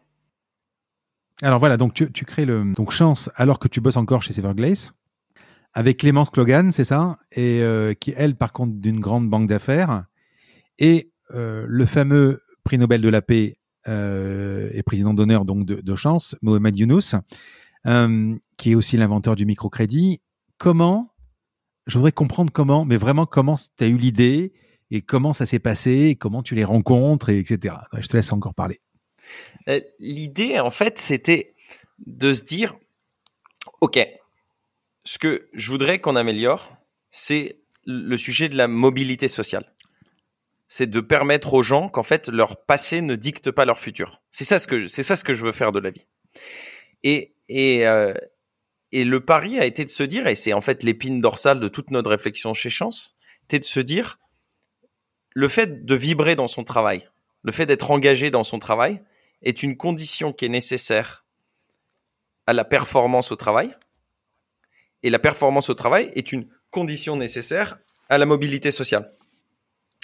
Alors 1.42 1.60
voilà, 1.60 1.78
donc 1.78 1.94
tu, 1.94 2.12
tu 2.12 2.26
crées 2.26 2.46
le 2.46 2.64
donc 2.74 2.92
chance 2.92 3.30
alors 3.36 3.60
que 3.60 3.68
tu 3.68 3.82
bosses 3.82 3.98
encore 3.98 4.22
chez 4.22 4.38
Everglace 4.38 4.94
avec 5.74 5.98
Clémence 5.98 6.30
Clogan, 6.30 6.72
c'est 6.72 6.86
ça, 6.86 7.20
et 7.34 7.62
euh, 7.62 7.94
qui 7.94 8.14
elle 8.16 8.36
par 8.36 8.54
contre 8.54 8.76
d'une 8.80 9.02
grande 9.02 9.30
banque 9.30 9.48
d'affaires 9.48 10.06
et 10.80 11.12
euh, 11.32 11.66
le 11.68 11.86
fameux 11.86 12.40
prix 12.64 12.78
Nobel 12.78 13.02
de 13.02 13.10
la 13.10 13.22
paix 13.22 13.58
euh, 13.88 14.70
et 14.74 14.84
président 14.84 15.14
d'honneur 15.14 15.46
donc 15.46 15.66
de, 15.66 15.82
de 15.82 15.96
chance, 15.96 16.36
Mohamed 16.42 16.78
Younous, 16.78 17.16
euh, 17.86 18.36
qui 18.58 18.72
est 18.72 18.76
aussi 18.76 18.98
l'inventeur 18.98 19.36
du 19.36 19.46
microcrédit. 19.46 20.22
Comment 20.58 21.14
Je 21.88 21.98
voudrais 21.98 22.14
comprendre 22.14 22.52
comment, 22.52 22.86
mais 22.86 22.98
vraiment 22.98 23.26
comment 23.26 23.56
tu 23.56 23.84
as 23.84 23.88
eu 23.88 23.98
l'idée 23.98 24.54
et 24.92 25.02
comment 25.02 25.34
ça 25.34 25.46
s'est 25.46 25.60
passé, 25.60 25.92
et 26.10 26.16
comment 26.16 26.44
tu 26.44 26.56
les 26.56 26.64
rencontres, 26.64 27.30
et 27.30 27.40
etc. 27.40 27.76
Je 27.98 28.08
te 28.08 28.16
laisse 28.16 28.32
encore 28.32 28.54
parler. 28.54 28.80
Euh, 29.70 29.80
L'idée, 30.00 30.60
en 30.60 30.70
fait, 30.70 30.98
c'était 31.00 31.56
de 32.06 32.34
se 32.34 32.44
dire, 32.44 32.76
OK, 33.82 34.00
ce 35.04 35.20
que 35.20 35.40
je 35.54 35.70
voudrais 35.70 36.00
qu'on 36.00 36.16
améliore, 36.16 36.76
c'est 37.10 37.60
le 37.86 38.18
sujet 38.18 38.50
de 38.50 38.58
la 38.58 38.68
mobilité 38.68 39.28
sociale. 39.28 39.72
C'est 40.68 40.90
de 40.90 41.00
permettre 41.00 41.54
aux 41.54 41.64
gens 41.64 41.90
qu'en 41.90 42.04
fait 42.04 42.28
leur 42.28 42.66
passé 42.66 43.02
ne 43.02 43.16
dicte 43.16 43.52
pas 43.52 43.66
leur 43.66 43.78
futur. 43.78 44.22
C'est 44.32 44.44
ça 44.44 44.58
ce 44.58 44.68
que 44.68 44.88
c'est 44.88 45.04
ça 45.04 45.16
ce 45.16 45.24
que 45.24 45.34
je 45.34 45.46
veux 45.46 45.52
faire 45.52 45.72
de 45.72 45.80
la 45.80 45.92
vie. 45.92 46.06
Et 47.04 47.36
et 47.48 47.86
euh, 47.86 48.16
et 48.92 49.04
le 49.04 49.24
pari 49.24 49.60
a 49.60 49.66
été 49.66 49.86
de 49.86 49.90
se 49.90 50.04
dire, 50.04 50.26
et 50.28 50.36
c'est 50.36 50.54
en 50.54 50.62
fait 50.62 50.82
l'épine 50.82 51.22
dorsale 51.22 51.60
de 51.60 51.68
toute 51.68 51.92
notre 51.92 52.10
réflexion 52.10 52.54
chez 52.54 52.70
Chance, 52.70 53.16
c'était 53.42 53.60
de 53.60 53.66
se 53.66 53.80
dire, 53.80 54.20
le 55.34 55.48
fait 55.48 55.86
de 55.86 55.96
vibrer 55.96 56.36
dans 56.36 56.48
son 56.48 56.64
travail, 56.64 57.10
le 57.44 57.52
fait 57.52 57.66
d'être 57.66 57.92
engagé 57.92 58.32
dans 58.32 58.44
son 58.44 58.58
travail, 58.58 59.02
est 59.46 59.64
une 59.64 59.78
condition 59.78 60.34
qui 60.34 60.46
est 60.46 60.50
nécessaire 60.50 61.26
à 62.48 62.54
la 62.54 62.66
performance 62.66 63.32
au 63.32 63.36
travail. 63.36 63.76
Et 65.04 65.10
la 65.10 65.20
performance 65.20 65.70
au 65.70 65.76
travail 65.76 66.12
est 66.16 66.32
une 66.32 66.48
condition 66.72 67.16
nécessaire 67.16 67.78
à 68.10 68.18
la 68.18 68.26
mobilité 68.26 68.72
sociale. 68.72 69.12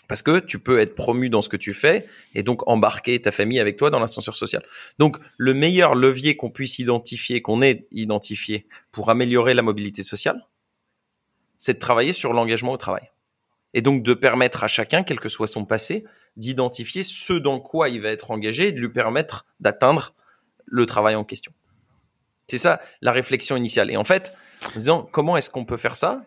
Parce 0.08 0.22
que 0.24 0.40
tu 0.40 0.60
peux 0.60 0.80
être 0.80 0.94
promu 0.94 1.30
dans 1.30 1.42
ce 1.42 1.50
que 1.50 1.58
tu 1.58 1.74
fais 1.74 2.06
et 2.36 2.44
donc 2.44 2.68
embarquer 2.68 3.22
ta 3.22 3.32
famille 3.32 3.60
avec 3.60 3.78
toi 3.78 3.90
dans 3.90 4.00
l'ascenseur 4.00 4.36
social. 4.36 4.64
Donc, 5.00 5.18
le 5.38 5.54
meilleur 5.54 5.96
levier 5.96 6.36
qu'on 6.36 6.50
puisse 6.50 6.80
identifier, 6.80 7.42
qu'on 7.42 7.62
ait 7.62 7.88
identifié 7.92 8.68
pour 8.92 9.10
améliorer 9.10 9.54
la 9.54 9.62
mobilité 9.62 10.04
sociale, 10.04 10.46
c'est 11.58 11.76
de 11.76 11.80
travailler 11.80 12.12
sur 12.12 12.34
l'engagement 12.34 12.74
au 12.74 12.78
travail. 12.78 13.10
Et 13.74 13.82
donc 13.82 14.04
de 14.04 14.14
permettre 14.14 14.64
à 14.64 14.68
chacun, 14.68 15.04
quel 15.04 15.20
que 15.20 15.30
soit 15.30 15.48
son 15.48 15.64
passé, 15.64 16.04
d'identifier 16.38 17.04
ce 17.04 17.34
dans 17.34 17.60
quoi 17.60 17.90
il 17.90 18.02
va 18.02 18.10
être 18.10 18.32
engagé 18.32 18.70
et 18.70 18.72
de 18.72 18.80
lui 18.80 18.90
permettre 18.90 19.46
d'atteindre 19.60 20.16
le 20.66 20.86
travail 20.86 21.16
en 21.16 21.24
question. 21.24 21.52
C'est 22.48 22.58
ça 22.58 22.82
la 23.02 23.12
réflexion 23.12 23.56
initiale. 23.56 23.92
Et 23.92 23.98
en 23.98 24.04
fait, 24.04 24.34
en 24.68 24.78
disant 24.78 25.10
comment 25.12 25.38
est-ce 25.38 25.50
qu'on 25.50 25.66
peut 25.66 25.78
faire 25.78 25.96
ça? 25.96 26.26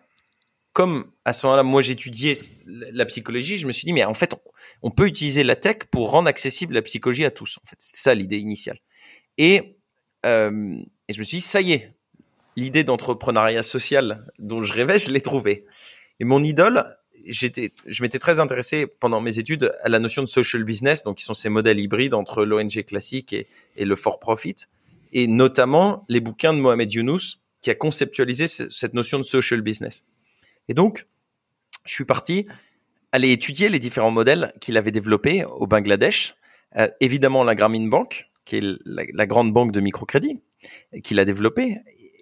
Comme 0.73 1.11
à 1.23 1.33
ce 1.33 1.45
moment-là, 1.45 1.63
moi 1.63 1.81
j'étudiais 1.81 2.33
la 2.65 3.05
psychologie, 3.05 3.57
je 3.57 3.65
me 3.65 3.71
suis 3.71 3.85
dit, 3.85 3.93
mais 3.93 4.03
en 4.03 4.13
fait, 4.13 4.35
on, 4.81 4.91
peut 4.91 5.07
utiliser 5.07 5.43
la 5.43 5.55
tech 5.55 5.77
pour 5.89 6.11
rendre 6.11 6.27
accessible 6.27 6.73
la 6.73 6.81
psychologie 6.81 7.25
à 7.25 7.31
tous. 7.31 7.57
En 7.63 7.65
fait, 7.65 7.77
c'était 7.79 7.99
ça 7.99 8.13
l'idée 8.13 8.37
initiale. 8.37 8.77
Et, 9.37 9.77
euh, 10.25 10.75
et 11.07 11.13
je 11.13 11.19
me 11.19 11.23
suis 11.23 11.37
dit, 11.37 11.41
ça 11.41 11.61
y 11.61 11.71
est, 11.73 11.93
l'idée 12.55 12.83
d'entrepreneuriat 12.83 13.63
social 13.63 14.25
dont 14.39 14.61
je 14.61 14.73
rêvais, 14.73 14.99
je 14.99 15.11
l'ai 15.11 15.21
trouvée. 15.21 15.65
Et 16.19 16.25
mon 16.25 16.43
idole, 16.43 16.83
j'étais, 17.25 17.71
je 17.85 18.01
m'étais 18.01 18.19
très 18.19 18.39
intéressé 18.39 18.87
pendant 18.87 19.21
mes 19.21 19.39
études 19.39 19.73
à 19.83 19.89
la 19.89 19.99
notion 19.99 20.21
de 20.21 20.27
social 20.27 20.63
business, 20.63 21.03
donc 21.03 21.17
qui 21.17 21.23
sont 21.23 21.33
ces 21.33 21.49
modèles 21.49 21.79
hybrides 21.79 22.13
entre 22.13 22.45
l'ONG 22.45 22.83
classique 22.85 23.33
et, 23.33 23.47
et 23.75 23.85
le 23.85 23.95
for 23.95 24.19
profit, 24.19 24.55
et 25.13 25.27
notamment 25.27 26.05
les 26.09 26.19
bouquins 26.19 26.53
de 26.53 26.59
Mohamed 26.59 26.91
Younous 26.91 27.39
qui 27.61 27.71
a 27.71 27.75
conceptualisé 27.75 28.47
cette 28.47 28.93
notion 28.93 29.17
de 29.17 29.23
social 29.23 29.61
business. 29.61 30.05
Et 30.67 30.73
donc, 30.73 31.07
je 31.85 31.93
suis 31.93 32.05
parti 32.05 32.47
aller 33.11 33.31
étudier 33.31 33.69
les 33.69 33.79
différents 33.79 34.11
modèles 34.11 34.53
qu'il 34.59 34.77
avait 34.77 34.91
développés 34.91 35.45
au 35.45 35.67
Bangladesh. 35.67 36.35
Euh, 36.75 36.89
évidemment, 36.99 37.43
la 37.43 37.55
Grameen 37.55 37.89
Bank, 37.89 38.29
qui 38.43 38.57
est 38.57 38.63
la, 38.85 39.25
grande 39.25 39.53
banque 39.53 39.71
de 39.71 39.79
microcrédit 39.79 40.41
qu'il 41.03 41.19
a 41.19 41.25
développé, 41.25 41.77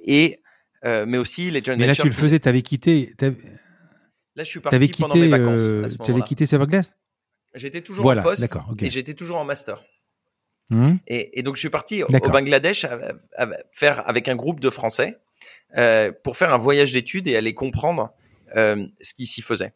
et 0.06 0.40
euh, 0.86 1.06
mais 1.08 1.18
aussi 1.18 1.50
les 1.50 1.64
joint 1.64 1.76
Mais 1.76 1.88
là, 1.88 1.96
tu 1.96 2.04
le 2.04 2.12
faisais, 2.12 2.40
tu 2.40 2.50
avais 2.50 2.62
quitté. 2.62 3.14
Là, 4.36 4.44
je 4.44 4.50
suis 4.50 4.60
parti 4.60 4.92
pendant 5.00 5.16
mes 5.16 5.28
vacances. 5.28 5.62
Euh, 5.62 5.86
tu 6.04 6.12
avais 6.12 6.22
quitté 6.22 6.46
Savaglass 6.46 6.96
J'étais 7.56 7.82
toujours 7.82 8.08
en 8.08 8.22
poste 8.22 8.48
et 8.80 8.90
j'étais 8.90 9.14
toujours 9.14 9.38
en 9.38 9.46
master. 9.46 9.84
Hum. 10.74 10.98
Et, 11.08 11.40
et, 11.40 11.44
donc, 11.44 11.56
je 11.56 11.60
suis 11.60 11.70
parti 11.70 12.04
au 12.04 12.08
Bangladesh 12.08 12.88
faire 13.72 14.08
avec 14.08 14.28
un 14.28 14.36
groupe 14.36 14.60
de 14.60 14.70
Français 14.70 15.20
euh, 15.78 16.12
pour 16.24 16.38
faire 16.38 16.54
un 16.54 16.58
voyage 16.58 16.94
d'études 16.94 17.28
et 17.28 17.36
aller 17.36 17.54
comprendre 17.54 18.14
euh, 18.56 18.86
ce 19.02 19.14
qui 19.14 19.26
s'y 19.26 19.42
faisait. 19.42 19.74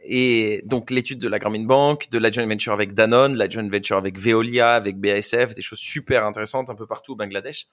Et 0.00 0.62
donc 0.64 0.90
l'étude 0.90 1.18
de 1.18 1.28
la 1.28 1.38
Grameen 1.38 1.66
Bank, 1.66 2.08
de 2.10 2.18
la 2.18 2.30
joint 2.30 2.46
venture 2.46 2.72
avec 2.72 2.94
Danone, 2.94 3.36
la 3.36 3.48
joint 3.48 3.68
venture 3.68 3.96
avec 3.96 4.18
Veolia, 4.18 4.74
avec 4.74 4.96
BASF, 4.98 5.54
des 5.54 5.60
choses 5.60 5.80
super 5.80 6.24
intéressantes 6.24 6.70
un 6.70 6.74
peu 6.74 6.86
partout 6.86 7.12
au 7.12 7.16
Bangladesh. 7.16 7.66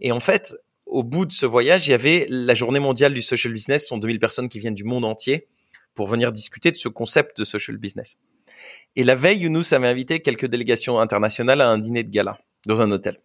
Et 0.00 0.12
en 0.12 0.20
fait, 0.20 0.56
au 0.86 1.02
bout 1.02 1.26
de 1.26 1.32
ce 1.32 1.44
voyage, 1.44 1.86
il 1.86 1.90
y 1.90 1.94
avait 1.94 2.26
la 2.30 2.54
journée 2.54 2.80
mondiale 2.80 3.12
du 3.12 3.22
social 3.22 3.52
business, 3.52 3.82
ce 3.82 3.88
sont 3.88 3.98
2000 3.98 4.18
personnes 4.18 4.48
qui 4.48 4.58
viennent 4.58 4.74
du 4.74 4.84
monde 4.84 5.04
entier 5.04 5.46
pour 5.94 6.06
venir 6.06 6.32
discuter 6.32 6.70
de 6.70 6.76
ce 6.76 6.88
concept 6.88 7.38
de 7.38 7.44
social 7.44 7.76
business. 7.76 8.18
Et 8.96 9.04
la 9.04 9.14
veille, 9.14 9.40
Younous 9.40 9.72
avait 9.72 9.88
invité 9.88 10.20
quelques 10.20 10.46
délégations 10.46 11.00
internationales 11.00 11.60
à 11.60 11.68
un 11.68 11.78
dîner 11.78 12.04
de 12.04 12.10
gala 12.10 12.38
dans 12.66 12.82
un 12.82 12.90
hôtel. 12.90 13.18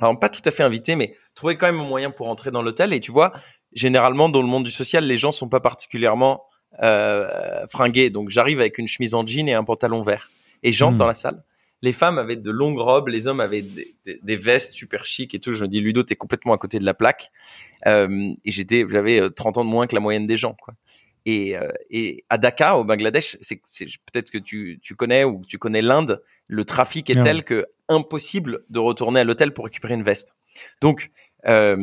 Alors 0.00 0.18
pas 0.18 0.28
tout 0.28 0.42
à 0.44 0.50
fait 0.50 0.62
invité, 0.62 0.96
mais 0.96 1.14
trouver 1.34 1.56
quand 1.56 1.66
même 1.66 1.80
un 1.80 1.88
moyen 1.88 2.10
pour 2.10 2.28
entrer 2.28 2.50
dans 2.50 2.62
l'hôtel. 2.62 2.92
Et 2.92 3.00
tu 3.00 3.12
vois, 3.12 3.32
généralement 3.72 4.28
dans 4.28 4.42
le 4.42 4.48
monde 4.48 4.64
du 4.64 4.70
social, 4.70 5.04
les 5.04 5.16
gens 5.16 5.32
sont 5.32 5.48
pas 5.48 5.60
particulièrement 5.60 6.44
euh, 6.82 7.66
fringués. 7.68 8.10
Donc 8.10 8.30
j'arrive 8.30 8.60
avec 8.60 8.78
une 8.78 8.88
chemise 8.88 9.14
en 9.14 9.26
jean 9.26 9.48
et 9.48 9.54
un 9.54 9.64
pantalon 9.64 10.02
vert. 10.02 10.30
Et 10.62 10.72
j'entre 10.72 10.94
hmm. 10.94 10.98
dans 10.98 11.06
la 11.06 11.14
salle. 11.14 11.42
Les 11.82 11.94
femmes 11.94 12.18
avaient 12.18 12.36
de 12.36 12.50
longues 12.50 12.78
robes, 12.78 13.08
les 13.08 13.26
hommes 13.26 13.40
avaient 13.40 13.64
des, 14.04 14.36
vestes 14.36 14.74
super 14.74 15.06
chic 15.06 15.34
et 15.34 15.38
tout. 15.38 15.54
Je 15.54 15.62
me 15.62 15.68
dis, 15.68 15.80
Ludo, 15.80 16.02
t'es 16.02 16.14
complètement 16.14 16.52
à 16.52 16.58
côté 16.58 16.78
de 16.78 16.84
la 16.84 16.92
plaque. 16.92 17.30
Euh, 17.86 18.34
et 18.44 18.50
j'étais, 18.50 18.84
j'avais 18.86 19.30
30 19.30 19.56
euh, 19.56 19.60
ans 19.60 19.64
de 19.64 19.70
moins 19.70 19.86
que 19.86 19.94
la 19.94 20.00
moyenne 20.00 20.26
des 20.26 20.36
gens. 20.36 20.54
Quoi. 20.60 20.74
Et, 21.26 21.56
euh, 21.56 21.68
et 21.90 22.24
à 22.30 22.38
Dhaka, 22.38 22.76
au 22.76 22.84
Bangladesh, 22.84 23.36
c'est, 23.40 23.60
peut-être 24.12 24.30
que 24.30 24.38
tu, 24.38 24.78
tu 24.82 24.94
connais 24.94 25.24
ou 25.24 25.42
tu 25.46 25.58
connais 25.58 25.82
l'Inde, 25.82 26.22
le 26.46 26.64
trafic 26.64 27.10
est 27.10 27.20
tel 27.20 27.44
que 27.44 27.66
impossible 27.88 28.64
de 28.70 28.78
retourner 28.78 29.20
à 29.20 29.24
l'hôtel 29.24 29.52
pour 29.52 29.64
récupérer 29.64 29.94
une 29.94 30.02
veste. 30.02 30.34
Donc, 30.80 31.10
euh, 31.46 31.76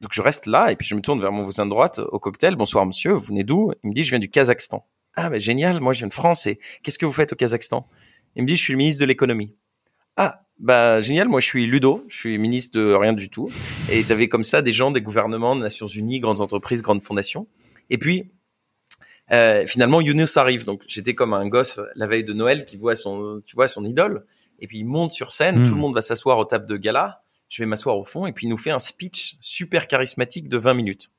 donc 0.00 0.12
je 0.12 0.22
reste 0.22 0.46
là 0.46 0.70
et 0.70 0.76
puis 0.76 0.86
je 0.86 0.94
me 0.94 1.00
tourne 1.00 1.20
vers 1.20 1.32
mon 1.32 1.42
voisin 1.42 1.64
de 1.64 1.70
droite 1.70 2.00
au 2.12 2.18
cocktail. 2.18 2.56
Bonsoir 2.56 2.84
monsieur, 2.86 3.12
vous 3.12 3.26
venez 3.26 3.44
d'où? 3.44 3.72
Il 3.82 3.90
me 3.90 3.94
dit 3.94 4.02
je 4.02 4.10
viens 4.10 4.18
du 4.18 4.30
Kazakhstan. 4.30 4.86
Ah 5.16 5.30
mais 5.30 5.40
génial, 5.40 5.80
moi 5.80 5.92
je 5.92 6.00
viens 6.00 6.08
de 6.08 6.12
France 6.12 6.46
et 6.46 6.58
qu'est-ce 6.82 6.98
que 6.98 7.06
vous 7.06 7.12
faites 7.12 7.32
au 7.32 7.36
Kazakhstan? 7.36 7.88
Il 8.36 8.42
me 8.42 8.48
dit 8.48 8.56
je 8.56 8.62
suis 8.62 8.72
le 8.72 8.78
ministre 8.78 9.00
de 9.00 9.06
l'économie. 9.06 9.54
Ah 10.16 10.42
bah 10.58 11.00
génial, 11.00 11.28
moi 11.28 11.40
je 11.40 11.46
suis 11.46 11.66
Ludo, 11.66 12.04
je 12.08 12.16
suis 12.16 12.38
ministre 12.38 12.78
de 12.78 12.92
rien 12.92 13.12
du 13.12 13.30
tout. 13.30 13.50
Et 13.90 14.04
tu 14.04 14.12
avais 14.12 14.28
comme 14.28 14.44
ça 14.44 14.62
des 14.62 14.72
gens 14.72 14.90
des 14.90 15.00
gouvernements, 15.00 15.56
des 15.56 15.62
Nations 15.62 15.86
Unies, 15.86 16.20
grandes 16.20 16.40
entreprises, 16.40 16.82
grandes 16.82 17.02
fondations. 17.02 17.46
Et 17.90 17.98
puis 17.98 18.30
euh, 19.32 19.66
finalement 19.66 20.00
Younous 20.00 20.36
arrive. 20.36 20.64
Donc 20.64 20.82
j'étais 20.86 21.14
comme 21.14 21.34
un 21.34 21.48
gosse 21.48 21.80
la 21.94 22.06
veille 22.06 22.24
de 22.24 22.32
Noël 22.32 22.64
qui 22.64 22.76
voit 22.76 22.94
son, 22.94 23.42
tu 23.46 23.56
vois, 23.56 23.68
son 23.68 23.84
idole. 23.84 24.24
Et 24.60 24.66
puis 24.66 24.78
il 24.78 24.84
monte 24.84 25.12
sur 25.12 25.32
scène, 25.32 25.62
tout 25.62 25.70
hmm. 25.70 25.74
le 25.74 25.80
monde 25.80 25.94
va 25.94 26.00
s'asseoir 26.00 26.38
aux 26.38 26.44
tables 26.44 26.66
de 26.66 26.76
gala 26.76 27.24
je 27.54 27.62
vais 27.62 27.66
m'asseoir 27.66 27.96
au 27.96 28.04
fond 28.04 28.26
et 28.26 28.32
puis 28.32 28.46
il 28.46 28.50
nous 28.50 28.58
fait 28.58 28.72
un 28.72 28.78
speech 28.80 29.36
super 29.40 29.86
charismatique 29.86 30.48
de 30.48 30.58
20 30.58 30.74
minutes. 30.74 31.10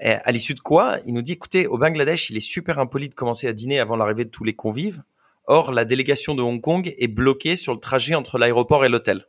Et 0.00 0.10
à 0.10 0.30
l'issue 0.32 0.54
de 0.54 0.60
quoi, 0.60 0.98
il 1.06 1.14
nous 1.14 1.22
dit, 1.22 1.32
écoutez, 1.32 1.66
au 1.66 1.78
Bangladesh, 1.78 2.30
il 2.30 2.36
est 2.36 2.40
super 2.40 2.78
impoli 2.78 3.08
de 3.08 3.14
commencer 3.14 3.46
à 3.46 3.52
dîner 3.52 3.78
avant 3.78 3.96
l'arrivée 3.96 4.24
de 4.24 4.30
tous 4.30 4.44
les 4.44 4.54
convives. 4.54 5.02
Or, 5.46 5.72
la 5.72 5.84
délégation 5.84 6.34
de 6.34 6.42
Hong 6.42 6.60
Kong 6.60 6.92
est 6.98 7.08
bloquée 7.08 7.54
sur 7.54 7.72
le 7.72 7.80
trajet 7.80 8.14
entre 8.14 8.38
l'aéroport 8.38 8.84
et 8.84 8.88
l'hôtel. 8.88 9.26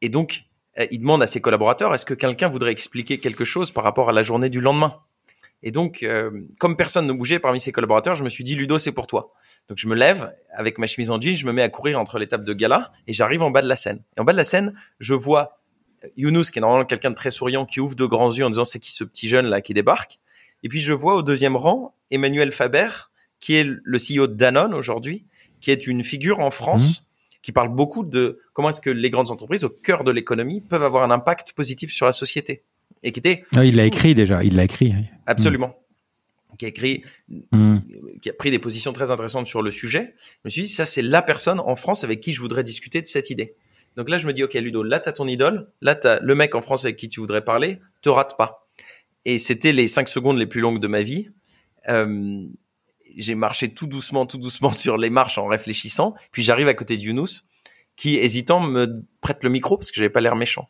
Et 0.00 0.08
donc, 0.08 0.44
euh, 0.78 0.86
il 0.90 1.00
demande 1.00 1.22
à 1.22 1.26
ses 1.26 1.40
collaborateurs, 1.40 1.94
est-ce 1.94 2.06
que 2.06 2.14
quelqu'un 2.14 2.48
voudrait 2.48 2.72
expliquer 2.72 3.18
quelque 3.18 3.44
chose 3.44 3.70
par 3.70 3.84
rapport 3.84 4.08
à 4.08 4.12
la 4.12 4.22
journée 4.22 4.48
du 4.48 4.60
lendemain? 4.60 5.02
Et 5.62 5.70
donc, 5.70 6.02
euh, 6.02 6.30
comme 6.58 6.76
personne 6.76 7.06
ne 7.06 7.12
bougeait 7.12 7.38
parmi 7.38 7.60
ses 7.60 7.72
collaborateurs, 7.72 8.14
je 8.14 8.24
me 8.24 8.28
suis 8.28 8.44
dit, 8.44 8.54
Ludo, 8.54 8.78
c'est 8.78 8.92
pour 8.92 9.06
toi. 9.06 9.32
Donc 9.68 9.78
je 9.78 9.86
me 9.86 9.94
lève 9.94 10.34
avec 10.52 10.78
ma 10.78 10.86
chemise 10.86 11.10
en 11.10 11.20
jean, 11.20 11.36
je 11.36 11.46
me 11.46 11.52
mets 11.52 11.62
à 11.62 11.68
courir 11.68 12.00
entre 12.00 12.18
les 12.18 12.26
tables 12.26 12.44
de 12.44 12.52
gala 12.52 12.92
et 13.06 13.12
j'arrive 13.12 13.42
en 13.42 13.50
bas 13.50 13.62
de 13.62 13.68
la 13.68 13.76
scène. 13.76 14.02
Et 14.16 14.20
en 14.20 14.24
bas 14.24 14.32
de 14.32 14.36
la 14.36 14.44
scène, 14.44 14.74
je 14.98 15.14
vois 15.14 15.60
Younous, 16.16 16.50
qui 16.50 16.58
est 16.58 16.60
normalement 16.60 16.84
quelqu'un 16.84 17.10
de 17.10 17.14
très 17.14 17.30
souriant, 17.30 17.64
qui 17.64 17.80
ouvre 17.80 17.94
de 17.94 18.04
grands 18.04 18.30
yeux 18.30 18.44
en 18.44 18.50
disant 18.50 18.64
c'est 18.64 18.80
qui 18.80 18.92
ce 18.92 19.04
petit 19.04 19.28
jeune 19.28 19.46
là 19.46 19.60
qui 19.60 19.72
débarque. 19.72 20.18
Et 20.64 20.68
puis 20.68 20.80
je 20.80 20.92
vois 20.92 21.14
au 21.14 21.22
deuxième 21.22 21.56
rang 21.56 21.94
Emmanuel 22.10 22.52
Faber, 22.52 22.88
qui 23.40 23.54
est 23.54 23.64
le 23.64 23.98
CEO 23.98 24.26
de 24.26 24.34
Danone 24.34 24.74
aujourd'hui, 24.74 25.26
qui 25.60 25.70
est 25.70 25.86
une 25.86 26.02
figure 26.02 26.40
en 26.40 26.50
France 26.50 27.00
mmh. 27.00 27.04
qui 27.42 27.52
parle 27.52 27.68
beaucoup 27.68 28.04
de 28.04 28.40
comment 28.52 28.68
est-ce 28.68 28.80
que 28.80 28.90
les 28.90 29.10
grandes 29.10 29.30
entreprises 29.30 29.64
au 29.64 29.70
cœur 29.70 30.02
de 30.02 30.10
l'économie 30.10 30.60
peuvent 30.60 30.82
avoir 30.82 31.04
un 31.04 31.10
impact 31.10 31.52
positif 31.52 31.92
sur 31.92 32.06
la 32.06 32.12
société. 32.12 32.64
Et 33.02 33.12
qui 33.12 33.20
était. 33.20 33.44
Ah, 33.56 33.64
il 33.64 33.76
l'a 33.76 33.86
écrit 33.86 34.14
déjà, 34.14 34.44
il 34.44 34.56
l'a 34.56 34.64
écrit. 34.64 34.94
Absolument 35.26 35.76
qui 36.58 36.66
a 36.66 36.68
écrit, 36.68 37.02
hmm. 37.50 37.78
qui 38.20 38.30
a 38.30 38.32
pris 38.32 38.50
des 38.50 38.58
positions 38.58 38.92
très 38.92 39.10
intéressantes 39.10 39.46
sur 39.46 39.62
le 39.62 39.70
sujet. 39.70 40.14
Je 40.18 40.40
me 40.44 40.50
suis 40.50 40.62
dit, 40.62 40.68
ça, 40.68 40.84
c'est 40.84 41.02
la 41.02 41.22
personne 41.22 41.60
en 41.60 41.74
France 41.76 42.04
avec 42.04 42.20
qui 42.20 42.32
je 42.32 42.40
voudrais 42.40 42.62
discuter 42.62 43.00
de 43.00 43.06
cette 43.06 43.30
idée. 43.30 43.56
Donc 43.96 44.08
là, 44.08 44.18
je 44.18 44.26
me 44.26 44.32
dis, 44.32 44.42
OK, 44.44 44.54
Ludo, 44.54 44.82
là, 44.82 45.00
t'as 45.00 45.12
ton 45.12 45.26
idole. 45.26 45.68
Là, 45.80 45.94
t'as 45.94 46.20
le 46.20 46.34
mec 46.34 46.54
en 46.54 46.62
France 46.62 46.84
avec 46.84 46.96
qui 46.96 47.08
tu 47.08 47.20
voudrais 47.20 47.44
parler. 47.44 47.78
Te 48.00 48.08
rate 48.08 48.36
pas. 48.36 48.68
Et 49.24 49.38
c'était 49.38 49.72
les 49.72 49.86
cinq 49.86 50.08
secondes 50.08 50.38
les 50.38 50.46
plus 50.46 50.60
longues 50.60 50.80
de 50.80 50.88
ma 50.88 51.02
vie. 51.02 51.30
Euh, 51.88 52.46
j'ai 53.16 53.34
marché 53.34 53.74
tout 53.74 53.86
doucement, 53.86 54.24
tout 54.26 54.38
doucement 54.38 54.72
sur 54.72 54.96
les 54.96 55.10
marches 55.10 55.38
en 55.38 55.46
réfléchissant. 55.46 56.14
Puis 56.30 56.42
j'arrive 56.42 56.68
à 56.68 56.74
côté 56.74 56.96
de 56.96 57.02
Younous, 57.02 57.42
qui, 57.96 58.16
hésitant, 58.16 58.60
me 58.60 59.02
prête 59.20 59.42
le 59.42 59.50
micro 59.50 59.76
parce 59.76 59.90
que 59.90 59.96
j'avais 59.96 60.10
pas 60.10 60.20
l'air 60.20 60.36
méchant. 60.36 60.68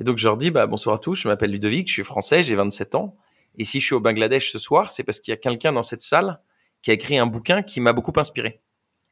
Et 0.00 0.04
donc, 0.04 0.18
je 0.18 0.26
leur 0.26 0.36
dis, 0.36 0.50
bah, 0.50 0.66
bonsoir 0.66 0.96
à 0.96 0.98
tous. 0.98 1.14
Je 1.14 1.28
m'appelle 1.28 1.50
Ludovic. 1.50 1.88
Je 1.88 1.92
suis 1.92 2.04
français. 2.04 2.42
J'ai 2.42 2.54
27 2.54 2.94
ans. 2.94 3.16
Et 3.58 3.64
si 3.64 3.80
je 3.80 3.86
suis 3.86 3.94
au 3.94 4.00
Bangladesh 4.00 4.50
ce 4.50 4.58
soir, 4.58 4.90
c'est 4.90 5.04
parce 5.04 5.20
qu'il 5.20 5.32
y 5.32 5.34
a 5.34 5.36
quelqu'un 5.36 5.72
dans 5.72 5.82
cette 5.82 6.02
salle 6.02 6.40
qui 6.82 6.90
a 6.90 6.94
écrit 6.94 7.18
un 7.18 7.26
bouquin 7.26 7.62
qui 7.62 7.80
m'a 7.80 7.92
beaucoup 7.92 8.12
inspiré. 8.16 8.60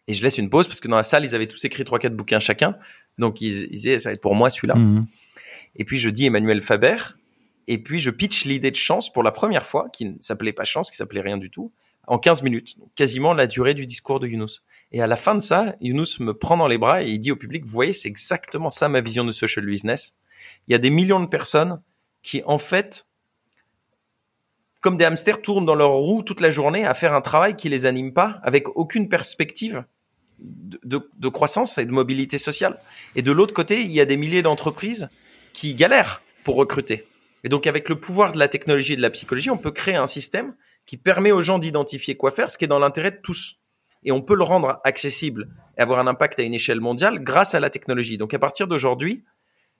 Et 0.06 0.14
je 0.14 0.22
laisse 0.22 0.38
une 0.38 0.48
pause 0.48 0.66
parce 0.66 0.80
que 0.80 0.88
dans 0.88 0.96
la 0.96 1.02
salle, 1.02 1.24
ils 1.24 1.34
avaient 1.34 1.46
tous 1.46 1.62
écrit 1.64 1.84
trois, 1.84 1.98
quatre 1.98 2.16
bouquins 2.16 2.38
chacun. 2.38 2.76
Donc 3.18 3.40
ils, 3.40 3.68
disaient, 3.68 3.98
ça 3.98 4.08
va 4.08 4.14
être 4.14 4.22
pour 4.22 4.34
moi 4.34 4.48
celui-là. 4.48 4.76
Mhm. 4.76 5.06
Et 5.76 5.84
puis 5.84 5.98
je 5.98 6.08
dis 6.08 6.26
Emmanuel 6.26 6.62
Faber. 6.62 6.96
Et 7.66 7.76
puis 7.76 7.98
je 7.98 8.10
pitch 8.10 8.46
l'idée 8.46 8.70
de 8.70 8.76
chance 8.76 9.12
pour 9.12 9.22
la 9.22 9.32
première 9.32 9.66
fois, 9.66 9.88
qui 9.92 10.06
ne 10.06 10.14
s'appelait 10.20 10.54
pas 10.54 10.64
chance, 10.64 10.90
qui 10.90 10.96
s'appelait 10.96 11.20
rien 11.20 11.36
du 11.36 11.50
tout, 11.50 11.72
en 12.06 12.18
15 12.18 12.42
minutes. 12.42 12.76
quasiment 12.94 13.34
la 13.34 13.46
durée 13.46 13.74
du 13.74 13.84
discours 13.84 14.18
de 14.18 14.26
Younous. 14.26 14.62
Et 14.92 15.02
à 15.02 15.06
la 15.06 15.16
fin 15.16 15.34
de 15.34 15.40
ça, 15.40 15.76
Younous 15.82 16.20
me 16.20 16.32
prend 16.32 16.56
dans 16.56 16.66
les 16.66 16.78
bras 16.78 17.02
et 17.02 17.08
il 17.08 17.18
dit 17.18 17.30
au 17.30 17.36
public, 17.36 17.66
vous 17.66 17.72
voyez, 17.72 17.92
c'est 17.92 18.08
exactement 18.08 18.70
ça 18.70 18.88
ma 18.88 19.02
vision 19.02 19.24
de 19.24 19.30
social 19.30 19.66
business. 19.66 20.14
Il 20.68 20.72
y 20.72 20.74
a 20.74 20.78
des 20.78 20.90
millions 20.90 21.20
de 21.20 21.26
personnes 21.26 21.80
qui, 22.22 22.42
en 22.44 22.58
fait, 22.58 23.08
comme 24.80 24.96
des 24.96 25.04
hamsters 25.04 25.42
tournent 25.42 25.66
dans 25.66 25.74
leur 25.74 25.92
roue 25.92 26.22
toute 26.22 26.40
la 26.40 26.50
journée 26.50 26.84
à 26.84 26.94
faire 26.94 27.14
un 27.14 27.20
travail 27.20 27.56
qui 27.56 27.68
les 27.68 27.86
anime 27.86 28.12
pas, 28.12 28.38
avec 28.42 28.68
aucune 28.76 29.08
perspective 29.08 29.84
de, 30.38 31.28
croissance 31.28 31.78
et 31.78 31.84
de 31.84 31.90
mobilité 31.90 32.38
sociale. 32.38 32.78
Et 33.16 33.22
de 33.22 33.32
l'autre 33.32 33.54
côté, 33.54 33.80
il 33.80 33.90
y 33.90 34.00
a 34.00 34.04
des 34.04 34.16
milliers 34.16 34.42
d'entreprises 34.42 35.08
qui 35.52 35.74
galèrent 35.74 36.22
pour 36.44 36.56
recruter. 36.56 37.06
Et 37.44 37.48
donc, 37.48 37.66
avec 37.66 37.88
le 37.88 37.98
pouvoir 37.98 38.32
de 38.32 38.38
la 38.38 38.48
technologie 38.48 38.92
et 38.92 38.96
de 38.96 39.02
la 39.02 39.10
psychologie, 39.10 39.50
on 39.50 39.58
peut 39.58 39.70
créer 39.70 39.96
un 39.96 40.06
système 40.06 40.54
qui 40.86 40.96
permet 40.96 41.32
aux 41.32 41.42
gens 41.42 41.58
d'identifier 41.58 42.16
quoi 42.16 42.30
faire, 42.30 42.50
ce 42.50 42.58
qui 42.58 42.64
est 42.64 42.68
dans 42.68 42.78
l'intérêt 42.78 43.10
de 43.10 43.20
tous. 43.22 43.56
Et 44.04 44.12
on 44.12 44.22
peut 44.22 44.36
le 44.36 44.44
rendre 44.44 44.80
accessible 44.84 45.48
et 45.76 45.80
avoir 45.80 45.98
un 45.98 46.06
impact 46.06 46.38
à 46.38 46.42
une 46.42 46.54
échelle 46.54 46.80
mondiale 46.80 47.22
grâce 47.22 47.54
à 47.54 47.60
la 47.60 47.70
technologie. 47.70 48.16
Donc, 48.16 48.32
à 48.32 48.38
partir 48.38 48.68
d'aujourd'hui, 48.68 49.24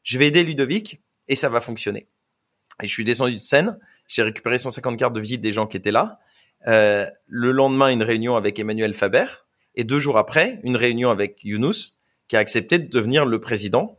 je 0.02 0.18
vais 0.18 0.28
aider 0.28 0.44
Ludovic 0.44 1.00
et 1.28 1.34
ça 1.34 1.48
va 1.48 1.60
fonctionner. 1.60 2.08
Et 2.82 2.86
je 2.86 2.92
suis 2.92 3.04
descendu 3.04 3.34
de 3.34 3.40
scène, 3.40 3.78
j'ai 4.06 4.22
récupéré 4.22 4.58
150 4.58 4.98
cartes 4.98 5.12
de 5.14 5.20
visite 5.20 5.40
des 5.40 5.52
gens 5.52 5.66
qui 5.66 5.76
étaient 5.76 5.92
là. 5.92 6.18
Euh, 6.66 7.06
le 7.26 7.52
lendemain, 7.52 7.88
une 7.88 8.02
réunion 8.02 8.36
avec 8.36 8.58
Emmanuel 8.58 8.94
Faber. 8.94 9.26
Et 9.74 9.84
deux 9.84 9.98
jours 9.98 10.18
après, 10.18 10.60
une 10.64 10.76
réunion 10.76 11.10
avec 11.10 11.44
Younous, 11.44 11.94
qui 12.26 12.36
a 12.36 12.40
accepté 12.40 12.78
de 12.78 12.88
devenir 12.88 13.24
le 13.24 13.40
président 13.40 13.96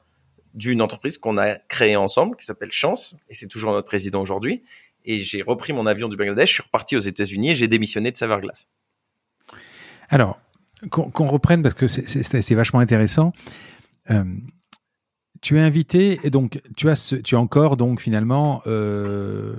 d'une 0.54 0.82
entreprise 0.82 1.18
qu'on 1.18 1.38
a 1.38 1.56
créée 1.56 1.95
ensemble, 1.95 2.36
qui 2.36 2.45
s'appelle 2.45 2.72
Chance, 2.72 3.18
et 3.30 3.34
c'est 3.34 3.47
toujours 3.47 3.72
notre 3.72 3.88
président 3.88 4.22
aujourd'hui. 4.22 4.64
Et 5.06 5.20
j'ai 5.20 5.41
repris 5.41 5.74
mon 5.74 5.86
avion 5.86 6.10
du 6.10 6.18
Bangladesh, 6.18 6.50
je 6.50 6.54
suis 6.56 6.64
reparti 6.64 6.95
aux 6.95 7.00
États-Unis 7.00 7.52
et 7.52 7.56
j'ai 7.56 7.68
démissionné 7.68 8.12
de 8.12 8.18
Saverglass. 8.18 8.68
Alors, 10.10 10.39
qu'on 10.89 11.28
reprenne 11.28 11.62
parce 11.62 11.76
que 11.76 11.88
c'est 11.88 12.56
vachement 12.56 12.80
intéressant. 12.80 13.32
Euh, 14.10 14.24
tu 15.42 15.58
es 15.58 15.60
invité 15.60 16.20
et 16.24 16.30
donc 16.30 16.62
tu 16.76 16.90
as 16.90 16.96
ce, 16.96 17.16
tu 17.16 17.36
as 17.36 17.40
encore 17.40 17.78
donc 17.78 18.02
finalement 18.02 18.62
euh, 18.68 19.56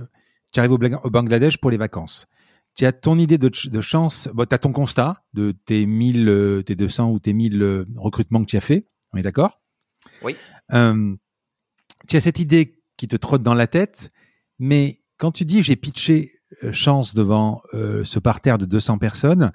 tu 0.53 0.61
arrives 0.61 0.73
au, 0.73 0.79
Bangladesh 1.11 1.59
pour 1.59 1.71
les 1.71 1.77
vacances. 1.77 2.27
Tu 2.75 2.87
as 2.87 2.93
ton 2.93 3.19
idée 3.19 3.37
de, 3.37 3.81
chance, 3.81 4.29
bon, 4.33 4.47
tu 4.47 4.55
as 4.55 4.59
ton 4.59 4.73
constat 4.73 5.25
de 5.35 5.53
tes 5.53 5.87
1000 5.87 6.29
euh, 6.29 6.63
tes 6.63 6.77
200 6.77 7.11
ou 7.11 7.19
tes 7.19 7.33
1000 7.33 7.63
euh, 7.63 7.85
recrutements 7.97 8.41
que 8.41 8.47
tu 8.47 8.57
as 8.57 8.61
fait, 8.61 8.87
on 9.13 9.19
est 9.19 9.23
d'accord? 9.23 9.61
Oui. 10.23 10.37
tu 10.71 12.17
as 12.17 12.21
cette 12.21 12.39
idée 12.39 12.81
qui 12.97 13.09
te 13.09 13.17
trotte 13.17 13.43
dans 13.43 13.55
la 13.55 13.67
tête, 13.67 14.11
mais 14.59 14.99
quand 15.19 15.33
tu 15.33 15.45
dis 15.45 15.63
j'ai 15.63 15.77
pitché 15.77 16.33
chance 16.73 17.15
devant 17.15 17.63
ce 17.73 18.19
parterre 18.19 18.59
de 18.59 18.67
200 18.67 18.99
personnes, 18.99 19.53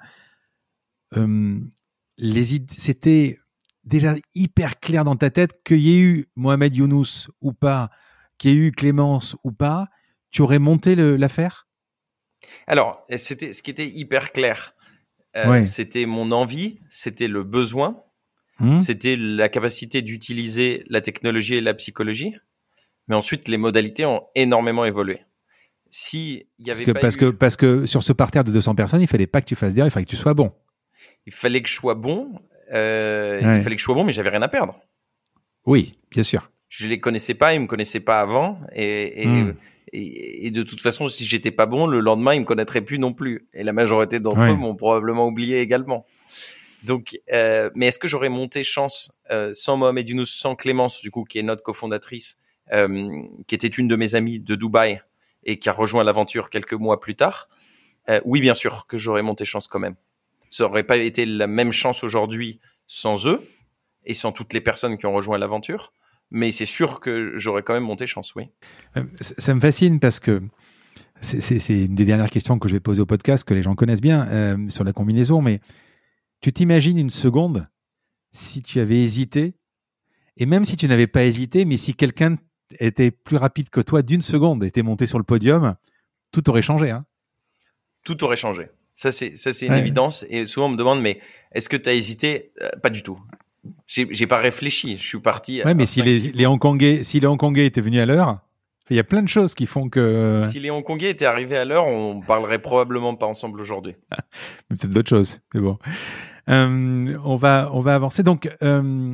les 2.18 2.64
c'était 2.70 3.38
déjà 3.86 4.14
hyper 4.34 4.78
clair 4.80 5.04
dans 5.04 5.16
ta 5.16 5.30
tête 5.30 5.62
qu'il 5.64 5.80
y 5.80 5.96
ait 5.96 6.00
eu 6.00 6.26
Mohamed 6.36 6.74
Younous 6.74 7.28
ou 7.40 7.52
pas, 7.52 7.90
qu'il 8.38 8.50
y 8.50 8.54
ait 8.54 8.56
eu 8.56 8.72
Clémence 8.72 9.36
ou 9.44 9.52
pas, 9.52 9.88
tu 10.30 10.42
aurais 10.42 10.58
monté 10.58 10.94
l'affaire? 10.94 11.66
Alors, 12.66 13.04
c'était 13.16 13.52
ce 13.52 13.62
qui 13.62 13.70
était 13.70 13.88
hyper 13.88 14.32
clair. 14.32 14.74
Euh, 15.36 15.64
c'était 15.64 16.06
mon 16.06 16.32
envie, 16.32 16.80
c'était 16.88 17.28
le 17.28 17.44
besoin, 17.44 18.02
hmm. 18.58 18.78
c'était 18.78 19.16
la 19.16 19.48
capacité 19.48 20.00
d'utiliser 20.00 20.84
la 20.88 21.00
technologie 21.00 21.56
et 21.56 21.60
la 21.60 21.74
psychologie. 21.74 22.34
Mais 23.08 23.14
ensuite, 23.14 23.48
les 23.48 23.58
modalités 23.58 24.04
ont 24.06 24.22
énormément 24.34 24.84
évolué. 24.84 25.20
Si 25.90 26.46
il 26.58 26.66
y 26.66 26.70
avait 26.70 26.92
parce 26.94 27.16
que, 27.16 27.30
parce 27.30 27.56
que 27.56 27.86
sur 27.86 28.02
ce 28.02 28.12
parterre 28.12 28.44
de 28.44 28.52
200 28.52 28.74
personnes, 28.74 29.00
il 29.00 29.06
fallait 29.06 29.26
pas 29.26 29.40
que 29.40 29.46
tu 29.46 29.54
fasses 29.54 29.72
derrière, 29.72 29.90
il 29.90 29.92
fallait 29.92 30.04
que 30.04 30.10
tu 30.10 30.16
sois 30.16 30.34
bon. 30.34 30.52
Il 31.26 31.32
fallait 31.32 31.62
que 31.62 31.68
je 31.68 31.74
sois 31.74 31.94
bon. 31.94 32.40
Euh, 32.72 33.40
il 33.56 33.62
fallait 33.62 33.76
que 33.76 33.80
je 33.80 33.84
sois 33.84 33.94
bon, 33.94 34.04
mais 34.04 34.12
j'avais 34.12 34.30
rien 34.30 34.42
à 34.42 34.48
perdre. 34.48 34.78
Oui, 35.64 35.94
bien 36.10 36.22
sûr. 36.22 36.50
Je 36.68 36.88
les 36.88 37.00
connaissais 37.00 37.34
pas, 37.34 37.54
ils 37.54 37.60
me 37.60 37.66
connaissaient 37.66 38.00
pas 38.00 38.20
avant, 38.20 38.58
et, 38.72 39.22
et, 39.22 39.26
hmm. 39.26 39.54
et, 39.92 40.50
de 40.50 40.62
toute 40.62 40.80
façon, 40.80 41.06
si 41.06 41.24
j'étais 41.24 41.52
pas 41.52 41.66
bon, 41.66 41.86
le 41.86 42.00
lendemain, 42.00 42.34
ils 42.34 42.40
me 42.40 42.44
connaîtraient 42.44 42.82
plus 42.82 42.98
non 42.98 43.12
plus. 43.12 43.48
Et 43.54 43.62
la 43.62 43.72
majorité 43.72 44.20
d'entre 44.20 44.44
eux 44.44 44.54
m'ont 44.54 44.74
probablement 44.74 45.26
oublié 45.26 45.60
également. 45.60 46.06
Donc, 46.82 47.18
euh, 47.32 47.70
mais 47.74 47.86
est-ce 47.86 47.98
que 47.98 48.08
j'aurais 48.08 48.28
monté 48.28 48.62
chance 48.62 49.12
euh, 49.30 49.50
sans 49.52 49.76
Mohamed 49.76 50.08
Younous, 50.08 50.26
sans 50.26 50.54
Clémence, 50.54 51.02
du 51.02 51.10
coup, 51.10 51.24
qui 51.24 51.38
est 51.38 51.42
notre 51.42 51.62
cofondatrice, 51.62 52.38
euh, 52.72 53.22
qui 53.46 53.54
était 53.54 53.66
une 53.66 53.88
de 53.88 53.96
mes 53.96 54.14
amies 54.14 54.38
de 54.38 54.54
Dubaï 54.54 55.00
et 55.44 55.58
qui 55.58 55.68
a 55.68 55.72
rejoint 55.72 56.04
l'aventure 56.04 56.48
quelques 56.48 56.74
mois 56.74 57.00
plus 57.00 57.16
tard? 57.16 57.48
Euh, 58.08 58.20
Oui, 58.24 58.40
bien 58.40 58.54
sûr 58.54 58.86
que 58.86 58.98
j'aurais 58.98 59.22
monté 59.22 59.44
chance 59.44 59.66
quand 59.66 59.80
même. 59.80 59.96
Ça 60.56 60.64
aurait 60.64 60.84
pas 60.84 60.96
été 60.96 61.26
la 61.26 61.46
même 61.46 61.70
chance 61.70 62.02
aujourd'hui 62.02 62.60
sans 62.86 63.28
eux 63.28 63.46
et 64.06 64.14
sans 64.14 64.32
toutes 64.32 64.54
les 64.54 64.62
personnes 64.62 64.96
qui 64.96 65.04
ont 65.04 65.12
rejoint 65.12 65.36
l'aventure. 65.36 65.92
Mais 66.30 66.50
c'est 66.50 66.64
sûr 66.64 66.98
que 66.98 67.32
j'aurais 67.36 67.62
quand 67.62 67.74
même 67.74 67.82
monté 67.82 68.06
chance, 68.06 68.34
oui. 68.34 68.48
Euh, 68.96 69.04
ça 69.20 69.52
me 69.52 69.60
fascine 69.60 70.00
parce 70.00 70.18
que 70.18 70.40
c'est 71.20 71.58
une 71.68 71.94
des 71.94 72.06
dernières 72.06 72.30
questions 72.30 72.58
que 72.58 72.70
je 72.70 72.72
vais 72.72 72.80
poser 72.80 73.02
au 73.02 73.06
podcast, 73.06 73.44
que 73.44 73.52
les 73.52 73.62
gens 73.62 73.74
connaissent 73.74 74.00
bien 74.00 74.26
euh, 74.28 74.56
sur 74.70 74.82
la 74.82 74.94
combinaison. 74.94 75.42
Mais 75.42 75.60
tu 76.40 76.54
t'imagines 76.54 76.96
une 76.96 77.10
seconde 77.10 77.68
si 78.32 78.62
tu 78.62 78.80
avais 78.80 79.02
hésité, 79.02 79.56
et 80.38 80.46
même 80.46 80.64
si 80.64 80.78
tu 80.78 80.88
n'avais 80.88 81.06
pas 81.06 81.24
hésité, 81.24 81.66
mais 81.66 81.76
si 81.76 81.94
quelqu'un 81.94 82.38
était 82.80 83.10
plus 83.10 83.36
rapide 83.36 83.68
que 83.68 83.82
toi 83.82 84.00
d'une 84.00 84.22
seconde, 84.22 84.64
était 84.64 84.82
monté 84.82 85.06
sur 85.06 85.18
le 85.18 85.24
podium, 85.24 85.76
tout 86.32 86.48
aurait 86.48 86.62
changé. 86.62 86.90
Hein 86.90 87.04
tout 88.06 88.22
aurait 88.24 88.36
changé. 88.36 88.68
Ça, 88.96 89.10
c'est, 89.10 89.36
ça, 89.36 89.52
c'est 89.52 89.66
une 89.66 89.74
évidence. 89.74 90.24
Et 90.30 90.46
souvent, 90.46 90.66
on 90.66 90.70
me 90.70 90.76
demande, 90.78 91.02
mais 91.02 91.20
est-ce 91.52 91.68
que 91.68 91.76
tu 91.76 91.90
as 91.90 91.92
hésité? 91.92 92.52
Euh, 92.62 92.70
Pas 92.82 92.88
du 92.88 93.02
tout. 93.02 93.20
J'ai, 93.86 94.08
j'ai 94.10 94.26
pas 94.26 94.38
réfléchi. 94.38 94.96
Je 94.96 95.02
suis 95.02 95.20
parti. 95.20 95.62
Ouais, 95.62 95.74
mais 95.74 95.84
si 95.84 96.00
les, 96.00 96.16
les 96.16 96.46
Hongkongais, 96.46 97.04
si 97.04 97.20
les 97.20 97.26
Hongkongais 97.26 97.66
étaient 97.66 97.82
venus 97.82 98.00
à 98.00 98.06
l'heure, 98.06 98.38
il 98.88 98.96
y 98.96 98.98
a 98.98 99.04
plein 99.04 99.22
de 99.22 99.28
choses 99.28 99.54
qui 99.54 99.66
font 99.66 99.90
que. 99.90 100.40
Si 100.44 100.60
les 100.60 100.70
Hongkongais 100.70 101.10
étaient 101.10 101.26
arrivés 101.26 101.58
à 101.58 101.66
l'heure, 101.66 101.86
on 101.86 102.22
parlerait 102.22 102.58
probablement 102.58 103.14
pas 103.14 103.26
ensemble 103.26 103.60
aujourd'hui. 103.60 103.96
mais 104.70 104.76
peut-être 104.78 104.90
d'autres 104.92 105.10
choses. 105.10 105.40
C'est 105.52 105.60
bon. 105.60 105.76
Euh, 106.48 107.18
on 107.22 107.36
va, 107.36 107.68
on 107.74 107.82
va 107.82 107.94
avancer. 107.94 108.22
Donc, 108.22 108.48
euh, 108.62 109.12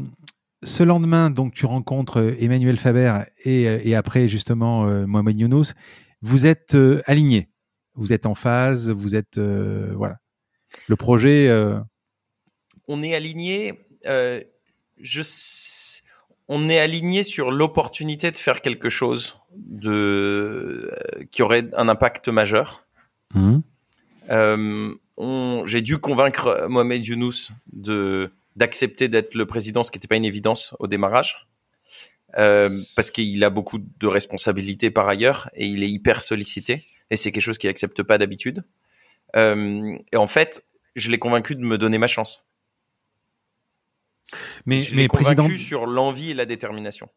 ce 0.62 0.85
lendemain, 0.85 1.28
donc, 1.30 1.55
tu 1.55 1.66
rencontres 1.66 2.37
Emmanuel 2.39 2.76
Faber 2.76 3.24
et, 3.45 3.62
et 3.62 3.97
après, 3.97 4.28
justement, 4.28 4.85
Mohamed 5.09 5.41
Younous. 5.41 5.72
Vous 6.20 6.47
êtes 6.47 6.76
alignés 7.07 7.49
vous 7.95 8.12
êtes 8.12 8.26
en 8.26 8.34
phase, 8.34 8.90
vous 8.90 9.14
êtes 9.14 9.38
euh, 9.38 9.93
voilà. 9.97 10.18
Le 10.88 10.97
projet. 10.97 11.49
Euh, 11.49 11.78
on 12.88 13.03
est 13.03 13.14
aligné. 13.14 13.74
Euh, 14.07 14.43
je, 14.99 15.22
on 16.49 16.68
est 16.68 16.78
aligné 16.78 17.22
sur 17.22 17.51
l'opportunité 17.51 18.30
de 18.30 18.36
faire 18.36 18.61
quelque 18.62 18.88
chose 18.88 19.36
de 19.55 20.90
qui 21.30 21.43
aurait 21.43 21.68
un 21.76 21.88
impact 21.88 22.28
majeur. 22.28 22.86
Mmh. 23.34 23.61
J'ai 25.64 25.82
dû 25.82 25.99
convaincre 25.99 26.66
Mohamed 26.68 27.05
Younous 27.05 27.51
de 27.72 28.32
d'accepter 28.57 29.09
d'être 29.09 29.34
le 29.34 29.47
président, 29.47 29.82
ce 29.82 29.90
qui 29.90 29.99
n'était 29.99 30.09
pas 30.09 30.16
une 30.16 30.24
évidence 30.24 30.74
au 30.78 30.86
démarrage. 30.86 31.49
parce 32.34 33.11
qu'il 33.11 33.45
a 33.45 33.51
beaucoup 33.51 33.78
de 33.78 34.07
responsabilités 34.07 34.90
par 34.90 35.09
ailleurs 35.09 35.51
et 35.55 35.66
il 35.66 35.82
est 35.82 35.90
hyper 35.90 36.22
sollicité 36.22 36.84
et 37.11 37.16
c'est 37.16 37.32
quelque 37.32 37.42
chose 37.42 37.59
qu'il 37.59 37.70
accepte 37.70 38.03
pas 38.03 38.18
d'habitude. 38.18 38.64
Euh, 39.36 39.96
et 40.12 40.16
en 40.16 40.26
fait, 40.26 40.66
je 40.96 41.11
l'ai 41.11 41.18
convaincu 41.18 41.55
de 41.55 41.61
me 41.61 41.78
donner 41.78 41.98
ma 41.98 42.07
chance. 42.07 42.48
Mais, 44.66 44.80
je 44.80 44.94
mais 44.94 45.09
président... 45.09 45.42
convaincu 45.42 45.59
sur 45.59 45.86
l'envie 45.86 46.30
et 46.30 46.34
la 46.34 46.46
détermination. 46.46 47.09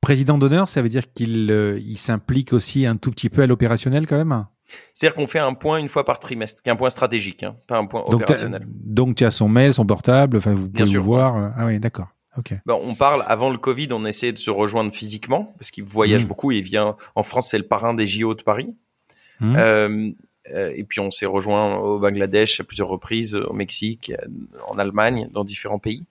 Président 0.00 0.38
d'honneur, 0.38 0.68
ça 0.68 0.82
veut 0.82 0.88
dire 0.88 1.12
qu'il 1.12 1.50
euh, 1.50 1.80
il 1.80 1.98
s'implique 1.98 2.52
aussi 2.52 2.86
un 2.86 2.96
tout 2.96 3.10
petit 3.10 3.30
peu 3.30 3.42
à 3.42 3.46
l'opérationnel 3.46 4.06
quand 4.06 4.16
même? 4.16 4.46
C'est-à-dire 4.92 5.16
qu'on 5.16 5.26
fait 5.26 5.38
un 5.38 5.54
point 5.54 5.78
une 5.78 5.88
fois 5.88 6.04
par 6.04 6.20
trimestre, 6.20 6.62
qui 6.62 6.68
est 6.68 6.72
un 6.72 6.76
point 6.76 6.90
stratégique, 6.90 7.42
hein, 7.42 7.56
pas 7.66 7.78
un 7.78 7.86
point 7.86 8.02
opérationnel. 8.02 8.66
Donc 8.68 9.16
tu 9.16 9.24
as 9.24 9.30
son 9.30 9.48
mail, 9.48 9.74
son 9.74 9.86
portable, 9.86 10.36
enfin 10.36 10.54
vous 10.54 10.68
pouvez 10.68 10.84
Bien 10.84 11.00
voir. 11.00 11.36
Euh, 11.36 11.48
ah 11.56 11.66
oui, 11.66 11.80
d'accord. 11.80 12.08
Okay. 12.36 12.58
Bon, 12.66 12.80
on 12.84 12.94
parle 12.94 13.24
avant 13.26 13.50
le 13.50 13.58
Covid, 13.58 13.88
on 13.90 14.04
essayait 14.04 14.32
de 14.32 14.38
se 14.38 14.50
rejoindre 14.50 14.92
physiquement 14.92 15.46
parce 15.58 15.72
qu'il 15.72 15.82
voyage 15.82 16.24
mmh. 16.24 16.28
beaucoup 16.28 16.52
et 16.52 16.58
il 16.58 16.62
vient 16.62 16.96
en 17.16 17.22
France, 17.24 17.48
c'est 17.50 17.58
le 17.58 17.66
parrain 17.66 17.94
des 17.94 18.06
JO 18.06 18.34
de 18.34 18.42
Paris. 18.42 18.76
Mmh. 19.40 19.56
Euh, 19.58 20.10
euh, 20.54 20.72
et 20.74 20.84
puis 20.84 21.00
on 21.00 21.10
s'est 21.10 21.26
rejoint 21.26 21.76
au 21.76 21.98
Bangladesh 21.98 22.60
à 22.60 22.64
plusieurs 22.64 22.88
reprises, 22.88 23.36
au 23.36 23.52
Mexique, 23.52 24.12
en 24.66 24.78
Allemagne, 24.78 25.28
dans 25.32 25.44
différents 25.44 25.78
pays. 25.78 26.04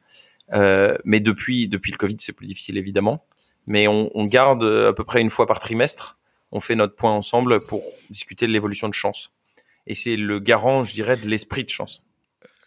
Euh, 0.54 0.98
mais 1.04 1.20
depuis 1.20 1.68
depuis 1.68 1.92
le 1.92 1.98
Covid, 1.98 2.16
c'est 2.20 2.34
plus 2.34 2.48
difficile 2.48 2.78
évidemment. 2.78 3.26
Mais 3.66 3.88
on, 3.88 4.10
on, 4.16 4.26
garde 4.26 4.64
à 4.64 4.94
peu 4.94 5.04
près 5.04 5.22
une 5.22 5.30
fois 5.30 5.46
par 5.46 5.60
trimestre. 5.60 6.18
On 6.54 6.62
fait 6.62 6.76
notre 6.76 6.96
point 6.96 7.12
ensemble 7.12 7.60
pour 7.60 7.84
discuter 8.10 8.48
de 8.48 8.52
l'évolution 8.54 8.88
de 8.88 8.94
chance. 8.94 9.34
Et 9.88 9.96
c'est 9.96 10.16
le 10.16 10.40
garant, 10.40 10.86
je 10.86 10.94
dirais, 10.94 11.18
de 11.18 11.28
l'esprit 11.28 11.66
de 11.66 11.70
chance. 11.70 12.04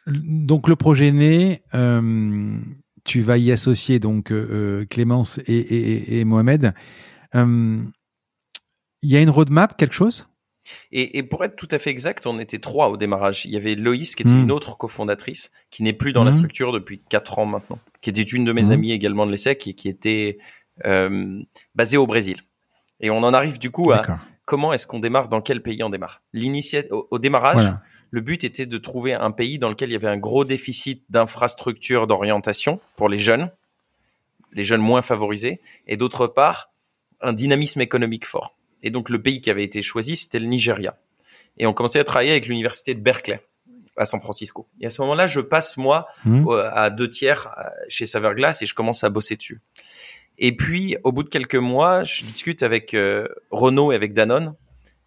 Donc 0.07 0.69
le 0.69 0.77
projet 0.77 1.13
né. 1.13 1.63
Euh, 1.75 2.59
tu 3.05 3.23
vas 3.23 3.39
y 3.39 3.51
associer 3.51 3.99
donc 3.99 4.31
euh, 4.31 4.85
Clémence 4.91 5.39
et, 5.47 5.57
et, 5.57 6.21
et 6.21 6.25
Mohamed. 6.25 6.75
Il 9.03 9.11
y 9.11 9.17
a 9.17 9.21
une 9.21 9.31
roadmap, 9.31 9.79
quelque 9.79 9.95
chose? 9.95 10.29
Et, 10.93 11.19
et, 11.19 11.23
pour 11.23 11.45
être 11.45 11.57
tout 11.57 11.69
à 11.71 11.79
fait 11.79 11.91
exact, 11.91 12.27
on 12.27 12.39
était 12.39 12.59
trois 12.59 12.89
au 12.89 12.97
démarrage. 12.97 13.45
Il 13.45 13.53
y 13.53 13.57
avait 13.57 13.75
Loïs, 13.75 14.15
qui 14.15 14.23
était 14.23 14.33
hmm. 14.33 14.45
une 14.45 14.53
autre 14.53 14.77
cofondatrice, 14.77 15.53
qui 15.71 15.83
n'est 15.83 15.93
plus 15.93 16.13
dans 16.13 16.25
la 16.25 16.31
hmm. 16.31 16.35
structure 16.35 16.73
depuis 16.73 17.01
quatre 17.09 17.39
ans 17.39 17.47
maintenant, 17.47 17.79
qui 18.03 18.11
était 18.11 18.23
une 18.23 18.45
de 18.45 18.53
mes 18.53 18.69
hmm. 18.69 18.73
amies 18.73 18.93
également 18.93 19.27
de 19.27 19.33
l'ESSEC 19.33 19.69
et 19.69 19.75
qui 19.75 19.89
était 19.89 20.39
euh, 20.87 21.41
basée 21.75 21.97
au 21.97 22.07
Brésil. 22.07 22.39
Et 23.01 23.11
on 23.11 23.19
en 23.19 23.33
arrive 23.33 23.59
du 23.59 23.71
coup 23.71 23.93
à 23.93 24.03
comment 24.45 24.73
est-ce 24.73 24.87
qu'on 24.87 25.01
démarre, 25.01 25.29
dans 25.29 25.41
quel 25.41 25.63
pays 25.63 25.83
on 25.83 25.91
démarre? 25.91 26.23
L'initiative 26.33 26.93
au, 26.93 27.19
démarrage, 27.19 27.73
Le 28.11 28.21
but 28.21 28.43
était 28.43 28.67
de 28.67 28.79
trouver 28.79 29.15
un 29.15 29.31
pays 29.31 29.61
dans 29.61 29.69
lequel 29.69 29.91
il 29.91 29.93
y 29.93 29.97
avait 29.97 30.09
un 30.09 30.19
gros 30.19 30.45
déficit 30.45 31.05
d'infrastructures 31.09 32.09
d'orientation 32.09 32.81
pour 32.97 33.09
les 33.09 33.19
jeunes, 33.19 33.53
les 34.53 34.65
jeunes 34.65 34.81
moins 34.81 35.03
favorisés, 35.03 35.61
et 35.87 35.97
d'autre 35.97 36.27
part, 36.27 36.73
un 37.21 37.33
dynamisme 37.33 37.81
économique 37.81 38.27
fort. 38.27 38.57
Et 38.83 38.91
donc 38.91 39.11
le 39.11 39.21
pays 39.21 39.41
qui 39.41 39.51
avait 39.51 39.65
été 39.65 39.83
choisi, 39.83 40.17
c'était 40.17 40.39
le 40.39 40.47
Nigeria. 40.47 40.97
Et 41.59 41.67
on 41.67 41.73
commençait 41.73 42.01
à 42.01 42.05
travailler 42.05 42.31
avec 42.31 42.47
l'université 42.47 42.95
de 42.95 43.01
Berkeley 43.01 43.41
à 43.97 44.07
San 44.07 44.21
Francisco. 44.21 44.67
Et 44.81 44.87
à 44.87 44.91
ce 44.91 45.03
moment-là, 45.03 45.27
je 45.27 45.41
passe 45.41 45.77
moi 45.77 46.07
Mmh. 46.25 46.49
à 46.73 46.91
deux 46.91 47.09
tiers 47.11 47.53
euh, 47.59 47.69
chez 47.89 48.07
Saverglass 48.07 48.63
et 48.63 48.67
je 48.67 48.75
commence 48.75 49.05
à 49.05 49.11
bosser 49.11 49.37
dessus. 49.37 49.61
Et 50.39 50.57
puis, 50.57 50.97
au 51.05 51.13
bout 51.13 51.23
de 51.23 51.29
quelques 51.29 51.57
mois, 51.57 52.03
je 52.05 52.25
discute 52.25 52.63
avec 52.63 52.95
euh, 52.95 53.27
Renault 53.51 53.93
et 53.93 53.95
avec 53.95 54.15
Danone 54.15 54.55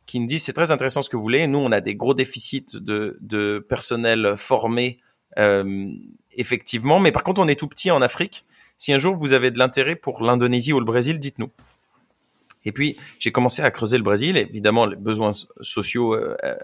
qui 0.06 0.20
me 0.20 0.28
disent 0.28 0.44
c'est 0.44 0.54
très 0.54 0.72
intéressant 0.72 1.02
ce 1.02 1.10
que 1.10 1.16
vous 1.16 1.24
voulez. 1.24 1.48
Nous, 1.48 1.58
on 1.58 1.72
a 1.72 1.82
des 1.82 1.96
gros 1.96 2.14
déficits 2.14 2.66
de, 2.74 3.18
de 3.22 3.66
personnel 3.68 4.36
formé, 4.38 4.98
euh, 5.40 5.88
effectivement. 6.34 7.00
Mais 7.00 7.12
par 7.12 7.24
contre, 7.24 7.42
on 7.42 7.48
est 7.48 7.58
tout 7.58 7.68
petit 7.68 7.90
en 7.90 8.02
Afrique. 8.02 8.46
Si 8.78 8.94
un 8.94 8.98
jour 8.98 9.18
vous 9.18 9.34
avez 9.34 9.50
de 9.50 9.58
l'intérêt 9.58 9.96
pour 9.96 10.24
l'Indonésie 10.24 10.74
ou 10.74 10.80
le 10.80 10.86
Brésil, 10.86 11.20
dites-nous. 11.20 11.50
Et 12.66 12.72
puis, 12.72 12.98
j'ai 13.20 13.32
commencé 13.32 13.62
à 13.62 13.72
creuser 13.72 13.98
le 13.98 14.04
Brésil, 14.04 14.38
évidemment, 14.38 14.86
les 14.86 14.96
besoins 14.96 15.32
sociaux 15.62 16.16
euh, 16.16 16.36
euh, 16.44 16.56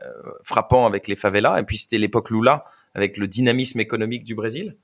frappants 0.43 0.85
avec 0.85 1.07
les 1.07 1.15
favelas. 1.15 1.59
Et 1.59 1.63
puis, 1.63 1.77
c'était 1.77 1.97
l'époque 1.97 2.29
Lula, 2.29 2.65
avec 2.93 3.17
le 3.17 3.27
dynamisme 3.27 3.79
économique 3.79 4.23
du 4.23 4.35
Brésil. 4.35 4.77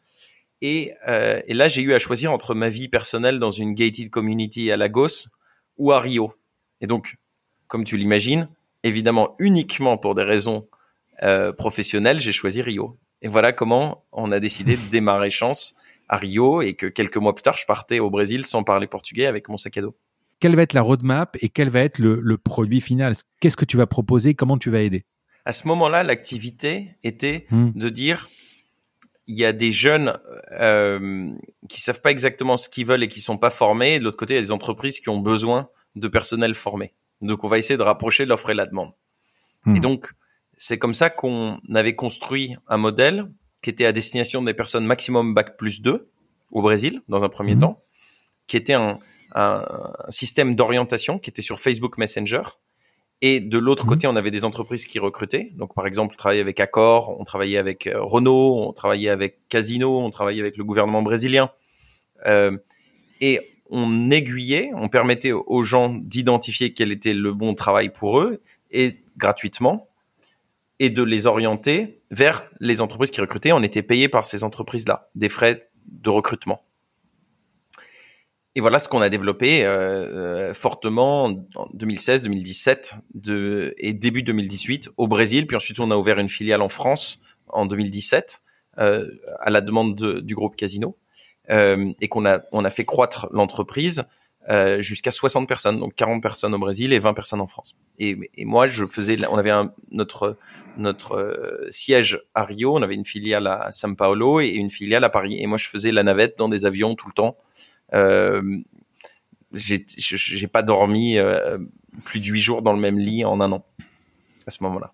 Et, 0.61 0.93
euh, 1.07 1.41
et 1.45 1.53
là, 1.53 1.68
j'ai 1.68 1.82
eu 1.82 1.93
à 1.93 1.99
choisir 1.99 2.32
entre 2.32 2.55
ma 2.55 2.70
vie 2.70 2.88
personnelle 2.88 3.39
dans 3.39 3.49
une 3.49 3.74
gated 3.74 4.09
community 4.09 4.72
à 4.72 4.78
Lagos 4.78 5.28
ou 5.78 5.91
à 5.91 5.99
Rio. 5.99 6.34
Et 6.82 6.88
donc, 6.88 7.18
comme 7.68 7.84
tu 7.84 7.97
l'imagines, 7.97 8.49
évidemment, 8.84 9.36
uniquement 9.39 9.97
pour 9.97 10.16
des 10.16 10.24
raisons 10.24 10.68
euh, 11.24 11.51
professionnelles, 11.51 12.20
j'ai 12.20 12.32
choisi 12.32 12.61
Rio. 12.61 12.97
Et 13.22 13.28
voilà 13.28 13.53
comment 13.53 14.05
on 14.11 14.32
a 14.32 14.39
décidé 14.39 14.78
de 14.78 14.89
démarrer 14.89 15.30
Chance 15.30 15.76
à 16.07 16.18
Rio 16.18 16.61
et 16.61 16.76
que 16.76 16.86
quelques 16.86 17.18
mois 17.18 17.34
plus 17.34 17.41
tard, 17.41 17.57
je 17.57 17.66
partais 17.66 17.99
au 17.99 18.09
Brésil 18.09 18.45
sans 18.45 18.63
parler 18.63 18.88
portugais 18.88 19.26
avec 19.26 19.49
mon 19.49 19.57
sac 19.57 19.78
à 19.78 19.82
dos. 19.82 19.95
Quelle 20.40 20.56
va 20.56 20.62
être 20.64 20.74
la 20.74 20.82
roadmap 20.82 21.38
et 21.42 21.50
quel 21.50 21.70
va 21.70 21.82
être 21.82 22.00
le, 22.00 22.20
le 22.22 22.38
produit 22.38 22.82
final? 22.82 23.16
Qu'est-ce 23.40 23.58
que 23.58 23.66
tu 23.66 23.78
vas 23.78 23.88
proposer? 23.88 24.34
Comment 24.36 24.58
tu 24.58 24.70
vas 24.70 24.82
aider? 24.82 25.06
À 25.46 25.52
ce 25.52 25.68
moment-là, 25.68 26.04
l'activité 26.04 26.96
était 27.04 27.46
Hmm. 27.52 27.70
de 27.76 27.90
dire 27.90 28.30
il 29.28 29.36
y 29.36 29.46
a 29.46 29.54
des 29.54 29.72
jeunes 29.72 30.14
euh, 30.52 31.32
qui 31.68 31.82
savent 31.82 32.02
pas 32.02 32.12
exactement 32.12 32.58
ce 32.58 32.70
qu'ils 32.70 32.86
veulent 32.86 33.02
et 33.04 33.08
qui 33.08 33.20
sont 33.22 33.38
pas 33.38 33.50
formés. 33.50 33.96
Et 33.96 34.00
de 34.00 34.04
l'autre 34.04 34.18
côté, 34.18 34.34
il 34.34 34.38
y 34.38 34.40
a 34.40 34.42
des 34.44 34.52
entreprises 34.52 35.00
qui 35.00 35.10
ont 35.10 35.20
besoin 35.20 35.70
de 35.96 36.08
personnel 36.08 36.54
formé. 36.54 36.94
Donc, 37.22 37.44
on 37.44 37.48
va 37.48 37.58
essayer 37.58 37.78
de 37.78 37.82
rapprocher 37.84 38.26
l'offre 38.26 38.50
et 38.52 38.54
la 38.54 38.66
demande. 38.68 38.92
Hmm. 39.66 39.76
Et 39.78 39.80
donc, 39.80 40.12
c'est 40.58 40.78
comme 40.78 40.94
ça 40.94 41.10
qu'on 41.10 41.60
avait 41.74 41.96
construit 41.96 42.56
un 42.68 42.78
modèle 42.78 43.32
qui 43.64 43.70
était 43.72 43.86
à 43.86 43.92
destination 43.92 44.44
des 44.44 44.54
personnes 44.54 44.86
maximum 44.86 45.34
bac 45.34 45.58
plus 45.58 45.82
2 45.82 46.08
au 46.52 46.62
Brésil, 46.62 47.02
dans 47.08 47.26
un 47.26 47.30
premier 47.30 47.56
Mhm. 47.56 47.62
temps, 47.62 47.84
qui 48.46 48.58
était 48.58 48.74
un, 48.74 49.00
un, 49.36 49.64
un 50.08 50.12
système 50.12 50.56
d'orientation 50.56 51.20
qui 51.20 51.30
était 51.30 51.44
sur 51.44 51.60
Facebook 51.60 51.98
Messenger. 52.00 52.42
Et 53.22 53.40
de 53.40 53.58
l'autre 53.58 53.84
Mhm. 53.84 53.90
côté, 53.90 54.08
on 54.08 54.16
avait 54.16 54.32
des 54.32 54.44
entreprises 54.44 54.86
qui 54.88 55.00
recrutaient. 55.00 55.52
Donc, 55.56 55.74
par 55.74 55.88
exemple, 55.88 56.14
on 56.16 56.18
travaillait 56.18 56.42
avec 56.42 56.60
Accor, 56.60 57.16
on 57.20 57.24
travaillait 57.24 57.58
avec 57.58 57.88
euh, 57.88 58.02
Renault, 58.02 58.66
on 58.68 58.74
travaillait 58.74 59.10
avec 59.10 59.48
Casino, 59.48 60.00
on 60.00 60.10
travaillait 60.10 60.42
avec 60.42 60.58
le 60.58 60.64
gouvernement 60.64 61.02
brésilien. 61.02 61.50
Euh, 62.26 62.58
et 63.22 63.40
on 63.70 64.12
aiguillait, 64.12 64.72
on 64.76 64.90
permettait 64.90 65.32
aux 65.32 65.64
gens 65.64 65.90
d'identifier 65.90 66.74
quel 66.74 66.92
était 66.92 67.14
le 67.14 67.34
bon 67.34 67.54
travail 67.56 67.90
pour 67.90 68.20
eux 68.20 68.42
et 68.72 68.98
gratuitement 69.18 69.88
et 70.80 70.90
de 70.90 71.02
les 71.04 71.26
orienter 71.26 72.02
vers 72.12 72.44
les 72.60 72.82
entreprises 72.82 73.12
qui 73.12 73.22
recrutaient. 73.22 73.54
On 73.54 73.64
était 73.64 73.82
payé 73.82 74.10
par 74.10 74.26
ces 74.26 74.44
entreprises-là, 74.44 75.10
des 75.16 75.30
frais 75.30 75.70
de 75.88 76.10
recrutement. 76.10 76.62
Et 78.58 78.62
voilà 78.62 78.80
ce 78.80 78.88
qu'on 78.88 79.01
a 79.01 79.10
développé 79.10 79.66
euh, 79.66 80.49
euh, 80.49 80.53
fortement 80.53 81.26
en 81.56 81.68
2016, 81.74 82.24
2017 82.24 82.95
de, 83.14 83.74
et 83.78 83.93
début 83.93 84.24
2018 84.24 84.91
au 84.95 85.08
Brésil. 85.08 85.45
Puis 85.45 85.58
ensuite, 85.58 85.80
on 85.82 85.91
a 85.91 85.97
ouvert 85.97 86.20
une 86.20 86.30
filiale 86.30 86.62
en 86.62 86.70
France 86.70 87.20
en 87.49 87.66
2017 87.66 88.41
euh, 88.80 89.10
à 89.41 89.49
la 89.49 89.60
demande 89.62 89.95
de- 89.95 90.22
du 90.22 90.36
groupe 90.36 90.56
Casino 90.56 90.97
euh, 91.49 91.91
et 91.99 92.08
qu'on 92.08 92.26
a 92.26 92.41
on 92.53 92.64
a 92.64 92.70
fait 92.70 92.86
croître 92.86 93.28
l'entreprise 93.32 94.06
euh, 94.49 94.80
jusqu'à 94.80 95.12
60 95.12 95.47
personnes, 95.49 95.80
donc 95.80 95.95
40 95.95 96.22
personnes 96.22 96.53
au 96.53 96.60
Brésil 96.60 96.93
et 96.93 96.99
20 96.99 97.14
personnes 97.14 97.41
en 97.41 97.47
France. 97.47 97.76
Et, 97.99 98.16
et 98.36 98.45
moi, 98.45 98.68
je 98.68 98.86
faisais, 98.86 99.18
on 99.30 99.38
avait 99.38 99.49
un, 99.49 99.74
notre 99.91 100.38
notre 100.78 101.14
euh, 101.18 101.68
siège 101.72 102.22
à 102.36 102.43
Rio, 102.45 102.74
on 102.78 102.82
avait 102.84 102.93
une 102.95 103.06
filiale 103.06 103.47
à 103.47 103.70
São 103.72 103.95
Paulo 103.95 104.39
et 104.39 104.47
une 104.49 104.70
filiale 104.70 105.03
à 105.03 105.10
Paris. 105.10 105.36
Et 105.39 105.47
moi, 105.47 105.58
je 105.58 105.68
faisais 105.68 105.91
la 105.91 106.03
navette 106.03 106.38
dans 106.38 106.47
des 106.47 106.66
avions 106.66 106.95
tout 106.95 107.08
le 107.08 107.14
temps. 107.14 107.36
Euh, 107.96 108.41
j'ai 109.54 110.48
pas 110.48 110.62
dormi 110.64 111.18
euh, 111.18 111.58
plus 112.04 112.20
de 112.20 112.26
huit 112.26 112.41
jours 112.41 112.62
dans 112.62 112.74
le 112.74 112.80
même 112.80 112.98
lit 113.00 113.24
en 113.26 113.39
un 113.41 113.52
an 113.52 113.66
à 114.48 114.52
ce 114.52 114.64
moment-là. 114.64 114.93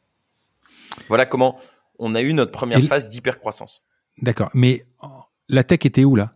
Voilà 1.07 1.25
comment 1.25 1.59
on 1.99 2.15
a 2.15 2.21
eu 2.21 2.33
notre 2.33 2.51
première 2.51 2.79
Et- 2.79 2.87
phase 2.87 3.09
d'hypercroissance. 3.09 3.83
D'accord. 4.21 4.49
Mais 4.53 4.85
la 5.49 5.63
tech 5.63 5.79
était 5.85 6.03
où 6.03 6.15
là? 6.15 6.31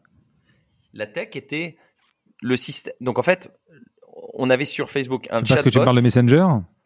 La 0.93 1.05
tech 1.07 1.30
était 1.36 1.78
le 2.41 2.57
système. 2.57 2.93
Donc 3.01 3.20
en 3.20 3.24
fait, 3.24 3.51
on 4.34 4.49
avait 4.49 4.66
sur 4.66 4.89
Facebook 4.89 5.28
un 5.30 5.41
Parce 5.41 5.55
que 5.63 5.70
tu 5.70 5.74
chatbot. 5.74 5.86
parles 5.86 5.95
de 5.97 6.01
Messenger? 6.01 6.45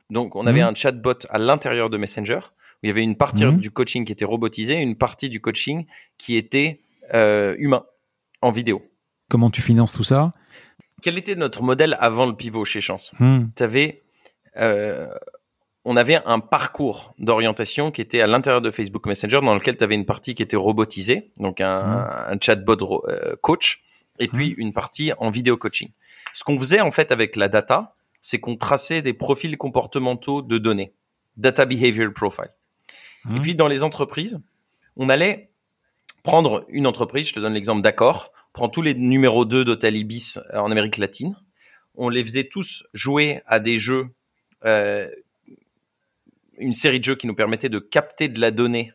Donc, 0.09 0.35
on 0.35 0.47
avait 0.47 0.61
Mhm. 0.61 0.69
un 0.69 0.73
chatbot 0.75 1.13
à 1.29 1.37
l'intérieur 1.37 1.91
de 1.91 1.97
Messenger 1.97 2.39
où 2.39 2.77
il 2.83 2.87
y 2.87 2.89
avait 2.89 3.03
une 3.03 3.15
partie 3.15 3.45
Mhm. 3.45 3.57
du 3.59 3.69
coaching 3.69 4.05
qui 4.05 4.11
était 4.11 4.25
robotisée, 4.25 4.81
une 4.81 4.95
partie 4.95 5.29
du 5.29 5.39
coaching 5.39 5.85
qui 6.17 6.35
était 6.35 6.81
euh, 7.13 7.55
humain 7.57 7.85
en 8.41 8.51
vidéo. 8.51 8.83
Comment 9.29 9.51
tu 9.51 9.61
finances 9.61 9.93
tout 9.93 10.03
ça 10.03 10.31
Quel 11.01 11.17
était 11.17 11.35
notre 11.35 11.61
modèle 11.61 11.95
avant 11.99 12.25
le 12.25 12.35
pivot 12.35 12.65
chez 12.65 12.81
Chance? 12.81 13.11
Hmm. 13.19 13.45
Euh, 14.57 15.07
on 15.85 15.95
avait 15.95 16.19
un 16.25 16.39
parcours 16.39 17.13
d'orientation 17.19 17.91
qui 17.91 18.01
était 18.01 18.21
à 18.21 18.27
l'intérieur 18.27 18.61
de 18.61 18.71
Facebook 18.71 19.05
Messenger 19.05 19.39
dans 19.41 19.53
lequel 19.53 19.77
tu 19.77 19.83
avais 19.83 19.95
une 19.95 20.05
partie 20.05 20.33
qui 20.33 20.41
était 20.41 20.57
robotisée, 20.57 21.31
donc 21.39 21.61
un, 21.61 22.09
un 22.27 22.37
chatbot 22.41 23.03
euh, 23.07 23.35
coach, 23.41 23.83
et 24.17 24.27
puis 24.27 24.55
une 24.57 24.73
partie 24.73 25.13
en 25.19 25.29
vidéo 25.29 25.57
coaching. 25.57 25.89
Ce 26.33 26.43
qu'on 26.43 26.57
faisait 26.59 26.81
en 26.81 26.91
fait 26.91 27.11
avec 27.11 27.35
la 27.35 27.47
data, 27.47 27.95
c'est 28.21 28.39
qu'on 28.39 28.57
traçait 28.57 29.01
des 29.01 29.13
profils 29.13 29.55
comportementaux 29.57 30.41
de 30.41 30.57
données, 30.57 30.93
data 31.37 31.65
behavior 31.65 32.11
profile. 32.13 32.51
Et 33.35 33.39
puis 33.39 33.53
dans 33.53 33.67
les 33.67 33.83
entreprises, 33.83 34.41
on 34.95 35.09
allait 35.09 35.51
prendre 36.23 36.65
une 36.69 36.87
entreprise, 36.87 37.29
je 37.29 37.33
te 37.33 37.39
donne 37.39 37.53
l'exemple 37.53 37.81
d'accord, 37.81 38.31
prend 38.53 38.69
tous 38.69 38.81
les 38.81 38.93
numéros 38.93 39.45
2 39.45 39.63
d'Hôtel 39.63 39.95
Ibis 39.95 40.37
euh, 40.53 40.59
en 40.59 40.71
Amérique 40.71 40.97
latine, 40.97 41.35
on 41.95 42.09
les 42.09 42.23
faisait 42.23 42.45
tous 42.45 42.87
jouer 42.93 43.41
à 43.45 43.59
des 43.59 43.77
jeux, 43.77 44.07
euh, 44.65 45.09
une 46.57 46.73
série 46.73 46.99
de 46.99 47.03
jeux 47.05 47.15
qui 47.15 47.27
nous 47.27 47.35
permettait 47.35 47.69
de 47.69 47.79
capter 47.79 48.27
de 48.27 48.39
la 48.39 48.51
donnée 48.51 48.93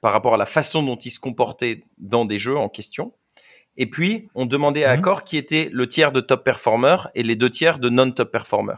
par 0.00 0.12
rapport 0.12 0.34
à 0.34 0.36
la 0.36 0.46
façon 0.46 0.82
dont 0.82 0.96
ils 0.96 1.10
se 1.10 1.20
comportaient 1.20 1.82
dans 1.98 2.24
des 2.24 2.38
jeux 2.38 2.56
en 2.56 2.68
question. 2.68 3.14
Et 3.76 3.86
puis, 3.86 4.28
on 4.34 4.46
demandait 4.46 4.84
à 4.84 4.92
Mhm. 4.92 4.98
Accor 5.00 5.24
qui 5.24 5.36
était 5.36 5.68
le 5.72 5.88
tiers 5.88 6.12
de 6.12 6.20
top 6.20 6.44
performer 6.44 6.96
et 7.14 7.22
les 7.22 7.36
deux 7.36 7.50
tiers 7.50 7.78
de 7.78 7.88
non-top 7.88 8.30
performer. 8.30 8.76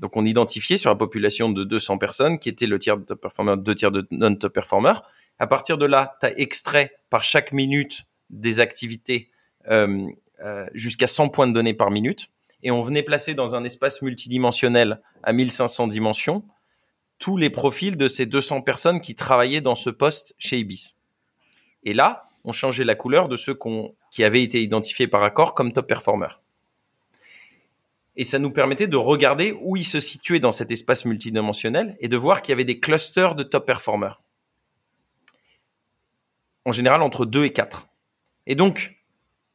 Donc, 0.00 0.16
on 0.16 0.24
identifiait 0.24 0.76
sur 0.76 0.90
la 0.90 0.96
population 0.96 1.48
de 1.48 1.64
200 1.64 1.98
personnes 1.98 2.38
qui 2.38 2.48
était 2.48 2.66
le 2.66 2.78
tiers 2.78 2.98
de 2.98 3.04
top 3.04 3.20
performer, 3.20 3.56
deux 3.56 3.74
tiers 3.74 3.90
de 3.90 4.06
non-top 4.10 4.52
performer. 4.52 4.92
À 5.38 5.46
partir 5.46 5.78
de 5.78 5.86
là, 5.86 6.16
tu 6.20 6.26
as 6.26 6.38
extrait 6.38 6.92
par 7.10 7.24
chaque 7.24 7.52
minute 7.52 8.02
des 8.34 8.60
activités 8.60 9.30
euh, 9.68 10.06
euh, 10.44 10.66
jusqu'à 10.74 11.06
100 11.06 11.28
points 11.30 11.46
de 11.46 11.52
données 11.52 11.74
par 11.74 11.90
minute. 11.90 12.28
Et 12.62 12.70
on 12.70 12.82
venait 12.82 13.02
placer 13.02 13.34
dans 13.34 13.54
un 13.54 13.64
espace 13.64 14.02
multidimensionnel 14.02 15.00
à 15.22 15.32
1500 15.32 15.86
dimensions 15.86 16.44
tous 17.18 17.36
les 17.36 17.50
profils 17.50 17.96
de 17.96 18.08
ces 18.08 18.26
200 18.26 18.62
personnes 18.62 19.00
qui 19.00 19.14
travaillaient 19.14 19.60
dans 19.60 19.74
ce 19.74 19.90
poste 19.90 20.34
chez 20.38 20.58
Ibis. 20.58 20.96
Et 21.84 21.94
là, 21.94 22.28
on 22.44 22.52
changeait 22.52 22.84
la 22.84 22.94
couleur 22.94 23.28
de 23.28 23.36
ceux 23.36 23.56
qui 24.10 24.24
avaient 24.24 24.42
été 24.42 24.62
identifiés 24.62 25.08
par 25.08 25.22
accord 25.22 25.54
comme 25.54 25.72
top 25.72 25.86
performers. 25.86 26.40
Et 28.16 28.24
ça 28.24 28.38
nous 28.38 28.50
permettait 28.50 28.86
de 28.86 28.96
regarder 28.96 29.52
où 29.62 29.76
ils 29.76 29.84
se 29.84 30.00
situaient 30.00 30.40
dans 30.40 30.52
cet 30.52 30.70
espace 30.70 31.04
multidimensionnel 31.04 31.96
et 32.00 32.08
de 32.08 32.16
voir 32.16 32.42
qu'il 32.42 32.52
y 32.52 32.54
avait 32.54 32.64
des 32.64 32.78
clusters 32.78 33.34
de 33.34 33.42
top 33.42 33.66
performers. 33.66 34.22
En 36.64 36.72
général, 36.72 37.02
entre 37.02 37.26
2 37.26 37.44
et 37.44 37.52
4. 37.52 37.88
Et 38.46 38.54
donc, 38.54 38.96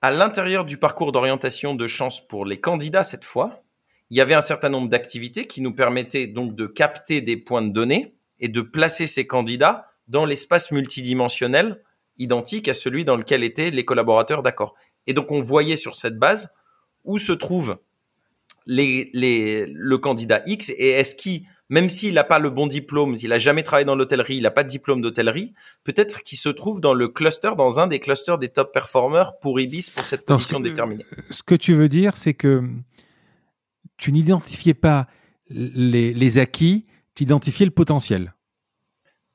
à 0.02 0.12
l'intérieur 0.12 0.66
du 0.66 0.78
parcours 0.78 1.12
d'orientation 1.12 1.76
de 1.76 1.88
chance 1.88 2.26
pour 2.26 2.46
les 2.46 2.60
candidats 2.60 3.04
cette 3.04 3.26
fois, 3.26 3.64
il 4.10 4.18
y 4.18 4.22
avait 4.22 4.34
un 4.34 4.42
certain 4.42 4.70
nombre 4.70 4.90
d'activités 4.90 5.46
qui 5.46 5.62
nous 5.62 5.74
permettaient 5.74 6.28
donc 6.28 6.56
de 6.56 6.66
capter 6.66 7.22
des 7.22 7.38
points 7.38 7.62
de 7.62 7.70
données 7.70 8.16
et 8.40 8.48
de 8.48 8.62
placer 8.62 9.06
ces 9.06 9.28
candidats 9.28 9.88
dans 10.08 10.26
l'espace 10.26 10.72
multidimensionnel 10.72 11.84
identique 12.18 12.68
à 12.68 12.74
celui 12.74 13.06
dans 13.06 13.16
lequel 13.16 13.44
étaient 13.44 13.70
les 13.70 13.86
collaborateurs 13.86 14.42
d'accord. 14.42 14.76
Et 15.06 15.14
donc 15.14 15.32
on 15.32 15.42
voyait 15.42 15.76
sur 15.76 15.96
cette 15.96 16.18
base 16.18 16.54
où 17.06 17.18
se 17.18 17.32
trouve 17.32 17.78
le 18.66 19.96
candidat 19.98 20.42
X 20.46 20.70
et 20.70 20.90
est-ce 20.90 21.16
qu'il 21.16 21.44
même 21.70 21.88
s'il 21.88 22.16
n'a 22.16 22.24
pas 22.24 22.40
le 22.40 22.50
bon 22.50 22.68
diplôme, 22.68 23.16
s'il 23.16 23.32
a 23.32 23.38
jamais 23.38 23.62
travaillé 23.62 23.86
dans 23.86 23.96
l'hôtellerie, 23.96 24.38
il 24.38 24.44
n'a 24.44 24.52
pas 24.52 24.64
de 24.64 24.70
diplôme 24.70 25.02
d'hôtellerie, 25.02 25.54
peut-être 25.84 26.24
qu'il 26.24 26.38
se 26.38 26.50
trouve 26.50 26.82
dans 26.82 26.96
le 26.96 27.08
cluster, 27.08 27.52
dans 27.58 27.80
un 27.80 27.88
des 27.88 28.00
clusters 28.00 28.40
des 28.40 28.50
top 28.50 28.74
performers 28.74 29.38
pour 29.40 29.60
Ibis 29.60 29.92
pour 29.92 30.04
cette 30.04 30.26
position 30.26 30.60
déterminée. 30.60 31.06
Ce 31.30 31.44
que 31.44 31.56
tu 31.56 31.76
veux 31.76 31.88
dire, 31.88 32.18
c'est 32.18 32.34
que 32.34 32.68
tu 33.98 34.12
n'identifiais 34.12 34.74
pas 34.74 35.06
les, 35.50 36.38
acquis, 36.40 36.86
tu 37.14 37.24
identifiais 37.24 37.66
le 37.66 37.72
potentiel. 37.72 38.34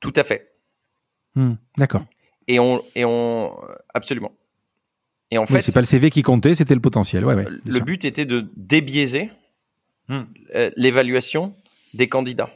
Tout 0.01 0.13
à 0.15 0.23
fait. 0.23 0.51
Hmm, 1.35 1.53
d'accord. 1.77 2.05
Et 2.47 2.59
on, 2.59 2.83
et 2.95 3.05
on, 3.05 3.55
absolument. 3.93 4.33
Et 5.31 5.37
en 5.37 5.45
fait, 5.45 5.61
c'est 5.61 5.73
pas 5.73 5.81
le 5.81 5.87
CV 5.87 6.09
qui 6.09 6.21
comptait, 6.21 6.53
c'était 6.53 6.75
le 6.75 6.81
potentiel. 6.81 7.25
Ouais, 7.25 7.45
le 7.65 7.79
but 7.79 8.05
était 8.05 8.25
de 8.25 8.47
débiaiser 8.55 9.31
hmm. 10.09 10.21
euh, 10.53 10.69
l'évaluation 10.75 11.53
des 11.95 12.07
candidats. 12.07 12.49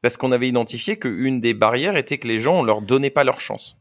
Parce 0.00 0.16
qu'on 0.16 0.32
avait 0.32 0.48
identifié 0.48 0.98
qu'une 0.98 1.40
des 1.40 1.54
barrières 1.54 1.96
était 1.96 2.18
que 2.18 2.26
les 2.26 2.38
gens, 2.38 2.60
on 2.60 2.62
leur 2.62 2.82
donnait 2.82 3.10
pas 3.10 3.24
leur 3.24 3.40
chance. 3.40 3.76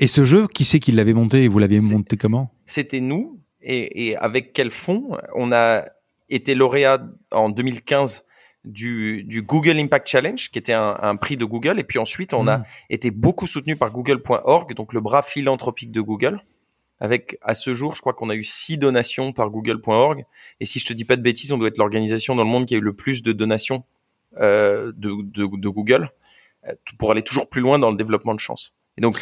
Et 0.00 0.06
ce 0.06 0.24
jeu, 0.24 0.46
qui 0.48 0.64
c'est 0.64 0.80
qui 0.80 0.92
l'avait 0.92 1.12
monté 1.12 1.44
et 1.44 1.48
vous 1.48 1.58
l'avez 1.58 1.80
monté 1.80 2.16
comment? 2.16 2.50
C'était 2.64 3.00
nous. 3.00 3.38
Et, 3.62 4.16
avec 4.16 4.54
quel 4.54 4.70
fonds 4.70 5.18
On 5.34 5.52
a 5.52 5.84
été 6.30 6.54
lauréat 6.54 7.06
en 7.30 7.50
2015 7.50 8.24
du, 8.64 9.44
Google 9.46 9.78
Impact 9.78 10.08
Challenge, 10.08 10.50
qui 10.50 10.58
était 10.58 10.72
un, 10.72 11.16
prix 11.16 11.36
de 11.36 11.44
Google. 11.44 11.78
Et 11.78 11.84
puis 11.84 11.98
ensuite, 11.98 12.32
on 12.32 12.48
a 12.48 12.58
hmm. 12.58 12.64
été 12.88 13.10
beaucoup 13.10 13.46
soutenu 13.46 13.76
par 13.76 13.92
Google.org, 13.92 14.74
donc 14.74 14.94
le 14.94 15.00
bras 15.00 15.22
philanthropique 15.22 15.92
de 15.92 16.00
Google. 16.00 16.40
Avec, 17.00 17.38
à 17.40 17.54
ce 17.54 17.72
jour, 17.72 17.94
je 17.94 18.00
crois 18.00 18.12
qu'on 18.12 18.28
a 18.28 18.34
eu 18.34 18.44
six 18.44 18.76
donations 18.76 19.32
par 19.32 19.50
Google.org. 19.50 20.24
Et 20.60 20.66
si 20.66 20.78
je 20.78 20.86
te 20.86 20.92
dis 20.92 21.04
pas 21.04 21.16
de 21.16 21.22
bêtises, 21.22 21.50
on 21.50 21.58
doit 21.58 21.68
être 21.68 21.78
l'organisation 21.78 22.34
dans 22.34 22.44
le 22.44 22.50
monde 22.50 22.66
qui 22.66 22.74
a 22.74 22.78
eu 22.78 22.82
le 22.82 22.92
plus 22.92 23.22
de 23.22 23.32
donations 23.32 23.84
euh, 24.38 24.92
de, 24.94 25.22
de, 25.22 25.68
Google 25.68 26.10
euh, 26.68 26.72
pour 26.98 27.10
aller 27.10 27.22
toujours 27.22 27.48
plus 27.48 27.62
loin 27.62 27.78
dans 27.78 27.90
le 27.90 27.96
développement 27.96 28.34
de 28.34 28.40
chance. 28.40 28.74
Et 28.98 29.00
donc, 29.00 29.18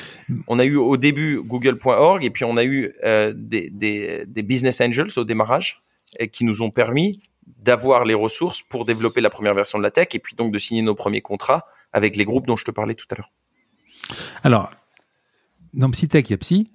on 0.49 0.59
a 0.59 0.65
eu 0.65 0.77
au 0.77 0.97
début 0.97 1.41
Google.org 1.41 2.25
et 2.25 2.31
puis 2.31 2.45
on 2.45 2.57
a 2.57 2.65
eu 2.65 2.93
euh, 3.05 3.33
des, 3.35 3.71
des, 3.71 4.25
des, 4.27 4.43
business 4.43 4.81
angels 4.81 5.11
au 5.17 5.25
démarrage 5.25 5.83
et 6.19 6.29
qui 6.29 6.45
nous 6.45 6.63
ont 6.63 6.71
permis 6.71 7.23
d'avoir 7.47 8.05
les 8.05 8.15
ressources 8.15 8.61
pour 8.61 8.85
développer 8.85 9.21
la 9.21 9.31
première 9.31 9.55
version 9.55 9.79
de 9.79 9.83
la 9.85 9.91
tech 9.91 10.09
et 10.13 10.19
puis 10.19 10.35
donc 10.35 10.53
de 10.53 10.59
signer 10.59 10.83
nos 10.83 10.95
premiers 10.95 11.21
contrats 11.21 11.67
avec 11.93 12.17
les 12.17 12.25
groupes 12.25 12.47
dont 12.47 12.57
je 12.57 12.65
te 12.65 12.71
parlais 12.71 12.95
tout 12.95 13.07
à 13.11 13.15
l'heure. 13.15 13.31
Alors, 14.43 14.71
dans 15.75 15.91
PsyTech, 15.91 16.29
il 16.29 16.33
y 16.33 16.35
a 16.35 16.39
Psy. 16.39 16.71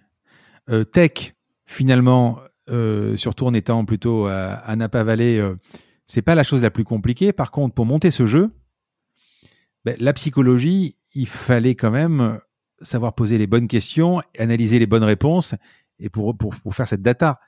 Euh, 0.69 0.83
tech, 0.83 1.35
finalement, 1.65 2.39
euh, 2.69 3.17
surtout 3.17 3.45
en 3.45 3.53
étant 3.53 3.83
plutôt 3.83 4.27
à, 4.27 4.75
Napa 4.75 5.03
Valley, 5.03 5.37
euh, 5.37 5.55
c'est 6.07 6.21
pas 6.21 6.35
la 6.35 6.43
chose 6.43 6.61
la 6.61 6.71
plus 6.71 6.85
compliquée. 6.85 7.33
Par 7.33 7.51
contre, 7.51 7.73
pour 7.73 7.85
monter 7.85 8.11
ce 8.11 8.25
jeu, 8.25 8.49
ben, 9.83 9.95
la 9.99 10.13
psychologie, 10.13 10.95
il 11.13 11.27
fallait 11.27 11.75
quand 11.75 11.91
même 11.91 12.39
savoir 12.81 13.13
poser 13.13 13.37
les 13.37 13.47
bonnes 13.47 13.67
questions, 13.67 14.21
analyser 14.37 14.79
les 14.79 14.87
bonnes 14.87 15.03
réponses, 15.03 15.55
et 15.99 16.09
pour, 16.09 16.37
pour, 16.37 16.55
pour 16.55 16.75
faire 16.75 16.87
cette 16.87 17.01
data. 17.01 17.39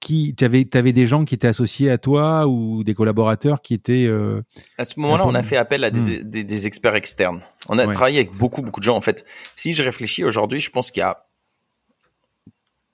Qui, 0.00 0.32
tu 0.36 0.44
avais, 0.44 0.64
avais, 0.74 0.92
des 0.92 1.08
gens 1.08 1.24
qui 1.24 1.34
étaient 1.34 1.48
associés 1.48 1.90
à 1.90 1.98
toi 1.98 2.46
ou 2.46 2.84
des 2.84 2.94
collaborateurs 2.94 3.60
qui 3.60 3.74
étaient. 3.74 4.06
Euh, 4.06 4.42
à 4.78 4.84
ce 4.84 5.00
moment-là, 5.00 5.26
on 5.26 5.34
a 5.34 5.42
fait 5.42 5.56
appel 5.56 5.82
à 5.82 5.90
des, 5.90 6.20
hmm. 6.20 6.22
des, 6.22 6.44
des 6.44 6.66
experts 6.68 6.94
externes. 6.94 7.42
On 7.68 7.78
a 7.78 7.86
travaillé 7.88 8.18
avec 8.18 8.32
beaucoup, 8.32 8.62
beaucoup 8.62 8.78
de 8.78 8.84
gens. 8.84 8.96
En 8.96 9.00
fait, 9.00 9.26
si 9.56 9.72
je 9.72 9.82
réfléchis 9.82 10.22
aujourd'hui, 10.22 10.60
je 10.60 10.70
pense 10.70 10.92
qu'il 10.92 11.00
y 11.00 11.04
a 11.04 11.27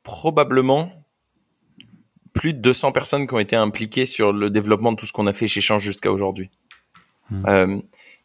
probablement 0.05 0.93
plus 2.33 2.53
de 2.53 2.59
200 2.61 2.93
personnes 2.93 3.27
qui 3.27 3.35
ont 3.35 3.41
été 3.41 3.57
impliquées 3.57 4.05
sur 4.05 4.33
le 4.33 4.51
développement 4.51 4.93
de 4.93 4.97
tout 4.97 5.07
ce 5.07 5.13
qu'on 5.13 5.27
a 5.27 5.33
fait 5.33 5.49
chez 5.49 5.61
Change 5.61 5.83
jusqu'à 5.83 6.13
aujourd'hui. 6.13 6.51
Hmm. 7.31 7.47
Euh, 7.47 7.81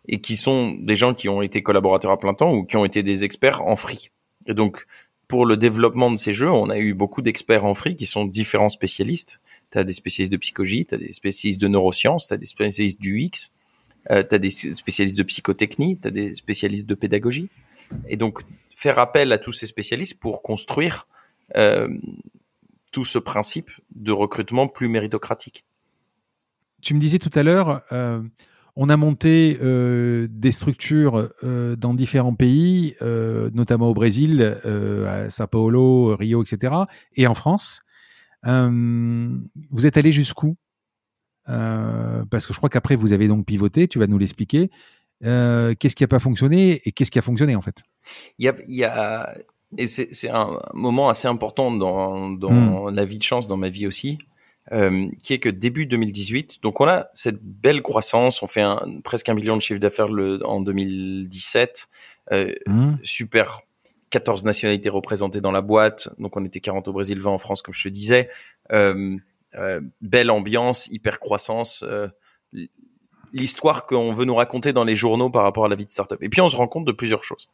et 0.08 0.20
qui 0.20 0.36
sont 0.36 0.72
des 0.72 0.96
gens 0.96 1.14
qui 1.14 1.30
ont 1.30 1.42
été 1.42 1.64
collaborateurs 1.64 2.12
à 2.12 2.20
plein 2.20 2.34
temps 2.34 2.54
ou 2.54 2.64
qui 2.64 2.78
ont 2.78 2.86
été 2.86 3.04
des 3.04 3.24
experts 3.24 3.62
en 3.66 3.76
free. 3.76 4.10
Et 4.48 4.54
donc, 4.54 4.86
pour 5.28 5.46
le 5.46 5.58
développement 5.58 6.10
de 6.10 6.18
ces 6.18 6.34
jeux, 6.34 6.50
on 6.50 6.70
a 6.70 6.80
eu 6.80 6.94
beaucoup 6.94 7.22
d'experts 7.22 7.64
en 7.64 7.76
free 7.76 7.96
qui 7.96 8.08
sont 8.08 8.26
différents 8.26 8.70
spécialistes. 8.70 9.40
Tu 9.72 9.78
as 9.78 9.84
des 9.84 9.94
spécialistes 9.94 10.32
de 10.32 10.38
psychologie, 10.38 10.88
tu 10.88 10.96
as 10.96 10.98
des 10.98 11.12
spécialistes 11.12 11.62
de 11.62 11.68
neurosciences, 11.68 12.28
tu 12.28 12.34
as 12.34 12.38
des 12.38 12.46
spécialistes 12.46 13.00
du 13.00 13.22
X, 13.22 13.54
euh, 14.10 14.24
tu 14.28 14.34
as 14.34 14.40
des 14.40 14.50
spécialistes 14.50 15.18
de 15.18 15.24
psychotechnie, 15.24 16.00
tu 16.00 16.08
as 16.08 16.12
des 16.12 16.34
spécialistes 16.34 16.90
de 16.90 16.96
pédagogie. 16.96 17.50
Et 18.08 18.18
donc, 18.18 18.40
faire 18.72 18.98
appel 18.98 19.32
à 19.32 19.38
tous 19.38 19.52
ces 19.52 19.68
spécialistes 19.68 20.20
pour 20.20 20.42
construire 20.42 21.08
tout 22.92 23.04
ce 23.04 23.20
principe 23.20 23.70
de 23.96 24.12
recrutement 24.12 24.68
plus 24.68 24.88
méritocratique. 24.88 25.66
Tu 26.82 26.94
me 26.94 27.00
disais 27.00 27.20
tout 27.20 27.32
à 27.34 27.44
l'heure, 27.44 27.82
euh, 27.92 28.22
on 28.76 28.90
a 28.90 28.98
monté 28.98 29.58
euh, 29.62 30.28
des 30.30 30.52
structures 30.52 31.30
dans 31.44 31.94
différents 31.94 32.36
pays, 32.36 32.96
notamment 33.02 33.90
au 33.90 33.94
Brésil, 33.94 34.60
à 35.08 35.30
Sao 35.30 35.48
Paulo, 35.48 36.16
Rio, 36.16 36.44
etc., 36.44 36.74
et 37.16 37.28
en 37.28 37.36
France. 37.36 37.82
vous 38.44 39.86
êtes 39.86 39.98
allé 39.98 40.12
jusqu'où? 40.12 40.56
Parce 41.46 42.46
que 42.46 42.54
je 42.54 42.58
crois 42.58 42.70
qu'après, 42.70 42.96
vous 42.96 43.12
avez 43.12 43.28
donc 43.28 43.46
pivoté, 43.46 43.88
tu 43.88 44.00
vas 44.00 44.08
nous 44.08 44.18
l'expliquer. 44.18 44.70
qu'est-ce 45.22 45.96
qui 45.96 46.04
n'a 46.04 46.08
pas 46.08 46.20
fonctionné 46.20 46.82
et 46.86 46.92
qu'est-ce 46.94 47.12
qui 47.12 47.20
a 47.20 47.24
fonctionné 47.24 47.56
en 47.58 47.62
fait? 47.62 47.84
Il 48.38 48.46
y 48.46 48.48
a, 48.48 48.56
il 48.68 48.76
y 48.76 48.86
a 48.86 49.36
et 49.78 49.88
c'est 49.88 50.30
un 50.30 50.58
moment 50.74 51.10
assez 51.10 51.28
important 51.28 51.72
dans, 51.72 52.30
dans 52.32 52.90
hmm. 52.90 52.96
la 52.96 53.06
vie 53.06 53.18
de 53.18 53.24
chance, 53.24 53.48
dans 53.48 53.58
ma 53.58 53.70
vie 53.70 53.86
aussi, 53.86 54.18
euh, 54.72 55.08
qui 55.22 55.34
est 55.34 55.40
que 55.40 55.50
début 55.50 55.86
2018, 55.86 56.64
donc 56.64 56.82
on 56.82 56.88
a 56.88 57.08
cette 57.14 57.42
belle 57.42 57.82
croissance, 57.82 58.42
on 58.42 58.48
fait 58.48 58.62
un, 58.62 59.00
presque 59.04 59.30
un 59.30 59.36
million 59.36 59.56
de 59.56 59.62
chiffre 59.62 59.80
d'affaires 59.80 60.10
en 60.44 60.62
2017, 60.62 61.88
euh, 62.32 62.54
hmm. 62.66 62.96
super 63.04 63.62
14 64.10 64.44
nationalités 64.44 64.90
représentées 64.90 65.42
dans 65.42 65.52
la 65.52 65.62
boîte, 65.62 66.10
donc 66.18 66.36
on 66.36 66.44
était 66.46 66.62
40 66.62 66.88
au 66.88 66.94
Brésil, 66.94 67.20
20 67.20 67.30
en 67.30 67.38
France, 67.38 67.62
comme 67.62 67.76
je 67.76 67.84
te 67.84 67.90
disais, 67.90 68.30
euh, 68.72 69.18
belle 70.02 70.32
ambiance, 70.32 70.88
hyper 70.88 71.20
croissance, 71.20 71.86
l'histoire 73.34 73.86
qu'on 73.86 74.14
veut 74.14 74.26
nous 74.26 74.36
raconter 74.36 74.74
dans 74.74 74.84
les 74.84 74.96
journaux 74.96 75.30
par 75.30 75.44
rapport 75.44 75.66
à 75.66 75.68
la 75.68 75.76
vie 75.76 75.86
de 75.86 75.92
startup. 75.92 76.22
Et 76.24 76.30
puis 76.30 76.42
on 76.42 76.50
se 76.50 76.56
rend 76.56 76.68
compte 76.68 76.86
de 76.86 76.92
plusieurs 76.92 77.24
choses. 77.24 77.48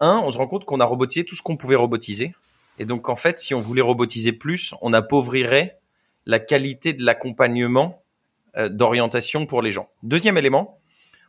Un, 0.00 0.20
on 0.24 0.30
se 0.30 0.38
rend 0.38 0.46
compte 0.46 0.64
qu'on 0.64 0.80
a 0.80 0.84
robotisé 0.84 1.24
tout 1.24 1.34
ce 1.34 1.42
qu'on 1.42 1.56
pouvait 1.56 1.76
robotiser. 1.76 2.34
Et 2.78 2.84
donc, 2.84 3.08
en 3.08 3.16
fait, 3.16 3.38
si 3.38 3.54
on 3.54 3.60
voulait 3.60 3.82
robotiser 3.82 4.32
plus, 4.32 4.74
on 4.80 4.92
appauvrirait 4.92 5.78
la 6.26 6.38
qualité 6.38 6.92
de 6.92 7.04
l'accompagnement 7.04 8.02
euh, 8.56 8.68
d'orientation 8.68 9.46
pour 9.46 9.62
les 9.62 9.70
gens. 9.70 9.88
Deuxième 10.02 10.38
élément, 10.38 10.80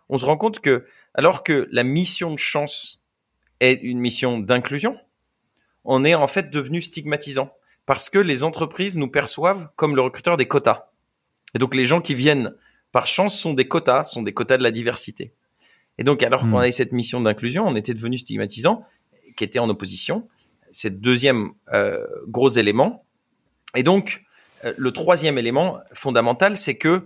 on 0.10 0.18
se 0.18 0.26
rend 0.26 0.38
compte 0.38 0.60
que, 0.60 0.86
alors 1.14 1.44
que 1.44 1.68
la 1.72 1.84
mission 1.84 2.34
de 2.34 2.40
chance 2.40 3.02
est 3.60 3.82
une 3.82 4.00
mission 4.00 4.40
d'inclusion, 4.40 4.98
on 5.84 6.04
est 6.04 6.16
en 6.16 6.28
fait 6.28 6.50
devenu 6.50 6.82
stigmatisant 6.82 7.52
parce 7.86 8.10
que 8.10 8.18
les 8.18 8.44
entreprises 8.44 8.98
nous 8.98 9.10
perçoivent 9.10 9.70
comme 9.76 9.96
le 9.96 10.02
recruteur 10.02 10.38
des 10.38 10.48
quotas. 10.48 10.90
Et 11.54 11.60
donc, 11.60 11.76
les 11.76 11.86
gens 11.86 12.02
qui 12.02 12.16
viennent 12.16 12.54
par 12.92 13.06
chance 13.06 13.38
sont 13.38 13.54
des 13.54 13.68
quotas, 13.68 14.04
sont 14.04 14.24
des 14.24 14.34
quotas 14.34 14.58
de 14.58 14.64
la 14.64 14.72
diversité. 14.72 15.34
Et 15.98 16.04
donc, 16.04 16.24
alors 16.24 16.42
qu'on 16.42 16.48
hmm. 16.48 16.56
avait 16.56 16.72
cette 16.72 16.92
mission 16.92 17.22
d'inclusion, 17.22 17.66
on 17.68 17.76
était 17.76 17.94
devenu 17.94 18.18
stigmatisant, 18.18 18.86
qui 19.36 19.44
était 19.44 19.60
en 19.60 19.70
opposition. 19.70 20.28
C'est 20.72 20.90
le 20.90 20.98
deuxième 20.98 21.52
euh, 21.74 22.06
gros 22.28 22.50
élément. 22.50 23.06
Et 23.76 23.84
donc, 23.84 24.24
euh, 24.66 24.74
le 24.78 24.92
troisième 24.92 25.38
élément 25.38 25.80
fondamental, 25.94 26.58
c'est 26.58 26.78
que 26.78 27.06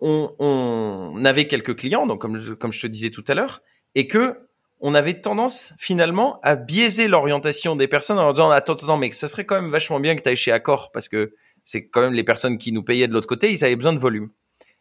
on, 0.00 0.34
on, 0.38 1.24
avait 1.24 1.46
quelques 1.46 1.76
clients, 1.76 2.06
donc 2.06 2.20
comme 2.20 2.38
je, 2.38 2.54
comme 2.54 2.72
je 2.72 2.80
te 2.80 2.86
disais 2.86 3.10
tout 3.10 3.24
à 3.28 3.34
l'heure, 3.34 3.62
et 3.94 4.06
que 4.06 4.38
on 4.80 4.94
avait 4.94 5.20
tendance 5.20 5.74
finalement 5.78 6.40
à 6.42 6.56
biaiser 6.56 7.06
l'orientation 7.06 7.76
des 7.76 7.86
personnes 7.86 8.18
en 8.18 8.22
leur 8.22 8.32
disant 8.32 8.50
attends 8.50 8.72
attends 8.72 8.96
mais 8.96 9.10
ça 9.10 9.28
serait 9.28 9.44
quand 9.44 9.60
même 9.60 9.70
vachement 9.70 10.00
bien 10.00 10.16
que 10.16 10.22
tu 10.22 10.28
ailles 10.30 10.36
chez 10.36 10.52
Accor 10.52 10.90
parce 10.90 11.10
que 11.10 11.34
c'est 11.62 11.86
quand 11.86 12.00
même 12.00 12.14
les 12.14 12.24
personnes 12.24 12.56
qui 12.56 12.72
nous 12.72 12.82
payaient 12.82 13.06
de 13.06 13.12
l'autre 13.12 13.28
côté, 13.28 13.50
ils 13.50 13.62
avaient 13.62 13.76
besoin 13.76 13.92
de 13.92 13.98
volume 13.98 14.30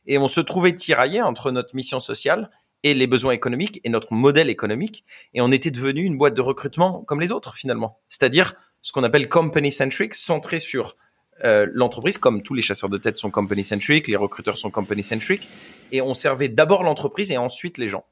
et 0.10 0.18
on 0.18 0.28
se 0.28 0.41
trouvait 0.41 0.76
tiraillé 0.76 1.22
entre 1.22 1.51
notre 1.51 1.76
mission 1.76 2.01
sociale 2.01 2.49
et 2.84 2.93
les 2.93 3.07
besoins 3.07 3.32
économiques 3.32 3.80
et 3.84 3.89
notre 3.89 4.14
modèle 4.14 4.49
économique. 4.49 5.05
Et 5.34 5.41
on 5.41 5.51
était 5.51 5.72
devenu 5.72 6.01
une 6.01 6.18
boîte 6.18 6.34
de 6.34 6.41
recrutement 6.41 7.03
comme 7.03 7.22
les 7.22 7.32
autres 7.32 7.53
finalement. 7.53 7.99
C'est-à-dire 8.10 8.55
ce 8.82 8.91
qu'on 8.91 9.03
appelle 9.03 9.30
company 9.30 9.72
centric, 9.72 10.14
centré 10.14 10.60
sur 10.60 10.97
euh, 11.45 11.68
l'entreprise, 11.72 12.18
comme 12.18 12.41
tous 12.41 12.55
les 12.55 12.62
chasseurs 12.62 12.89
de 12.89 12.97
tête 12.97 13.18
sont 13.18 13.32
company 13.32 13.64
centric, 13.64 14.07
les 14.07 14.16
recruteurs 14.16 14.57
sont 14.57 14.72
company 14.72 15.03
centric, 15.03 15.47
et 15.91 16.01
on 16.01 16.14
servait 16.14 16.49
d'abord 16.49 16.84
l'entreprise 16.84 17.32
et 17.32 17.38
ensuite 17.38 17.78
les 17.78 17.88
gens. 17.88 18.05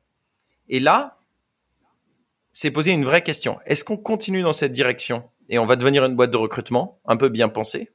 Et 0.69 0.79
là, 0.79 1.17
c'est 2.53 2.71
posé 2.71 2.91
une 2.91 3.03
vraie 3.03 3.23
question. 3.23 3.57
Est-ce 3.65 3.83
qu'on 3.83 3.97
continue 3.97 4.43
dans 4.43 4.53
cette 4.53 4.71
direction? 4.71 5.29
Et 5.49 5.59
on 5.59 5.65
va 5.65 5.75
devenir 5.75 6.05
une 6.05 6.15
boîte 6.15 6.31
de 6.31 6.37
recrutement 6.37 6.99
un 7.05 7.17
peu 7.17 7.29
bien 7.29 7.49
pensée 7.49 7.91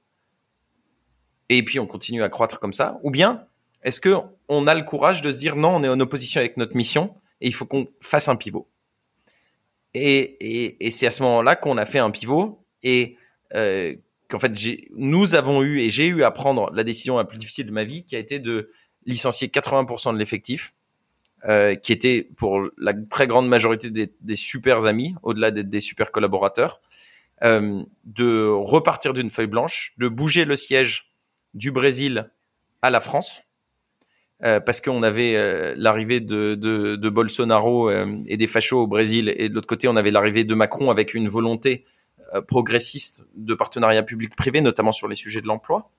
et 1.49 1.63
puis 1.65 1.79
on 1.79 1.87
continue 1.87 2.23
à 2.23 2.29
croître 2.29 2.59
comme 2.59 2.73
ça, 2.73 2.99
ou 3.03 3.11
bien 3.11 3.47
est-ce 3.83 4.01
que 4.01 4.15
on 4.49 4.67
a 4.67 4.75
le 4.75 4.83
courage 4.83 5.23
de 5.23 5.31
se 5.31 5.39
dire 5.39 5.57
non, 5.57 5.77
on 5.77 5.83
est 5.83 5.89
en 5.89 6.01
opposition 6.01 6.41
avec 6.41 6.57
notre 6.57 6.77
mission 6.77 7.15
et 7.41 7.49
il 7.49 7.55
faut 7.55 7.67
qu'on 7.67 7.87
fasse 8.01 8.29
un 8.29 8.37
pivot? 8.37 8.69
Et, 9.95 10.77
et, 10.81 10.91
c'est 10.91 11.07
à 11.07 11.11
ce 11.11 11.23
moment-là 11.23 11.55
qu'on 11.55 11.77
a 11.77 11.85
fait 11.85 11.99
un 11.99 12.11
pivot 12.11 12.65
et 12.83 13.17
euh, 13.55 13.95
qu'en 14.29 14.39
fait, 14.39 14.53
nous 14.97 15.35
avons 15.35 15.63
eu 15.63 15.81
et 15.81 15.91
j'ai 15.91 16.07
eu 16.07 16.23
à 16.23 16.31
prendre 16.31 16.71
la 16.73 16.83
décision 16.83 17.19
la 17.19 17.25
plus 17.25 17.39
difficile 17.39 17.67
de 17.67 17.73
ma 17.73 17.85
vie, 17.85 18.05
qui 18.05 18.17
a 18.17 18.19
été 18.19 18.39
de 18.39 18.71
licencier 19.05 19.49
80% 19.49 20.15
de 20.15 20.19
l'effectif, 20.19 20.73
euh, 21.45 21.75
qui 21.75 21.93
était 21.93 22.29
pour 22.37 22.63
la 22.79 22.95
très 22.95 23.27
grande 23.27 23.49
majorité 23.49 23.91
des, 23.91 24.11
des 24.21 24.35
super 24.35 24.87
amis, 24.87 25.15
au-delà 25.23 25.51
des, 25.51 25.65
des 25.65 25.81
super 25.81 26.11
collaborateurs, 26.11 26.81
euh, 27.45 27.83
de 28.05 28.49
repartir 28.49 29.13
d'une 29.13 29.29
feuille 29.29 29.49
blanche, 29.49 29.93
de 29.99 30.09
bouger 30.09 30.45
le 30.45 30.57
siège 30.57 31.13
du 31.53 31.71
Brésil 31.71 32.31
à 32.81 32.89
la 32.89 33.01
France, 33.01 33.43
euh, 34.45 34.59
parce 34.59 34.81
qu'on 34.81 35.05
avait 35.05 35.37
euh, 35.37 35.73
l'arrivée 35.77 36.19
de, 36.19 36.57
de, 36.57 36.97
de, 36.97 37.09
Bolsonaro 37.09 37.89
euh, 37.89 38.21
et 38.27 38.37
des 38.37 38.49
fachos 38.49 38.81
au 38.81 38.87
Brésil, 38.89 39.33
et 39.37 39.49
de 39.49 39.55
l'autre 39.55 39.69
côté, 39.69 39.87
on 39.87 39.95
avait 39.95 40.11
l'arrivée 40.11 40.43
de 40.43 40.55
Macron 40.55 40.91
avec 40.91 41.15
une 41.15 41.29
volonté 41.29 41.85
progressiste 42.49 43.27
de 43.37 43.53
partenariat 43.53 44.03
public-privé, 44.03 44.63
notamment 44.63 44.91
sur 44.91 45.07
les 45.07 45.15
sujets 45.15 45.43
de 45.43 45.47
l'emploi, 45.47 45.91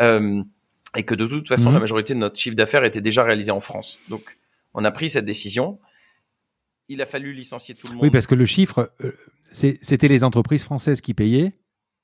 et 0.00 1.02
que 1.04 1.14
de 1.14 1.24
toute 1.24 1.46
façon, 1.46 1.70
mmh. 1.70 1.74
la 1.74 1.80
majorité 1.80 2.14
de 2.14 2.18
notre 2.18 2.36
chiffre 2.36 2.56
d'affaires 2.56 2.82
était 2.82 3.00
déjà 3.00 3.22
réalisé 3.22 3.52
en 3.52 3.60
France. 3.60 4.00
Donc, 4.08 4.38
on 4.74 4.84
a 4.84 4.90
pris 4.90 5.08
cette 5.08 5.24
décision. 5.24 5.78
Il 6.88 7.00
a 7.00 7.06
fallu 7.06 7.32
licencier 7.32 7.76
tout 7.76 7.86
le 7.86 7.92
monde. 7.92 8.02
Oui, 8.02 8.10
parce 8.10 8.26
que 8.26 8.34
le 8.34 8.44
chiffre, 8.44 8.92
c'était 9.52 10.08
les 10.08 10.24
entreprises 10.24 10.64
françaises 10.64 11.00
qui 11.00 11.14
payaient, 11.14 11.52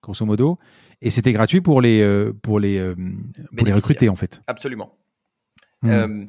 grosso 0.05 0.25
modo, 0.25 0.57
et 1.03 1.11
c'était 1.11 1.33
gratuit 1.33 1.61
pour 1.61 1.81
les, 1.81 2.31
pour 2.43 2.61
les, 2.61 2.95
pour 3.57 3.67
les 3.67 3.73
recruter, 3.73 4.09
en 4.09 4.15
fait. 4.15 4.41
Absolument. 4.47 4.97
Hmm. 5.85 5.91
Euh, 5.91 6.25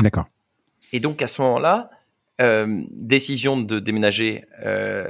D'accord. 0.00 0.26
Et 0.92 1.00
donc 1.00 1.20
à 1.20 1.26
ce 1.26 1.42
moment-là, 1.42 1.90
euh, 2.40 2.82
décision 2.90 3.60
de 3.60 3.80
déménager, 3.80 4.44
euh, 4.64 5.06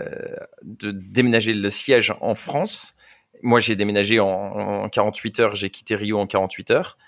de 0.62 0.90
déménager 0.90 1.52
le 1.52 1.70
siège 1.70 2.14
en 2.20 2.34
France. 2.34 2.94
Moi, 3.42 3.60
j'ai 3.60 3.76
déménagé 3.76 4.18
en, 4.18 4.88
48 4.88 5.40
heures. 5.40 5.54
J'ai 5.54 5.70
quitté 5.70 5.94
Rio 5.94 6.18
en 6.18 6.26
48 6.26 6.70
heures. 6.72 6.98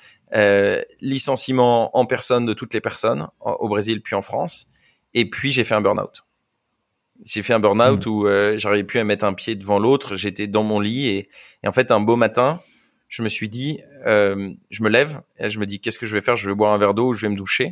licenciement 1.01 1.97
en 1.97 2.07
personne 2.07 2.47
de 2.47 2.53
toutes 2.53 2.73
les 2.75 2.81
personnes 2.81 3.27
au 3.41 3.69
Brésil 3.69 4.01
puis 4.01 4.15
en 4.15 4.23
France. 4.23 4.69
Et 5.13 5.29
puis 5.29 5.51
j'ai 5.51 5.65
fait 5.65 5.75
un 5.75 5.81
burn-out. 5.81 6.25
J'ai 7.25 7.43
fait 7.43 7.53
un 7.53 7.59
burn-out 7.59 8.07
hmm. 8.07 8.11
où 8.11 8.27
j'arrivais 8.59 8.85
plus 8.85 9.01
à 9.01 9.05
mettre 9.05 9.25
un 9.25 9.33
pied 9.33 9.57
devant 9.57 9.81
l'autre. 9.81 10.15
J'étais 10.15 10.47
dans 10.47 10.63
mon 10.63 10.79
lit 10.79 11.09
et, 11.09 11.29
et, 11.65 11.69
en 11.69 11.73
fait 11.73 11.91
un 11.91 12.01
beau 12.01 12.15
matin, 12.15 12.61
je 13.11 13.23
me 13.23 13.29
suis 13.29 13.49
dit, 13.49 13.81
euh, 14.07 14.55
je 14.71 14.83
me 14.83 14.89
lève 14.89 15.21
et 15.39 15.49
je 15.49 15.59
me 15.59 15.67
dis, 15.67 15.81
qu'est-ce 15.81 15.99
que 15.99 16.07
je 16.07 16.15
vais 16.15 16.21
faire? 16.23 16.37
Je 16.37 16.49
vais 16.49 16.55
boire 16.55 16.73
un 16.73 16.79
verre 16.79 16.95
d'eau 16.95 17.09
ou 17.09 17.13
je 17.13 17.27
vais 17.27 17.29
me 17.29 17.37
doucher 17.37 17.65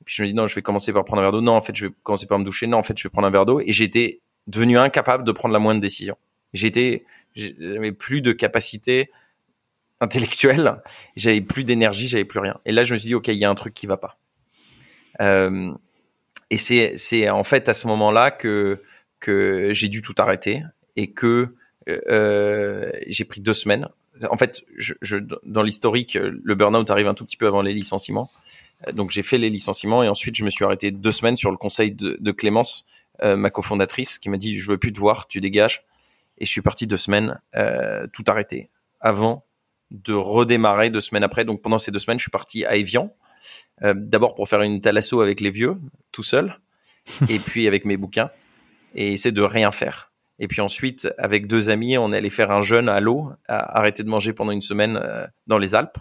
et 0.00 0.04
Puis 0.04 0.16
je 0.16 0.22
me 0.22 0.26
dis, 0.28 0.34
non, 0.34 0.48
je 0.48 0.54
vais 0.56 0.62
commencer 0.62 0.92
par 0.92 1.04
prendre 1.04 1.22
un 1.22 1.24
verre 1.24 1.32
d'eau. 1.32 1.40
Non, 1.40 1.52
en 1.52 1.60
fait, 1.62 1.74
je 1.74 1.86
vais 1.86 1.92
commencer 2.02 2.26
par 2.26 2.38
me 2.38 2.44
doucher. 2.44 2.66
Non, 2.66 2.78
en 2.78 2.82
fait, 2.82 2.98
je 2.98 3.04
vais 3.04 3.10
prendre 3.10 3.28
un 3.28 3.30
verre 3.30 3.46
d'eau. 3.46 3.60
Et 3.60 3.72
j'étais 3.72 4.20
devenu 4.48 4.76
incapable 4.76 5.24
de 5.24 5.30
prendre 5.32 5.52
la 5.52 5.60
moindre 5.60 5.80
décision. 5.80 6.18
J'étais, 6.52 7.04
j'avais 7.36 7.92
plus 7.92 8.22
de 8.22 8.32
capacité 8.32 9.10
intellectuelle, 10.00 10.82
j'avais 11.14 11.40
plus 11.40 11.64
d'énergie, 11.64 12.08
j'avais 12.08 12.24
plus 12.24 12.40
rien. 12.40 12.58
Et 12.66 12.72
là, 12.72 12.82
je 12.82 12.92
me 12.92 12.98
suis 12.98 13.08
dit, 13.08 13.14
ok, 13.14 13.28
il 13.28 13.36
y 13.36 13.44
a 13.44 13.50
un 13.50 13.54
truc 13.54 13.72
qui 13.72 13.86
va 13.86 13.96
pas. 13.96 14.18
Euh, 15.20 15.72
et 16.50 16.58
c'est, 16.58 16.96
c'est 16.96 17.30
en 17.30 17.44
fait 17.44 17.68
à 17.68 17.72
ce 17.72 17.86
moment-là 17.86 18.30
que 18.30 18.82
que 19.20 19.70
j'ai 19.72 19.88
dû 19.88 20.02
tout 20.02 20.14
arrêter 20.18 20.62
et 20.96 21.10
que 21.10 21.54
euh, 21.88 22.90
j'ai 23.06 23.24
pris 23.24 23.40
deux 23.40 23.54
semaines 23.54 23.88
en 24.30 24.36
fait, 24.36 24.64
je, 24.76 25.18
dans 25.44 25.62
l'historique, 25.62 26.14
le 26.14 26.54
burn-out 26.54 26.90
arrive 26.90 27.08
un 27.08 27.14
tout 27.14 27.24
petit 27.24 27.36
peu 27.36 27.46
avant 27.46 27.62
les 27.62 27.74
licenciements. 27.74 28.30
Euh, 28.86 28.92
donc 28.92 29.10
j'ai 29.10 29.22
fait 29.22 29.38
les 29.38 29.50
licenciements 29.50 30.02
et 30.02 30.08
ensuite 30.08 30.36
je 30.36 30.44
me 30.44 30.50
suis 30.50 30.64
arrêté 30.64 30.90
deux 30.90 31.10
semaines 31.10 31.36
sur 31.36 31.50
le 31.50 31.56
conseil 31.56 31.92
de, 31.92 32.32
Clémence, 32.32 32.84
euh, 33.22 33.36
ma 33.36 33.50
cofondatrice, 33.50 34.18
qui 34.18 34.28
m'a 34.28 34.36
dit 34.36 34.56
je 34.56 34.70
veux 34.70 34.78
plus 34.78 34.92
te 34.92 34.98
voir, 34.98 35.26
tu 35.28 35.40
dégages. 35.40 35.84
Et 36.38 36.44
je 36.44 36.50
suis 36.50 36.60
parti 36.60 36.86
deux 36.86 36.98
semaines, 36.98 37.40
euh, 37.54 38.06
tout 38.12 38.24
arrêté, 38.26 38.68
avant 39.00 39.46
de 39.90 40.12
redémarrer 40.12 40.90
deux 40.90 41.00
semaines 41.00 41.24
après. 41.24 41.44
Donc 41.44 41.62
pendant 41.62 41.78
ces 41.78 41.90
deux 41.90 41.98
semaines, 41.98 42.18
je 42.18 42.24
suis 42.24 42.30
parti 42.30 42.64
à 42.66 42.76
Evian, 42.76 43.14
d'abord 43.82 44.34
pour 44.34 44.48
faire 44.48 44.60
une 44.62 44.80
thalasso 44.80 45.20
avec 45.20 45.40
les 45.40 45.50
vieux, 45.50 45.76
tout 46.12 46.22
seul, 46.22 46.58
et 47.30 47.38
puis 47.38 47.66
avec 47.66 47.84
mes 47.84 47.96
bouquins, 47.96 48.30
et 48.94 49.12
essayer 49.12 49.32
de 49.32 49.42
rien 49.42 49.72
faire. 49.72 50.12
Et 50.38 50.48
puis 50.48 50.60
ensuite, 50.60 51.08
avec 51.18 51.46
deux 51.46 51.70
amis, 51.70 51.96
on 51.96 52.12
est 52.12 52.18
allé 52.18 52.30
faire 52.30 52.50
un 52.50 52.60
jeûne 52.60 52.88
à 52.88 53.00
l'eau, 53.00 53.32
arrêter 53.48 54.02
de 54.02 54.08
manger 54.08 54.32
pendant 54.32 54.52
une 54.52 54.60
semaine 54.60 55.00
euh, 55.02 55.26
dans 55.46 55.58
les 55.58 55.74
Alpes. 55.74 55.98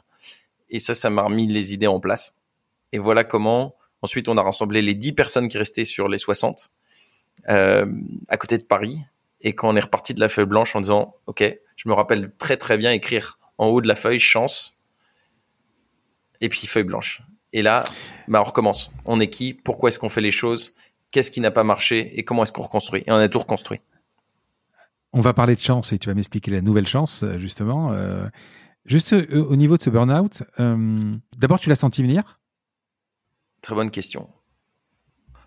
Et 0.70 0.80
ça, 0.80 0.94
ça 0.94 1.10
m'a 1.10 1.24
remis 1.24 1.48
les 1.48 1.74
idées 1.74 1.88
en 1.88 2.00
place. 2.00 2.36
Et 2.92 2.98
voilà 2.98 3.24
comment, 3.24 3.76
ensuite, 4.02 4.28
on 4.28 4.38
a 4.38 4.42
rassemblé 4.42 4.82
les 4.82 4.94
10 4.94 5.14
personnes 5.14 5.48
qui 5.48 5.58
restaient 5.58 5.86
sur 5.86 6.10
les 6.10 6.18
60 6.18 6.70
euh, 7.50 7.86
à 8.28 8.38
côté 8.38 8.58
de 8.58 8.64
Paris. 8.64 9.00
Et 9.42 9.54
quand 9.54 9.70
on 9.70 9.76
est 9.76 9.82
reparti 9.82 10.14
de 10.14 10.20
la 10.20 10.28
feuille 10.28 10.46
blanche 10.46 10.76
en 10.76 10.82
disant, 10.82 11.16
OK, 11.28 11.44
je 11.76 11.90
me 11.90 11.94
rappelle 11.94 12.36
très 12.36 12.58
très 12.58 12.78
bien 12.78 12.92
écrire 12.92 13.40
en 13.58 13.68
haut 13.68 13.82
de 13.82 13.88
la 13.88 13.96
feuille 13.96 14.20
chance 14.20 14.80
et 16.42 16.50
puis 16.50 16.68
feuille 16.68 16.84
blanche. 16.84 17.22
Et 17.54 17.62
là, 17.62 17.86
bah, 18.28 18.42
on 18.42 18.44
recommence. 18.44 18.92
On 19.06 19.20
est 19.20 19.30
qui? 19.30 19.54
Pourquoi 19.54 19.88
est-ce 19.88 20.00
qu'on 20.00 20.10
fait 20.10 20.22
les 20.22 20.32
choses? 20.32 20.76
Qu'est-ce 21.12 21.32
qui 21.32 21.40
n'a 21.40 21.52
pas 21.52 21.64
marché? 21.64 22.20
Et 22.20 22.24
comment 22.24 22.44
est-ce 22.44 22.52
qu'on 22.52 22.64
reconstruit? 22.64 23.04
Et 23.06 23.12
on 23.12 23.16
a 23.16 23.30
tout 23.30 23.40
reconstruit. 23.40 23.80
On 25.18 25.22
va 25.22 25.34
parler 25.34 25.56
de 25.56 25.62
chance 25.62 25.94
et 25.94 25.98
tu 25.98 26.10
vas 26.10 26.14
m'expliquer 26.14 26.52
la 26.52 26.60
nouvelle 26.60 26.88
chance, 26.88 27.24
euh, 27.24 27.40
justement. 27.40 27.94
Euh, 27.94 28.28
juste 28.86 29.14
euh, 29.14 29.46
au 29.46 29.56
niveau 29.56 29.78
de 29.78 29.82
ce 29.82 29.90
burn-out, 29.90 30.44
d'abord, 31.38 31.58
tu 31.58 31.70
l'as 31.70 31.78
senti 31.78 32.02
venir? 32.02 32.42
Très 33.62 33.76
bonne 33.76 33.92
question. 33.92 34.28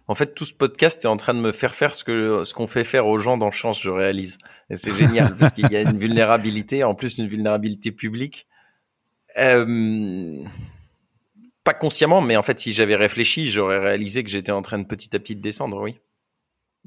En 0.07 0.15
fait, 0.15 0.35
tout 0.35 0.47
ce 0.47 0.55
podcast 0.55 1.05
est 1.05 1.09
en 1.09 1.19
train 1.19 1.35
de 1.35 1.41
me 1.41 1.53
faire 1.53 1.75
faire 1.75 1.93
ce 1.93 2.03
que 2.03 2.45
ce 2.45 2.55
qu'on 2.55 2.67
fait 2.67 2.83
faire 2.83 3.07
aux 3.07 3.19
gens 3.19 3.37
dans 3.37 3.51
Chance, 3.51 3.83
je 3.83 3.91
réalise. 3.91 4.39
Et 4.71 4.77
c'est 4.77 4.95
génial 4.95 5.37
parce 5.37 5.53
qu'il 5.53 5.71
y 5.71 5.77
a 5.77 5.83
une 5.83 5.99
vulnérabilité, 5.99 6.83
en 6.83 6.95
plus 6.95 7.19
une 7.19 7.29
vulnérabilité 7.29 7.93
publique. 7.93 8.49
pas 9.35 9.67
consciemment, 11.79 12.23
mais 12.23 12.39
en 12.39 12.43
fait, 12.43 12.59
si 12.59 12.73
j'avais 12.73 12.97
réfléchi, 12.97 13.51
j'aurais 13.51 13.81
réalisé 13.81 14.25
que 14.25 14.31
j'étais 14.31 14.53
en 14.53 14.63
train 14.63 14.79
de 14.79 14.87
petit 14.87 15.15
à 15.15 15.19
petit 15.19 15.37
descendre, 15.37 15.83
oui. 15.83 16.01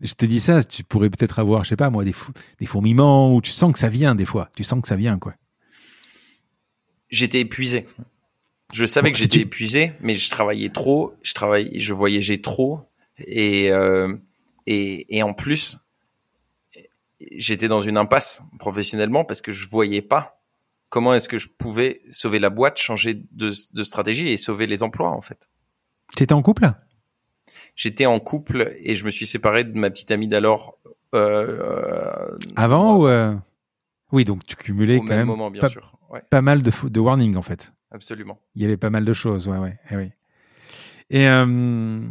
Je 0.01 0.13
te 0.13 0.25
dis 0.25 0.39
ça, 0.39 0.63
tu 0.63 0.83
pourrais 0.83 1.09
peut-être 1.09 1.39
avoir, 1.39 1.63
je 1.63 1.69
sais 1.69 1.75
pas 1.75 1.89
moi, 1.89 2.03
des, 2.03 2.15
des 2.59 2.65
fourmillements 2.65 3.35
ou 3.35 3.41
tu 3.41 3.51
sens 3.51 3.71
que 3.73 3.79
ça 3.79 3.89
vient 3.89 4.15
des 4.15 4.25
fois. 4.25 4.49
Tu 4.55 4.63
sens 4.63 4.81
que 4.81 4.87
ça 4.87 4.95
vient, 4.95 5.19
quoi. 5.19 5.33
J'étais 7.09 7.41
épuisé. 7.41 7.87
Je 8.73 8.85
savais 8.85 9.11
que 9.11 9.17
j'étais 9.17 9.41
épuisé, 9.41 9.91
mais 9.99 10.15
je 10.15 10.29
travaillais 10.29 10.69
trop, 10.69 11.13
je 11.23 11.33
travaillais, 11.33 11.77
je 11.79 11.93
voyageais 11.93 12.39
trop, 12.39 12.89
et 13.17 13.69
euh, 13.69 14.15
et, 14.65 15.17
et 15.17 15.23
en 15.23 15.33
plus, 15.33 15.77
j'étais 17.19 17.67
dans 17.67 17.81
une 17.81 17.97
impasse 17.97 18.41
professionnellement 18.59 19.25
parce 19.25 19.41
que 19.41 19.51
je 19.51 19.67
voyais 19.67 20.01
pas 20.01 20.41
comment 20.89 21.13
est-ce 21.13 21.27
que 21.27 21.37
je 21.37 21.49
pouvais 21.49 22.01
sauver 22.11 22.39
la 22.39 22.49
boîte, 22.49 22.79
changer 22.79 23.15
de, 23.31 23.51
de 23.73 23.83
stratégie 23.83 24.29
et 24.29 24.37
sauver 24.37 24.67
les 24.67 24.83
emplois 24.83 25.09
en 25.09 25.21
fait. 25.21 25.49
Tu 26.15 26.23
étais 26.23 26.33
en 26.33 26.41
couple? 26.41 26.71
J'étais 27.81 28.05
en 28.05 28.19
couple 28.19 28.75
et 28.83 28.93
je 28.93 29.05
me 29.05 29.09
suis 29.09 29.25
séparé 29.25 29.63
de 29.63 29.77
ma 29.77 29.89
petite 29.89 30.11
amie 30.11 30.27
d'alors. 30.27 30.77
Euh, 31.15 32.37
Avant 32.55 32.97
ou 32.97 33.07
euh... 33.07 33.35
Oui, 34.11 34.23
donc 34.23 34.45
tu 34.45 34.55
cumulais 34.55 34.97
au 34.97 35.01
quand 35.01 35.07
même, 35.07 35.25
moment, 35.25 35.49
bien 35.49 35.61
pas, 35.61 35.69
sûr. 35.69 35.97
Ouais. 36.11 36.21
Pas 36.29 36.41
mal 36.41 36.61
de, 36.61 36.71
de 36.89 36.99
warning 36.99 37.35
en 37.37 37.41
fait. 37.41 37.71
Absolument. 37.89 38.39
Il 38.55 38.61
y 38.61 38.65
avait 38.65 38.77
pas 38.77 38.91
mal 38.91 39.03
de 39.03 39.13
choses, 39.13 39.47
ouais, 39.47 39.57
ouais, 39.57 39.79
eh 39.89 39.95
oui. 39.95 40.11
Et 41.09 41.27
euh, 41.27 42.01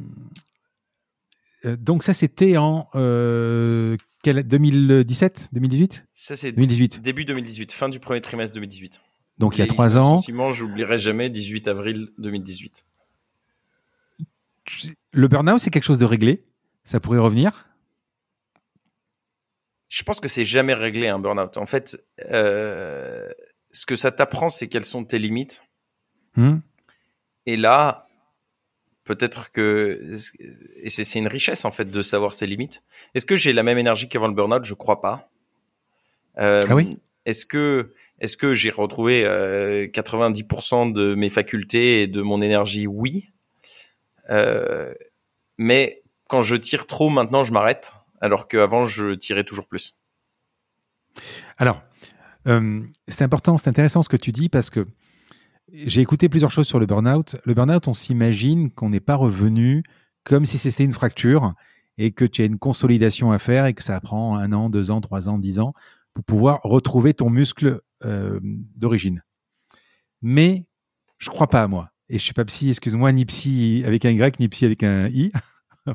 euh 1.66 1.76
donc 1.76 2.02
ça, 2.02 2.14
c'était 2.14 2.56
en 2.56 2.88
euh, 2.96 3.96
quel, 4.22 4.42
2017, 4.42 5.50
2018 5.52 6.04
Ça 6.12 6.36
c'est 6.36 6.52
2018. 6.52 7.00
Début 7.00 7.24
2018, 7.24 7.72
fin 7.72 7.88
du 7.88 8.00
premier 8.00 8.20
trimestre 8.20 8.54
2018. 8.54 9.00
Donc 9.38 9.56
il 9.56 9.60
y 9.60 9.64
a 9.64 9.66
trois 9.68 9.96
ans. 9.96 10.20
J'oublierai 10.50 10.98
jamais 10.98 11.30
18 11.30 11.68
avril 11.68 12.08
2018 12.18 12.84
le 15.12 15.28
burn-out, 15.28 15.61
c'est 15.61 15.70
quelque 15.70 15.84
chose 15.84 15.98
de 15.98 16.04
réglé? 16.04 16.42
Ça 16.84 17.00
pourrait 17.00 17.18
revenir? 17.18 17.66
Je 19.88 20.02
pense 20.04 20.20
que 20.20 20.28
c'est 20.28 20.44
jamais 20.44 20.74
réglé 20.74 21.08
un 21.08 21.18
burn-out. 21.18 21.56
En 21.56 21.66
fait, 21.66 22.02
euh, 22.30 23.28
ce 23.72 23.86
que 23.86 23.96
ça 23.96 24.12
t'apprend, 24.12 24.48
c'est 24.48 24.68
quelles 24.68 24.84
sont 24.84 25.04
tes 25.04 25.18
limites. 25.18 25.62
Hmm. 26.36 26.58
Et 27.46 27.56
là, 27.56 28.08
peut-être 29.04 29.50
que 29.50 30.12
et 30.76 30.88
c'est 30.88 31.18
une 31.18 31.26
richesse 31.26 31.64
en 31.64 31.72
fait 31.72 31.90
de 31.90 32.02
savoir 32.02 32.34
ses 32.34 32.46
limites. 32.46 32.84
Est-ce 33.14 33.26
que 33.26 33.34
j'ai 33.34 33.52
la 33.52 33.64
même 33.64 33.78
énergie 33.78 34.08
qu'avant 34.08 34.28
le 34.28 34.34
burn-out? 34.34 34.64
Je 34.64 34.74
crois 34.74 35.00
pas. 35.00 35.28
Euh, 36.38 36.64
ah 36.68 36.74
oui? 36.76 36.96
Est-ce 37.26 37.44
que 37.44 37.92
est-ce 38.20 38.36
que 38.36 38.54
j'ai 38.54 38.70
retrouvé 38.70 39.24
90% 39.92 40.90
euh, 40.90 40.92
de 40.92 41.14
mes 41.14 41.30
facultés 41.30 42.02
et 42.02 42.06
de 42.06 42.22
mon 42.22 42.40
énergie? 42.42 42.86
Oui. 42.86 43.30
Euh, 44.31 44.93
mais 45.59 46.03
quand 46.28 46.43
je 46.43 46.57
tire 46.57 46.87
trop 46.87 47.11
maintenant, 47.11 47.45
je 47.45 47.53
m'arrête, 47.53 47.93
alors 48.20 48.49
qu'avant, 48.49 48.85
je 48.85 49.14
tirais 49.14 49.45
toujours 49.45 49.66
plus. 49.66 49.97
Alors, 51.59 51.83
euh, 52.47 52.83
c'est 53.09 53.22
important, 53.22 53.59
c'est 53.59 53.68
intéressant 53.68 54.03
ce 54.03 54.09
que 54.09 54.16
tu 54.16 54.33
dis 54.33 54.49
parce 54.49 54.70
que 54.70 54.87
j'ai 55.72 56.01
écouté 56.01 56.28
plusieurs 56.28 56.51
choses 56.51 56.66
sur 56.66 56.81
le 56.81 56.87
burn-out. 56.87 57.37
Le 57.45 57.55
burn-out, 57.55 57.89
on 57.89 57.95
s'imagine 57.95 58.70
qu'on 58.70 58.91
n'est 58.91 59.01
pas 59.01 59.16
revenu 59.16 59.83
comme 60.24 60.45
si 60.45 60.59
c'était 60.59 60.85
une 60.85 60.93
fracture 60.93 61.55
et 61.99 62.12
que 62.12 62.24
tu 62.24 62.43
as 62.43 62.47
une 62.47 62.59
consolidation 62.59 63.31
à 63.31 63.39
faire 63.39 63.66
et 63.66 63.74
que 63.74 63.83
ça 63.83 64.01
prend 64.01 64.37
un 64.37 64.53
an, 64.53 64.70
deux 64.70 64.91
ans, 64.91 65.01
trois 65.01 65.28
ans, 65.28 65.39
dix 65.39 65.59
ans. 65.59 65.74
pour 66.14 66.24
pouvoir 66.24 66.61
retrouver 66.64 67.14
ton 67.14 67.31
muscle 67.31 67.81
euh, 68.05 68.41
d'origine. 68.43 69.22
Mais 70.22 70.66
je 71.18 71.31
crois 71.31 71.49
pas 71.49 71.62
à 71.62 71.68
moi. 71.68 71.91
Et 72.11 72.18
je 72.18 72.24
suis 72.24 72.34
pas 72.34 72.44
psy, 72.44 72.70
excuse-moi, 72.70 73.12
ni 73.12 73.24
psy 73.24 73.84
avec 73.86 74.04
un 74.04 74.11
Y, 74.11 74.40
ni 74.40 74.48
psy 74.48 74.64
avec 74.64 74.82
un 74.82 75.08
I. 75.08 75.30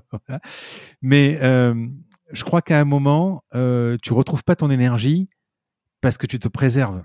Mais 1.02 1.38
euh, 1.42 1.76
je 2.32 2.44
crois 2.46 2.62
qu'à 2.62 2.80
un 2.80 2.86
moment, 2.86 3.44
euh, 3.54 3.98
tu 4.02 4.14
retrouves 4.14 4.44
pas 4.44 4.56
ton 4.56 4.72
énergie 4.72 5.28
parce 6.00 6.18
que 6.18 6.26
tu 6.26 6.40
te 6.40 6.48
préserves. 6.48 7.04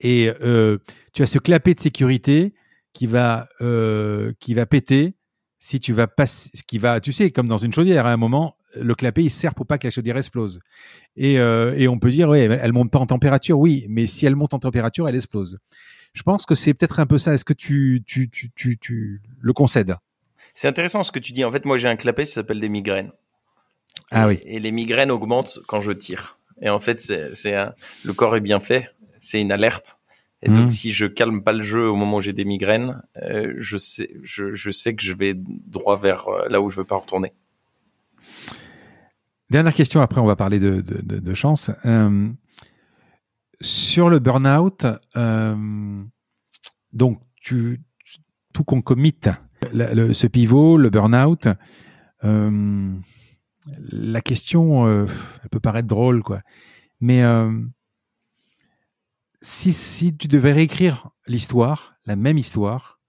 Et 0.00 0.30
euh, 0.42 0.76
tu 1.14 1.22
as 1.22 1.26
ce 1.26 1.38
clapet 1.38 1.74
de 1.74 1.80
sécurité 1.80 2.54
qui 2.92 3.06
va, 3.06 3.48
euh, 3.62 4.32
qui 4.40 4.52
va 4.52 4.66
péter 4.66 5.16
si 5.58 5.80
tu 5.80 5.94
vas 5.94 6.06
passer, 6.06 6.50
qui 6.68 6.78
va, 6.78 7.00
tu 7.00 7.14
sais, 7.14 7.30
comme 7.30 7.48
dans 7.48 7.56
une 7.56 7.72
chaudière, 7.72 8.04
à 8.04 8.12
un 8.12 8.16
moment, 8.18 8.56
le 8.78 8.94
clapet, 8.94 9.24
il 9.24 9.30
sert 9.30 9.54
pour 9.54 9.66
pas 9.66 9.78
que 9.78 9.86
la 9.86 9.90
chaudière 9.90 10.18
explose. 10.18 10.60
Et, 11.16 11.40
euh, 11.40 11.74
et 11.76 11.88
on 11.88 11.98
peut 11.98 12.10
dire, 12.10 12.28
ouais, 12.28 12.42
elle 12.42 12.72
monte 12.72 12.90
pas 12.90 12.98
en 12.98 13.06
température, 13.06 13.58
oui, 13.58 13.86
mais 13.88 14.06
si 14.06 14.26
elle 14.26 14.36
monte 14.36 14.52
en 14.52 14.58
température, 14.58 15.08
elle 15.08 15.16
explose. 15.16 15.58
Je 16.16 16.22
pense 16.22 16.46
que 16.46 16.54
c'est 16.54 16.72
peut-être 16.72 16.98
un 16.98 17.04
peu 17.06 17.18
ça. 17.18 17.34
Est-ce 17.34 17.44
que 17.44 17.52
tu, 17.52 18.02
tu, 18.06 18.30
tu, 18.30 18.50
tu, 18.56 18.78
tu 18.78 19.20
le 19.38 19.52
concèdes? 19.52 19.96
C'est 20.54 20.66
intéressant 20.66 21.02
ce 21.02 21.12
que 21.12 21.18
tu 21.18 21.32
dis. 21.32 21.44
En 21.44 21.52
fait, 21.52 21.66
moi, 21.66 21.76
j'ai 21.76 21.88
un 21.88 21.96
clapet, 21.96 22.24
ça 22.24 22.36
s'appelle 22.36 22.58
des 22.58 22.70
migraines. 22.70 23.12
Ah 24.10 24.26
oui. 24.26 24.38
Et 24.44 24.58
les 24.58 24.72
migraines 24.72 25.10
augmentent 25.10 25.60
quand 25.68 25.80
je 25.82 25.92
tire. 25.92 26.38
Et 26.62 26.70
en 26.70 26.78
fait, 26.78 27.02
c'est, 27.02 27.54
le 28.02 28.12
corps 28.14 28.34
est 28.34 28.40
bien 28.40 28.60
fait. 28.60 28.88
C'est 29.20 29.42
une 29.42 29.52
alerte. 29.52 29.98
Et 30.40 30.48
donc, 30.48 30.64
Mhm. 30.64 30.70
si 30.70 30.90
je 30.90 31.04
calme 31.04 31.42
pas 31.42 31.52
le 31.52 31.62
jeu 31.62 31.86
au 31.86 31.96
moment 31.96 32.16
où 32.16 32.20
j'ai 32.22 32.32
des 32.32 32.46
migraines, 32.46 33.02
euh, 33.22 33.52
je 33.58 33.76
sais, 33.76 34.08
je, 34.22 34.52
je 34.52 34.70
sais 34.70 34.94
que 34.94 35.02
je 35.02 35.12
vais 35.12 35.34
droit 35.36 35.96
vers 35.98 36.28
euh, 36.28 36.48
là 36.48 36.62
où 36.62 36.70
je 36.70 36.76
veux 36.76 36.84
pas 36.84 36.96
retourner. 36.96 37.32
Dernière 39.50 39.74
question, 39.74 40.00
après 40.00 40.20
on 40.20 40.26
va 40.26 40.36
parler 40.36 40.58
de, 40.58 40.80
de, 40.80 41.00
de, 41.02 41.18
de 41.18 41.34
chance. 41.34 41.70
Euh, 41.84 42.28
sur 43.60 44.08
le 44.10 44.18
burn-out, 44.18 44.86
euh, 45.16 46.04
donc 46.92 47.20
tu, 47.42 47.82
tout 48.52 48.64
concommite, 48.64 49.28
la- 49.72 49.94
le- 49.94 50.14
ce 50.14 50.26
pivot, 50.26 50.76
le 50.76 50.90
burn-out, 50.90 51.48
euh, 52.24 52.94
la 53.90 54.20
question, 54.20 54.86
euh, 54.86 55.06
elle 55.42 55.48
peut 55.50 55.60
paraître 55.60 55.88
drôle, 55.88 56.22
quoi. 56.22 56.40
Mais 57.00 57.22
si, 59.42 59.72
si 59.72 60.16
tu 60.16 60.28
devais 60.28 60.52
réécrire 60.52 61.10
l'histoire, 61.26 61.94
la 62.06 62.16
même 62.16 62.38
histoire, 62.38 63.00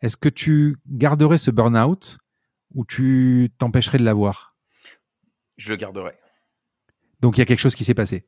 est-ce 0.00 0.16
que 0.16 0.28
tu 0.28 0.76
garderais 0.86 1.38
ce 1.38 1.50
burn-out 1.50 2.18
ou 2.74 2.84
tu 2.84 3.50
t'empêcherais 3.58 3.98
de 3.98 4.04
l'avoir? 4.04 4.54
Je 5.58 5.70
le 5.72 5.76
garderai. 5.76 6.12
Donc 7.20 7.36
il 7.36 7.40
y 7.40 7.42
a 7.42 7.46
quelque 7.46 7.58
chose 7.60 7.74
qui 7.74 7.84
s'est 7.84 7.94
passé. 7.94 8.26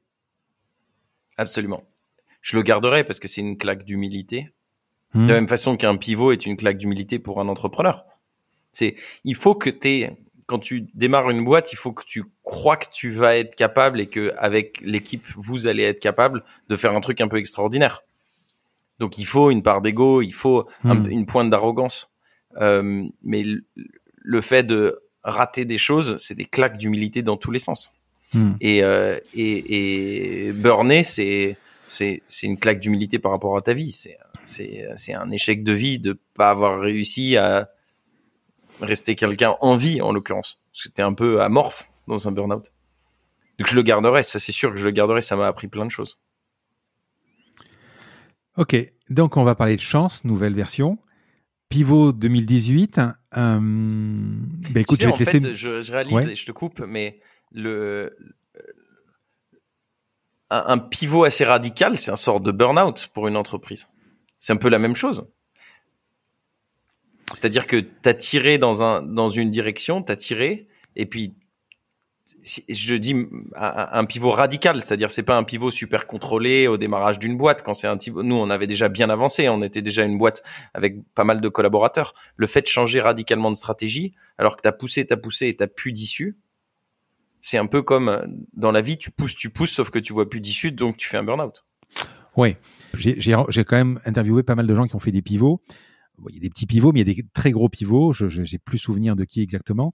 Absolument. 1.37 1.83
Je 2.41 2.57
le 2.57 2.63
garderai 2.63 3.05
parce 3.05 3.21
que 3.21 3.29
c'est 3.29 3.41
une 3.41 3.57
claque 3.57 3.85
d'humilité. 3.85 4.51
Hmm. 5.15 5.27
De 5.27 5.33
la 5.33 5.41
même 5.41 5.49
façon 5.49 5.77
qu'un 5.77 5.97
pivot 5.97 6.33
est 6.33 6.47
une 6.47 6.57
claque 6.57 6.79
d'humilité 6.79 7.19
pour 7.19 7.41
un 7.41 7.49
entrepreneur. 7.49 8.05
C'est, 8.73 8.97
il 9.25 9.35
faut 9.35 9.55
que 9.55 9.69
t'aies, 9.71 10.17
quand 10.47 10.59
tu 10.59 10.89
démarres 10.95 11.31
une 11.31 11.45
boîte, 11.45 11.73
il 11.73 11.77
faut 11.77 11.93
que 11.93 12.05
tu 12.05 12.25
crois 12.43 12.77
que 12.77 12.87
tu 12.91 13.11
vas 13.11 13.37
être 13.37 13.55
capable 13.55 14.01
et 14.01 14.07
que 14.09 14.33
avec 14.39 14.81
l'équipe, 14.81 15.25
vous 15.37 15.67
allez 15.67 15.83
être 15.83 16.01
capable 16.01 16.43
de 16.69 16.77
faire 16.77 16.95
un 16.95 17.01
truc 17.01 17.21
un 17.21 17.29
peu 17.29 17.37
extraordinaire. 17.37 18.03
Donc 18.99 19.19
il 19.19 19.27
faut 19.27 19.51
une 19.51 19.63
part 19.63 19.81
d'ego, 19.83 20.23
il 20.23 20.33
faut 20.33 20.67
un- 20.85 20.95
Hmm. 20.97 21.11
une 21.11 21.27
pointe 21.27 21.51
d'arrogance. 21.51 22.09
Euh, 22.61 23.05
mais 23.23 23.43
le, 23.43 23.65
le 24.17 24.41
fait 24.41 24.63
de 24.63 24.99
rater 25.25 25.65
des 25.65 25.79
choses, 25.79 26.17
c'est 26.17 26.35
des 26.35 26.45
claques 26.45 26.77
d'humilité 26.79 27.23
dans 27.23 27.37
tous 27.37 27.51
les 27.51 27.59
sens. 27.59 27.93
Hmm. 28.35 28.53
Et, 28.61 28.83
euh, 28.83 29.19
et, 29.35 30.47
et 30.49 30.53
burner, 30.53 31.03
c'est 31.03 31.57
c'est 31.87 32.23
c'est 32.27 32.47
une 32.47 32.59
claque 32.59 32.81
d'humilité 32.81 33.19
par 33.19 33.33
rapport 33.33 33.57
à 33.57 33.61
ta 33.63 33.73
vie. 33.73 33.93
C'est 33.93 34.17
c'est 34.45 34.87
c'est 34.97 35.15
un 35.15 35.31
échec 35.31 35.63
de 35.63 35.73
vie 35.73 35.99
de 35.99 36.19
pas 36.35 36.51
avoir 36.51 36.81
réussi 36.81 37.37
à 37.37 37.69
rester 38.81 39.15
quelqu'un 39.15 39.55
en 39.61 39.77
vie 39.77 40.01
en 40.01 40.13
l'occurrence. 40.13 40.61
T'es 40.95 41.03
un 41.03 41.13
peu 41.15 41.43
amorphe 41.43 41.91
dans 42.09 42.27
un 42.29 42.33
burn-out. 42.33 42.73
Donc 43.59 43.69
je 43.69 43.77
le 43.77 43.83
garderai, 43.83 44.23
ça 44.23 44.39
c'est 44.39 44.53
sûr 44.53 44.71
que 44.73 44.79
je 44.79 44.85
le 44.87 44.91
garderai. 44.91 45.21
Ça 45.21 45.37
m'a 45.37 45.47
appris 45.47 45.69
plein 45.69 45.85
de 45.85 45.91
choses. 45.91 46.19
Ok, 48.57 48.77
donc 49.09 49.37
on 49.37 49.45
va 49.45 49.55
parler 49.55 49.77
de 49.77 49.81
chance, 49.81 50.25
nouvelle 50.25 50.55
version. 50.55 50.99
Pivot 51.69 52.13
2018. 52.13 52.99
Euh, 53.37 53.59
bah 53.63 54.81
écoute, 54.81 54.99
tu 54.99 55.05
sais, 55.07 55.11
je 55.11 55.17
vais 55.17 55.29
en 55.29 55.31
fait, 55.31 55.55
je, 55.55 55.81
je 55.81 55.93
réalise, 55.93 56.13
Ouais. 56.13 56.33
et 56.33 56.35
je 56.35 56.45
te 56.45 56.53
coupe, 56.53 56.81
mais 56.87 57.19
le 57.53 58.17
un, 60.53 60.79
pivot 60.79 61.25
assez 61.25 61.45
radical, 61.45 61.97
c'est 61.97 62.11
un 62.11 62.17
sort 62.17 62.41
de 62.41 62.53
burn-out 62.53 63.09
pour 63.15 63.27
une 63.29 63.37
entreprise. 63.37 63.89
C'est 64.39 64.53
un 64.53 64.57
peu 64.57 64.69
la 64.69 64.79
même 64.79 64.97
chose. 64.97 65.27
C'est-à-dire 67.33 67.67
que 67.67 67.77
t'as 67.77 68.15
tiré 68.15 68.59
dans 68.59 68.85
un 68.85 69.03
dans 69.03 69.29
une 69.29 69.51
direction, 69.51 70.03
t'as 70.03 70.17
tiré, 70.17 70.69
et 70.97 71.07
puis 71.07 71.35
je 72.69 72.95
dis 72.95 73.15
un, 73.55 73.89
un 73.93 74.05
pivot 74.05 74.31
radical, 74.31 74.83
c'est-à-dire 74.83 75.11
c'est 75.11 75.23
pas 75.23 75.37
un 75.37 75.45
pivot 75.45 75.71
super 75.71 76.07
contrôlé 76.07 76.67
au 76.67 76.77
démarrage 76.77 77.19
d'une 77.19 77.37
boîte. 77.37 77.63
Quand 77.63 77.73
c'est 77.73 77.87
un 77.87 77.97
pivot, 77.97 78.23
nous 78.23 78.35
on 78.35 78.51
avait 78.51 78.67
déjà 78.67 78.89
bien 78.89 79.09
avancé, 79.09 79.49
on 79.49 79.63
était 79.63 79.81
déjà 79.81 80.03
une 80.03 80.19
boîte 80.19 80.43
avec 80.75 80.97
pas 81.15 81.25
mal 81.25 81.41
de 81.41 81.49
collaborateurs. 81.49 82.13
Le 82.37 82.47
fait 82.47 82.63
de 82.63 82.67
changer 82.67 83.01
radicalement 83.01 83.51
de 83.51 83.57
stratégie, 83.57 84.13
alors 84.37 84.57
que 84.57 84.63
t'as 84.63 84.73
poussé, 84.73 85.07
t'as 85.07 85.17
poussé 85.17 85.49
et 85.49 85.57
t'as 85.57 85.69
plus 85.69 85.93
d'issue, 85.93 86.37
c'est 87.43 87.59
un 87.59 87.67
peu 87.67 87.83
comme 87.83 88.09
euh, 88.09 88.25
dans 88.55 88.73
la 88.73 88.81
vie, 88.81 88.97
tu 88.97 89.11
pousses, 89.11 89.37
tu 89.37 89.51
pousses, 89.51 89.73
sauf 89.73 89.91
que 89.91 89.99
tu 89.99 90.13
vois 90.13 90.31
plus 90.31 90.41
d'issue, 90.41 90.73
donc 90.73 90.97
tu 90.97 91.09
fais 91.09 91.19
un 91.19 91.25
burn-out. 91.25 91.67
Oui, 92.37 92.57
j'ai 92.95 93.35
quand 93.65 93.77
même 93.77 94.01
interviewé 94.07 94.43
pas 94.43 94.55
mal 94.55 94.67
de 94.67 94.75
gens 94.75 94.87
qui 94.87 94.95
ont 94.95 95.01
fait 95.01 95.13
des 95.13 95.21
pivots. 95.21 95.61
Il 96.31 96.37
y 96.37 96.39
a 96.39 96.41
des 96.41 96.49
petits 96.49 96.67
pivots, 96.67 96.93
mais 96.93 97.01
il 97.01 97.09
y 97.09 97.11
a 97.11 97.15
des 97.15 97.27
très 97.35 97.51
gros 97.51 97.69
pivots. 97.69 98.15
Je 98.15 98.29
j'ai 98.29 98.59
plus 98.59 98.79
souvenir 98.79 99.17
de 99.17 99.25
qui 99.25 99.43
exactement. 99.43 99.93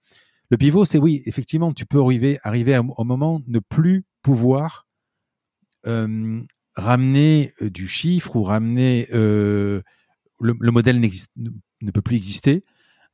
Le 0.50 0.56
pivot, 0.56 0.84
c'est 0.84 0.98
oui, 0.98 1.22
effectivement, 1.26 1.72
tu 1.72 1.84
peux 1.84 2.00
arriver, 2.44 2.80
au 2.96 3.04
moment 3.04 3.40
de 3.40 3.44
ne 3.48 3.58
plus 3.58 4.04
pouvoir 4.22 4.86
euh, 5.86 6.40
ramener 6.76 7.52
euh, 7.60 7.70
du 7.70 7.88
chiffre 7.88 8.36
ou 8.36 8.44
ramener 8.44 9.08
le, 9.10 9.82
le 10.38 10.70
modèle 10.70 11.00
ne, 11.00 11.90
peut 11.90 12.02
plus 12.02 12.16
exister. 12.16 12.62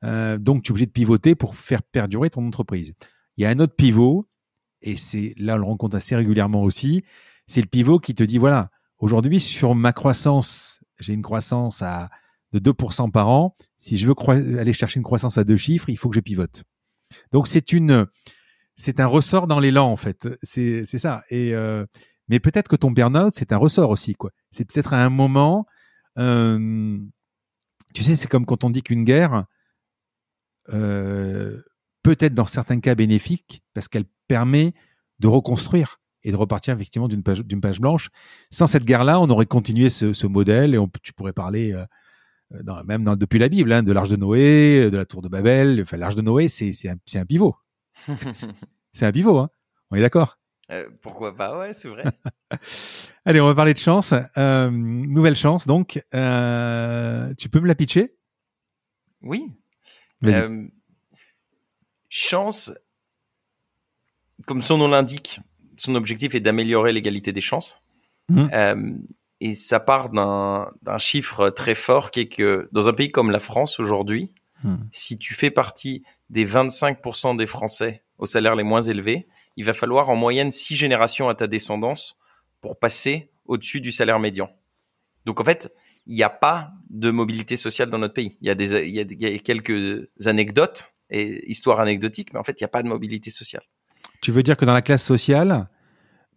Donc, 0.03 0.62
tu 0.62 0.68
es 0.68 0.72
obligé 0.72 0.87
de 0.87 0.93
pivoter 0.93 1.35
pour 1.35 1.57
faire 1.57 1.82
perdurer 1.82 2.28
ton 2.28 2.47
entreprise. 2.47 2.93
Il 3.37 3.43
y 3.43 3.47
a 3.47 3.51
un 3.51 3.59
autre 3.59 3.74
pivot, 3.74 4.28
et 4.82 4.97
c'est 4.97 5.35
là 5.37 5.55
on 5.55 5.59
le 5.59 5.64
rencontre 5.64 5.97
assez 5.97 6.14
régulièrement 6.14 6.62
aussi. 6.62 7.05
C'est 7.47 7.61
le 7.61 7.66
pivot 7.66 7.99
qui 7.99 8.14
te 8.14 8.22
dit 8.22 8.39
voilà, 8.39 8.70
aujourd'hui 8.99 9.41
sur 9.41 9.74
ma 9.74 9.93
croissance, 9.93 10.80
j'ai 11.01 11.14
une 11.14 11.22
croissance 11.22 11.82
à 11.82 12.11
de 12.53 12.59
2% 12.61 13.11
par 13.11 13.28
an. 13.28 13.55
Si 13.78 13.97
je 13.97 14.07
veux 14.07 14.14
aller 14.59 14.72
chercher 14.72 14.99
une 14.99 15.05
croissance 15.05 15.39
à 15.39 15.45
deux 15.45 15.57
chiffres, 15.57 15.89
il 15.89 15.99
faut 15.99 16.09
que 16.09 16.14
je 16.14 16.20
pivote. 16.20 16.62
Donc 17.32 17.49
c'est 17.49 17.72
une, 17.72 18.07
c'est 18.76 19.01
un 19.01 19.07
ressort 19.07 19.47
dans 19.47 19.61
l'élan 19.61 19.91
en 19.91 19.97
fait. 19.97 20.28
C'est 20.43 20.85
ça. 20.85 21.22
Et 21.30 21.55
euh, 21.55 21.85
mais 22.28 22.41
peut-être 22.41 22.68
que 22.68 22.76
ton 22.76 22.91
burn-out 22.91 23.35
c'est 23.37 23.53
un 23.53 23.57
ressort 23.57 23.91
aussi 23.91 24.14
quoi. 24.14 24.30
C'est 24.51 24.64
peut-être 24.64 24.95
à 24.95 25.05
un 25.05 25.11
moment, 25.11 25.66
euh, 26.18 26.99
tu 27.95 28.05
sais, 28.05 28.16
c'est 28.16 28.28
comme 28.28 28.47
quand 28.47 28.64
on 28.64 28.70
dit 28.70 28.82
qu'une 28.82 29.05
guerre 29.05 29.45
euh, 30.72 31.61
peut 32.05 32.17
être 32.21 32.35
dans 32.35 32.47
certains 32.47 32.79
cas 32.79 32.95
bénéfique 32.95 33.65
parce 33.73 33.89
qu'elle 33.89 34.05
permet 34.29 34.75
de 35.19 35.27
reconstruire 35.27 35.99
et 36.23 36.31
de 36.31 36.37
repartir 36.37 36.75
effectivement 36.75 37.09
d'une 37.09 37.23
page, 37.23 37.81
blanche. 37.81 38.11
Sans 38.51 38.67
cette 38.69 38.85
guerre-là, 38.85 39.19
on 39.21 39.29
aurait 39.31 39.47
continué 39.47 39.91
ce, 39.91 40.13
ce 40.13 40.27
modèle 40.27 40.75
et 40.75 40.79
on, 40.79 40.89
tu 41.03 41.13
pourrais 41.13 41.33
parler 41.33 41.73
euh, 41.73 41.85
dans, 42.63 42.85
même 42.85 43.03
dans, 43.05 43.17
depuis 43.17 43.39
la 43.39 43.49
Bible, 43.49 43.73
hein, 43.73 43.83
de 43.83 43.93
l'arche 43.93 44.11
de 44.11 44.17
Noé, 44.17 44.91
de 44.91 44.97
la 44.97 45.05
tour 45.05 45.23
de 45.23 45.29
Babel. 45.29 45.81
Enfin, 45.83 45.97
l'arche 45.97 46.15
de 46.15 46.23
Noé, 46.23 46.49
c'est 46.49 46.75
un, 46.89 47.25
pivot. 47.25 47.57
C'est 48.93 49.07
un 49.07 49.13
pivot, 49.13 49.39
hein. 49.39 49.51
On 49.91 49.97
est 49.97 50.01
d'accord? 50.01 50.39
Euh, 50.71 50.89
pourquoi 51.03 51.35
pas? 51.35 51.59
Ouais, 51.59 51.73
c'est 51.73 51.89
vrai. 51.89 52.05
Allez, 53.25 53.41
on 53.41 53.47
va 53.47 53.55
parler 53.55 53.75
de 53.75 53.79
chance. 53.79 54.15
Euh, 54.39 54.71
nouvelle 54.71 55.35
chance, 55.35 55.67
donc. 55.67 56.01
Euh, 56.15 57.35
tu 57.35 57.49
peux 57.49 57.61
me 57.61 57.67
la 57.67 57.75
pitcher? 57.75 58.17
Oui. 59.21 59.53
Vas-y. 60.21 60.71
Chance, 62.17 62.73
comme 64.47 64.62
son 64.62 64.79
nom 64.79 64.87
l'indique, 64.87 65.41
son 65.77 65.97
objectif 65.97 66.37
est 66.37 66.41
d'améliorer 66.41 66.93
l'égalité 66.93 67.33
des 67.33 67.41
chances. 67.41 67.83
Mhm. 68.29 68.51
Euh, 68.53 68.93
et 69.41 69.57
ça 69.57 69.81
part 69.81 70.11
d'un 70.11 70.99
chiffre 70.99 71.51
très 71.51 71.75
fort 71.75 72.12
qui 72.12 72.21
est 72.21 72.29
que 72.29 72.69
dans 72.71 72.89
un 72.89 72.93
pays 72.93 73.11
comme 73.11 73.33
la 73.33 73.41
France 73.41 73.81
aujourd'hui, 73.81 74.31
Mhm. 74.62 74.89
si 74.93 75.19
tu 75.19 75.35
fais 75.35 75.51
partie 75.51 76.05
des 76.31 76.45
25% 76.45 77.35
des 77.35 77.47
Français 77.49 78.05
aux 78.19 78.27
salaires 78.27 78.55
les 78.55 78.62
moins 78.62 78.81
élevés, 78.83 79.27
il 79.57 79.65
va 79.65 79.73
falloir 79.75 80.09
en 80.09 80.15
moyenne 80.15 80.53
six 80.53 80.77
générations 80.77 81.29
à 81.29 81.35
ta 81.35 81.49
descendance 81.49 82.17
pour 82.61 82.79
passer 82.79 83.29
au-dessus 83.47 83.81
du 83.81 83.91
salaire 83.91 84.21
médian. 84.21 84.51
Donc 85.27 85.41
en 85.41 85.45
fait, 85.45 85.75
il 86.07 86.15
n'y 86.15 86.23
a 86.23 86.31
pas 86.31 86.71
de 86.91 87.11
mobilité 87.11 87.57
sociale 87.57 87.91
dans 87.91 87.99
notre 87.99 88.15
pays. 88.15 88.37
Il 88.41 88.47
y 88.47 88.51
a 88.51 88.55
des, 88.55 88.73
il 88.89 88.95
y 88.95 89.01
a, 89.01 89.05
des- 89.05 89.15
il 89.15 89.21
y 89.29 89.35
a 89.35 89.39
quelques 89.41 90.09
anecdotes 90.27 90.93
et 91.11 91.49
histoires 91.51 91.81
anecdotiques, 91.81 92.33
mais 92.33 92.39
en 92.39 92.45
fait, 92.45 92.61
il 92.61 92.65
n'y 92.65 92.67
a 92.67 92.69
pas 92.69 92.83
de 92.83 92.89
mobilité 92.89 93.31
sociale. 93.31 93.63
Tu 94.21 94.33
veux 94.33 94.43
dire 94.43 94.57
que 94.57 94.65
dans 94.65 94.75
la 94.75 94.83
classe 94.83 95.03
sociale, 95.03 95.67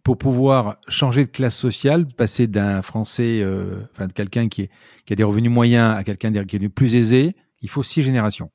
pour 0.02 0.18
pouvoir 0.18 0.78
changer 0.88 1.24
de 1.24 1.30
classe 1.30 1.56
sociale, 1.56 2.06
passer 2.06 2.46
d'un 2.46 2.82
Français, 2.82 3.40
euh, 3.42 3.80
enfin 3.92 4.06
de 4.06 4.12
quelqu'un 4.12 4.48
qui, 4.48 4.68
qui 5.04 5.12
a 5.12 5.16
des 5.16 5.24
revenus 5.24 5.50
moyens 5.50 5.96
à 5.96 6.04
quelqu'un 6.04 6.32
qui 6.44 6.56
est 6.56 6.68
plus 6.68 6.94
aisé, 6.94 7.34
il 7.60 7.68
faut 7.68 7.82
six 7.82 8.02
générations. 8.02 8.50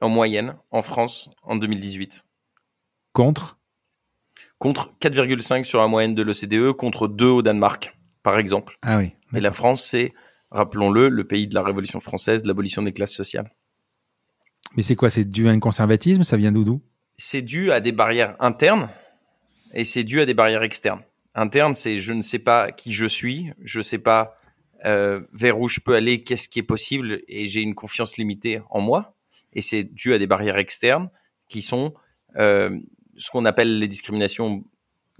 En 0.00 0.08
moyenne, 0.08 0.56
en 0.70 0.82
France, 0.82 1.30
en 1.42 1.56
2018. 1.56 2.24
Contre? 3.12 3.58
Contre 4.58 4.94
4,5 5.00 5.64
sur 5.64 5.80
la 5.80 5.88
moyenne 5.88 6.14
de 6.14 6.22
l'OCDE, 6.22 6.72
contre 6.72 7.08
2 7.08 7.26
au 7.26 7.42
Danemark, 7.42 7.96
par 8.22 8.38
exemple. 8.38 8.78
Ah 8.82 8.98
oui. 8.98 9.12
Et 9.34 9.40
la 9.40 9.52
France, 9.52 9.82
c'est, 9.82 10.14
rappelons-le, 10.50 11.08
le 11.08 11.24
pays 11.26 11.48
de 11.48 11.54
la 11.54 11.62
Révolution 11.62 12.00
française, 12.00 12.42
de 12.42 12.48
l'abolition 12.48 12.82
des 12.82 12.92
classes 12.92 13.14
sociales. 13.14 13.50
Mais 14.76 14.82
c'est 14.82 14.96
quoi 14.96 15.10
C'est 15.10 15.24
dû 15.24 15.48
à 15.48 15.50
un 15.50 15.60
conservatisme? 15.60 16.22
Ça 16.22 16.36
vient 16.36 16.52
d'où 16.52 16.80
C'est 17.16 17.42
dû 17.42 17.72
à 17.72 17.80
des 17.80 17.92
barrières 17.92 18.36
internes 18.38 18.88
et 19.74 19.84
c'est 19.84 20.04
dû 20.04 20.20
à 20.20 20.26
des 20.26 20.34
barrières 20.34 20.62
externes. 20.62 21.02
Internes, 21.34 21.74
c'est 21.74 21.98
je 21.98 22.12
ne 22.12 22.22
sais 22.22 22.38
pas 22.38 22.72
qui 22.72 22.92
je 22.92 23.06
suis, 23.06 23.52
je 23.62 23.78
ne 23.78 23.82
sais 23.82 23.98
pas 23.98 24.38
euh, 24.84 25.20
vers 25.32 25.58
où 25.58 25.68
je 25.68 25.80
peux 25.80 25.94
aller, 25.94 26.22
qu'est-ce 26.22 26.48
qui 26.48 26.58
est 26.60 26.64
possible, 26.64 27.22
et 27.26 27.46
j'ai 27.46 27.62
une 27.62 27.74
confiance 27.74 28.16
limitée 28.16 28.60
en 28.70 28.80
moi. 28.80 29.14
Et 29.52 29.60
c'est 29.60 29.84
dû 29.84 30.14
à 30.14 30.18
des 30.18 30.26
barrières 30.26 30.58
externes 30.58 31.10
qui 31.48 31.62
sont 31.62 31.94
euh, 32.36 32.78
ce 33.16 33.30
qu'on 33.30 33.44
appelle 33.44 33.78
les 33.78 33.88
discriminations, 33.88 34.64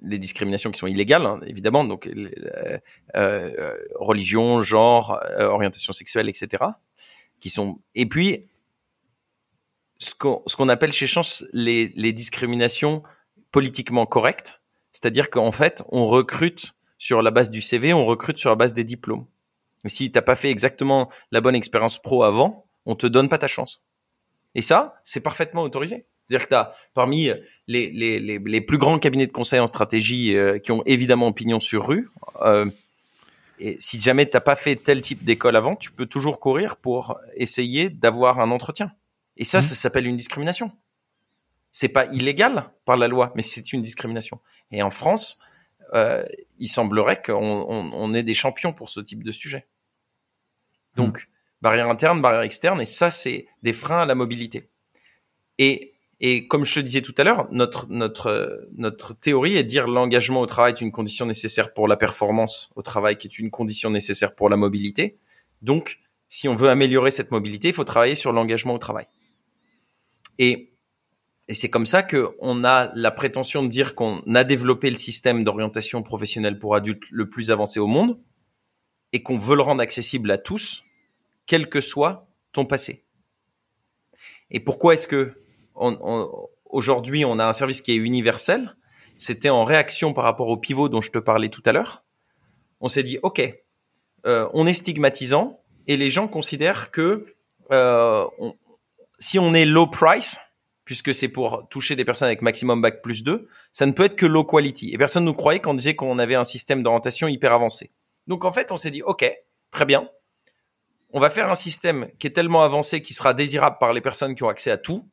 les 0.03 0.18
discriminations 0.18 0.70
qui 0.70 0.78
sont 0.78 0.86
illégales, 0.86 1.26
hein, 1.26 1.40
évidemment, 1.46 1.84
donc 1.84 2.09
euh, 3.16 3.74
religion, 3.96 4.61
genre, 4.62 5.20
orientation 5.38 5.92
sexuelle, 5.92 6.28
etc. 6.28 6.62
Qui 7.40 7.51
sont 7.51 7.80
et 7.94 8.07
puis 8.07 8.47
ce 9.99 10.14
qu'on 10.14 10.68
appelle 10.68 10.92
chez 10.92 11.07
Chance 11.07 11.44
les, 11.53 11.92
les 11.96 12.12
discriminations 12.12 13.03
politiquement 13.51 14.07
correctes, 14.07 14.61
c'est-à-dire 14.92 15.30
qu'en 15.30 15.51
fait 15.51 15.82
on 15.90 16.07
recrute 16.07 16.74
sur 16.99 17.22
la 17.22 17.30
base 17.30 17.51
du 17.51 17.61
CV, 17.61 17.92
on 17.92 18.07
recrute 18.07 18.38
sur 18.38 18.51
la 18.51 18.57
base 18.57 18.74
des 18.74 18.84
diplômes. 18.84 19.26
Si 19.86 20.11
t'as 20.11 20.22
pas 20.22 20.34
fait 20.34 20.51
exactement 20.51 21.09
la 21.30 21.40
bonne 21.40 21.55
expérience 21.55 21.99
pro 22.01 22.24
avant, 22.24 22.66
on 22.84 22.96
te 22.96 23.07
donne 23.07 23.28
pas 23.28 23.38
ta 23.38 23.46
chance. 23.46 23.82
Et 24.55 24.61
ça, 24.61 25.01
c'est 25.05 25.20
parfaitement 25.20 25.62
autorisé. 25.62 26.07
C'est-à-dire 26.26 26.49
que 26.49 26.55
parmi 26.94 27.30
les, 27.68 27.90
les, 27.90 28.18
les, 28.18 28.38
les, 28.38 28.61
plus 28.61 28.76
grands 28.76 28.99
cabinets 28.99 29.26
de 29.26 29.32
conseil 29.32 29.61
en 29.61 29.66
stratégie 29.66 30.36
euh, 30.36 30.59
qui 30.59 30.72
ont 30.72 30.82
évidemment 30.84 31.32
pignon 31.32 31.61
sur 31.61 31.86
rue, 31.86 32.11
euh, 32.42 32.66
et 33.61 33.76
si 33.78 33.99
jamais 33.99 34.26
t'as 34.26 34.40
pas 34.40 34.57
fait 34.57 34.76
tel 34.76 35.01
type 35.01 35.24
d'école 35.24 35.57
avant, 35.57 35.74
tu 35.74 35.90
peux 35.90 36.07
toujours 36.07 36.38
courir 36.38 36.76
pour 36.76 37.18
essayer 37.34 37.88
d'avoir 37.88 38.40
un 38.40 38.51
entretien. 38.51 38.92
Et 39.39 39.45
ça, 39.45 39.59
mmh. 39.59 39.62
ça 39.62 39.74
s'appelle 39.74 40.07
une 40.07 40.16
discrimination. 40.16 40.72
C'est 41.72 41.89
pas 41.89 42.07
illégal 42.07 42.70
par 42.84 42.97
la 42.97 43.09
loi, 43.09 43.32
mais 43.34 43.43
c'est 43.43 43.72
une 43.72 43.82
discrimination. 43.82 44.41
Et 44.70 44.82
en 44.82 44.91
France, 44.91 45.39
euh, 45.95 46.24
il 46.59 46.68
semblerait 46.68 47.22
qu'on 47.22 47.36
on, 47.36 47.91
on 47.93 48.14
ait 48.14 48.22
des 48.22 48.34
champions 48.34 48.72
pour 48.72 48.89
ce 48.89 49.01
type 49.01 49.22
de 49.22 49.30
sujet. 49.30 49.66
Donc, 50.97 51.18
mmh. 51.18 51.26
barrière 51.62 51.89
interne, 51.89 52.20
barrière 52.20 52.43
externe, 52.43 52.80
et 52.80 52.84
ça, 52.84 53.11
c'est 53.11 53.47
des 53.62 53.72
freins 53.72 54.01
à 54.01 54.07
la 54.07 54.14
mobilité. 54.14 54.68
Et, 55.59 55.95
et 56.20 56.49
comme 56.49 56.64
je 56.64 56.74
te 56.74 56.80
disais 56.80 57.03
tout 57.03 57.14
à 57.16 57.24
l'heure, 57.24 57.47
notre, 57.53 57.89
notre, 57.89 58.66
notre 58.76 59.14
théorie 59.14 59.57
est 59.57 59.62
de 59.62 59.68
dire 59.68 59.86
l'engagement 59.86 60.41
au 60.41 60.47
travail 60.47 60.72
est 60.72 60.80
une 60.80 60.91
condition 60.93 61.26
nécessaire 61.26 61.72
pour 61.72 61.86
la 61.86 61.97
performance 61.97 62.70
au 62.74 62.82
travail, 62.82 63.16
qui 63.16 63.28
est 63.28 63.39
une 63.39 63.51
condition 63.51 63.91
nécessaire 63.91 64.34
pour 64.34 64.49
la 64.49 64.57
mobilité. 64.57 65.18
Donc, 65.62 66.01
si 66.28 66.49
on 66.49 66.55
veut 66.55 66.68
améliorer 66.68 67.11
cette 67.11 67.30
mobilité, 67.30 67.68
il 67.68 67.74
faut 67.74 67.84
travailler 67.84 68.14
sur 68.16 68.32
l'engagement 68.32 68.74
au 68.74 68.78
travail. 68.78 69.07
Et 70.39 70.68
et 71.49 71.55
c'est 71.55 71.70
comme 71.70 71.86
ça 71.86 72.03
qu'on 72.03 72.62
a 72.64 72.93
la 72.95 73.11
prétention 73.11 73.62
de 73.62 73.68
dire 73.68 73.95
qu'on 73.95 74.22
a 74.34 74.45
développé 74.45 74.91
le 74.91 74.97
système 74.97 75.45
d'orientation 75.45 76.03
professionnelle 76.03 76.59
pour 76.59 76.76
adultes 76.76 77.05
le 77.11 77.28
plus 77.30 77.51
avancé 77.51 77.80
au 77.80 77.86
monde 77.86 78.20
et 79.14 79.22
qu'on 79.22 79.39
veut 79.39 79.57
le 79.57 79.62
rendre 79.62 79.80
accessible 79.80 80.30
à 80.30 80.36
tous, 80.36 80.82
quel 81.47 81.70
que 81.70 81.80
soit 81.80 82.28
ton 82.53 82.66
passé. 82.66 83.07
Et 84.51 84.61
pourquoi 84.61 84.93
est-ce 84.93 85.09
que 85.09 85.32
aujourd'hui 86.66 87.24
on 87.24 87.39
a 87.39 87.47
un 87.47 87.53
service 87.55 87.80
qui 87.80 87.93
est 87.93 87.97
universel? 87.97 88.76
C'était 89.16 89.49
en 89.49 89.64
réaction 89.64 90.12
par 90.12 90.24
rapport 90.24 90.49
au 90.49 90.59
pivot 90.59 90.91
dont 90.91 91.01
je 91.01 91.11
te 91.11 91.18
parlais 91.18 91.49
tout 91.49 91.62
à 91.64 91.72
l'heure. 91.72 92.05
On 92.80 92.89
s'est 92.89 93.03
dit, 93.03 93.18
ok, 93.22 93.43
euh, 94.26 94.49
on 94.53 94.66
est 94.66 94.74
stigmatisant 94.74 95.62
et 95.86 95.97
les 95.97 96.11
gens 96.11 96.28
considèrent 96.28 96.91
que 96.91 97.24
euh, 97.72 98.26
si 99.18 99.38
on 99.38 99.54
est 99.54 99.64
low 99.64 99.86
price, 99.86 100.40
puisque 100.84 101.12
c'est 101.12 101.28
pour 101.28 101.68
toucher 101.68 101.96
des 101.96 102.04
personnes 102.04 102.26
avec 102.28 102.40
maximum 102.40 102.80
bac 102.80 103.02
plus 103.02 103.22
2, 103.22 103.46
ça 103.72 103.86
ne 103.86 103.92
peut 103.92 104.04
être 104.04 104.16
que 104.16 104.26
low 104.26 104.44
quality. 104.44 104.90
Et 104.92 104.98
personne 104.98 105.24
ne 105.24 105.28
nous 105.28 105.34
croyait 105.34 105.60
quand 105.60 105.72
on 105.72 105.74
disait 105.74 105.94
qu'on 105.94 106.18
avait 106.18 106.34
un 106.34 106.44
système 106.44 106.82
d'orientation 106.82 107.28
hyper 107.28 107.52
avancé. 107.52 107.92
Donc 108.26 108.44
en 108.44 108.52
fait, 108.52 108.72
on 108.72 108.76
s'est 108.76 108.90
dit, 108.90 109.02
OK, 109.02 109.30
très 109.70 109.84
bien. 109.84 110.08
On 111.10 111.20
va 111.20 111.30
faire 111.30 111.50
un 111.50 111.54
système 111.54 112.08
qui 112.18 112.26
est 112.26 112.30
tellement 112.30 112.62
avancé 112.62 113.02
qu'il 113.02 113.16
sera 113.16 113.34
désirable 113.34 113.76
par 113.78 113.92
les 113.92 114.00
personnes 114.00 114.34
qui 114.34 114.44
ont 114.44 114.48
accès 114.48 114.70
à 114.70 114.78
tout. 114.78 115.08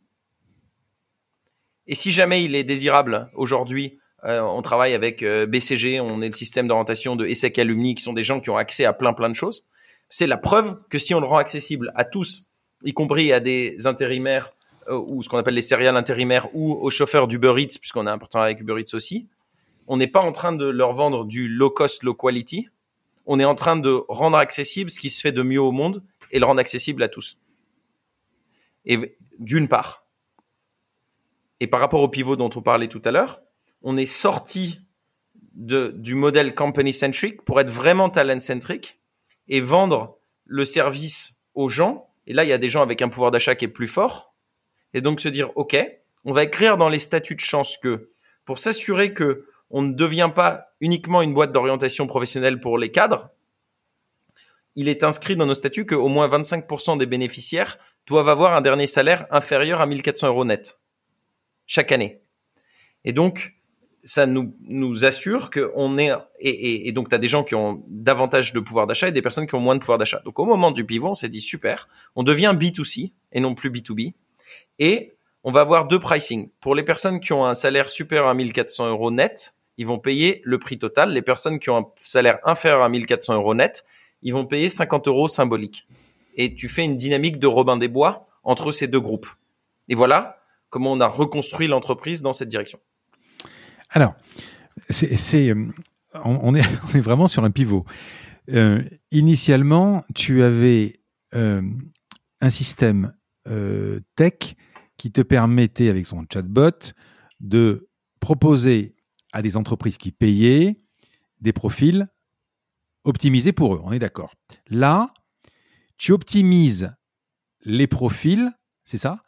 Et 1.88 1.96
si 1.96 2.12
jamais 2.12 2.44
il 2.44 2.56
est 2.56 2.64
désirable 2.64 3.30
aujourd'hui, 3.34 4.00
euh, 4.24 4.42
on 4.42 4.62
travaille 4.62 4.94
avec 4.94 5.24
euh, 5.24 5.46
BCG, 5.46 6.00
on 6.00 6.22
est 6.22 6.28
le 6.28 6.32
système 6.32 6.68
d'orientation 6.68 7.16
de 7.16 7.28
ESSEC 7.28 7.60
Alumni, 7.60 7.96
qui 7.96 8.04
sont 8.04 8.14
des 8.14 8.24
gens 8.24 8.40
qui 8.40 8.50
ont 8.50 8.58
accès 8.58 8.86
à 8.86 8.94
plein 8.94 9.14
plein 9.14 9.30
de 9.30 9.36
choses. 9.36 9.66
C'est 10.10 10.28
la 10.28 10.38
preuve 10.38 10.80
que 10.90 10.98
si 10.98 11.14
on 11.14 11.20
le 11.20 11.28
rend 11.28 11.38
accessible 11.38 11.92
à 11.96 12.06
tous, 12.06 12.48
y 12.84 12.94
compris 12.94 13.32
à 13.32 13.40
des 13.40 13.88
intérimaires 13.88 14.52
euh, 14.88 14.98
ou 14.98 15.22
ce 15.22 15.30
qu'on 15.30 15.38
appelle 15.38 15.56
les 15.56 15.62
céréales 15.62 15.98
intérimaires 15.98 16.48
ou 16.54 16.74
aux 16.74 16.90
chauffeurs 16.90 17.28
d'Uber 17.28 17.54
Eats, 17.58 17.80
puisqu'on 17.80 18.08
un 18.08 18.18
partenariat 18.18 18.52
avec 18.52 18.62
Uber 18.62 18.82
Eats 18.82 18.94
aussi, 18.94 19.28
on 19.88 19.98
n'est 19.98 20.08
pas 20.08 20.22
en 20.22 20.32
train 20.32 20.54
de 20.54 20.66
leur 20.66 20.94
vendre 20.94 21.26
du 21.26 21.48
low 21.48 21.70
cost, 21.70 22.04
low 22.04 22.14
quality. 22.14 22.70
On 23.26 23.40
est 23.40 23.46
en 23.46 23.56
train 23.56 23.76
de 23.76 24.02
rendre 24.10 24.38
accessible 24.38 24.90
ce 24.90 25.00
qui 25.00 25.10
se 25.10 25.22
fait 25.22 25.32
de 25.32 25.42
mieux 25.42 25.62
au 25.62 25.72
monde 25.72 26.04
et 26.32 26.40
le 26.40 26.46
rendre 26.46 26.60
accessible 26.60 27.04
à 27.04 27.08
tous. 27.08 27.38
Et 28.86 29.18
d'une 29.40 29.68
part. 29.68 30.06
Et 31.60 31.68
par 31.68 31.80
rapport 31.80 32.02
au 32.02 32.10
pivot 32.10 32.36
dont 32.36 32.50
on 32.56 32.62
parlait 32.62 32.88
tout 32.88 33.02
à 33.06 33.12
l'heure, 33.12 33.42
on 33.82 33.98
est 33.98 34.06
sorti 34.06 34.80
de, 35.54 35.94
du 35.96 36.16
modèle 36.16 36.54
company 36.54 36.94
centric 36.94 37.42
pour 37.44 37.60
être 37.60 37.70
vraiment 37.70 38.10
talent 38.10 38.40
centric 38.40 39.00
et 39.48 39.62
vendre 39.62 40.18
le 40.46 40.66
service 40.66 41.44
aux 41.54 41.70
gens. 41.70 42.10
Et 42.28 42.34
là, 42.34 42.44
il 42.44 42.50
y 42.50 42.54
a 42.54 42.58
des 42.58 42.70
gens 42.70 42.82
avec 42.82 43.02
un 43.02 43.10
pouvoir 43.10 43.32
d'achat 43.32 43.56
qui 43.56 43.66
est 43.66 43.70
plus 43.70 43.88
fort 43.88 44.34
et 44.94 45.02
donc 45.02 45.20
se 45.20 45.30
dire, 45.30 45.52
OK, 45.56 45.78
on 46.24 46.32
va 46.32 46.44
écrire 46.44 46.78
dans 46.78 46.90
les 46.90 47.00
statuts 47.00 47.36
de 47.36 47.42
chance 47.42 47.78
que 47.78 48.10
pour 48.46 48.60
s'assurer 48.60 49.14
que 49.14 49.48
on 49.70 49.82
ne 49.82 49.94
devient 49.94 50.32
pas 50.34 50.68
uniquement 50.80 51.22
une 51.22 51.34
boîte 51.34 51.52
d'orientation 51.52 52.08
professionnelle 52.08 52.60
pour 52.60 52.78
les 52.78 52.92
cadres, 52.92 53.30
il 54.76 54.88
est 54.90 55.04
inscrit 55.04 55.36
dans 55.36 55.46
nos 55.46 55.54
statuts 55.54 55.86
qu'au 55.86 56.08
moins 56.08 56.28
25% 56.28 56.98
des 56.98 57.06
bénéficiaires 57.06 57.78
doivent 58.08 58.30
avoir 58.30 58.56
un 58.56 58.62
dernier 58.62 58.88
salaire 58.88 59.26
inférieur 59.32 59.82
à 59.82 59.86
1400 59.86 60.28
euros 60.28 60.46
net 60.46 60.80
chaque 61.66 61.92
année. 61.92 62.22
Et 63.04 63.14
donc, 63.14 63.56
ça 64.06 64.28
nous, 64.28 64.56
nous 64.62 65.04
assure 65.04 65.50
qu'on 65.50 65.98
est, 65.98 66.12
et, 66.40 66.50
et, 66.50 66.88
et 66.88 66.92
donc 66.92 67.10
tu 67.10 67.16
as 67.16 67.18
des 67.18 67.28
gens 67.28 67.44
qui 67.44 67.56
ont 67.56 67.84
davantage 67.88 68.54
de 68.54 68.60
pouvoir 68.60 68.86
d'achat 68.86 69.10
et 69.10 69.12
des 69.12 69.24
personnes 69.24 69.48
qui 69.48 69.56
ont 69.56 69.60
moins 69.60 69.74
de 69.74 69.80
pouvoir 69.80 69.98
d'achat. 69.98 70.22
Donc 70.24 70.40
au 70.40 70.46
moment 70.46 70.72
du 70.72 70.86
pivot, 70.86 71.10
on 71.10 71.16
s'est 71.16 71.28
dit 71.28 71.42
super, 71.42 71.90
on 72.16 72.22
devient 72.22 72.54
B2C 72.56 73.12
et 73.32 73.40
non 73.40 73.56
plus 73.56 73.72
B2B. 73.72 74.14
Et 74.78 75.16
on 75.44 75.52
va 75.52 75.62
avoir 75.62 75.88
deux 75.88 76.00
pricing. 76.00 76.50
Pour 76.60 76.76
les 76.76 76.84
personnes 76.84 77.20
qui 77.20 77.34
ont 77.34 77.46
un 77.46 77.56
salaire 77.56 77.90
supérieur 77.90 78.28
à 78.28 78.36
1400 78.36 78.90
euros 78.90 79.10
net, 79.10 79.56
ils 79.78 79.88
vont 79.88 80.00
payer 80.00 80.42
le 80.44 80.60
prix 80.60 80.78
total. 80.78 81.12
Les 81.12 81.24
personnes 81.24 81.60
qui 81.60 81.72
ont 81.72 81.78
un 81.78 81.88
salaire 81.98 82.40
inférieur 82.44 82.84
à 82.84 82.90
1400 82.90 83.34
euros 83.36 83.56
net, 83.56 83.86
ils 84.22 84.34
vont 84.34 84.46
payer 84.46 84.70
50 84.70 85.08
euros 85.08 85.28
symboliques. 85.28 85.88
Et 86.36 86.56
tu 86.56 86.70
fais 86.70 86.84
une 86.84 86.96
dynamique 86.96 87.40
de 87.40 87.48
Robin 87.48 87.78
des 87.78 87.88
Bois 87.88 88.28
entre 88.44 88.72
ces 88.72 88.88
deux 88.88 89.00
groupes. 89.00 89.28
Et 89.90 89.96
voilà 89.96 90.38
comment 90.70 90.92
on 90.92 91.00
a 91.00 91.08
reconstruit 91.08 91.68
l'entreprise 91.68 92.22
dans 92.22 92.34
cette 92.34 92.50
direction. 92.50 92.80
Alors, 93.96 94.14
euh, 95.34 95.72
on, 96.26 96.54
est, 96.54 96.62
on 96.94 96.98
est 96.98 97.02
vraiment 97.02 97.28
sur 97.28 97.46
un 97.46 97.52
pivot. 97.52 97.86
Euh, 98.52 98.84
initialement, 99.10 100.04
tu 100.14 100.44
avais 100.44 101.00
euh, 101.34 101.64
un 102.42 102.50
système 102.50 103.12
tech 104.16 104.56
qui 104.98 105.12
te 105.12 105.22
permettait, 105.22 105.90
avec 105.90 106.08
son 106.08 106.26
chatbot, 106.32 106.94
de 107.40 107.90
proposer 108.20 108.96
à 109.34 109.44
des 109.44 109.56
entreprises 109.56 109.98
qui 109.98 110.12
payaient 110.12 110.76
des 111.42 111.54
profils 111.54 112.06
optimisés 113.04 113.52
pour 113.52 113.76
eux. 113.76 113.82
On 113.84 113.92
est 113.92 114.00
d'accord. 114.00 114.34
Là, 114.68 115.14
tu 115.98 116.12
optimises 116.12 116.92
les 117.66 117.86
profils, 117.86 118.52
c'est 118.84 118.98
ça, 118.98 119.20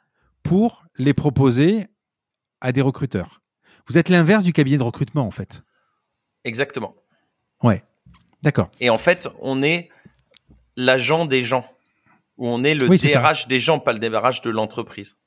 pour 0.41 0.83
les 0.97 1.13
proposer 1.13 1.85
à 2.59 2.71
des 2.71 2.81
recruteurs. 2.81 3.39
Vous 3.87 3.97
êtes 3.97 4.09
l'inverse 4.09 4.43
du 4.43 4.53
cabinet 4.53 4.77
de 4.77 4.83
recrutement, 4.83 5.25
en 5.25 5.31
fait. 5.31 5.61
Exactement. 6.43 6.95
Ouais. 7.63 7.83
D'accord. 8.41 8.69
Et 8.79 8.89
en 8.89 8.97
fait, 8.97 9.29
on 9.39 9.63
est 9.63 9.89
l'agent 10.75 11.25
des 11.25 11.43
gens. 11.43 11.65
Ou 12.37 12.47
on 12.47 12.63
est 12.63 12.75
le 12.75 12.87
DRH 12.87 13.47
des 13.47 13.59
gens, 13.59 13.79
pas 13.79 13.93
le 13.93 13.99
DRH 13.99 14.41
de 14.41 14.51
l'entreprise. 14.51 15.17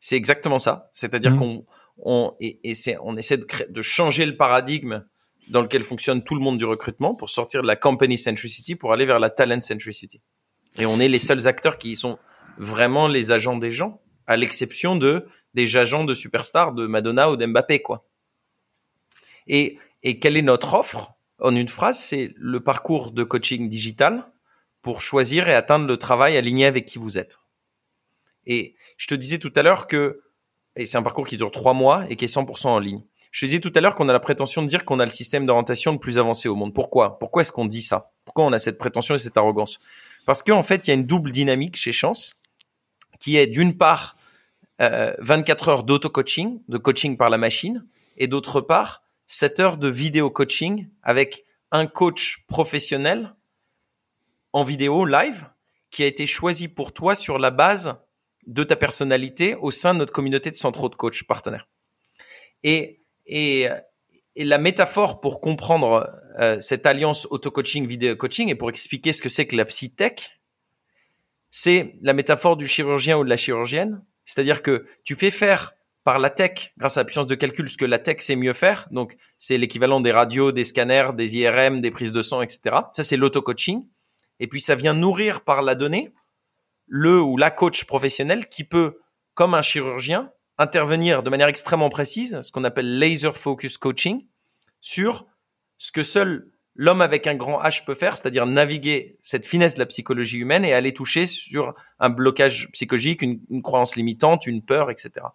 C'est 0.00 0.16
exactement 0.16 0.58
ça. 0.58 0.88
C'est-à-dire 0.92 1.32
mmh. 1.32 1.36
qu'on 1.36 1.66
on, 1.98 2.34
et, 2.40 2.58
et 2.68 2.74
c'est, 2.74 2.96
on 3.02 3.16
essaie 3.16 3.36
de, 3.36 3.44
créer, 3.44 3.68
de 3.68 3.82
changer 3.82 4.26
le 4.26 4.36
paradigme 4.36 5.04
dans 5.48 5.62
lequel 5.62 5.82
fonctionne 5.82 6.22
tout 6.22 6.34
le 6.34 6.40
monde 6.40 6.58
du 6.58 6.64
recrutement 6.64 7.14
pour 7.14 7.28
sortir 7.28 7.62
de 7.62 7.66
la 7.66 7.76
company 7.76 8.16
centricity 8.16 8.76
pour 8.76 8.92
aller 8.92 9.04
vers 9.04 9.18
la 9.18 9.30
talent 9.30 9.60
centricity. 9.60 10.20
Et 10.78 10.86
on 10.86 11.00
est 11.00 11.08
les 11.08 11.18
seuls 11.18 11.46
acteurs 11.46 11.78
qui 11.78 11.96
sont 11.96 12.18
vraiment 12.58 13.08
les 13.08 13.32
agents 13.32 13.56
des 13.56 13.72
gens, 13.72 14.00
à 14.26 14.36
l'exception 14.36 14.96
de 14.96 15.26
des 15.54 15.76
agents 15.76 16.04
de 16.04 16.14
superstars 16.14 16.72
de 16.72 16.86
Madonna 16.86 17.30
ou 17.30 17.36
d'Mbappé, 17.36 17.80
quoi. 17.80 18.06
Et, 19.46 19.78
et 20.02 20.18
quelle 20.18 20.36
est 20.36 20.42
notre 20.42 20.74
offre? 20.74 21.12
En 21.40 21.56
une 21.56 21.68
phrase, 21.68 21.98
c'est 21.98 22.32
le 22.36 22.60
parcours 22.60 23.12
de 23.12 23.24
coaching 23.24 23.68
digital 23.68 24.30
pour 24.82 25.00
choisir 25.00 25.48
et 25.48 25.54
atteindre 25.54 25.86
le 25.86 25.96
travail 25.96 26.36
aligné 26.36 26.66
avec 26.66 26.86
qui 26.86 26.98
vous 26.98 27.18
êtes. 27.18 27.38
Et 28.46 28.74
je 28.96 29.06
te 29.06 29.14
disais 29.14 29.38
tout 29.38 29.52
à 29.56 29.62
l'heure 29.62 29.86
que, 29.86 30.22
et 30.76 30.86
c'est 30.86 30.98
un 30.98 31.02
parcours 31.02 31.26
qui 31.26 31.36
dure 31.36 31.50
trois 31.50 31.74
mois 31.74 32.04
et 32.08 32.16
qui 32.16 32.24
est 32.24 32.34
100% 32.34 32.68
en 32.68 32.78
ligne. 32.78 33.02
Je 33.30 33.40
te 33.40 33.46
disais 33.46 33.60
tout 33.60 33.72
à 33.74 33.80
l'heure 33.80 33.94
qu'on 33.94 34.08
a 34.08 34.12
la 34.12 34.20
prétention 34.20 34.62
de 34.62 34.66
dire 34.66 34.84
qu'on 34.84 34.98
a 34.98 35.04
le 35.04 35.10
système 35.10 35.46
d'orientation 35.46 35.92
le 35.92 35.98
plus 35.98 36.18
avancé 36.18 36.48
au 36.48 36.56
monde. 36.56 36.74
Pourquoi? 36.74 37.18
Pourquoi 37.18 37.42
est-ce 37.42 37.52
qu'on 37.52 37.66
dit 37.66 37.82
ça? 37.82 38.12
Pourquoi 38.24 38.44
on 38.44 38.52
a 38.52 38.58
cette 38.58 38.78
prétention 38.78 39.14
et 39.14 39.18
cette 39.18 39.36
arrogance? 39.36 39.78
Parce 40.26 40.42
qu'en 40.42 40.62
fait, 40.62 40.86
il 40.86 40.90
y 40.90 40.92
a 40.92 40.94
une 40.94 41.06
double 41.06 41.30
dynamique 41.30 41.76
chez 41.76 41.92
Chance 41.92 42.40
qui 43.20 43.36
est 43.36 43.46
d'une 43.46 43.76
part 43.76 44.16
euh, 44.80 45.14
24 45.18 45.68
heures 45.68 45.84
d'auto-coaching, 45.84 46.62
de 46.68 46.78
coaching 46.78 47.16
par 47.16 47.30
la 47.30 47.38
machine, 47.38 47.86
et 48.16 48.26
d'autre 48.26 48.60
part 48.60 49.02
7 49.26 49.60
heures 49.60 49.76
de 49.76 49.88
vidéo 49.88 50.30
coaching 50.30 50.88
avec 51.02 51.44
un 51.70 51.86
coach 51.86 52.44
professionnel 52.46 53.34
en 54.52 54.64
vidéo 54.64 55.04
live 55.04 55.46
qui 55.90 56.02
a 56.02 56.06
été 56.06 56.26
choisi 56.26 56.68
pour 56.68 56.92
toi 56.92 57.14
sur 57.14 57.38
la 57.38 57.50
base 57.50 57.96
de 58.46 58.64
ta 58.64 58.76
personnalité 58.76 59.54
au 59.54 59.70
sein 59.70 59.94
de 59.94 59.98
notre 59.98 60.12
communauté 60.12 60.50
de 60.50 60.56
centraux 60.56 60.88
de 60.88 60.94
coach 60.94 61.24
partenaires. 61.24 61.68
Et, 62.62 63.02
et, 63.26 63.68
et 64.36 64.44
la 64.44 64.58
métaphore 64.58 65.20
pour 65.20 65.40
comprendre 65.40 66.10
euh, 66.38 66.58
cette 66.60 66.86
alliance 66.86 67.26
auto-coaching, 67.30 67.86
vidéo-coaching 67.86 68.48
et 68.48 68.54
pour 68.54 68.70
expliquer 68.70 69.12
ce 69.12 69.22
que 69.22 69.28
c'est 69.28 69.46
que 69.46 69.56
la 69.56 69.64
psytech, 69.64 70.40
c'est 71.50 71.94
la 72.00 72.12
métaphore 72.12 72.56
du 72.56 72.66
chirurgien 72.66 73.18
ou 73.18 73.24
de 73.24 73.28
la 73.28 73.36
chirurgienne. 73.36 74.02
C'est-à-dire 74.30 74.62
que 74.62 74.86
tu 75.02 75.16
fais 75.16 75.32
faire 75.32 75.72
par 76.04 76.20
la 76.20 76.30
tech, 76.30 76.72
grâce 76.78 76.96
à 76.96 77.00
la 77.00 77.04
puissance 77.04 77.26
de 77.26 77.34
calcul, 77.34 77.68
ce 77.68 77.76
que 77.76 77.84
la 77.84 77.98
tech 77.98 78.20
sait 78.20 78.36
mieux 78.36 78.52
faire. 78.52 78.86
Donc, 78.92 79.16
c'est 79.36 79.58
l'équivalent 79.58 80.00
des 80.00 80.12
radios, 80.12 80.52
des 80.52 80.62
scanners, 80.62 81.10
des 81.14 81.36
IRM, 81.36 81.80
des 81.80 81.90
prises 81.90 82.12
de 82.12 82.22
sang, 82.22 82.40
etc. 82.40 82.76
Ça, 82.92 83.02
c'est 83.02 83.16
l'auto-coaching. 83.16 83.88
Et 84.38 84.46
puis, 84.46 84.60
ça 84.60 84.76
vient 84.76 84.94
nourrir 84.94 85.40
par 85.40 85.62
la 85.62 85.74
donnée 85.74 86.14
le 86.86 87.20
ou 87.20 87.36
la 87.36 87.50
coach 87.50 87.84
professionnel 87.86 88.46
qui 88.46 88.62
peut, 88.62 89.00
comme 89.34 89.52
un 89.52 89.62
chirurgien, 89.62 90.30
intervenir 90.58 91.24
de 91.24 91.30
manière 91.30 91.48
extrêmement 91.48 91.88
précise, 91.88 92.40
ce 92.40 92.52
qu'on 92.52 92.62
appelle 92.62 93.00
laser 93.00 93.36
focus 93.36 93.78
coaching, 93.78 94.28
sur 94.80 95.26
ce 95.76 95.90
que 95.90 96.04
seul 96.04 96.52
l'homme 96.74 97.00
avec 97.00 97.26
un 97.26 97.34
grand 97.34 97.62
H 97.62 97.84
peut 97.84 97.94
faire, 97.94 98.16
c'est-à-dire 98.16 98.46
naviguer 98.46 99.18
cette 99.22 99.46
finesse 99.46 99.74
de 99.74 99.80
la 99.80 99.86
psychologie 99.86 100.38
humaine 100.38 100.64
et 100.64 100.72
aller 100.72 100.92
toucher 100.92 101.26
sur 101.26 101.74
un 101.98 102.10
blocage 102.10 102.70
psychologique, 102.72 103.22
une, 103.22 103.62
croyance 103.62 103.96
limitante, 103.96 104.46
une 104.46 104.62
peur, 104.62 104.90
etc. 104.90 105.26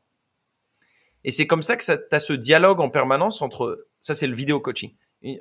Et 1.23 1.31
c'est 1.31 1.47
comme 1.47 1.61
ça 1.61 1.75
que 1.75 1.83
tu 1.83 2.15
as 2.15 2.19
ce 2.19 2.33
dialogue 2.33 2.79
en 2.79 2.89
permanence 2.89 3.41
entre, 3.41 3.87
ça 3.99 4.13
c'est 4.13 4.27
le 4.27 4.35
vidéo 4.35 4.59
coaching, 4.59 4.93
euh, 5.25 5.35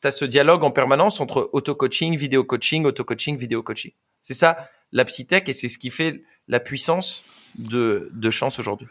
tu 0.00 0.08
as 0.08 0.10
ce 0.10 0.24
dialogue 0.24 0.64
en 0.64 0.70
permanence 0.70 1.20
entre 1.20 1.50
auto-coaching, 1.52 2.16
vidéo 2.16 2.44
coaching, 2.44 2.86
auto-coaching, 2.86 3.36
vidéo 3.36 3.62
coaching. 3.62 3.92
C'est 4.22 4.34
ça 4.34 4.68
la 4.92 5.04
psytech 5.04 5.48
et 5.48 5.52
c'est 5.52 5.68
ce 5.68 5.78
qui 5.78 5.90
fait 5.90 6.24
la 6.48 6.58
puissance 6.58 7.24
de, 7.56 8.10
de 8.12 8.30
chance 8.30 8.58
aujourd'hui. 8.58 8.88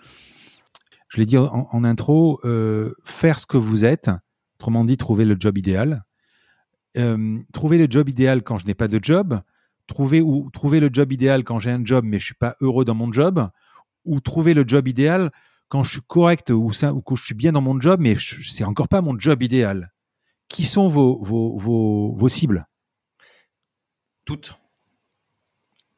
Je 1.10 1.18
l'ai 1.18 1.26
dit 1.26 1.38
en, 1.38 1.84
intro, 1.84 2.40
euh, 2.46 2.94
faire 3.04 3.40
ce 3.40 3.48
que 3.48 3.58
vous 3.58 3.84
êtes, 3.84 4.12
autrement 4.60 4.86
dit, 4.86 4.96
trouver 4.96 5.26
le 5.26 5.36
job 5.40 5.58
idéal. 5.58 6.04
Euh, 6.98 7.40
trouver 7.54 7.78
le 7.78 7.88
job 7.90 8.10
idéal 8.10 8.42
quand 8.42 8.58
je 8.58 8.66
n'ai 8.66 8.74
pas 8.74 8.88
de 8.88 9.00
job, 9.02 9.40
trouver 9.88 10.22
ou 10.22 10.50
trouver 10.52 10.80
le 10.80 10.90
job 10.92 11.12
idéal 11.12 11.44
quand 11.44 11.60
j'ai 11.60 11.70
un 11.70 11.86
job 11.86 12.04
mais 12.04 12.18
je 12.20 12.26
suis 12.26 12.34
pas 12.34 12.56
heureux 12.62 12.84
dans 12.84 12.96
mon 12.96 13.12
job, 13.12 13.48
ou 14.06 14.20
trouver 14.20 14.54
le 14.54 14.64
job 14.68 14.88
idéal 14.88 15.32
quand 15.68 15.84
je 15.84 15.92
suis 15.92 16.02
correct 16.02 16.50
ou, 16.50 16.74
ça, 16.74 16.94
ou 16.94 17.02
que 17.02 17.16
je 17.16 17.24
suis 17.24 17.36
bien 17.36 17.52
dans 17.52 17.62
mon 17.62 17.80
job 17.80 18.00
mais 18.02 18.16
c'est 18.18 18.64
encore 18.64 18.88
pas 18.88 19.02
mon 19.02 19.18
job 19.20 19.44
idéal. 19.44 19.92
Qui 20.48 20.66
sont 20.66 20.88
vos, 20.88 21.24
vos, 21.24 21.60
vos, 21.60 22.16
vos 22.16 22.30
cibles? 22.30 22.68
Toutes 24.26 24.56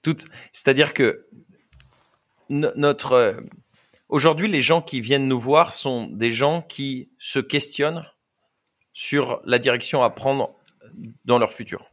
toutes. 0.02 0.26
C'est-à-dire 0.52 0.94
que 0.94 1.28
notre 2.50 3.14
euh, 3.14 3.42
aujourd'hui, 4.10 4.48
les 4.48 4.62
gens 4.62 4.82
qui 4.82 5.00
viennent 5.00 5.28
nous 5.28 5.40
voir 5.40 5.74
sont 5.74 6.08
des 6.08 6.32
gens 6.32 6.62
qui 6.62 7.12
se 7.18 7.40
questionnent 7.40 8.04
sur 8.94 9.42
la 9.46 9.58
direction 9.58 10.04
à 10.04 10.10
prendre 10.10 10.54
dans 11.26 11.40
leur 11.40 11.52
futur. 11.52 11.86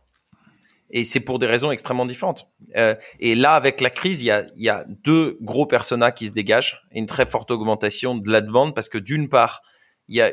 Et 0.90 1.04
c'est 1.04 1.20
pour 1.20 1.38
des 1.38 1.46
raisons 1.46 1.70
extrêmement 1.70 2.06
différentes. 2.06 2.48
Euh, 2.76 2.94
et 3.20 3.34
là, 3.34 3.54
avec 3.54 3.80
la 3.80 3.90
crise, 3.90 4.22
il 4.22 4.26
y 4.56 4.68
a, 4.68 4.84
deux 5.04 5.36
gros 5.42 5.66
personas 5.66 6.12
qui 6.12 6.28
se 6.28 6.32
dégagent 6.32 6.82
une 6.92 7.06
très 7.06 7.26
forte 7.26 7.50
augmentation 7.50 8.16
de 8.16 8.30
la 8.30 8.40
demande 8.40 8.74
parce 8.74 8.88
que 8.88 8.98
d'une 8.98 9.28
part, 9.28 9.60
il 10.08 10.16
y 10.16 10.22
a 10.22 10.32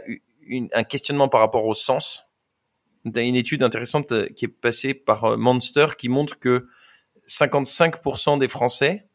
un 0.73 0.83
questionnement 0.83 1.27
par 1.27 1.41
rapport 1.41 1.65
au 1.65 1.73
sens. 1.73 2.23
Il 3.03 3.15
y 3.15 3.19
a 3.19 3.23
une 3.23 3.35
étude 3.35 3.63
intéressante 3.63 4.11
euh, 4.11 4.27
qui 4.27 4.45
est 4.45 4.49
passée 4.49 4.93
par 4.93 5.37
Monster 5.37 5.87
qui 5.97 6.07
montre 6.07 6.39
que 6.39 6.67
55% 7.27 8.39
des 8.39 8.47
Français 8.47 9.07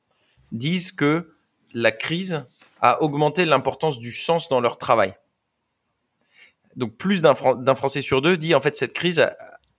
disent 0.52 0.92
que 0.92 1.34
la 1.72 1.92
crise 1.92 2.44
a 2.80 3.02
augmenté 3.02 3.44
l'importance 3.44 3.98
du 3.98 4.12
sens 4.12 4.48
dans 4.48 4.60
leur 4.60 4.78
travail. 4.78 5.14
Donc 6.80 6.96
plus 6.96 7.20
d'un 7.20 7.34
Français 7.34 8.00
sur 8.00 8.22
deux 8.22 8.38
dit 8.38 8.54
en 8.54 8.62
fait 8.62 8.74
cette 8.74 8.94
crise 8.94 9.22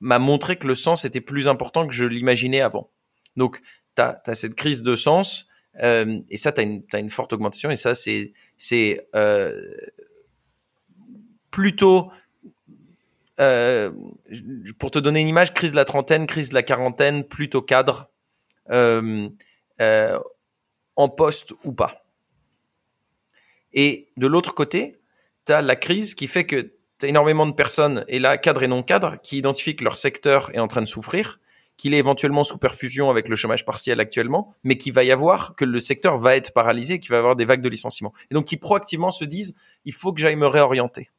m'a 0.01 0.19
montré 0.19 0.57
que 0.57 0.67
le 0.67 0.75
sens 0.75 1.03
était 1.03 1.19
plus 1.19 1.47
important 1.47 1.87
que 1.87 1.93
je 1.93 2.05
l'imaginais 2.05 2.61
avant. 2.61 2.91
Donc 3.35 3.59
tu 3.95 4.03
as, 4.03 4.21
cette 4.33 4.53
crise 4.53 4.83
de 4.83 4.93
sens 4.93 5.47
euh, 5.81 6.19
et 6.29 6.37
ça 6.37 6.51
tu 6.51 6.61
as, 6.61 6.99
une 6.99 7.09
forte 7.09 7.33
augmentation 7.33 7.71
et 7.71 7.75
ça 7.75 7.95
c'est 7.95 8.33
c'est 8.55 9.07
euh, 9.15 9.59
plutôt 11.49 12.11
euh, 13.39 13.89
pour 14.77 14.91
te 14.91 14.99
donner 14.99 15.21
une 15.21 15.27
image, 15.27 15.55
crise 15.55 15.71
de 15.71 15.77
la 15.77 15.85
trentaine, 15.85 16.27
crise 16.27 16.49
de 16.49 16.53
la 16.53 16.61
quarantaine, 16.61 17.23
plutôt 17.23 17.63
cadre, 17.63 18.11
en 18.69 19.31
poste 21.09 21.55
ou 21.63 21.73
pas. 21.73 22.05
Et 23.73 24.09
de 24.17 24.27
l'autre 24.27 24.53
côté, 24.53 25.01
tu 25.47 25.53
as 25.53 25.63
la 25.63 25.75
crise 25.75 26.13
qui 26.13 26.27
fait 26.27 26.45
que 26.45 26.75
énormément 27.07 27.45
de 27.45 27.53
personnes, 27.53 28.05
et 28.07 28.19
là, 28.19 28.37
cadres 28.37 28.63
et 28.63 28.67
non 28.67 28.83
cadres, 28.83 29.17
qui 29.21 29.37
identifient 29.37 29.75
que 29.75 29.83
leur 29.83 29.97
secteur 29.97 30.49
est 30.53 30.59
en 30.59 30.67
train 30.67 30.81
de 30.81 30.87
souffrir, 30.87 31.39
qu'il 31.77 31.93
est 31.93 31.97
éventuellement 31.97 32.43
sous 32.43 32.57
perfusion 32.57 33.09
avec 33.09 33.27
le 33.27 33.35
chômage 33.35 33.65
partiel 33.65 33.99
actuellement, 33.99 34.53
mais 34.63 34.77
qu'il 34.77 34.93
va 34.93 35.03
y 35.03 35.11
avoir, 35.11 35.55
que 35.55 35.65
le 35.65 35.79
secteur 35.79 36.17
va 36.17 36.35
être 36.35 36.53
paralysé, 36.53 36.99
qu'il 36.99 37.09
va 37.09 37.15
y 37.15 37.19
avoir 37.19 37.35
des 37.35 37.45
vagues 37.45 37.61
de 37.61 37.69
licenciements. 37.69 38.13
Et 38.29 38.35
donc, 38.35 38.45
qui 38.45 38.57
proactivement 38.57 39.11
se 39.11 39.25
disent, 39.25 39.55
il 39.85 39.93
faut 39.93 40.13
que 40.13 40.21
j'aille 40.21 40.35
me 40.35 40.47
réorienter. 40.47 41.09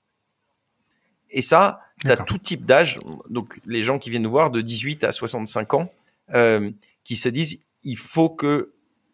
Et 1.30 1.40
ça, 1.40 1.80
tu 2.00 2.10
as 2.10 2.16
tout 2.16 2.38
type 2.38 2.64
d'âge, 2.64 3.00
donc 3.28 3.58
les 3.66 3.82
gens 3.82 3.98
qui 3.98 4.10
viennent 4.10 4.22
nous 4.22 4.30
voir 4.30 4.50
de 4.50 4.60
18 4.60 5.04
à 5.04 5.12
65 5.12 5.74
ans, 5.74 5.92
euh, 6.34 6.70
qui 7.04 7.16
se 7.16 7.28
disent 7.28 7.64
il 7.84 7.96
faut 7.96 8.30
que 8.30 8.72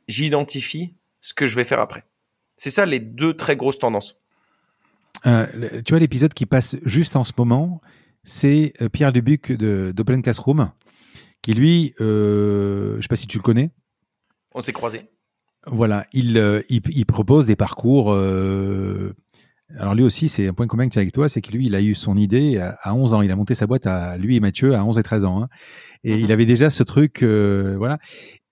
j'identifie 0.09 0.95
ce 1.21 1.35
que 1.35 1.47
je 1.47 1.57
vais 1.57 1.65
faire 1.65 1.81
après. 1.81 2.05
C'est 2.57 2.71
ça 2.71 2.87
les 2.87 3.01
deux 3.01 3.35
très 3.35 3.57
grosses 3.57 3.79
tendances. 3.79 4.19
Euh, 5.27 5.81
tu 5.85 5.93
vois, 5.93 6.01
l'épisode 6.01 6.35
qui 6.35 6.47
passe 6.47 6.77
juste 6.85 7.17
en 7.17 7.25
ce 7.25 7.33
moment, 7.37 7.81
c'est 8.25 8.73
euh, 8.81 8.89
Pierre 8.89 9.13
Dubuc 9.13 9.53
d'Open 9.53 10.23
Classroom, 10.23 10.71
qui 11.43 11.55
lui, 11.55 11.95
euh, 12.01 12.93
je 12.93 12.97
ne 12.97 13.03
sais 13.03 13.09
pas 13.09 13.17
si 13.17 13.27
tu 13.27 13.39
le 13.39 13.43
connais. 13.43 13.71
On 14.55 14.61
s'est 14.61 14.73
croisés. 14.73 15.09
Voilà, 15.67 16.07
il, 16.13 16.63
il, 16.69 17.05
propose 17.05 17.45
des 17.45 17.57
parcours. 17.57 18.13
alors 18.13 19.95
lui 19.95 20.05
aussi, 20.05 20.29
c'est 20.29 20.47
un 20.47 20.55
point 20.55 20.67
commun 20.67 20.89
que 20.89 20.99
avec 20.99 21.13
toi, 21.13 21.29
c'est 21.29 21.41
que 21.41 21.51
lui, 21.53 21.67
il 21.67 21.75
a 21.75 21.83
eu 21.83 21.95
son 21.95 22.17
idée 22.17 22.59
à, 22.59 22.95
11 22.95 23.15
ans. 23.15 23.23
Il 23.23 23.31
a 23.31 23.37
monté 23.37 23.55
sa 23.55 23.67
boîte 23.67 23.87
à 23.87 24.17
lui 24.17 24.37
et 24.37 24.41
Mathieu 24.41 24.75
à 24.75 24.85
11 24.85 24.99
et 24.99 25.03
13 25.03 25.25
ans. 25.25 25.43
Hein. 25.43 25.49
Et 26.05 26.17
il 26.17 26.27
mhm. 26.27 26.31
avait 26.31 26.47
déjà 26.47 26.71
ce 26.71 26.83
truc, 26.85 27.23
voilà. 27.23 27.99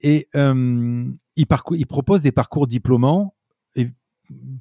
Et 0.01 0.29
il, 0.35 1.15
il 1.37 1.87
propose 1.87 2.23
des 2.23 2.33
parcours 2.33 2.67
diplômants, 2.67 3.35
et 3.77 3.89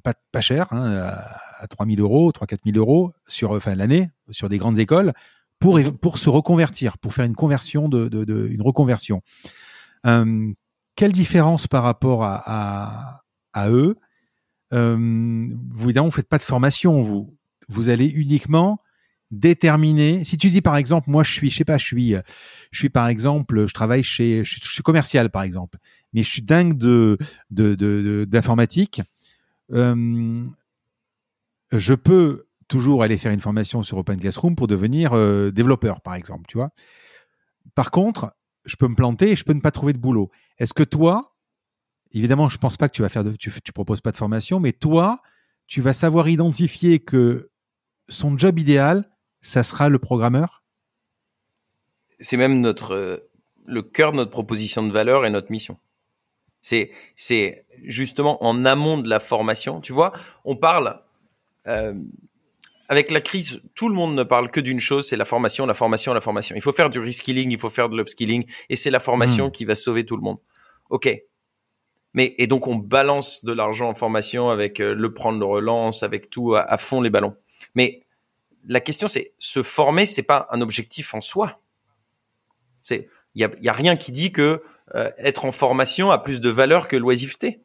pas, 0.02 0.14
pas 0.32 0.40
cher, 0.40 0.66
hein, 0.72 0.92
à, 0.92 1.62
à 1.62 1.66
3 1.66 1.86
000 1.86 2.00
euros, 2.00 2.32
3 2.32 2.46
4 2.46 2.60
000 2.64 2.76
euros 2.76 3.12
sur 3.28 3.52
enfin, 3.52 3.74
l'année, 3.74 4.10
sur 4.30 4.48
des 4.48 4.58
grandes 4.58 4.78
écoles, 4.78 5.12
pour, 5.58 5.78
mhm. 5.78 5.92
pour 5.92 6.18
se 6.18 6.28
reconvertir, 6.28 6.98
pour 6.98 7.14
faire 7.14 7.24
une 7.24 7.34
conversion, 7.34 7.88
de, 7.88 8.08
de, 8.08 8.24
de 8.24 8.48
une 8.48 8.62
reconversion. 8.62 9.22
Euh, 10.06 10.52
quelle 10.94 11.12
différence 11.12 11.66
par 11.66 11.82
rapport 11.82 12.24
à, 12.24 12.42
à, 12.46 13.22
à 13.52 13.70
eux? 13.70 13.96
Euh, 14.72 14.96
Vous, 14.96 15.84
évidemment, 15.84 16.08
vous 16.08 16.14
faites 16.14 16.28
pas 16.28 16.38
de 16.38 16.42
formation, 16.42 17.02
vous. 17.02 17.36
Vous 17.68 17.88
allez 17.88 18.06
uniquement 18.06 18.80
déterminé. 19.32 20.24
Si 20.24 20.38
tu 20.38 20.50
dis 20.50 20.60
par 20.60 20.76
exemple, 20.76 21.10
moi 21.10 21.24
je 21.24 21.32
suis, 21.32 21.50
je 21.50 21.56
sais 21.56 21.64
pas, 21.64 21.78
je 21.78 21.84
suis, 21.84 22.14
je 22.70 22.78
suis 22.78 22.90
par 22.90 23.08
exemple, 23.08 23.66
je 23.66 23.74
travaille 23.74 24.04
chez, 24.04 24.44
je 24.44 24.60
suis, 24.60 24.82
commercial 24.82 25.30
par 25.30 25.42
exemple, 25.42 25.78
mais 26.12 26.22
je 26.22 26.30
suis 26.30 26.42
dingue 26.42 26.76
de 26.76 27.18
d'informatique. 27.50 28.98
De, 28.98 29.04
euh, 29.72 30.44
je 31.72 31.94
peux 31.94 32.46
toujours 32.68 33.02
aller 33.02 33.18
faire 33.18 33.32
une 33.32 33.40
formation 33.40 33.82
sur 33.82 33.98
Open 33.98 34.18
Classroom 34.18 34.56
pour 34.56 34.66
devenir 34.66 35.12
euh, 35.12 35.50
développeur, 35.50 36.00
par 36.00 36.14
exemple, 36.14 36.44
tu 36.48 36.56
vois. 36.56 36.70
Par 37.74 37.90
contre, 37.90 38.34
je 38.64 38.76
peux 38.76 38.88
me 38.88 38.94
planter 38.94 39.30
et 39.30 39.36
je 39.36 39.44
peux 39.44 39.52
ne 39.52 39.60
pas 39.60 39.70
trouver 39.70 39.92
de 39.92 39.98
boulot. 39.98 40.30
Est-ce 40.58 40.74
que 40.74 40.82
toi, 40.82 41.36
évidemment, 42.12 42.48
je 42.48 42.58
pense 42.58 42.76
pas 42.76 42.88
que 42.88 42.94
tu 42.94 43.02
vas 43.02 43.08
faire 43.08 43.24
de, 43.24 43.32
tu 43.36 43.50
proposes 43.72 44.00
pas 44.00 44.12
de 44.12 44.16
formation, 44.16 44.60
mais 44.60 44.72
toi, 44.72 45.20
tu 45.66 45.80
vas 45.80 45.92
savoir 45.92 46.28
identifier 46.28 47.00
que 47.00 47.50
son 48.08 48.36
job 48.38 48.58
idéal, 48.58 49.10
ça 49.42 49.62
sera 49.62 49.88
le 49.88 49.98
programmeur? 49.98 50.64
C'est 52.18 52.36
même 52.36 52.60
notre 52.60 52.92
euh, 52.92 53.16
le 53.66 53.82
cœur 53.82 54.12
de 54.12 54.16
notre 54.16 54.30
proposition 54.30 54.86
de 54.86 54.92
valeur 54.92 55.26
et 55.26 55.30
notre 55.30 55.50
mission. 55.50 55.78
C'est 56.66 56.90
c'est 57.14 57.64
justement 57.84 58.44
en 58.44 58.64
amont 58.64 58.98
de 58.98 59.08
la 59.08 59.20
formation. 59.20 59.80
Tu 59.80 59.92
vois, 59.92 60.12
on 60.44 60.56
parle 60.56 61.00
euh, 61.68 61.94
avec 62.88 63.12
la 63.12 63.20
crise, 63.20 63.62
tout 63.76 63.88
le 63.88 63.94
monde 63.94 64.16
ne 64.16 64.24
parle 64.24 64.50
que 64.50 64.58
d'une 64.58 64.80
chose, 64.80 65.06
c'est 65.06 65.16
la 65.16 65.24
formation, 65.24 65.64
la 65.64 65.74
formation, 65.74 66.12
la 66.12 66.20
formation. 66.20 66.56
Il 66.56 66.62
faut 66.62 66.72
faire 66.72 66.90
du 66.90 66.98
reskilling, 66.98 67.52
il 67.52 67.58
faut 67.58 67.68
faire 67.68 67.88
de 67.88 67.96
l'upskilling, 67.96 68.46
et 68.68 68.74
c'est 68.74 68.90
la 68.90 68.98
formation 68.98 69.46
hmm. 69.46 69.50
qui 69.52 69.64
va 69.64 69.76
sauver 69.76 70.04
tout 70.04 70.16
le 70.16 70.22
monde. 70.22 70.38
Ok. 70.90 71.08
Mais 72.14 72.34
et 72.36 72.48
donc 72.48 72.66
on 72.66 72.74
balance 72.74 73.44
de 73.44 73.52
l'argent 73.52 73.88
en 73.90 73.94
formation 73.94 74.50
avec 74.50 74.80
euh, 74.80 74.92
le 74.92 75.14
prendre, 75.14 75.38
le 75.38 75.46
relance, 75.46 76.02
avec 76.02 76.30
tout 76.30 76.56
à, 76.56 76.76
fond 76.78 77.00
les 77.00 77.10
ballons. 77.10 77.36
Mais 77.76 78.02
la 78.66 78.80
question 78.80 79.06
c'est 79.06 79.34
se 79.38 79.62
former, 79.62 80.04
c'est 80.04 80.24
pas 80.24 80.48
un 80.50 80.60
objectif 80.62 81.14
en 81.14 81.20
soi. 81.20 81.60
C'est 82.82 83.06
il 83.36 83.42
y 83.42 83.44
a, 83.44 83.50
y 83.60 83.68
a, 83.68 83.72
rien 83.72 83.96
qui 83.96 84.10
dit 84.10 84.32
que 84.32 84.64
euh, 84.94 85.10
être 85.18 85.44
en 85.44 85.52
formation 85.52 86.10
a 86.10 86.18
plus 86.18 86.40
de 86.40 86.48
valeur 86.48 86.88
que 86.88 86.96
l'oisiveté. 86.96 87.60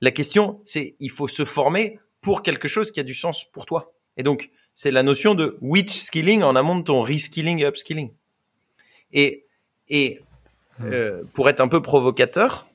La 0.00 0.10
question 0.10 0.60
c'est 0.64 0.96
il 1.00 1.10
faut 1.10 1.28
se 1.28 1.44
former 1.44 1.98
pour 2.20 2.42
quelque 2.42 2.68
chose 2.68 2.90
qui 2.90 3.00
a 3.00 3.04
du 3.04 3.14
sens 3.14 3.44
pour 3.44 3.66
toi. 3.66 3.92
Et 4.16 4.22
donc, 4.22 4.50
c'est 4.74 4.90
la 4.90 5.02
notion 5.02 5.34
de 5.34 5.56
which 5.60 5.90
skilling 5.90 6.42
en 6.42 6.56
amont 6.56 6.76
de 6.76 6.82
ton 6.82 7.02
reskilling 7.02 7.60
et 7.60 7.66
upskilling. 7.66 8.10
Et, 9.12 9.46
et 9.88 10.20
hmm. 10.78 10.86
euh, 10.86 11.22
pour 11.32 11.48
être 11.48 11.60
un 11.60 11.68
peu 11.68 11.80
provocateur, 11.80 12.66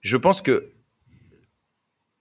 je 0.00 0.16
pense 0.16 0.42
que 0.42 0.70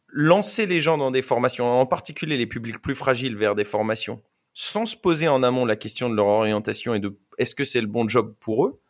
lancer 0.08 0.66
les 0.66 0.82
gens 0.82 0.98
dans 0.98 1.12
des 1.12 1.22
formations, 1.22 1.66
en 1.66 1.86
particulier 1.86 2.38
les 2.38 2.48
publics 2.48 2.82
plus 2.82 2.96
fragiles 2.96 3.38
vers 3.38 3.56
des 3.56 3.64
formations, 3.64 4.22
sans 4.54 4.86
se 4.86 4.96
poser 4.96 5.28
en 5.28 5.44
amont 5.44 5.66
la 5.66 5.76
question 5.76 6.10
de 6.10 6.16
leur 6.16 6.28
orientation 6.28 6.94
et 6.94 7.00
de 7.00 7.18
est-ce 7.38 7.56
que 7.56 7.64
c'est 7.64 7.82
le 7.82 7.88
bon 7.88 8.08
job 8.08 8.36
pour 8.40 8.66
eux, 8.66 8.82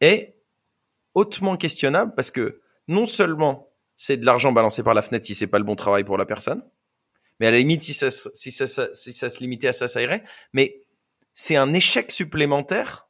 est 0.00 0.34
hautement 1.18 1.56
questionnable 1.56 2.12
parce 2.14 2.30
que 2.30 2.60
non 2.86 3.06
seulement 3.06 3.68
c'est 3.96 4.16
de 4.16 4.24
l'argent 4.24 4.52
balancé 4.52 4.82
par 4.82 4.94
la 4.94 5.02
fenêtre 5.02 5.26
si 5.26 5.34
c'est 5.34 5.48
pas 5.48 5.58
le 5.58 5.64
bon 5.64 5.74
travail 5.74 6.04
pour 6.04 6.16
la 6.16 6.24
personne, 6.24 6.62
mais 7.40 7.48
à 7.48 7.50
la 7.50 7.58
limite, 7.58 7.82
si 7.82 7.92
ça, 7.92 8.10
si 8.10 8.50
ça, 8.50 8.88
si 8.92 9.12
ça 9.12 9.28
se 9.28 9.40
limitait 9.40 9.68
à 9.68 9.72
ça, 9.72 9.88
ça 9.88 10.02
irait. 10.02 10.24
Mais 10.52 10.82
c'est 11.34 11.56
un 11.56 11.72
échec 11.74 12.10
supplémentaire 12.10 13.08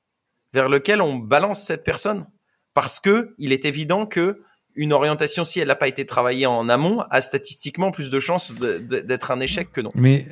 vers 0.53 0.69
lequel 0.69 1.01
on 1.01 1.17
balance 1.17 1.63
cette 1.63 1.85
personne 1.85 2.27
parce 2.75 3.01
que 3.01 3.35
il 3.39 3.53
est 3.53 3.65
évident 3.65 4.07
que 4.07 4.43
une 4.75 4.93
orientation, 4.93 5.45
si 5.45 5.61
elle 5.61 5.69
n'a 5.69 5.75
pas 5.75 5.89
été 5.89 6.07
travaillée 6.07 6.47
en 6.47 6.69
amont, 6.69 7.01
a 7.11 7.21
statistiquement 7.21 7.91
plus 7.91 8.11
de 8.11 8.21
chances 8.21 8.55
d'être 8.55 9.31
un 9.33 9.41
échec 9.41 9.73
que 9.73 9.81
non. 9.81 9.91
Mais 9.95 10.27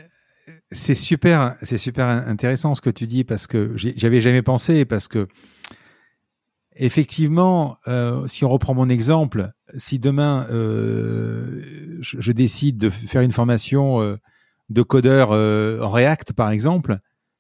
c'est 0.71 0.95
super, 0.95 1.57
c'est 1.63 1.79
super 1.79 2.07
intéressant 2.07 2.75
ce 2.75 2.81
que 2.81 2.91
tu 2.91 3.07
dis 3.07 3.25
parce 3.25 3.47
que 3.47 3.73
j'avais 3.75 4.21
jamais 4.21 4.43
pensé 4.43 4.85
parce 4.85 5.09
que 5.09 5.27
effectivement, 6.77 7.79
euh, 7.89 8.27
si 8.29 8.45
on 8.45 8.49
reprend 8.49 8.75
mon 8.75 8.89
exemple, 8.89 9.53
si 9.77 9.99
demain 9.99 10.47
euh, 10.51 11.99
je, 12.01 12.33
décide 12.33 12.79
de 12.79 12.91
faire 12.91 13.23
une 13.23 13.33
formation 13.33 14.01
euh, 14.01 14.17
de 14.69 14.83
codeur 14.83 15.31
en 15.31 15.91
React, 15.91 16.33
par 16.33 16.51
exemple, 16.51 16.99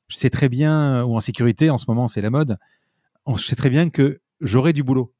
je 0.08 0.16
sais 0.16 0.30
très 0.30 0.48
bien, 0.48 1.04
ou 1.04 1.16
en 1.16 1.20
sécurité, 1.20 1.70
en 1.70 1.78
ce 1.78 1.86
moment 1.88 2.08
c'est 2.08 2.20
la 2.20 2.30
mode, 2.30 2.56
je 3.28 3.42
sais 3.42 3.56
très 3.56 3.70
bien 3.70 3.90
que 3.90 4.20
j'aurai 4.40 4.72
du 4.72 4.82
boulot. 4.82 5.12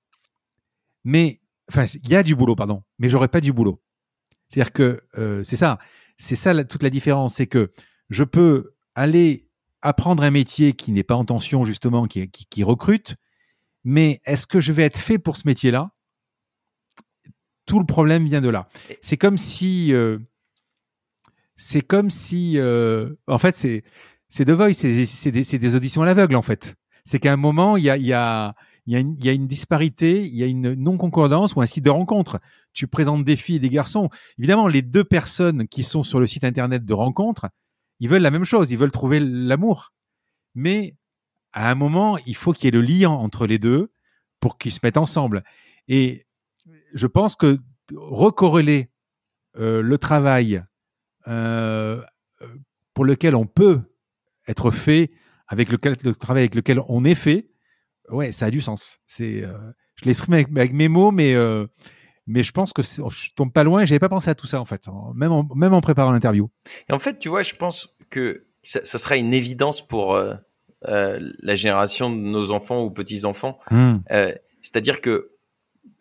Mais, 1.05 1.41
enfin, 1.69 1.87
il 2.03 2.09
y 2.09 2.17
a 2.17 2.23
du 2.23 2.35
boulot, 2.35 2.57
pardon, 2.57 2.83
mais 2.99 3.09
j'aurai 3.09 3.29
pas 3.29 3.41
du 3.41 3.53
boulot. 3.53 3.81
C'est-à-dire 4.49 4.73
que 4.73 5.01
c'est 5.45 5.57
ça, 5.57 5.79
c'est 6.19 6.37
ça 6.37 6.65
toute 6.65 6.83
la 6.83 6.91
différence, 6.91 7.35
c'est 7.35 7.47
que 7.47 7.73
je 8.11 8.25
peux 8.25 8.75
aller 8.95 9.49
apprendre 9.83 10.23
un 10.23 10.31
métier 10.31 10.73
qui 10.73 10.93
n'est 10.93 11.03
pas 11.03 11.17
en 11.17 11.25
tension 11.25 11.65
justement, 11.65 12.07
qui 12.07 12.63
recrute, 12.63 13.17
mais 13.87 14.21
est-ce 14.27 14.49
que 14.49 14.61
je 14.61 14.73
vais 14.73 14.83
être 14.83 14.99
fait 14.99 15.17
pour 15.17 15.37
ce 15.37 15.47
métier-là? 15.47 15.93
Tout 17.67 17.79
le 17.79 17.87
problème 17.87 18.27
vient 18.27 18.41
de 18.41 18.49
là. 18.49 18.69
C'est 19.01 19.17
comme 19.17 19.39
si, 19.39 19.95
euh, 19.95 20.19
c'est 21.55 21.83
comme 21.83 22.11
si, 22.11 22.59
euh, 22.59 23.15
en 23.29 23.39
fait, 23.39 23.55
c'est 23.55 23.85
c'est 24.29 24.45
The 24.45 24.51
Voice, 24.51 24.75
c'est 24.75 25.31
des, 25.31 25.77
auditions 25.77 26.03
à 26.03 26.05
l'aveugle 26.05 26.35
en 26.35 26.43
fait. 26.43 26.75
C'est 27.05 27.21
qu'à 27.21 27.33
un 27.33 27.37
moment, 27.37 27.77
il 27.77 27.85
y 27.85 27.91
a, 27.91 27.97
y, 27.97 28.13
a, 28.13 28.57
y, 28.89 28.97
a 28.97 28.99
une, 28.99 29.17
y 29.21 29.29
a 29.29 29.33
une 29.33 29.47
disparité, 29.47 30.27
il 30.27 30.35
y 30.35 30.43
a 30.43 30.47
une 30.47 30.75
non-concordance 30.75 31.55
ou 31.55 31.61
un 31.61 31.67
site 31.67 31.85
de 31.85 31.91
rencontre. 31.91 32.41
Tu 32.73 32.89
présentes 32.89 33.25
des 33.25 33.37
filles 33.37 33.57
et 33.57 33.61
des 33.61 33.71
garçons. 33.71 34.11
Évidemment, 34.37 34.67
les 34.67 34.83
deux 34.83 35.05
personnes 35.05 35.69
qui 35.69 35.85
sont 35.85 36.03
sur 36.03 36.19
le 36.19 36.27
site 36.27 36.43
internet 36.43 36.85
de 36.85 36.93
rencontre, 36.93 37.47
ils 38.01 38.09
veulent 38.09 38.23
la 38.23 38.33
même 38.33 38.45
chose, 38.45 38.73
ils 38.73 38.79
veulent 38.79 38.91
trouver 38.91 39.21
l'amour. 39.21 39.93
Mais 40.57 40.97
à 41.57 41.71
un 41.71 41.75
moment, 41.75 42.19
il 42.27 42.37
faut 42.37 42.53
qu'il 42.53 42.67
y 42.67 42.69
ait 42.69 42.71
le 42.71 42.83
lien 42.83 43.09
entre 43.09 43.47
les 43.47 43.59
deux 43.59 43.91
pour 44.41 44.59
qu'ils 44.59 44.73
se 44.73 44.81
mettent 44.83 44.99
ensemble. 44.99 45.43
Et 45.89 46.27
je 46.93 47.07
pense 47.07 47.35
que 47.35 47.59
recorréler 47.95 48.91
euh, 49.57 49.81
le 49.81 49.97
travail 49.97 50.63
euh, 51.29 52.03
pour 52.93 53.07
lequel 53.07 53.35
on 53.35 53.47
peut 53.47 53.81
être 54.47 54.71
fait 54.71 55.11
avec 55.49 55.73
lequel, 55.73 55.97
le 56.05 56.15
travail 56.15 56.43
avec 56.43 56.55
lequel 56.55 56.79
on 56.89 57.07
est 57.07 57.15
fait, 57.15 57.49
ouais, 58.11 58.33
ça 58.33 58.47
a 58.47 58.51
du 58.51 58.61
sens. 58.61 58.99
C'est, 59.07 59.43
euh, 59.43 59.57
je 59.95 60.05
l'exprime 60.05 60.35
avec, 60.35 60.49
avec, 60.55 60.75
mes 60.75 60.89
mots, 60.89 61.11
mais 61.11 61.35
mais 62.27 62.43
je 62.43 62.53
pense 62.53 62.75
que 62.75 62.83
je 62.83 63.31
tombe 63.35 63.53
pas 63.53 63.65
loin. 63.65 63.87
J'avais 63.87 63.99
pas 63.99 64.11
pensé 64.11 64.29
à 64.29 64.35
tout 64.35 64.47
ça 64.47 64.61
en 64.61 64.67
fait, 64.67 64.89
même 65.15 65.33
en, 65.33 65.49
même 65.55 65.73
en 65.73 65.81
préparant 65.81 66.13
l'interview. 66.13 66.51
Et 66.91 66.93
en 66.93 66.99
fait, 66.99 67.19
tu 67.19 67.31
vois, 67.31 67.43
je 67.43 67.55
pense 67.55 67.97
que 68.11 68.47
ça, 68.61 68.85
ça 68.85 68.99
sera 68.99 69.17
une 69.17 69.33
évidence 69.33 69.87
pour 69.87 70.21
euh, 70.87 71.19
la 71.41 71.55
génération 71.55 72.11
de 72.11 72.17
nos 72.17 72.51
enfants 72.51 72.83
ou 72.83 72.91
petits-enfants. 72.91 73.59
Hmm. 73.71 73.97
Euh, 74.11 74.35
c'est-à-dire 74.61 75.01
que, 75.01 75.31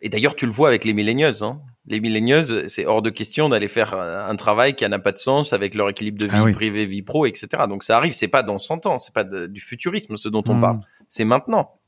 et 0.00 0.08
d'ailleurs 0.08 0.36
tu 0.36 0.46
le 0.46 0.52
vois 0.52 0.68
avec 0.68 0.84
les 0.84 0.92
millénieuses, 0.92 1.42
hein. 1.42 1.60
les 1.86 2.00
millénieuses, 2.00 2.66
c'est 2.66 2.84
hors 2.84 3.00
de 3.00 3.10
question 3.10 3.48
d'aller 3.48 3.68
faire 3.68 3.94
un 3.94 4.36
travail 4.36 4.74
qui 4.74 4.86
n'a 4.88 4.98
pas 4.98 5.12
de 5.12 5.18
sens 5.18 5.52
avec 5.52 5.74
leur 5.74 5.88
équilibre 5.88 6.18
de 6.18 6.26
vie 6.26 6.36
ah 6.36 6.52
privée, 6.52 6.86
vie 6.86 7.02
pro, 7.02 7.26
etc. 7.26 7.48
Donc 7.68 7.82
ça 7.82 7.96
arrive, 7.96 8.12
c'est 8.12 8.28
pas 8.28 8.42
dans 8.42 8.58
100 8.58 8.86
ans, 8.86 8.98
c'est 8.98 9.14
pas 9.14 9.24
du 9.24 9.60
futurisme 9.60 10.16
ce 10.16 10.28
dont 10.28 10.44
on 10.48 10.56
hmm. 10.56 10.60
parle, 10.60 10.80
c'est 11.08 11.24
maintenant. 11.24 11.80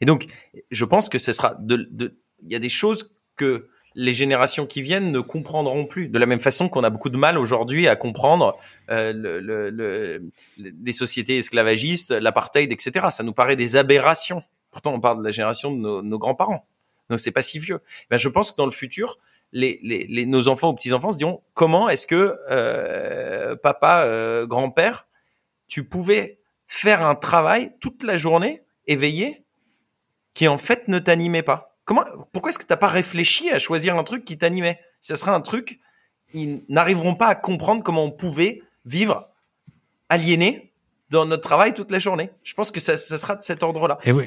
Et 0.00 0.06
donc, 0.06 0.26
je 0.70 0.84
pense 0.84 1.08
que 1.08 1.18
ce 1.18 1.32
sera 1.32 1.54
de, 1.60 1.88
il 2.42 2.52
y 2.52 2.54
a 2.54 2.58
des 2.58 2.68
choses 2.68 3.10
que 3.36 3.68
les 3.94 4.12
générations 4.12 4.66
qui 4.66 4.82
viennent 4.82 5.12
ne 5.12 5.20
comprendront 5.20 5.86
plus. 5.86 6.08
De 6.08 6.18
la 6.18 6.26
même 6.26 6.40
façon 6.40 6.68
qu'on 6.68 6.82
a 6.82 6.90
beaucoup 6.90 7.10
de 7.10 7.16
mal 7.16 7.38
aujourd'hui 7.38 7.86
à 7.88 7.96
comprendre 7.96 8.56
euh, 8.90 9.12
le, 9.12 9.40
le, 9.70 10.30
les 10.56 10.92
sociétés 10.92 11.38
esclavagistes, 11.38 12.10
l'apartheid, 12.10 12.72
etc. 12.72 13.06
Ça 13.10 13.22
nous 13.22 13.32
paraît 13.32 13.56
des 13.56 13.76
aberrations. 13.76 14.42
Pourtant, 14.70 14.92
on 14.94 15.00
parle 15.00 15.18
de 15.18 15.24
la 15.24 15.30
génération 15.30 15.70
de 15.70 15.78
nos, 15.78 16.02
nos 16.02 16.18
grands-parents. 16.18 16.66
Donc, 17.10 17.20
c'est 17.20 17.30
pas 17.30 17.42
si 17.42 17.58
vieux. 17.58 17.80
Ben, 18.10 18.16
je 18.16 18.28
pense 18.28 18.50
que 18.50 18.56
dans 18.56 18.64
le 18.64 18.72
futur, 18.72 19.18
les, 19.52 19.78
les, 19.82 20.06
les 20.08 20.26
nos 20.26 20.48
enfants 20.48 20.70
ou 20.70 20.74
petits-enfants 20.74 21.12
se 21.12 21.18
diront 21.18 21.42
comment 21.54 21.88
est-ce 21.88 22.06
que 22.06 22.36
euh, 22.50 23.54
papa, 23.56 24.04
euh, 24.04 24.46
grand-père, 24.46 25.06
tu 25.68 25.84
pouvais 25.84 26.40
faire 26.66 27.06
un 27.06 27.14
travail 27.14 27.72
toute 27.80 28.02
la 28.02 28.16
journée 28.16 28.62
éveillé 28.86 29.44
qui 30.34 30.48
en 30.48 30.58
fait 30.58 30.88
ne 30.88 30.98
t'animait 30.98 31.42
pas? 31.42 31.73
Comment, 31.84 32.04
pourquoi 32.32 32.50
est-ce 32.50 32.58
que 32.58 32.64
t'as 32.64 32.76
pas 32.76 32.88
réfléchi 32.88 33.50
à 33.50 33.58
choisir 33.58 33.96
un 33.96 34.04
truc 34.04 34.24
qui 34.24 34.38
t'animait? 34.38 34.80
Ce 35.00 35.16
serait 35.16 35.32
un 35.32 35.40
truc, 35.40 35.80
ils 36.32 36.62
n'arriveront 36.68 37.14
pas 37.14 37.28
à 37.28 37.34
comprendre 37.34 37.82
comment 37.82 38.04
on 38.04 38.10
pouvait 38.10 38.62
vivre 38.84 39.28
aliéné 40.08 40.72
dans 41.10 41.26
notre 41.26 41.42
travail 41.42 41.74
toute 41.74 41.90
la 41.90 41.98
journée. 41.98 42.30
Je 42.42 42.54
pense 42.54 42.70
que 42.70 42.80
ça, 42.80 42.96
ça 42.96 43.18
sera 43.18 43.36
de 43.36 43.42
cet 43.42 43.62
ordre-là. 43.62 43.98
Et 44.04 44.12
oui. 44.12 44.24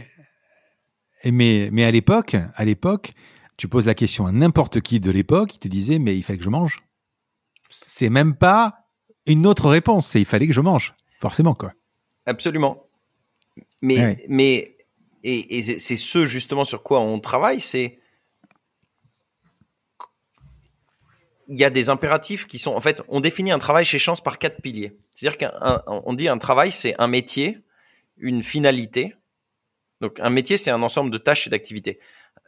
Et 1.23 1.31
mais, 1.31 1.69
mais 1.71 1.83
à 1.83 1.91
l'époque, 1.91 2.35
à 2.55 2.65
l'époque, 2.65 3.13
tu 3.57 3.67
poses 3.67 3.87
la 3.87 3.95
question 3.95 4.27
à 4.27 4.31
n'importe 4.31 4.81
qui 4.81 4.99
de 4.99 5.09
l'époque, 5.09 5.55
il 5.55 5.59
te 5.59 5.67
disait, 5.67 5.97
mais 5.97 6.15
il 6.15 6.23
fallait 6.23 6.37
que 6.37 6.45
je 6.45 6.49
mange. 6.49 6.79
C'est 7.71 8.09
même 8.09 8.35
pas 8.35 8.85
une 9.25 9.47
autre 9.47 9.67
réponse, 9.67 10.07
c'est 10.07 10.21
il 10.21 10.25
fallait 10.25 10.47
que 10.47 10.53
je 10.53 10.61
mange. 10.61 10.93
Forcément, 11.19 11.55
quoi. 11.55 11.73
Absolument. 12.27 12.83
Mais, 13.81 14.23
mais 14.29 14.76
et, 15.27 15.61
c'est 15.61 15.95
ce 15.95 16.25
justement 16.25 16.63
sur 16.63 16.83
quoi 16.83 16.99
on 16.99 17.19
travaille, 17.19 17.59
c'est 17.59 17.99
il 21.49 21.57
y 21.57 21.63
a 21.63 21.69
des 21.69 21.89
impératifs 21.89 22.45
qui 22.45 22.59
sont 22.59 22.73
en 22.73 22.81
fait 22.81 23.01
on 23.07 23.21
définit 23.21 23.51
un 23.51 23.59
travail 23.59 23.85
chez 23.85 23.99
Chance 23.99 24.21
par 24.21 24.37
quatre 24.37 24.61
piliers. 24.61 24.97
C'est-à-dire 25.15 25.49
qu'on 25.49 26.13
dit 26.13 26.27
un 26.27 26.37
travail 26.37 26.71
c'est 26.71 26.95
un 26.99 27.07
métier, 27.07 27.59
une 28.17 28.43
finalité. 28.43 29.15
Donc 30.01 30.19
un 30.19 30.29
métier 30.29 30.57
c'est 30.57 30.71
un 30.71 30.81
ensemble 30.81 31.09
de 31.09 31.17
tâches 31.17 31.47
et 31.47 31.49
d'activités. 31.49 31.99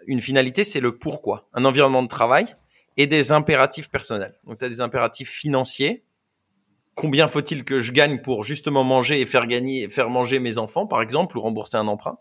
Une 0.08 0.22
finalité 0.22 0.64
c'est 0.64 0.80
le 0.80 0.98
pourquoi, 0.98 1.50
un 1.54 1.66
environnement 1.66 2.04
de 2.04 2.08
travail 2.08 2.56
et 2.98 3.08
des 3.08 3.32
impératifs 3.32 3.90
personnels. 3.90 4.38
Donc 4.46 4.60
tu 4.60 4.66
as 4.66 4.70
des 4.70 4.82
impératifs 4.82 5.30
financiers, 5.30 6.04
combien 6.96 7.28
faut-il 7.28 7.64
que 7.64 7.80
je 7.80 7.94
gagne 7.94 8.22
pour 8.22 8.44
justement 8.44 8.84
manger 8.84 9.22
et 9.22 9.26
faire 9.26 9.48
gagner, 9.48 9.88
faire 9.88 10.10
manger 10.10 10.40
mes 10.40 10.58
enfants, 10.58 10.86
par 10.86 11.02
exemple, 11.02 11.38
ou 11.38 11.42
rembourser 11.42 11.78
un 11.78 11.88
emprunt? 11.88 12.20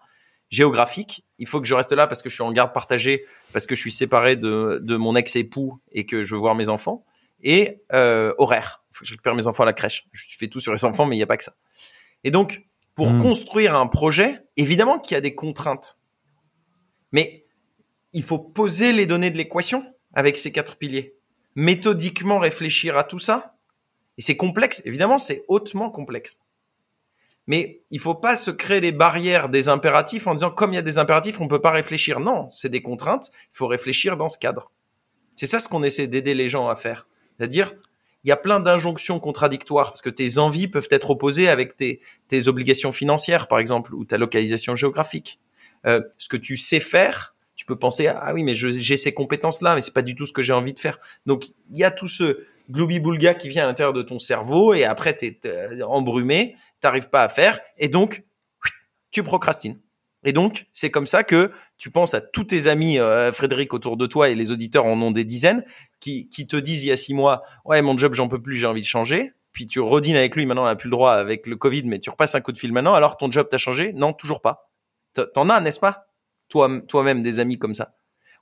Géographique, 0.51 1.25
il 1.39 1.47
faut 1.47 1.61
que 1.61 1.67
je 1.67 1.75
reste 1.75 1.93
là 1.93 2.07
parce 2.07 2.23
que 2.23 2.29
je 2.29 2.35
suis 2.35 2.43
en 2.43 2.53
garde 2.53 2.73
partagée, 2.73 3.25
parce 3.53 3.67
que 3.67 3.75
je 3.75 3.81
suis 3.81 3.93
séparé 3.93 4.37
de, 4.37 4.81
de 4.83 4.97
mon 4.97 5.15
ex-époux 5.15 5.79
et 5.93 6.07
que 6.07 6.23
je 6.23 6.35
veux 6.35 6.41
voir 6.41 6.55
mes 6.55 6.69
enfants. 6.69 7.05
Et 7.43 7.83
euh, 7.93 8.35
horaire, 8.39 8.83
il 8.91 8.97
faut 8.97 9.03
que 9.03 9.07
je 9.07 9.13
récupère 9.13 9.35
mes 9.35 9.47
enfants 9.47 9.63
à 9.63 9.67
la 9.67 9.73
crèche. 9.73 10.09
Je 10.13 10.37
fais 10.39 10.49
tout 10.49 10.61
sur 10.61 10.73
les 10.73 10.85
enfants, 10.85 11.07
mais 11.07 11.17
il 11.17 11.19
n'y 11.19 11.23
a 11.23 11.27
pas 11.27 11.37
que 11.37 11.45
ça. 11.45 11.55
Et 12.25 12.31
donc, 12.31 12.63
pour 12.95 13.13
Hmm. 13.13 13.19
construire 13.19 13.77
un 13.77 13.87
projet, 13.87 14.41
évidemment 14.57 14.99
qu'il 14.99 15.15
y 15.15 15.19
a 15.19 15.21
des 15.21 15.35
contraintes. 15.35 16.01
Mais 17.13 17.47
il 18.13 18.25
faut 18.25 18.41
poser 18.41 18.93
les 18.93 19.07
données 19.07 19.31
de 19.31 19.37
l'équation 19.37 19.85
avec 20.15 20.37
ces 20.37 20.51
quatre 20.51 20.77
piliers. 20.77 21.15
Méthodiquement 21.55 22.39
réfléchir 22.41 22.97
à 22.97 23.05
tout 23.05 23.21
ça. 23.21 23.55
Et 24.17 24.23
c'est 24.23 24.37
complexe. 24.37 24.83
Évidemment, 24.85 25.19
c'est 25.19 25.45
hautement 25.47 25.91
complexe. 25.91 26.41
Mais 27.49 27.81
il 27.91 27.99
faut 27.99 28.15
pas 28.15 28.37
se 28.37 28.51
créer 28.51 28.83
des 28.83 28.93
barrières 28.93 29.49
des 29.49 29.71
impératifs 29.71 30.27
en 30.27 30.35
disant 30.35 30.51
comme 30.51 30.73
il 30.73 30.77
y 30.77 30.79
a 30.79 30.83
des 30.83 30.99
impératifs, 30.99 31.41
on 31.41 31.49
peut 31.49 31.61
pas 31.61 31.73
réfléchir. 31.73 32.21
Non, 32.21 32.49
c'est 32.53 32.69
des 32.69 32.83
contraintes. 32.83 33.31
Il 33.53 33.57
faut 33.57 33.67
réfléchir 33.67 34.19
dans 34.19 34.29
ce 34.29 34.39
cadre. 34.39 34.71
C'est 35.35 35.47
ça 35.47 35.59
ce 35.59 35.69
qu'on 35.69 35.83
essaie 35.83 36.07
d'aider 36.07 36.35
les 36.35 36.51
gens 36.51 36.69
à 36.69 36.77
faire. 36.77 37.09
C'est-à-dire, 37.37 37.73
il 38.23 38.29
y 38.29 38.33
a 38.33 38.37
plein 38.37 38.61
d'injonctions 38.61 39.19
contradictoires 39.19 39.89
parce 39.89 40.03
que 40.03 40.11
tes 40.11 40.39
envies 40.39 40.69
peuvent 40.69 40.89
être 40.91 41.09
opposées 41.11 41.49
avec 41.49 41.75
tes, 41.77 42.01
obligations 42.49 42.93
financières, 42.93 43.49
par 43.49 43.59
exemple, 43.59 43.95
ou 43.95 44.05
ta 44.05 44.19
localisation 44.19 44.75
géographique. 44.75 45.41
Euh, 45.87 46.03
ce 46.19 46.29
que 46.29 46.37
tu 46.37 46.57
sais 46.57 46.81
faire, 46.81 47.35
tu 47.55 47.65
peux 47.65 47.77
penser 47.77 48.09
ah 48.09 48.33
oui 48.35 48.43
mais 48.43 48.55
j'ai 48.55 48.97
ces 48.97 49.13
compétences 49.13 49.63
là 49.63 49.75
mais 49.75 49.81
c'est 49.81 49.95
pas 49.95 50.03
du 50.03 50.15
tout 50.15 50.27
ce 50.27 50.33
que 50.33 50.43
j'ai 50.43 50.53
envie 50.53 50.75
de 50.75 50.79
faire 50.79 51.01
donc 51.27 51.45
il 51.69 51.77
y 51.77 51.83
a 51.83 51.91
tout 51.91 52.07
ce 52.07 52.45
globi-boulga 52.71 53.35
qui 53.35 53.49
vient 53.49 53.65
à 53.65 53.67
l'intérieur 53.67 53.93
de 53.93 54.03
ton 54.03 54.19
cerveau 54.19 54.75
et 54.75 54.85
après 54.85 55.17
t'es 55.17 55.41
es 55.45 55.83
embrumé 55.83 56.57
t'arrives 56.81 57.09
pas 57.09 57.23
à 57.23 57.29
faire 57.29 57.61
et 57.77 57.89
donc 57.89 58.25
tu 59.11 59.23
procrastines 59.23 59.81
et 60.25 60.33
donc 60.33 60.67
c'est 60.73 60.91
comme 60.91 61.07
ça 61.07 61.25
que 61.25 61.53
tu 61.77 61.91
penses 61.91 62.15
à 62.15 62.21
tous 62.21 62.45
tes 62.45 62.67
amis 62.67 62.99
euh, 62.99 63.33
Frédéric 63.33 63.73
autour 63.75 63.97
de 63.97 64.07
toi 64.07 64.29
et 64.29 64.35
les 64.35 64.51
auditeurs 64.51 64.87
en 64.87 65.01
ont 65.01 65.11
des 65.11 65.25
dizaines 65.25 65.65
qui, 66.01 66.29
qui 66.29 66.47
te 66.47 66.57
disent 66.57 66.85
il 66.85 66.89
y 66.89 66.93
a 66.93 66.97
six 66.97 67.15
mois 67.15 67.43
ouais 67.65 67.83
mon 67.83 67.97
job 67.97 68.15
j'en 68.15 68.29
peux 68.29 68.43
plus 68.43 68.57
j'ai 68.57 68.67
envie 68.67 68.83
de 68.83 68.87
changer 68.87 69.33
puis 69.53 69.67
tu 69.67 69.81
redînes 69.81 70.17
avec 70.17 70.37
lui 70.37 70.47
maintenant 70.47 70.63
on 70.63 70.67
n'a 70.67 70.77
plus 70.77 70.89
le 70.89 70.93
droit 70.93 71.13
avec 71.13 71.47
le 71.47 71.57
Covid 71.57 71.85
mais 71.85 71.99
tu 71.99 72.11
repasses 72.11 72.35
un 72.35 72.41
coup 72.41 72.53
de 72.53 72.59
fil 72.59 72.73
maintenant 72.73 72.95
alors 72.95 73.17
ton 73.17 73.31
job 73.31 73.49
t'a 73.49 73.59
changé? 73.59 73.93
Non 73.95 74.13
toujours 74.13 74.41
pas 74.41 74.69
T'en 75.35 75.49
as 75.51 75.61
n'est-ce 75.61 75.81
pas? 75.81 76.07
Toi, 76.49 76.81
toi-même 76.89 77.23
des 77.23 77.41
amis 77.41 77.59
comme 77.59 77.75
ça. 77.75 77.95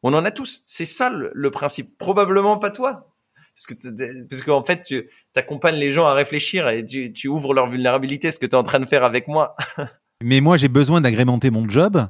On 0.03 0.15
en 0.15 0.25
a 0.25 0.31
tous. 0.31 0.63
C'est 0.67 0.85
ça 0.85 1.11
le, 1.11 1.31
le 1.35 1.51
principe. 1.51 1.99
Probablement 1.99 2.59
pas 2.59 2.71
toi. 2.71 3.13
Parce 3.57 3.67
que, 3.67 4.27
parce 4.29 4.43
qu'en 4.43 4.63
fait, 4.63 4.83
tu 4.83 5.09
accompagnes 5.35 5.77
les 5.77 5.91
gens 5.91 6.07
à 6.07 6.13
réfléchir 6.15 6.69
et 6.69 6.85
tu, 6.85 7.13
tu 7.13 7.27
ouvres 7.29 7.55
leur 7.55 7.71
vulnérabilité, 7.71 8.31
ce 8.31 8.39
que 8.39 8.45
tu 8.47 8.53
es 8.53 8.55
en 8.59 8.63
train 8.63 8.81
de 8.81 8.87
faire 8.87 9.03
avec 9.03 9.27
moi. 9.29 9.57
Mais 10.23 10.41
moi, 10.43 10.57
j'ai 10.59 10.69
besoin 10.69 11.01
d'agrémenter 11.01 11.51
mon 11.51 11.69
job 11.69 12.07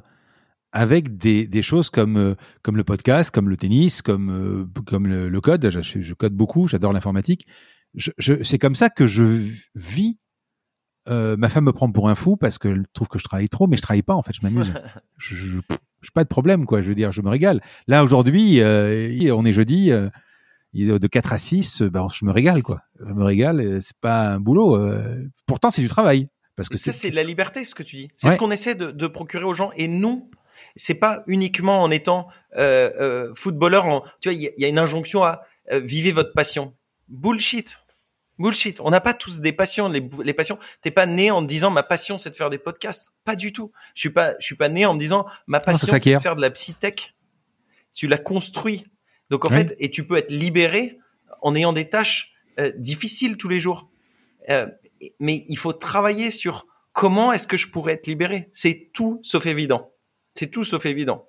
avec 0.73 1.17
des, 1.17 1.47
des 1.47 1.61
choses 1.61 1.89
comme, 1.89 2.17
euh, 2.17 2.35
comme 2.61 2.75
le 2.75 2.83
podcast, 2.83 3.31
comme 3.31 3.49
le 3.49 3.55
tennis, 3.57 4.01
comme, 4.01 4.29
euh, 4.29 4.81
comme 4.85 5.07
le, 5.07 5.29
le 5.29 5.41
code. 5.41 5.69
Je, 5.69 6.01
je 6.01 6.13
code 6.13 6.33
beaucoup, 6.33 6.67
j'adore 6.67 6.91
l'informatique. 6.91 7.47
Je, 7.95 8.11
je- 8.17 8.43
c'est 8.43 8.57
comme 8.59 8.75
ça 8.75 8.89
que 8.89 9.07
je 9.07 9.41
vis. 9.75 10.19
Euh, 11.09 11.37
ma 11.37 11.47
femme 11.47 11.63
me 11.63 11.71
prend 11.71 11.89
pour 11.89 12.09
un 12.09 12.15
fou 12.15 12.35
parce 12.35 12.57
qu'elle 12.57 12.83
trouve 12.93 13.07
que 13.07 13.17
je 13.19 13.23
travaille 13.23 13.47
trop, 13.47 13.67
mais 13.67 13.77
je 13.77 13.81
travaille 13.81 14.03
pas 14.03 14.13
en 14.15 14.21
fait, 14.21 14.33
je 14.33 14.41
m'amuse. 14.43 14.73
je, 15.17 15.35
j'ai 16.01 16.09
pas 16.13 16.25
de 16.25 16.29
problème 16.29 16.65
quoi, 16.65 16.81
je 16.81 16.89
veux 16.89 16.95
dire, 16.95 17.13
je 17.13 17.21
me 17.21 17.29
régale. 17.29 17.61
Là 17.87 18.03
aujourd'hui, 18.03 18.59
euh, 18.59 19.33
on 19.33 19.45
est 19.45 19.53
jeudi, 19.53 19.91
de 20.85 21.07
4 21.07 21.33
à 21.33 21.37
6, 21.37 21.81
euh, 21.81 21.89
ben, 21.89 22.07
je 22.13 22.23
me 22.25 22.31
régale 22.31 22.61
quoi. 22.61 22.81
Je 22.99 23.11
me 23.13 23.23
régale, 23.23 23.81
c'est 23.81 23.97
pas 23.97 24.27
un 24.29 24.39
boulot. 24.39 24.75
euh, 24.75 25.23
pourtant 25.45 25.71
c'est 25.71 25.81
du 25.81 25.89
travail 25.89 26.29
parce 26.55 26.69
que 26.69 26.77
c'est 26.77 26.91
c'est 26.91 27.11
la 27.11 27.23
liberté, 27.23 27.63
ce 27.63 27.75
que 27.75 27.83
tu 27.83 27.95
dis. 27.95 28.09
C'est 28.15 28.27
Ouais. 28.27 28.33
ce 28.33 28.39
qu'on 28.39 28.51
essaie 28.51 28.75
de, 28.75 28.91
de 28.91 29.07
procurer 29.07 29.43
aux 29.45 29.53
gens. 29.53 29.71
Et 29.75 29.87
non, 29.87 30.29
c'est 30.75 30.95
pas 30.95 31.23
uniquement 31.27 31.81
en 31.83 31.91
étant 31.91 32.27
euh, 32.57 32.91
euh, 32.99 33.31
footballeur. 33.35 33.85
En, 33.85 34.01
tu 34.21 34.29
vois, 34.29 34.33
il 34.33 34.41
y, 34.41 34.47
a- 34.47 34.51
il 34.57 34.61
y 34.61 34.65
a 34.65 34.67
une 34.67 34.79
injonction 34.79 35.23
à 35.23 35.41
euh, 35.71 35.79
vivez 35.83 36.11
votre 36.11 36.33
passion. 36.33 36.73
Bullshit. 37.09 37.81
Bullshit. 38.39 38.79
On 38.81 38.89
n'a 38.91 39.01
pas 39.01 39.13
tous 39.13 39.39
des 39.39 39.51
passions. 39.53 39.87
Les, 39.89 40.07
les 40.23 40.33
passions. 40.33 40.59
T'es 40.81 40.91
pas 40.91 41.05
né 41.05 41.31
en 41.31 41.41
disant 41.41 41.69
ma 41.71 41.83
passion 41.83 42.17
c'est 42.17 42.29
de 42.31 42.35
faire 42.35 42.49
des 42.49 42.57
podcasts. 42.59 43.11
Pas 43.23 43.35
du 43.35 43.51
tout. 43.53 43.71
Je 43.95 44.01
suis 44.01 44.09
pas. 44.11 44.33
Je 44.39 44.45
suis 44.45 44.55
pas 44.55 44.69
né 44.69 44.85
en 44.85 44.93
me 44.93 44.99
disant 44.99 45.25
ma 45.47 45.59
passion 45.59 45.87
c'est 45.89 46.15
de 46.15 46.19
faire 46.19 46.35
de 46.35 46.41
la 46.41 46.49
psytech. 46.51 47.15
Tu 47.93 48.07
l'as 48.07 48.17
construit. 48.19 48.85
Donc 49.29 49.45
en 49.45 49.49
fait, 49.49 49.75
et 49.79 49.89
tu 49.89 50.05
peux 50.07 50.17
être 50.17 50.31
libéré 50.31 50.99
en 51.41 51.55
ayant 51.55 51.73
des 51.73 51.89
tâches 51.89 52.33
euh, 52.59 52.71
difficiles 52.77 53.37
tous 53.37 53.49
les 53.49 53.59
jours. 53.59 53.89
Euh, 54.49 54.67
mais 55.19 55.43
il 55.47 55.57
faut 55.57 55.73
travailler 55.73 56.31
sur 56.31 56.65
comment 56.93 57.31
est-ce 57.31 57.47
que 57.47 57.57
je 57.57 57.69
pourrais 57.69 57.93
être 57.93 58.07
libéré. 58.07 58.49
C'est 58.51 58.89
tout 58.93 59.19
sauf 59.23 59.45
évident. 59.45 59.91
C'est 60.33 60.49
tout 60.49 60.63
sauf 60.63 60.85
évident. 60.85 61.27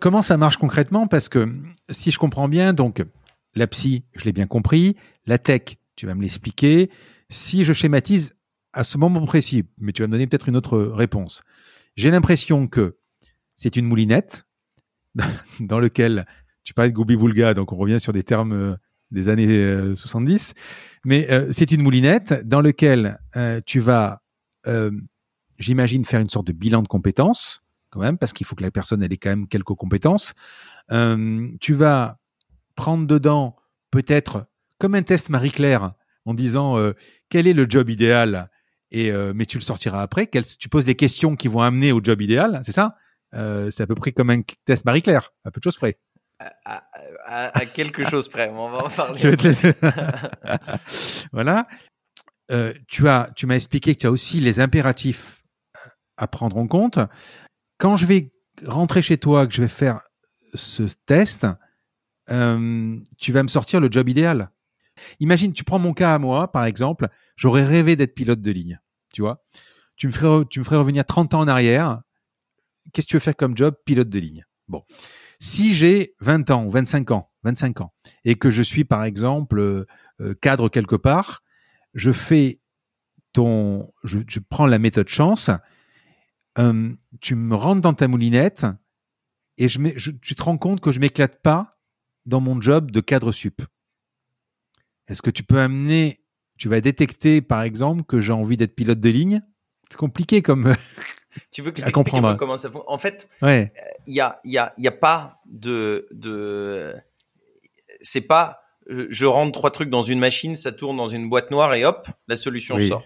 Comment 0.00 0.22
ça 0.22 0.36
marche 0.36 0.56
concrètement? 0.56 1.06
Parce 1.06 1.28
que 1.28 1.54
si 1.90 2.10
je 2.10 2.18
comprends 2.18 2.48
bien, 2.48 2.72
donc 2.72 3.02
la 3.54 3.66
psy, 3.66 4.04
je 4.14 4.24
l'ai 4.24 4.32
bien 4.32 4.46
compris, 4.46 4.96
la 5.26 5.38
tech, 5.38 5.76
tu 5.96 6.06
vas 6.06 6.14
me 6.14 6.22
l'expliquer. 6.22 6.90
Si 7.30 7.64
je 7.64 7.72
schématise 7.72 8.34
à 8.72 8.84
ce 8.84 8.98
moment 8.98 9.24
précis, 9.24 9.64
mais 9.78 9.92
tu 9.92 10.02
vas 10.02 10.08
me 10.08 10.12
donner 10.12 10.26
peut-être 10.26 10.48
une 10.48 10.56
autre 10.56 10.78
réponse. 10.78 11.42
J'ai 11.96 12.10
l'impression 12.10 12.66
que 12.66 12.96
c'est 13.54 13.76
une 13.76 13.86
moulinette 13.86 14.46
dans 15.60 15.78
lequel 15.78 16.26
tu 16.64 16.74
parlais 16.74 16.90
de 16.90 16.94
Goubi 16.94 17.16
Boulga, 17.16 17.54
donc 17.54 17.72
on 17.72 17.76
revient 17.76 18.00
sur 18.00 18.12
des 18.12 18.22
termes 18.22 18.52
euh, 18.52 18.76
des 19.10 19.28
années 19.28 19.48
euh, 19.48 19.94
70, 19.94 20.54
mais 21.04 21.30
euh, 21.30 21.52
c'est 21.52 21.70
une 21.70 21.82
moulinette 21.82 22.46
dans 22.46 22.60
lequel 22.60 23.18
euh, 23.36 23.60
tu 23.66 23.80
vas, 23.80 24.22
euh, 24.66 24.90
j'imagine, 25.58 26.04
faire 26.04 26.20
une 26.20 26.30
sorte 26.30 26.46
de 26.46 26.52
bilan 26.52 26.82
de 26.82 26.88
compétences 26.88 27.62
quand 27.90 28.00
même, 28.00 28.16
parce 28.16 28.32
qu'il 28.32 28.46
faut 28.46 28.56
que 28.56 28.62
la 28.62 28.70
personne 28.70 29.02
ait 29.02 29.16
quand 29.16 29.28
même 29.28 29.46
quelques 29.48 29.74
compétences. 29.74 30.32
Euh, 30.92 31.48
tu 31.60 31.74
vas 31.74 32.18
prendre 32.74 33.06
dedans 33.06 33.56
peut-être 33.90 34.46
comme 34.78 34.94
un 34.94 35.02
test 35.02 35.28
Marie-Claire 35.28 35.92
en 36.24 36.34
disant 36.34 36.78
euh, 36.78 36.92
quel 37.28 37.46
est 37.46 37.52
le 37.52 37.66
job 37.68 37.90
idéal? 37.90 38.50
Et 38.90 39.10
euh, 39.10 39.32
mais 39.34 39.46
tu 39.46 39.58
le 39.58 39.62
sortiras 39.62 40.02
après. 40.02 40.26
Tu 40.26 40.68
poses 40.68 40.84
des 40.84 40.94
questions 40.94 41.36
qui 41.36 41.48
vont 41.48 41.60
amener 41.60 41.92
au 41.92 42.00
job 42.02 42.20
idéal, 42.22 42.62
c'est 42.64 42.72
ça? 42.72 42.96
Euh, 43.34 43.70
C'est 43.70 43.82
à 43.82 43.86
peu 43.86 43.94
près 43.94 44.12
comme 44.12 44.30
un 44.30 44.40
test 44.64 44.84
Marie-Claire, 44.84 45.32
à 45.44 45.50
peu 45.50 45.60
de 45.60 45.64
choses 45.64 45.76
près. 45.76 45.98
À, 46.64 46.84
à- 47.24 47.58
à 47.58 47.66
quelque 47.66 48.04
chose 48.08 48.28
près. 48.28 48.48
On 48.50 48.68
va 48.68 48.84
en 48.84 48.90
parler. 48.96 49.18
Je 49.20 49.28
vais 49.28 49.36
te 49.36 49.42
laisser. 49.44 49.74
voilà. 51.32 51.66
Euh, 52.50 52.72
tu 52.88 53.08
as, 53.08 53.30
tu 53.36 53.46
m'as 53.46 53.56
expliqué 53.56 53.94
que 53.94 54.00
tu 54.00 54.06
as 54.06 54.10
aussi 54.10 54.40
les 54.40 54.60
impératifs 54.60 55.42
à 56.16 56.26
prendre 56.26 56.56
en 56.56 56.66
compte. 56.66 56.98
Quand 57.78 57.96
je 57.96 58.06
vais 58.06 58.32
rentrer 58.66 59.02
chez 59.02 59.16
toi, 59.18 59.46
que 59.46 59.54
je 59.54 59.62
vais 59.62 59.68
faire 59.68 60.00
ce 60.54 60.82
test, 61.06 61.46
euh, 62.30 62.98
tu 63.18 63.32
vas 63.32 63.42
me 63.42 63.48
sortir 63.48 63.80
le 63.80 63.90
job 63.90 64.08
idéal. 64.08 64.50
Imagine, 65.20 65.52
tu 65.52 65.64
prends 65.64 65.78
mon 65.78 65.94
cas 65.94 66.14
à 66.14 66.18
moi, 66.18 66.52
par 66.52 66.64
exemple, 66.64 67.08
j'aurais 67.36 67.64
rêvé 67.64 67.96
d'être 67.96 68.14
pilote 68.14 68.40
de 68.42 68.50
ligne. 68.50 68.78
Tu 69.14 69.22
vois, 69.22 69.42
tu 69.96 70.06
me 70.06 70.12
ferais, 70.12 70.44
tu 70.50 70.58
me 70.58 70.64
ferais 70.64 70.76
revenir 70.76 71.04
30 71.04 71.34
ans 71.34 71.40
en 71.40 71.48
arrière. 71.48 72.02
Qu'est-ce 72.92 73.06
que 73.06 73.10
tu 73.12 73.16
veux 73.16 73.20
faire 73.20 73.36
comme 73.36 73.56
job? 73.56 73.74
Pilote 73.86 74.08
de 74.10 74.18
ligne. 74.18 74.44
Bon. 74.68 74.84
Si 75.42 75.74
j'ai 75.74 76.14
20 76.20 76.48
ans 76.52 76.64
ou 76.66 76.70
25 76.70 77.10
ans, 77.10 77.32
25 77.42 77.80
ans, 77.80 77.92
et 78.24 78.36
que 78.36 78.48
je 78.52 78.62
suis 78.62 78.84
par 78.84 79.02
exemple 79.02 79.58
euh, 79.58 79.86
euh, 80.20 80.34
cadre 80.34 80.68
quelque 80.68 80.94
part, 80.94 81.42
je 81.94 82.12
fais 82.12 82.60
ton, 83.32 83.90
je, 84.04 84.20
prends 84.38 84.66
la 84.66 84.78
méthode 84.78 85.08
chance, 85.08 85.50
euh, 86.60 86.94
tu 87.20 87.34
me 87.34 87.56
rentres 87.56 87.80
dans 87.80 87.92
ta 87.92 88.06
moulinette 88.06 88.66
et 89.58 89.68
je- 89.68 90.12
tu 90.12 90.36
te 90.36 90.42
rends 90.44 90.58
compte 90.58 90.80
que 90.80 90.92
je 90.92 91.00
m'éclate 91.00 91.42
pas 91.42 91.76
dans 92.24 92.40
mon 92.40 92.60
job 92.60 92.92
de 92.92 93.00
cadre 93.00 93.32
sup. 93.32 93.62
Est-ce 95.08 95.22
que 95.22 95.30
tu 95.30 95.42
peux 95.42 95.58
amener, 95.58 96.20
tu 96.56 96.68
vas 96.68 96.80
détecter 96.80 97.42
par 97.42 97.62
exemple 97.62 98.04
que 98.04 98.20
j'ai 98.20 98.30
envie 98.30 98.56
d'être 98.56 98.76
pilote 98.76 99.00
de 99.00 99.10
ligne? 99.10 99.42
C'est 99.90 99.98
compliqué 99.98 100.40
comme, 100.40 100.76
Tu 101.50 101.62
veux 101.62 101.70
que 101.70 101.80
je 101.80 101.84
t'explique 101.86 102.08
un 102.08 102.10
peu 102.10 102.10
comprendre. 102.16 102.36
comment 102.38 102.56
ça 102.58 102.70
fonctionne? 102.70 102.94
En 102.94 102.98
fait, 102.98 103.28
ouais, 103.42 103.72
il 104.06 104.14
y 104.14 104.20
a, 104.20 104.40
il 104.44 104.52
y 104.52 104.58
a, 104.58 104.72
y 104.78 104.86
a 104.88 104.92
pas 104.92 105.40
de, 105.46 106.06
de, 106.10 106.94
c'est 108.00 108.20
pas, 108.22 108.62
je 108.88 109.06
je 109.10 109.26
rentre 109.26 109.52
trois 109.52 109.70
trucs 109.70 109.90
dans 109.90 110.02
une 110.02 110.18
machine, 110.18 110.56
ça 110.56 110.72
tourne 110.72 110.96
dans 110.96 111.08
une 111.08 111.28
boîte 111.28 111.50
noire 111.50 111.72
et 111.74 111.84
hop, 111.84 112.08
la 112.28 112.36
solution 112.36 112.76
Oui. 112.76 112.88
sort. 112.88 113.04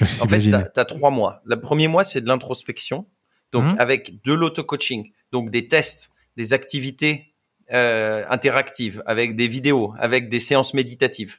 En 0.20 0.28
fait, 0.28 0.38
tu 0.38 0.54
as, 0.54 0.84
trois 0.84 1.10
mois. 1.10 1.40
Le 1.44 1.60
premier 1.60 1.88
mois, 1.88 2.04
c'est 2.04 2.20
de 2.20 2.28
l'introspection, 2.28 3.06
donc 3.52 3.72
Mhm. 3.72 3.80
avec 3.80 4.22
de 4.22 4.32
l'auto-coaching, 4.32 5.10
donc 5.32 5.50
des 5.50 5.66
tests, 5.68 6.10
des 6.36 6.52
activités 6.52 7.34
euh, 7.72 8.24
interactives, 8.28 9.02
avec 9.06 9.34
des 9.36 9.48
vidéos, 9.48 9.94
avec 9.98 10.28
des 10.28 10.40
séances 10.40 10.74
méditatives. 10.74 11.38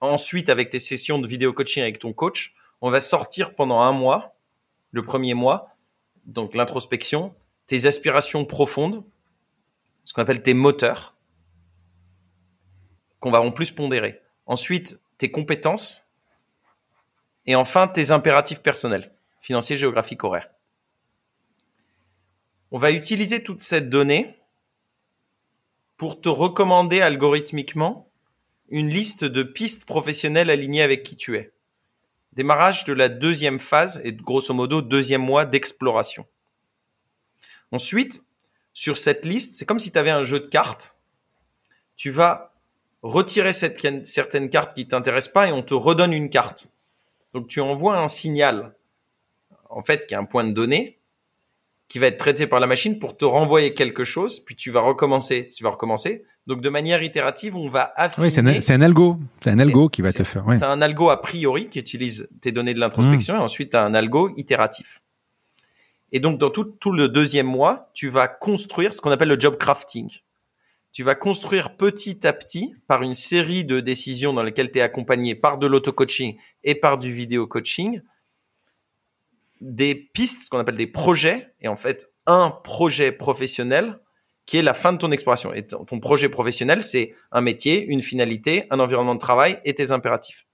Ensuite, 0.00 0.50
avec 0.50 0.70
tes 0.70 0.78
sessions 0.78 1.18
de 1.18 1.26
vidéo 1.26 1.52
coaching 1.52 1.82
avec 1.82 1.98
ton 1.98 2.12
coach, 2.12 2.54
on 2.82 2.90
va 2.90 3.00
sortir 3.00 3.54
pendant 3.54 3.80
un 3.80 3.92
mois, 3.92 4.35
le 4.96 5.02
premier 5.02 5.34
mois, 5.34 5.76
donc 6.24 6.54
l'introspection, 6.54 7.34
tes 7.66 7.86
aspirations 7.86 8.44
profondes, 8.44 9.04
ce 10.04 10.14
qu'on 10.14 10.22
appelle 10.22 10.42
tes 10.42 10.54
moteurs, 10.54 11.14
qu'on 13.20 13.30
va 13.30 13.40
en 13.40 13.52
plus 13.52 13.70
pondérer. 13.70 14.22
Ensuite, 14.46 15.00
tes 15.18 15.30
compétences, 15.30 16.02
Et 17.48 17.54
enfin, 17.54 17.86
tes 17.86 18.10
impératifs 18.10 18.60
personnels, 18.60 19.14
financiers, 19.40 19.76
géographiques, 19.76 20.24
horaires. 20.24 20.50
On 22.72 22.78
va 22.78 22.90
utiliser 22.90 23.40
toute 23.40 23.62
cette 23.62 23.88
donnée 23.88 24.36
pour 25.96 26.20
te 26.20 26.28
recommander 26.28 27.00
algorithmiquement 27.00 28.10
une 28.68 28.88
liste 28.88 29.24
de 29.24 29.44
pistes 29.44 29.84
professionnelles 29.86 30.50
alignées 30.50 30.82
avec 30.82 31.04
qui 31.04 31.14
tu 31.14 31.36
es. 31.36 31.52
Démarrage 32.36 32.84
de 32.84 32.92
la 32.92 33.08
deuxième 33.08 33.58
phase 33.58 33.98
et 34.04 34.12
grosso 34.12 34.52
modo 34.52 34.82
deuxième 34.82 35.22
mois 35.22 35.46
d'exploration. 35.46 36.26
Ensuite, 37.72 38.24
sur 38.74 38.98
cette 38.98 39.24
liste, 39.24 39.54
c'est 39.54 39.64
comme 39.64 39.78
si 39.78 39.90
tu 39.90 39.98
avais 39.98 40.10
un 40.10 40.22
jeu 40.22 40.40
de 40.40 40.46
cartes. 40.46 40.98
Tu 41.96 42.10
vas 42.10 42.52
retirer 43.02 43.54
certaines 43.54 44.50
cartes 44.50 44.74
qui 44.74 44.86
t'intéressent 44.86 45.32
pas 45.32 45.48
et 45.48 45.52
on 45.52 45.62
te 45.62 45.72
redonne 45.72 46.12
une 46.12 46.28
carte. 46.28 46.70
Donc 47.32 47.48
tu 47.48 47.60
envoies 47.60 47.98
un 47.98 48.08
signal, 48.08 48.74
en 49.70 49.82
fait, 49.82 50.06
qui 50.06 50.12
est 50.12 50.18
un 50.18 50.26
point 50.26 50.44
de 50.44 50.52
données, 50.52 50.98
qui 51.88 51.98
va 51.98 52.08
être 52.08 52.18
traité 52.18 52.46
par 52.46 52.60
la 52.60 52.66
machine 52.66 52.98
pour 52.98 53.16
te 53.16 53.24
renvoyer 53.24 53.74
quelque 53.74 54.04
chose, 54.04 54.40
puis 54.40 54.56
tu 54.56 54.70
vas 54.70 54.80
recommencer, 54.80 55.46
tu 55.46 55.62
vas 55.62 55.70
recommencer. 55.70 56.24
Donc 56.46 56.60
de 56.60 56.68
manière 56.68 57.02
itérative, 57.02 57.56
on 57.56 57.68
va 57.68 57.92
affiner. 57.96 58.26
Oui, 58.26 58.32
c'est 58.32 58.40
un, 58.72 58.80
algo, 58.80 59.18
c'est 59.42 59.50
un 59.50 59.58
algo 59.58 59.88
qui 59.88 60.02
va 60.02 60.12
te 60.12 60.24
faire. 60.24 60.46
Ouais. 60.46 60.62
As 60.62 60.70
un 60.70 60.80
algo 60.80 61.10
a 61.10 61.20
priori 61.20 61.68
qui 61.68 61.78
utilise 61.78 62.28
tes 62.40 62.52
données 62.52 62.74
de 62.74 62.80
l'introspection 62.80 63.34
mmh. 63.34 63.38
et 63.38 63.42
ensuite 63.42 63.74
as 63.74 63.84
un 63.84 63.94
algo 63.94 64.30
itératif. 64.36 65.00
Et 66.12 66.20
donc 66.20 66.38
dans 66.38 66.50
tout, 66.50 66.64
tout 66.64 66.92
le 66.92 67.08
deuxième 67.08 67.46
mois, 67.46 67.90
tu 67.94 68.08
vas 68.08 68.28
construire 68.28 68.92
ce 68.92 69.00
qu'on 69.00 69.10
appelle 69.10 69.28
le 69.28 69.38
job 69.38 69.56
crafting. 69.56 70.08
Tu 70.92 71.02
vas 71.02 71.14
construire 71.14 71.76
petit 71.76 72.26
à 72.26 72.32
petit 72.32 72.74
par 72.86 73.02
une 73.02 73.12
série 73.12 73.64
de 73.64 73.80
décisions 73.80 74.32
dans 74.32 74.42
lesquelles 74.42 74.70
tu 74.70 74.78
es 74.78 74.82
accompagné 74.82 75.34
par 75.34 75.58
de 75.58 75.66
l'auto-coaching 75.66 76.36
et 76.64 76.74
par 76.74 76.96
du 76.96 77.12
vidéo 77.12 77.46
coaching 77.46 78.00
des 79.60 79.94
pistes, 79.94 80.42
ce 80.42 80.50
qu'on 80.50 80.58
appelle 80.58 80.76
des 80.76 80.86
projets, 80.86 81.54
et 81.60 81.68
en 81.68 81.76
fait 81.76 82.12
un 82.26 82.50
projet 82.50 83.12
professionnel 83.12 84.00
qui 84.46 84.58
est 84.58 84.62
la 84.62 84.74
fin 84.74 84.92
de 84.92 84.98
ton 84.98 85.10
exploration. 85.10 85.52
Et 85.52 85.66
ton 85.66 85.98
projet 85.98 86.28
professionnel, 86.28 86.82
c'est 86.82 87.14
un 87.32 87.40
métier, 87.40 87.84
une 87.84 88.00
finalité, 88.00 88.64
un 88.70 88.78
environnement 88.78 89.14
de 89.14 89.20
travail 89.20 89.58
et 89.64 89.74
tes 89.74 89.90
impératifs. 89.90 90.46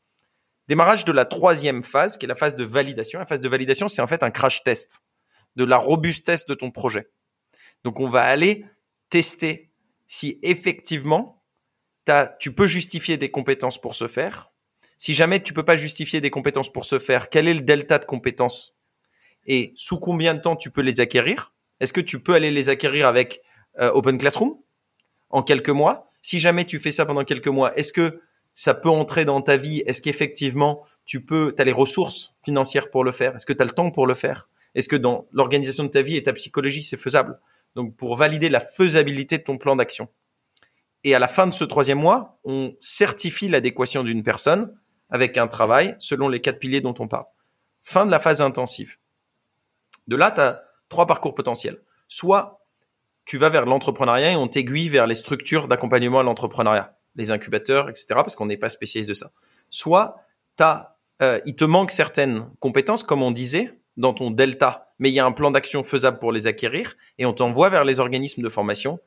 Démarrage 0.69 1.05
de 1.05 1.13
la 1.13 1.27
troisième 1.27 1.83
phase, 1.83 2.17
qui 2.17 2.25
est 2.25 2.29
la 2.29 2.35
phase 2.35 2.57
de 2.57 2.65
validation. 2.65 3.19
La 3.19 3.27
phase 3.27 3.41
de 3.41 3.49
validation, 3.49 3.89
c'est 3.89 4.01
en 4.01 4.07
fait 4.07 4.23
un 4.23 4.31
crash 4.31 4.65
test 4.65 5.03
de 5.57 5.65
la 5.65 5.77
robustesse 5.77 6.47
de 6.47 6.55
ton 6.55 6.71
projet. 6.71 7.11
Donc, 7.85 8.01
on 8.01 8.09
va 8.09 8.23
aller 8.23 8.65
tester 9.11 9.71
si 10.07 10.39
effectivement 10.43 11.45
tu 12.41 12.55
peux 12.55 12.67
justifier 12.67 13.19
des 13.19 13.31
compétences 13.31 13.79
pour 13.79 13.95
ce 13.95 14.09
faire. 14.09 14.53
Si 14.97 15.13
jamais 15.13 15.43
tu 15.43 15.53
peux 15.53 15.65
pas 15.65 15.77
justifier 15.77 16.21
des 16.21 16.31
compétences 16.31 16.73
pour 16.73 16.85
ce 16.85 16.99
faire, 16.99 17.29
quel 17.29 17.47
est 17.47 17.55
le 17.55 17.61
delta 17.61 17.99
de 17.99 18.07
compétences 18.07 18.79
et 19.47 19.73
sous 19.75 19.99
combien 19.99 20.35
de 20.35 20.41
temps 20.41 20.57
tu 20.57 20.71
peux 20.71 20.83
les 20.83 21.01
acquérir? 21.01 21.53
Est-ce 21.81 21.93
que 21.93 22.01
tu 22.01 22.23
peux 22.23 22.35
aller 22.35 22.51
les 22.51 22.69
acquérir 22.69 23.07
avec 23.09 23.43
euh, 23.81 23.91
Open 23.91 24.19
Classroom? 24.19 24.57
En 25.31 25.43
quelques 25.43 25.71
mois? 25.71 26.07
Si 26.21 26.39
jamais 26.39 26.65
tu 26.65 26.79
fais 26.79 26.91
ça 26.91 27.07
pendant 27.07 27.25
quelques 27.25 27.49
mois, 27.49 27.75
est-ce 27.77 27.93
que 27.93 28.21
ça 28.55 28.75
peut 28.75 28.91
entrer 28.91 29.25
dans 29.25 29.41
ta 29.41 29.57
vie? 29.57 29.83
Est-ce 29.87 30.03
qu'effectivement 30.03 30.85
tu 31.05 31.25
peux, 31.25 31.55
tu 31.57 31.63
as 31.63 31.65
les 31.65 31.73
ressources 31.73 32.37
financières 32.45 32.91
pour 32.91 33.03
le 33.03 33.13
faire? 33.13 33.35
Est-ce 33.35 33.47
que 33.47 33.53
tu 33.53 33.63
as 33.63 33.65
le 33.65 33.73
temps 33.73 33.91
pour 33.91 34.07
le 34.07 34.15
faire? 34.15 34.49
Est-ce 34.75 34.89
que 34.89 34.97
dans 34.97 35.27
l'organisation 35.33 35.85
de 35.85 35.89
ta 35.89 36.03
vie 36.03 36.17
et 36.17 36.23
ta 36.23 36.33
psychologie, 36.33 36.83
c'est 36.83 36.97
faisable? 36.97 37.39
Donc 37.75 37.97
pour 37.97 38.17
valider 38.17 38.49
la 38.49 38.61
faisabilité 38.61 39.39
de 39.39 39.43
ton 39.43 39.59
plan 39.59 39.77
d'action. 39.77 40.09
Et 41.05 41.15
à 41.15 41.19
la 41.19 41.29
fin 41.29 41.47
de 41.47 41.53
ce 41.53 41.65
troisième 41.65 41.99
mois, 41.99 42.39
on 42.45 42.75
certifie 42.79 43.49
l'adéquation 43.49 44.05
d'une 44.05 44.23
personne 44.23 44.77
avec 45.11 45.37
un 45.37 45.49
travail 45.49 45.97
selon 45.99 46.29
les 46.29 46.41
quatre 46.41 46.59
piliers 46.59 46.81
dont 46.81 46.95
on 46.99 47.09
parle. 47.09 47.25
Fin 47.81 48.07
de 48.07 48.11
la 48.11 48.21
phase 48.21 48.41
intensive. 48.41 48.97
De 50.07 50.17
là, 50.17 50.31
tu 50.31 50.41
as 50.41 50.63
trois 50.89 51.07
parcours 51.07 51.35
potentiels. 51.35 51.81
Soit 52.09 52.61
tu 53.25 53.39
vas 53.39 53.49
vers 53.49 53.67
l'entrepreneuriat 53.67 54.33
et 54.33 54.37
on 54.37 54.49
t'aiguille 54.49 54.89
vers 54.89 55.07
les 55.07 55.15
structures 55.15 55.69
d'accompagnement 55.69 56.21
à 56.21 56.23
l'entrepreneuriat, 56.23 56.97
les 57.17 57.31
incubateurs, 57.31 57.89
etc., 57.89 58.07
parce 58.17 58.37
qu'on 58.37 58.47
n'est 58.47 58.57
pas 58.57 58.69
spécialiste 58.69 59.09
de 59.09 59.15
ça. 59.15 59.31
Soit 59.71 60.17
as, 60.59 60.97
euh, 61.23 61.41
il 61.47 61.57
te 61.57 61.65
manque 61.65 61.91
certaines 61.91 62.51
compétences, 62.59 63.03
comme 63.03 63.23
on 63.23 63.31
disait, 63.31 63.79
dans 63.97 64.13
ton 64.13 64.31
delta, 64.31 64.95
mais 64.99 65.11
il 65.11 65.15
y 65.15 65.21
a 65.21 65.25
un 65.25 65.33
plan 65.33 65.51
d'action 65.51 65.83
faisable 65.83 66.19
pour 66.19 66.33
les 66.33 66.47
acquérir 66.47 66.97
et 67.19 67.27
on 67.27 67.33
t'envoie 67.33 67.69
vers 67.69 67.85
les 67.85 68.01
organismes 68.01 68.43
de 68.43 68.49
formation 68.49 69.01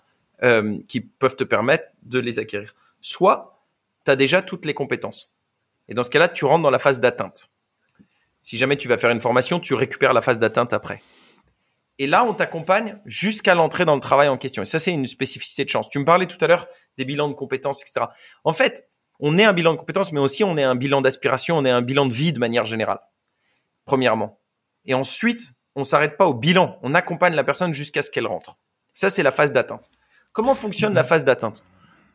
euh, 0.43 0.77
qui 0.87 1.01
peuvent 1.01 1.35
te 1.35 1.43
permettre 1.43 1.85
de 2.03 2.19
les 2.19 2.39
acquérir. 2.39 2.75
Soit 3.01 3.63
tu 4.05 4.11
as 4.11 4.15
déjà 4.15 4.41
toutes 4.41 4.65
les 4.65 4.73
compétences. 4.73 5.35
Et 5.87 5.93
dans 5.93 6.03
ce 6.03 6.09
cas-là, 6.09 6.27
tu 6.27 6.45
rentres 6.45 6.63
dans 6.63 6.71
la 6.71 6.79
phase 6.79 6.99
d'atteinte. 6.99 7.49
Si 8.45 8.59
jamais 8.59 8.77
tu 8.77 8.87
vas 8.87 8.99
faire 8.99 9.09
une 9.09 9.21
formation, 9.21 9.59
tu 9.59 9.73
récupères 9.73 10.13
la 10.13 10.21
phase 10.21 10.37
d'atteinte 10.37 10.71
après. 10.71 11.01
Et 11.97 12.05
là, 12.05 12.23
on 12.23 12.35
t'accompagne 12.35 12.99
jusqu'à 13.03 13.55
l'entrée 13.55 13.85
dans 13.85 13.95
le 13.95 13.99
travail 13.99 14.27
en 14.27 14.37
question. 14.37 14.61
Et 14.61 14.65
ça, 14.65 14.77
c'est 14.77 14.91
une 14.91 15.07
spécificité 15.07 15.65
de 15.65 15.69
chance. 15.69 15.89
Tu 15.89 15.97
me 15.97 16.05
parlais 16.05 16.27
tout 16.27 16.37
à 16.41 16.45
l'heure 16.45 16.67
des 16.99 17.05
bilans 17.05 17.27
de 17.27 17.33
compétences, 17.33 17.81
etc. 17.81 18.05
En 18.43 18.53
fait, 18.53 18.87
on 19.19 19.39
est 19.39 19.43
un 19.43 19.53
bilan 19.53 19.73
de 19.73 19.79
compétences, 19.79 20.11
mais 20.11 20.19
aussi 20.19 20.43
on 20.43 20.57
est 20.57 20.63
un 20.63 20.75
bilan 20.75 21.01
d'aspiration, 21.01 21.57
on 21.57 21.65
est 21.65 21.71
un 21.71 21.81
bilan 21.81 22.05
de 22.05 22.13
vie 22.13 22.33
de 22.33 22.37
manière 22.37 22.65
générale. 22.65 22.99
Premièrement. 23.83 24.39
Et 24.85 24.93
ensuite, 24.93 25.53
on 25.73 25.83
s'arrête 25.83 26.15
pas 26.15 26.27
au 26.27 26.35
bilan. 26.35 26.77
On 26.83 26.93
accompagne 26.93 27.33
la 27.33 27.43
personne 27.43 27.73
jusqu'à 27.73 28.03
ce 28.03 28.11
qu'elle 28.11 28.27
rentre. 28.27 28.59
Ça, 28.93 29.09
c'est 29.09 29.23
la 29.23 29.31
phase 29.31 29.53
d'atteinte. 29.53 29.89
Comment 30.33 30.53
fonctionne 30.53 30.93
la 30.93 31.03
phase 31.03 31.25
d'atteinte? 31.25 31.63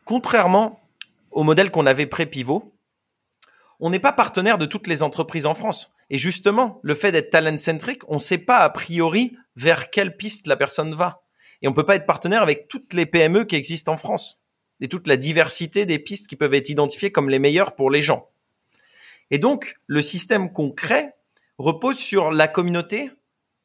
Contrairement 0.05 0.79
au 1.31 1.43
modèle 1.43 1.71
qu'on 1.71 1.85
avait 1.85 2.05
pré-pivot, 2.05 2.70
on 3.81 3.89
n'est 3.89 3.99
pas 3.99 4.13
partenaire 4.13 4.59
de 4.59 4.67
toutes 4.67 4.87
les 4.87 5.01
entreprises 5.01 5.47
en 5.47 5.55
France. 5.55 5.91
Et 6.11 6.17
justement, 6.19 6.79
le 6.83 6.93
fait 6.93 7.11
d'être 7.11 7.31
talent-centric, 7.31 8.03
on 8.07 8.15
ne 8.15 8.19
sait 8.19 8.37
pas 8.37 8.59
a 8.59 8.69
priori 8.69 9.35
vers 9.55 9.89
quelle 9.89 10.15
piste 10.15 10.45
la 10.45 10.55
personne 10.55 10.93
va. 10.93 11.23
Et 11.63 11.67
on 11.67 11.73
peut 11.73 11.85
pas 11.85 11.95
être 11.95 12.05
partenaire 12.05 12.43
avec 12.43 12.67
toutes 12.67 12.93
les 12.93 13.07
PME 13.07 13.43
qui 13.45 13.55
existent 13.55 13.91
en 13.91 13.97
France 13.97 14.43
et 14.81 14.87
toute 14.87 15.07
la 15.07 15.17
diversité 15.17 15.85
des 15.85 15.99
pistes 15.99 16.27
qui 16.27 16.35
peuvent 16.35 16.53
être 16.53 16.69
identifiées 16.69 17.11
comme 17.11 17.29
les 17.29 17.39
meilleures 17.39 17.75
pour 17.75 17.89
les 17.89 18.03
gens. 18.03 18.29
Et 19.31 19.39
donc, 19.39 19.75
le 19.87 20.01
système 20.01 20.51
qu'on 20.51 20.71
crée 20.71 21.09
repose 21.57 21.97
sur 21.97 22.31
la 22.31 22.47
communauté 22.47 23.11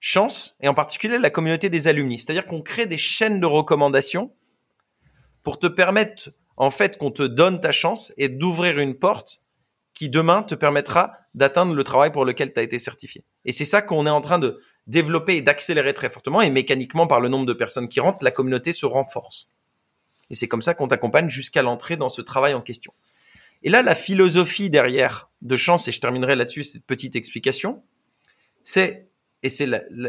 chance 0.00 0.56
et 0.60 0.68
en 0.68 0.74
particulier 0.74 1.18
la 1.18 1.30
communauté 1.30 1.68
des 1.68 1.88
alumni. 1.88 2.18
C'est-à-dire 2.18 2.46
qu'on 2.46 2.62
crée 2.62 2.86
des 2.86 2.98
chaînes 2.98 3.40
de 3.40 3.46
recommandations 3.46 4.32
pour 5.42 5.58
te 5.58 5.66
permettre, 5.66 6.30
en 6.56 6.70
fait, 6.70 6.96
qu'on 6.96 7.10
te 7.10 7.22
donne 7.22 7.60
ta 7.60 7.72
chance 7.72 8.12
et 8.16 8.28
d'ouvrir 8.28 8.78
une 8.78 8.94
porte 8.94 9.42
qui 9.96 10.10
demain 10.10 10.42
te 10.42 10.54
permettra 10.54 11.14
d'atteindre 11.34 11.74
le 11.74 11.82
travail 11.82 12.12
pour 12.12 12.26
lequel 12.26 12.52
tu 12.52 12.60
as 12.60 12.62
été 12.62 12.78
certifié. 12.78 13.24
Et 13.46 13.50
c'est 13.50 13.64
ça 13.64 13.80
qu'on 13.80 14.06
est 14.06 14.10
en 14.10 14.20
train 14.20 14.38
de 14.38 14.60
développer 14.86 15.36
et 15.36 15.42
d'accélérer 15.42 15.94
très 15.94 16.10
fortement. 16.10 16.42
Et 16.42 16.50
mécaniquement, 16.50 17.06
par 17.06 17.18
le 17.18 17.30
nombre 17.30 17.46
de 17.46 17.54
personnes 17.54 17.88
qui 17.88 17.98
rentrent, 17.98 18.22
la 18.22 18.30
communauté 18.30 18.72
se 18.72 18.84
renforce. 18.84 19.50
Et 20.28 20.34
c'est 20.34 20.48
comme 20.48 20.60
ça 20.60 20.74
qu'on 20.74 20.86
t'accompagne 20.86 21.30
jusqu'à 21.30 21.62
l'entrée 21.62 21.96
dans 21.96 22.10
ce 22.10 22.20
travail 22.20 22.52
en 22.52 22.60
question. 22.60 22.92
Et 23.62 23.70
là, 23.70 23.80
la 23.80 23.94
philosophie 23.94 24.68
derrière 24.68 25.30
de 25.40 25.56
chance, 25.56 25.88
et 25.88 25.92
je 25.92 26.00
terminerai 26.00 26.36
là-dessus 26.36 26.62
cette 26.62 26.84
petite 26.84 27.16
explication, 27.16 27.82
c'est, 28.64 29.08
et 29.42 29.48
c'est 29.48 29.66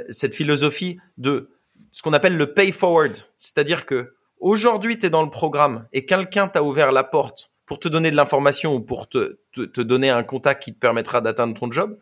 cette 0.09 0.35
philosophie 0.35 0.99
de 1.17 1.49
ce 1.93 2.01
qu'on 2.01 2.11
appelle 2.11 2.35
le 2.35 2.53
pay 2.53 2.73
forward. 2.73 3.15
C'est-à-dire 3.37 3.85
que 3.85 4.15
aujourd'hui, 4.41 4.99
tu 4.99 5.05
es 5.05 5.09
dans 5.09 5.23
le 5.23 5.29
programme 5.29 5.87
et 5.93 6.05
quelqu'un 6.05 6.49
t'a 6.49 6.61
ouvert 6.61 6.91
la 6.91 7.05
porte 7.05 7.53
pour 7.67 7.79
te 7.79 7.89
donner 7.89 8.09
de 8.09 8.15
l'information 8.15 8.73
ou 8.73 8.79
pour 8.79 9.09
te, 9.09 9.39
te, 9.51 9.81
donner 9.81 10.09
un 10.09 10.23
contact 10.23 10.63
qui 10.63 10.73
te 10.73 10.79
permettra 10.79 11.19
d'atteindre 11.19 11.53
ton 11.53 11.69
job. 11.69 11.99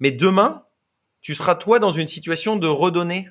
Mais 0.00 0.10
demain, 0.10 0.64
tu 1.20 1.34
seras 1.34 1.54
toi 1.54 1.78
dans 1.78 1.92
une 1.92 2.06
situation 2.06 2.56
de 2.56 2.66
redonner 2.66 3.28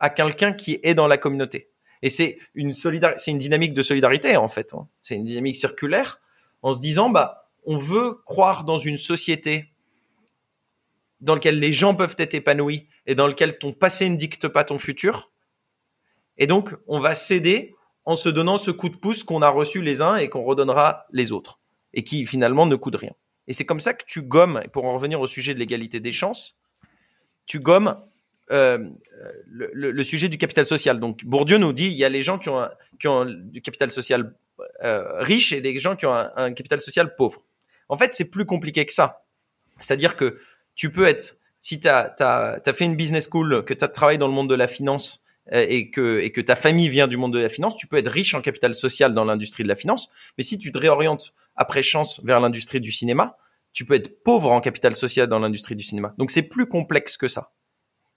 à 0.00 0.08
quelqu'un 0.08 0.54
qui 0.54 0.80
est 0.82 0.94
dans 0.94 1.06
la 1.06 1.18
communauté. 1.18 1.70
Et 2.00 2.08
c'est 2.08 2.38
une 2.54 2.72
c'est 2.72 3.30
une 3.30 3.38
dynamique 3.38 3.74
de 3.74 3.82
solidarité 3.82 4.36
en 4.36 4.48
fait. 4.48 4.72
Hein. 4.72 4.88
C'est 5.02 5.16
une 5.16 5.24
dynamique 5.24 5.56
circulaire 5.56 6.20
en 6.62 6.72
se 6.72 6.80
disant 6.80 7.10
bah 7.10 7.50
on 7.66 7.76
veut 7.76 8.14
croire 8.24 8.64
dans 8.64 8.78
une 8.78 8.96
société 8.96 9.74
dans 11.20 11.34
laquelle 11.34 11.58
les 11.58 11.72
gens 11.72 11.94
peuvent 11.94 12.16
être 12.18 12.34
épanouis 12.34 12.86
et 13.06 13.14
dans 13.14 13.26
laquelle 13.26 13.58
ton 13.58 13.72
passé 13.72 14.08
ne 14.08 14.16
dicte 14.16 14.48
pas 14.48 14.64
ton 14.64 14.78
futur. 14.78 15.32
Et 16.38 16.46
donc 16.46 16.74
on 16.86 16.98
va 16.98 17.14
céder 17.14 17.74
en 18.08 18.16
se 18.16 18.30
donnant 18.30 18.56
ce 18.56 18.70
coup 18.70 18.88
de 18.88 18.96
pouce 18.96 19.22
qu'on 19.22 19.42
a 19.42 19.50
reçu 19.50 19.82
les 19.82 20.00
uns 20.00 20.16
et 20.16 20.30
qu'on 20.30 20.42
redonnera 20.42 21.04
les 21.12 21.30
autres, 21.30 21.60
et 21.92 22.02
qui 22.02 22.24
finalement 22.24 22.64
ne 22.64 22.74
coûte 22.74 22.96
rien. 22.96 23.12
Et 23.48 23.52
c'est 23.52 23.66
comme 23.66 23.80
ça 23.80 23.92
que 23.92 24.02
tu 24.06 24.22
gommes, 24.22 24.62
pour 24.72 24.86
en 24.86 24.94
revenir 24.94 25.20
au 25.20 25.26
sujet 25.26 25.52
de 25.52 25.58
l'égalité 25.58 26.00
des 26.00 26.10
chances, 26.10 26.58
tu 27.44 27.60
gommes 27.60 28.00
euh, 28.50 28.78
le, 29.50 30.02
sujet 30.02 30.30
du 30.30 30.38
capital 30.38 30.64
social. 30.64 31.00
Donc 31.00 31.22
Bourdieu 31.26 31.58
nous 31.58 31.74
dit 31.74 31.88
il 31.88 31.98
y 31.98 32.04
a 32.06 32.08
les 32.08 32.22
gens 32.22 32.38
qui 32.38 32.48
ont, 32.48 33.26
du 33.26 33.60
capital 33.60 33.90
social 33.90 34.32
euh, 34.82 35.22
riche 35.22 35.52
et 35.52 35.60
les 35.60 35.78
gens 35.78 35.94
qui 35.94 36.06
ont 36.06 36.14
un, 36.14 36.54
capital 36.54 36.80
social 36.80 37.14
pauvre. 37.14 37.44
En 37.90 37.98
fait, 37.98 38.14
c'est 38.14 38.30
plus 38.30 38.46
compliqué 38.46 38.86
que 38.86 38.92
ça. 38.94 39.22
C'est-à-dire 39.78 40.16
que 40.16 40.38
tu 40.76 40.90
peux 40.90 41.06
être, 41.06 41.36
si 41.60 41.78
tu 41.78 41.88
as, 41.88 42.62
fait 42.72 42.86
une 42.86 42.96
business 42.96 43.28
school, 43.30 43.66
que 43.66 43.74
tu 43.74 43.84
as 43.84 43.88
travaillé 43.88 44.16
dans 44.16 44.28
le 44.28 44.34
monde 44.34 44.48
de 44.48 44.54
la 44.54 44.66
finance, 44.66 45.24
et 45.52 45.90
que, 45.90 46.20
et 46.20 46.30
que 46.30 46.40
ta 46.40 46.56
famille 46.56 46.88
vient 46.88 47.08
du 47.08 47.16
monde 47.16 47.32
de 47.32 47.38
la 47.38 47.48
finance, 47.48 47.76
tu 47.76 47.86
peux 47.86 47.96
être 47.96 48.10
riche 48.10 48.34
en 48.34 48.40
capital 48.40 48.74
social 48.74 49.14
dans 49.14 49.24
l'industrie 49.24 49.62
de 49.62 49.68
la 49.68 49.76
finance, 49.76 50.10
mais 50.36 50.44
si 50.44 50.58
tu 50.58 50.72
te 50.72 50.78
réorientes 50.78 51.34
après 51.56 51.82
chance 51.82 52.20
vers 52.24 52.40
l'industrie 52.40 52.80
du 52.80 52.92
cinéma, 52.92 53.36
tu 53.72 53.84
peux 53.84 53.94
être 53.94 54.22
pauvre 54.22 54.50
en 54.50 54.60
capital 54.60 54.94
social 54.94 55.26
dans 55.26 55.38
l'industrie 55.38 55.76
du 55.76 55.84
cinéma. 55.84 56.14
Donc 56.18 56.30
c'est 56.30 56.42
plus 56.42 56.66
complexe 56.66 57.16
que 57.16 57.28
ça. 57.28 57.52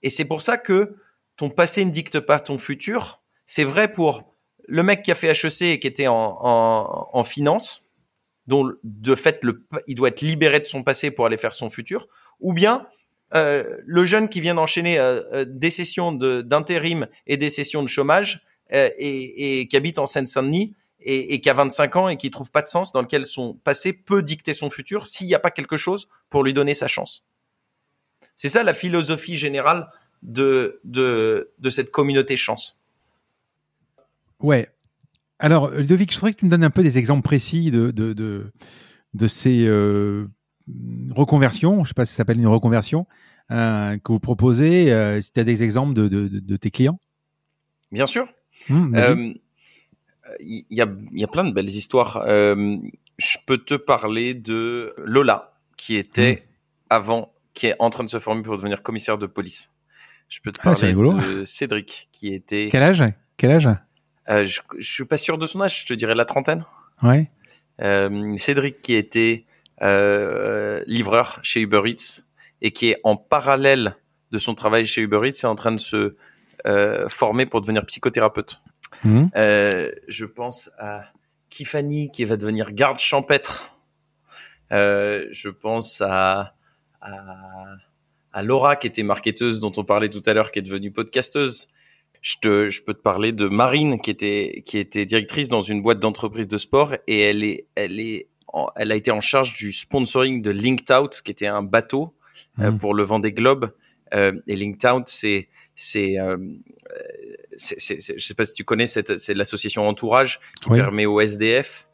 Et 0.02 0.10
c'est 0.10 0.24
pour 0.24 0.42
ça 0.42 0.58
que 0.58 0.96
ton 1.36 1.50
passé 1.50 1.84
ne 1.84 1.90
dicte 1.90 2.20
pas 2.20 2.40
ton 2.40 2.58
futur. 2.58 3.22
C'est 3.46 3.64
vrai 3.64 3.90
pour 3.90 4.36
le 4.66 4.82
mec 4.82 5.02
qui 5.02 5.10
a 5.10 5.14
fait 5.14 5.28
HEC 5.28 5.62
et 5.62 5.78
qui 5.80 5.86
était 5.86 6.06
en, 6.08 7.24
finance, 7.24 7.90
dont 8.46 8.70
de 8.84 9.14
fait 9.14 9.40
il 9.86 9.94
doit 9.94 10.08
être 10.08 10.22
libéré 10.22 10.60
de 10.60 10.66
son 10.66 10.82
passé 10.82 11.10
pour 11.10 11.26
aller 11.26 11.36
faire 11.36 11.54
son 11.54 11.70
futur, 11.70 12.08
ou 12.40 12.52
bien 12.52 12.86
euh, 13.34 13.78
le 13.86 14.04
jeune 14.04 14.28
qui 14.28 14.40
vient 14.40 14.54
d'enchaîner 14.54 14.98
euh, 14.98 15.22
euh, 15.32 15.44
des 15.48 15.70
sessions 15.70 16.12
d'intérim 16.12 17.06
et 17.26 17.36
des 17.36 17.48
sessions 17.48 17.82
de 17.82 17.88
chômage 17.88 18.46
et, 18.70 19.68
qui 19.68 19.76
habite 19.76 19.98
en 19.98 20.06
Seine-Saint-Denis 20.06 20.74
et, 21.00 21.34
et, 21.34 21.40
qui 21.42 21.50
a 21.50 21.52
25 21.52 21.96
ans 21.96 22.08
et 22.08 22.16
qui 22.16 22.30
trouve 22.30 22.50
pas 22.50 22.62
de 22.62 22.68
sens, 22.68 22.90
dans 22.92 23.02
lequel 23.02 23.26
son 23.26 23.52
passé 23.52 23.92
peut 23.92 24.22
dicter 24.22 24.54
son 24.54 24.70
futur 24.70 25.06
s'il 25.06 25.26
n'y 25.26 25.34
a 25.34 25.38
pas 25.38 25.50
quelque 25.50 25.76
chose 25.76 26.08
pour 26.30 26.42
lui 26.42 26.54
donner 26.54 26.72
sa 26.72 26.88
chance. 26.88 27.26
C'est 28.34 28.48
ça 28.48 28.62
la 28.62 28.72
philosophie 28.72 29.36
générale 29.36 29.90
de, 30.22 30.80
de, 30.84 31.50
de 31.58 31.70
cette 31.70 31.90
communauté 31.90 32.38
chance. 32.38 32.78
Ouais. 34.40 34.70
Alors, 35.38 35.68
Ludovic, 35.70 36.10
je 36.12 36.16
voudrais 36.16 36.32
que 36.32 36.38
tu 36.38 36.46
me 36.46 36.50
donnes 36.50 36.64
un 36.64 36.70
peu 36.70 36.82
des 36.82 36.96
exemples 36.96 37.22
précis 37.22 37.70
de, 37.70 37.90
de, 37.90 38.14
de, 38.14 38.52
de 39.12 39.28
ces 39.28 39.66
reconversions. 41.14 41.76
Je 41.76 41.80
ne 41.80 41.86
sais 41.86 41.94
pas 41.94 42.04
si 42.04 42.12
ça 42.12 42.18
s'appelle 42.18 42.38
une 42.38 42.46
reconversion 42.46 43.06
euh, 43.50 43.96
que 43.98 44.12
vous 44.12 44.20
proposez. 44.20 44.92
Euh, 44.92 45.20
si 45.20 45.32
tu 45.32 45.40
as 45.40 45.44
des 45.44 45.62
exemples 45.62 45.94
de, 45.94 46.08
de, 46.08 46.28
de, 46.28 46.56
tes 46.56 46.70
clients? 46.70 46.98
Bien 47.90 48.06
sûr. 48.06 48.26
Hum, 48.70 48.94
euh, 48.94 49.34
il 50.40 50.64
y, 50.70 50.80
a, 50.80 50.86
y 51.12 51.24
a 51.24 51.26
plein 51.26 51.44
de 51.44 51.52
belles 51.52 51.68
histoires. 51.68 52.22
Je 52.26 53.36
peux 53.46 53.58
te 53.58 53.74
parler 53.74 54.34
de 54.34 54.94
Lola, 54.98 55.54
qui 55.76 55.96
était 55.96 56.42
hum. 56.42 56.48
avant, 56.90 57.32
qui 57.54 57.66
est 57.66 57.76
en 57.78 57.90
train 57.90 58.04
de 58.04 58.08
se 58.08 58.18
former 58.18 58.42
pour 58.42 58.56
devenir 58.56 58.82
commissaire 58.82 59.18
de 59.18 59.26
police. 59.26 59.70
Je 60.28 60.40
peux 60.40 60.52
te 60.52 60.60
ah, 60.62 60.72
parler 60.72 60.94
de 60.94 61.44
Cédric, 61.44 62.08
qui 62.12 62.32
était. 62.32 62.68
Quel 62.70 62.82
âge? 62.82 63.04
Quel 63.36 63.50
âge? 63.50 63.68
Je, 64.28 64.60
je 64.78 64.90
suis 64.90 65.04
pas 65.04 65.18
sûr 65.18 65.36
de 65.36 65.44
son 65.44 65.60
âge. 65.60 65.82
Je 65.82 65.86
te 65.86 65.94
dirais 65.94 66.14
la 66.14 66.24
trentaine. 66.24 66.64
Ouais. 67.02 67.30
Cédric, 68.38 68.80
qui 68.80 68.94
était 68.94 69.44
euh, 69.82 70.82
livreur 70.86 71.38
chez 71.42 71.60
Uber 71.60 71.82
Eats 71.86 72.22
et 72.60 72.70
qui 72.70 72.90
est 72.90 73.00
en 73.04 73.16
parallèle 73.16 73.96
de 74.30 74.38
son 74.38 74.54
travail 74.54 74.86
chez 74.86 75.02
Uber 75.02 75.20
Eats, 75.24 75.42
est 75.42 75.44
en 75.44 75.54
train 75.54 75.72
de 75.72 75.80
se 75.80 76.16
euh, 76.66 77.08
former 77.08 77.46
pour 77.46 77.60
devenir 77.60 77.84
psychothérapeute. 77.86 78.62
Mmh. 79.04 79.26
Euh, 79.36 79.90
je 80.08 80.24
pense 80.24 80.70
à 80.78 81.02
Kifani 81.50 82.10
qui 82.10 82.24
va 82.24 82.36
devenir 82.36 82.72
garde 82.72 82.98
champêtre. 82.98 83.76
Euh, 84.70 85.26
je 85.32 85.48
pense 85.48 86.00
à, 86.00 86.54
à, 87.00 87.14
à 88.32 88.42
Laura 88.42 88.76
qui 88.76 88.86
était 88.86 89.02
marketeuse 89.02 89.60
dont 89.60 89.72
on 89.76 89.84
parlait 89.84 90.08
tout 90.08 90.22
à 90.26 90.32
l'heure, 90.32 90.50
qui 90.50 90.60
est 90.60 90.62
devenue 90.62 90.92
podcasteuse. 90.92 91.68
Je, 92.20 92.36
te, 92.40 92.70
je 92.70 92.82
peux 92.82 92.94
te 92.94 93.02
parler 93.02 93.32
de 93.32 93.48
Marine 93.48 94.00
qui 94.00 94.10
était 94.10 94.62
qui 94.64 94.78
était 94.78 95.04
directrice 95.04 95.48
dans 95.48 95.60
une 95.60 95.82
boîte 95.82 95.98
d'entreprise 95.98 96.46
de 96.46 96.56
sport 96.56 96.94
et 97.08 97.20
elle 97.20 97.42
est 97.42 97.66
elle 97.74 97.98
est 97.98 98.28
elle 98.76 98.92
a 98.92 98.96
été 98.96 99.10
en 99.10 99.20
charge 99.20 99.54
du 99.54 99.72
sponsoring 99.72 100.42
de 100.42 100.50
Linked 100.50 100.90
Out 100.90 101.22
qui 101.24 101.30
était 101.30 101.46
un 101.46 101.62
bateau 101.62 102.14
euh, 102.58 102.70
mmh. 102.70 102.78
pour 102.78 102.94
le 102.94 103.02
Vendée 103.02 103.32
Globe. 103.32 103.72
Euh, 104.14 104.32
et 104.46 104.56
Linked 104.56 104.84
Out 104.90 105.08
c'est 105.08 105.48
c'est 105.74 106.18
euh, 106.18 106.36
je 107.52 108.18
sais 108.18 108.34
pas 108.34 108.44
si 108.44 108.52
tu 108.52 108.64
connais 108.64 108.86
c'est 108.86 109.34
l'association 109.34 109.86
Entourage 109.88 110.40
qui 110.60 110.68
permet 110.68 111.06
au 111.06 111.20
SDF 111.20 111.88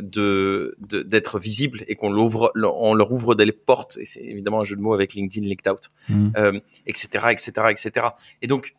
de 0.00 0.76
d'être 0.80 1.38
visible 1.38 1.84
et 1.88 1.96
qu'on 1.96 2.10
l'ouvre 2.10 2.52
on 2.54 2.94
leur 2.94 3.10
ouvre 3.10 3.34
des 3.34 3.50
portes. 3.50 3.98
Et 3.98 4.04
c'est 4.04 4.22
évidemment 4.22 4.60
un 4.60 4.64
jeu 4.64 4.76
de 4.76 4.80
mots 4.80 4.94
avec 4.94 5.14
LinkedIn 5.14 5.46
linked 5.46 5.68
out. 5.68 5.90
Etc 6.86 7.26
etc 7.30 7.66
etc 7.70 8.06
et 8.40 8.46
donc 8.46 8.74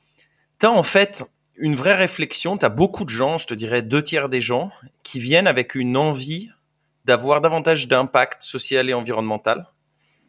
tu 0.59 0.65
as 0.65 0.71
en 0.71 0.83
fait 0.83 1.25
une 1.57 1.75
vraie 1.75 1.95
réflexion. 1.95 2.57
Tu 2.57 2.65
as 2.65 2.69
beaucoup 2.69 3.03
de 3.03 3.09
gens 3.09 3.37
je 3.37 3.47
te 3.47 3.53
dirais 3.53 3.81
deux 3.81 4.03
tiers 4.03 4.29
des 4.29 4.41
gens 4.41 4.71
qui 5.03 5.19
viennent 5.19 5.47
avec 5.47 5.75
une 5.75 5.97
envie 5.97 6.49
d'avoir 7.05 7.39
davantage 7.39 7.87
d'impact 7.87 8.43
social 8.43 8.89
et 8.89 8.93
environnemental 8.93 9.67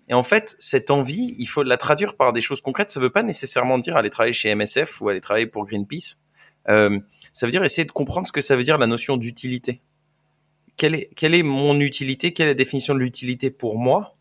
et 0.08 0.14
en 0.14 0.22
fait, 0.22 0.54
cette 0.60 0.92
envie, 0.92 1.34
il 1.36 1.46
faut 1.46 1.64
la 1.64 1.76
traduire 1.76 2.16
par 2.16 2.32
des 2.32 2.40
choses 2.40 2.60
concrètes. 2.60 2.92
Ça 2.92 3.00
ne 3.00 3.04
veut 3.06 3.10
pas 3.10 3.24
nécessairement 3.24 3.76
dire 3.76 3.96
aller 3.96 4.08
travailler 4.08 4.32
chez 4.32 4.54
MSF 4.54 5.00
ou 5.00 5.08
aller 5.08 5.20
travailler 5.20 5.48
pour 5.48 5.66
Greenpeace. 5.66 6.20
Euh, 6.68 7.00
ça 7.32 7.44
veut 7.44 7.50
dire 7.50 7.64
essayer 7.64 7.84
de 7.84 7.90
comprendre 7.90 8.24
ce 8.24 8.30
que 8.30 8.40
ça 8.40 8.54
veut 8.54 8.62
dire 8.62 8.78
la 8.78 8.86
notion 8.86 9.16
d'utilité 9.16 9.82
quelle 10.76 10.94
est, 10.94 11.10
quelle 11.16 11.34
est 11.34 11.42
mon 11.42 11.80
utilité, 11.80 12.32
quelle 12.32 12.46
est 12.46 12.50
la 12.50 12.54
définition 12.54 12.94
de 12.94 13.00
l'utilité 13.00 13.50
pour 13.50 13.78
moi, 13.78 14.16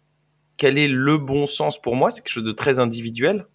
quel 0.58 0.78
est 0.78 0.88
le 0.88 1.18
bon 1.18 1.46
sens 1.46 1.82
pour 1.82 1.96
moi, 1.96 2.10
c'est 2.10 2.22
quelque 2.22 2.34
chose 2.34 2.44
de 2.44 2.52
très 2.52 2.80
individuel, 2.80 3.46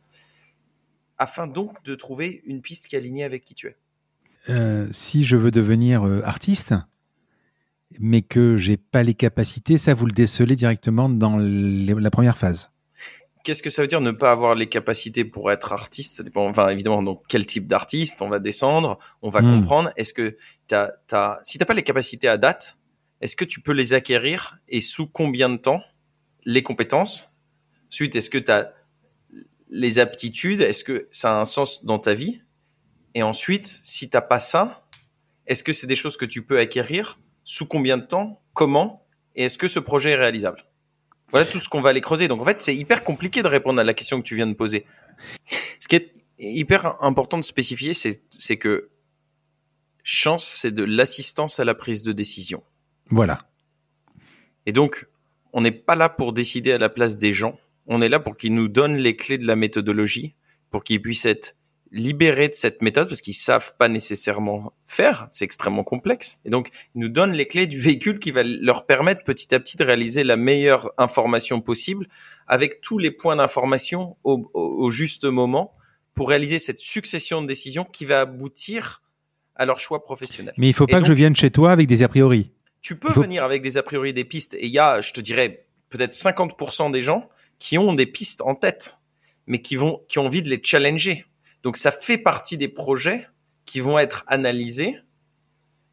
afin 1.18 1.46
donc 1.46 1.82
de 1.84 1.94
trouver 1.94 2.42
une 2.44 2.60
piste 2.60 2.86
qui 2.86 2.96
est 2.96 2.98
alignée 2.98 3.24
avec 3.24 3.44
qui 3.44 3.54
tu 3.54 3.68
es. 3.68 3.76
Euh, 4.48 4.88
si 4.90 5.24
je 5.24 5.36
veux 5.36 5.50
devenir 5.50 6.06
euh, 6.06 6.22
artiste, 6.24 6.74
mais 7.98 8.22
que 8.22 8.56
j'ai 8.56 8.76
pas 8.76 9.02
les 9.02 9.14
capacités, 9.14 9.78
ça 9.78 9.94
vous 9.94 10.06
le 10.06 10.12
décelez 10.12 10.56
directement 10.56 11.08
dans 11.08 11.36
la 11.38 12.10
première 12.10 12.38
phase. 12.38 12.70
Qu'est-ce 13.42 13.62
que 13.62 13.70
ça 13.70 13.82
veut 13.82 13.88
dire 13.88 14.02
ne 14.02 14.10
pas 14.10 14.32
avoir 14.32 14.54
les 14.54 14.68
capacités 14.68 15.24
pour 15.24 15.50
être 15.50 15.72
artiste? 15.72 16.16
Ça 16.16 16.22
dépend, 16.22 16.46
enfin 16.46 16.68
évidemment, 16.68 17.02
donc 17.02 17.22
quel 17.26 17.46
type 17.46 17.66
d'artiste 17.66 18.20
On 18.20 18.28
va 18.28 18.38
descendre, 18.38 18.98
on 19.22 19.30
va 19.30 19.40
hmm. 19.40 19.60
comprendre. 19.60 19.92
Est-ce 19.96 20.12
que 20.12 20.36
t'as, 20.68 20.90
t'as, 21.06 21.38
si 21.42 21.56
t'as 21.56 21.64
pas 21.64 21.74
les 21.74 21.82
capacités 21.82 22.28
à 22.28 22.36
date, 22.36 22.76
est-ce 23.20 23.36
que 23.36 23.44
tu 23.44 23.60
peux 23.62 23.72
les 23.72 23.94
acquérir 23.94 24.58
et 24.68 24.80
sous 24.80 25.06
combien 25.06 25.48
de 25.48 25.56
temps? 25.56 25.82
Les 26.44 26.62
compétences? 26.62 27.34
Ensuite, 27.90 28.14
est-ce 28.14 28.30
que 28.30 28.38
tu 28.38 28.52
as 28.52 28.72
les 29.70 29.98
aptitudes? 29.98 30.60
Est-ce 30.60 30.84
que 30.84 31.08
ça 31.10 31.36
a 31.36 31.40
un 31.40 31.44
sens 31.44 31.84
dans 31.84 31.98
ta 31.98 32.14
vie? 32.14 32.42
Et 33.14 33.22
ensuite, 33.22 33.80
si 33.82 34.10
t'as 34.10 34.20
pas 34.20 34.40
ça, 34.40 34.86
est-ce 35.46 35.64
que 35.64 35.72
c'est 35.72 35.86
des 35.86 35.96
choses 35.96 36.16
que 36.16 36.24
tu 36.24 36.44
peux 36.44 36.58
acquérir 36.58 37.18
Sous 37.52 37.66
combien 37.66 37.98
de 37.98 38.04
temps 38.04 38.40
Comment 38.54 39.08
Et 39.34 39.46
est-ce 39.46 39.58
que 39.58 39.66
ce 39.66 39.80
projet 39.80 40.12
est 40.12 40.14
réalisable? 40.14 40.64
Voilà 41.32 41.44
tout 41.44 41.58
ce 41.58 41.68
qu'on 41.68 41.80
va 41.80 41.90
aller 41.90 42.00
creuser. 42.00 42.28
Donc 42.28 42.40
en 42.40 42.44
fait, 42.44 42.62
c'est 42.62 42.76
hyper 42.76 43.02
compliqué 43.02 43.42
de 43.42 43.48
répondre 43.48 43.80
à 43.80 43.82
la 43.82 43.92
question 43.92 44.20
que 44.20 44.24
tu 44.24 44.36
viens 44.36 44.46
de 44.46 44.54
poser. 44.54 44.86
Ce 45.80 45.88
qui 45.88 45.96
est 45.96 46.14
hyper 46.38 47.02
important 47.02 47.38
de 47.38 47.42
spécifier, 47.42 47.92
c'est 47.92 48.56
que 48.56 48.90
chance, 50.04 50.44
c'est 50.44 50.70
de 50.70 50.84
l'assistance 50.84 51.58
à 51.58 51.64
la 51.64 51.74
prise 51.74 52.02
de 52.02 52.12
décision. 52.12 52.62
Voilà. 53.08 53.50
Et 54.66 54.70
donc, 54.70 55.08
on 55.52 55.60
n'est 55.60 55.72
pas 55.72 55.96
là 55.96 56.08
pour 56.08 56.32
décider 56.32 56.70
à 56.70 56.78
la 56.78 56.88
place 56.88 57.18
des 57.18 57.32
gens. 57.32 57.58
On 57.86 58.00
est 58.00 58.08
là 58.08 58.20
pour 58.20 58.36
qu'ils 58.36 58.54
nous 58.54 58.68
donnent 58.68 58.98
les 58.98 59.16
clés 59.16 59.38
de 59.38 59.46
la 59.48 59.56
méthodologie, 59.56 60.36
pour 60.70 60.84
qu'ils 60.84 61.02
puissent 61.02 61.26
être 61.26 61.56
libérés 61.92 62.48
de 62.48 62.54
cette 62.54 62.82
méthode 62.82 63.08
parce 63.08 63.20
qu'ils 63.20 63.34
savent 63.34 63.74
pas 63.76 63.88
nécessairement 63.88 64.72
faire. 64.86 65.26
C'est 65.30 65.44
extrêmement 65.44 65.82
complexe. 65.82 66.38
Et 66.44 66.50
donc, 66.50 66.70
ils 66.94 67.00
nous 67.00 67.08
donnent 67.08 67.32
les 67.32 67.46
clés 67.46 67.66
du 67.66 67.78
véhicule 67.78 68.18
qui 68.18 68.30
va 68.30 68.42
leur 68.44 68.86
permettre 68.86 69.24
petit 69.24 69.54
à 69.54 69.60
petit 69.60 69.76
de 69.76 69.84
réaliser 69.84 70.22
la 70.22 70.36
meilleure 70.36 70.92
information 70.98 71.60
possible 71.60 72.06
avec 72.46 72.80
tous 72.80 72.98
les 72.98 73.10
points 73.10 73.36
d'information 73.36 74.16
au, 74.24 74.50
au, 74.54 74.90
juste 74.90 75.24
moment 75.24 75.72
pour 76.14 76.28
réaliser 76.28 76.58
cette 76.58 76.80
succession 76.80 77.42
de 77.42 77.46
décisions 77.46 77.84
qui 77.84 78.04
va 78.04 78.20
aboutir 78.20 79.02
à 79.56 79.66
leur 79.66 79.78
choix 79.78 80.04
professionnel. 80.04 80.54
Mais 80.56 80.68
il 80.68 80.74
faut 80.74 80.86
pas 80.86 81.00
que 81.00 81.06
je 81.06 81.12
vienne 81.12 81.36
chez 81.36 81.50
toi 81.50 81.72
avec 81.72 81.86
des 81.86 82.02
a 82.02 82.08
priori. 82.08 82.52
Tu 82.82 82.96
peux 82.96 83.12
venir 83.12 83.44
avec 83.44 83.62
des 83.62 83.78
a 83.78 83.82
priori 83.82 84.14
des 84.14 84.24
pistes 84.24 84.54
et 84.54 84.66
il 84.66 84.72
y 84.72 84.78
a, 84.78 85.00
je 85.00 85.12
te 85.12 85.20
dirais, 85.20 85.66
peut-être 85.90 86.12
50% 86.12 86.90
des 86.92 87.02
gens 87.02 87.28
qui 87.58 87.76
ont 87.76 87.92
des 87.92 88.06
pistes 88.06 88.40
en 88.40 88.54
tête, 88.54 88.96
mais 89.46 89.60
qui 89.60 89.76
vont, 89.76 90.02
qui 90.08 90.18
ont 90.18 90.26
envie 90.26 90.42
de 90.42 90.48
les 90.48 90.60
challenger. 90.62 91.26
Donc 91.62 91.76
ça 91.76 91.92
fait 91.92 92.18
partie 92.18 92.56
des 92.56 92.68
projets 92.68 93.28
qui 93.66 93.80
vont 93.80 93.98
être 93.98 94.24
analysés, 94.26 94.96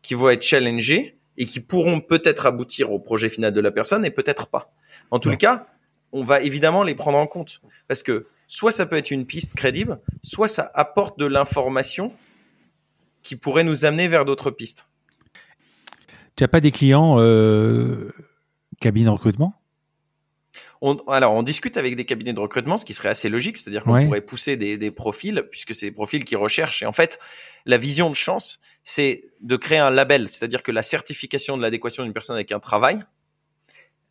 qui 0.01 0.13
vont 0.13 0.29
être 0.29 0.43
challengés 0.43 1.17
et 1.37 1.45
qui 1.45 1.59
pourront 1.59 1.99
peut-être 2.01 2.45
aboutir 2.45 2.91
au 2.91 2.99
projet 2.99 3.29
final 3.29 3.53
de 3.53 3.61
la 3.61 3.71
personne 3.71 4.05
et 4.05 4.11
peut-être 4.11 4.47
pas. 4.47 4.73
En 5.11 5.19
tout 5.19 5.35
cas, 5.37 5.67
on 6.11 6.23
va 6.23 6.41
évidemment 6.41 6.83
les 6.83 6.95
prendre 6.95 7.17
en 7.17 7.27
compte 7.27 7.61
parce 7.87 8.03
que 8.03 8.27
soit 8.47 8.71
ça 8.71 8.85
peut 8.85 8.97
être 8.97 9.11
une 9.11 9.25
piste 9.25 9.53
crédible, 9.55 9.99
soit 10.23 10.47
ça 10.47 10.71
apporte 10.73 11.19
de 11.19 11.25
l'information 11.25 12.13
qui 13.21 13.35
pourrait 13.35 13.63
nous 13.63 13.85
amener 13.85 14.07
vers 14.07 14.25
d'autres 14.25 14.51
pistes. 14.51 14.87
Tu 16.35 16.43
n'as 16.43 16.47
pas 16.47 16.61
des 16.61 16.71
clients 16.71 17.15
euh, 17.19 18.13
cabines 18.79 19.05
de 19.05 19.09
recrutement? 19.09 19.53
On, 20.81 20.95
alors, 21.07 21.33
on 21.33 21.43
discute 21.43 21.77
avec 21.77 21.95
des 21.95 22.05
cabinets 22.05 22.33
de 22.33 22.39
recrutement, 22.39 22.77
ce 22.77 22.85
qui 22.85 22.93
serait 22.93 23.09
assez 23.09 23.29
logique, 23.29 23.57
c'est-à-dire 23.57 23.83
qu'on 23.83 24.03
pourrait 24.03 24.21
pousser 24.21 24.57
des, 24.57 24.77
des, 24.77 24.91
profils, 24.91 25.43
puisque 25.49 25.73
c'est 25.73 25.87
des 25.87 25.91
profils 25.91 26.23
qui 26.23 26.35
recherchent. 26.35 26.83
Et 26.83 26.85
en 26.85 26.91
fait, 26.91 27.19
la 27.65 27.77
vision 27.77 28.09
de 28.09 28.15
chance, 28.15 28.59
c'est 28.83 29.31
de 29.41 29.55
créer 29.55 29.79
un 29.79 29.89
label, 29.89 30.29
c'est-à-dire 30.29 30.63
que 30.63 30.71
la 30.71 30.83
certification 30.83 31.57
de 31.57 31.61
l'adéquation 31.61 32.03
d'une 32.03 32.13
personne 32.13 32.35
avec 32.35 32.51
un 32.51 32.59
travail. 32.59 32.99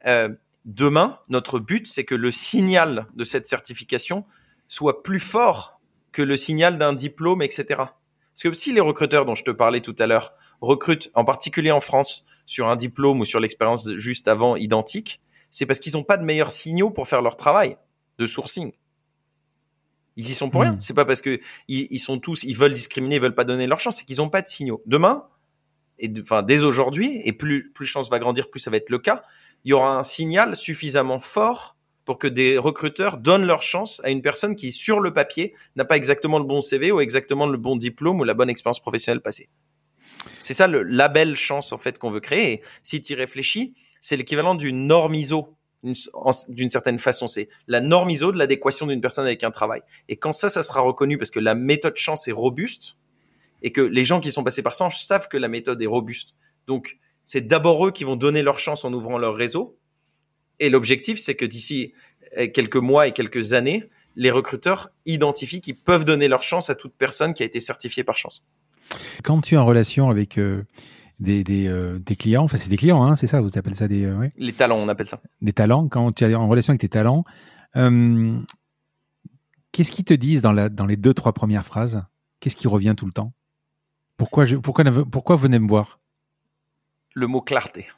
Euh, 0.06 0.28
demain, 0.64 1.18
notre 1.28 1.58
but, 1.58 1.86
c'est 1.86 2.04
que 2.04 2.14
le 2.14 2.30
signal 2.30 3.06
de 3.14 3.24
cette 3.24 3.46
certification 3.46 4.24
soit 4.68 5.02
plus 5.02 5.20
fort 5.20 5.80
que 6.12 6.22
le 6.22 6.36
signal 6.36 6.78
d'un 6.78 6.92
diplôme, 6.92 7.42
etc. 7.42 7.64
Parce 7.68 8.42
que 8.42 8.52
si 8.52 8.72
les 8.72 8.80
recruteurs 8.80 9.24
dont 9.24 9.34
je 9.34 9.44
te 9.44 9.50
parlais 9.50 9.80
tout 9.80 9.96
à 9.98 10.06
l'heure 10.06 10.34
recrutent, 10.60 11.10
en 11.14 11.24
particulier 11.24 11.70
en 11.70 11.80
France, 11.80 12.24
sur 12.44 12.68
un 12.68 12.76
diplôme 12.76 13.20
ou 13.20 13.24
sur 13.24 13.40
l'expérience 13.40 13.90
juste 13.96 14.28
avant 14.28 14.56
identique, 14.56 15.20
c'est 15.56 15.64
parce 15.64 15.80
qu'ils 15.80 15.94
n'ont 15.94 16.04
pas 16.04 16.18
de 16.18 16.24
meilleurs 16.24 16.50
signaux 16.50 16.90
pour 16.90 17.08
faire 17.08 17.22
leur 17.22 17.34
travail 17.34 17.78
de 18.18 18.26
sourcing. 18.26 18.72
Ils 20.16 20.28
y 20.28 20.34
sont 20.34 20.50
pour 20.50 20.60
rien. 20.60 20.72
Hmm. 20.72 20.80
C'est 20.80 20.92
pas 20.92 21.06
parce 21.06 21.22
que 21.22 21.40
ils, 21.66 21.86
ils 21.88 21.98
sont 21.98 22.18
tous, 22.18 22.44
ils 22.44 22.54
veulent 22.54 22.74
discriminer, 22.74 23.14
ils 23.14 23.22
veulent 23.22 23.34
pas 23.34 23.44
donner 23.44 23.66
leur 23.66 23.80
chance, 23.80 23.96
c'est 23.96 24.04
qu'ils 24.04 24.18
n'ont 24.18 24.28
pas 24.28 24.42
de 24.42 24.48
signaux. 24.48 24.82
Demain, 24.84 25.24
et 25.98 26.08
de- 26.08 26.20
enfin 26.20 26.42
dès 26.42 26.62
aujourd'hui, 26.62 27.22
et 27.24 27.32
plus 27.32 27.72
plus 27.72 27.86
chance 27.86 28.10
va 28.10 28.18
grandir, 28.18 28.50
plus 28.50 28.60
ça 28.60 28.70
va 28.70 28.76
être 28.76 28.90
le 28.90 28.98
cas. 28.98 29.22
Il 29.64 29.70
y 29.70 29.72
aura 29.72 29.96
un 29.98 30.02
signal 30.04 30.56
suffisamment 30.56 31.20
fort 31.20 31.78
pour 32.04 32.18
que 32.18 32.26
des 32.26 32.58
recruteurs 32.58 33.16
donnent 33.16 33.46
leur 33.46 33.62
chance 33.62 34.02
à 34.04 34.10
une 34.10 34.20
personne 34.20 34.56
qui, 34.56 34.72
sur 34.72 35.00
le 35.00 35.14
papier, 35.14 35.54
n'a 35.74 35.86
pas 35.86 35.96
exactement 35.96 36.38
le 36.38 36.44
bon 36.44 36.60
CV 36.60 36.92
ou 36.92 37.00
exactement 37.00 37.46
le 37.46 37.56
bon 37.56 37.76
diplôme 37.76 38.20
ou 38.20 38.24
la 38.24 38.34
bonne 38.34 38.50
expérience 38.50 38.80
professionnelle 38.80 39.22
passée. 39.22 39.48
C'est 40.38 40.54
ça 40.54 40.66
le 40.66 40.82
label 40.82 41.34
chance 41.34 41.72
en 41.72 41.78
fait 41.78 41.98
qu'on 41.98 42.10
veut 42.10 42.20
créer. 42.20 42.52
Et 42.52 42.62
si 42.82 43.00
tu 43.00 43.14
y 43.14 43.16
réfléchis, 43.16 43.74
c'est 44.06 44.16
l'équivalent 44.16 44.54
d'une 44.54 44.86
norme 44.86 45.16
ISO 45.16 45.52
d'une 45.82 46.70
certaine 46.70 47.00
façon. 47.00 47.26
C'est 47.26 47.48
la 47.66 47.80
norme 47.80 48.08
ISO 48.08 48.30
de 48.30 48.38
l'adéquation 48.38 48.86
d'une 48.86 49.00
personne 49.00 49.26
avec 49.26 49.42
un 49.42 49.50
travail. 49.50 49.82
Et 50.08 50.14
quand 50.16 50.32
ça, 50.32 50.48
ça 50.48 50.62
sera 50.62 50.80
reconnu 50.80 51.18
parce 51.18 51.32
que 51.32 51.40
la 51.40 51.56
méthode 51.56 51.96
chance 51.96 52.28
est 52.28 52.32
robuste 52.32 52.98
et 53.62 53.72
que 53.72 53.80
les 53.80 54.04
gens 54.04 54.20
qui 54.20 54.30
sont 54.30 54.44
passés 54.44 54.62
par 54.62 54.76
ça 54.76 54.88
savent 54.90 55.26
que 55.26 55.36
la 55.36 55.48
méthode 55.48 55.82
est 55.82 55.86
robuste. 55.86 56.36
Donc, 56.68 56.98
c'est 57.24 57.48
d'abord 57.48 57.84
eux 57.84 57.90
qui 57.90 58.04
vont 58.04 58.14
donner 58.14 58.42
leur 58.42 58.60
chance 58.60 58.84
en 58.84 58.92
ouvrant 58.92 59.18
leur 59.18 59.34
réseau. 59.34 59.76
Et 60.60 60.70
l'objectif, 60.70 61.18
c'est 61.18 61.34
que 61.34 61.44
d'ici 61.44 61.92
euh, 62.38 62.46
quelques 62.46 62.76
mois 62.76 63.08
et 63.08 63.12
quelques 63.12 63.54
années, 63.54 63.88
les 64.14 64.30
recruteurs 64.30 64.90
identifient 65.04 65.60
qu'ils 65.60 65.78
peuvent 65.78 66.04
donner 66.04 66.28
leur 66.28 66.44
chance 66.44 66.70
à 66.70 66.76
toute 66.76 66.94
personne 66.94 67.34
qui 67.34 67.42
a 67.42 67.46
été 67.46 67.58
certifiée 67.58 68.04
par 68.04 68.16
chance. 68.16 68.44
Quand 69.24 69.40
tu 69.40 69.56
es 69.56 69.58
en 69.58 69.66
relation 69.66 70.10
avec 70.10 70.38
euh, 70.38 70.62
des, 71.18 71.44
des, 71.44 71.66
euh, 71.66 71.98
des 71.98 72.16
clients, 72.16 72.44
enfin 72.44 72.56
c'est 72.56 72.68
des 72.68 72.76
clients, 72.76 73.02
hein, 73.02 73.16
c'est 73.16 73.26
ça, 73.26 73.40
vous 73.40 73.56
appelez 73.56 73.74
ça 73.74 73.88
des, 73.88 74.04
euh, 74.04 74.18
ouais, 74.18 74.32
Les 74.36 74.52
talents, 74.52 74.76
on 74.76 74.88
appelle 74.88 75.06
ça. 75.06 75.20
des 75.40 75.52
talents, 75.52 75.88
quand 75.88 76.12
tu 76.12 76.24
es 76.24 76.34
en 76.34 76.48
relation 76.48 76.72
avec 76.72 76.80
tes 76.80 76.88
talents, 76.88 77.24
euh, 77.76 78.38
qu'est-ce 79.72 79.90
qu'ils 79.92 80.04
te 80.04 80.14
disent 80.14 80.42
dans, 80.42 80.52
la, 80.52 80.68
dans 80.68 80.86
les 80.86 80.96
deux, 80.96 81.14
trois 81.14 81.32
premières 81.32 81.64
phrases? 81.64 82.02
Qu'est-ce 82.40 82.56
qui 82.56 82.68
revient 82.68 82.94
tout 82.96 83.06
le 83.06 83.12
temps? 83.12 83.32
Pourquoi, 84.16 84.44
je, 84.44 84.56
pourquoi, 84.56 84.84
pourquoi 85.10 85.36
venez 85.36 85.58
me 85.58 85.68
voir? 85.68 85.98
Le 87.14 87.26
mot 87.26 87.40
clarté, 87.40 87.88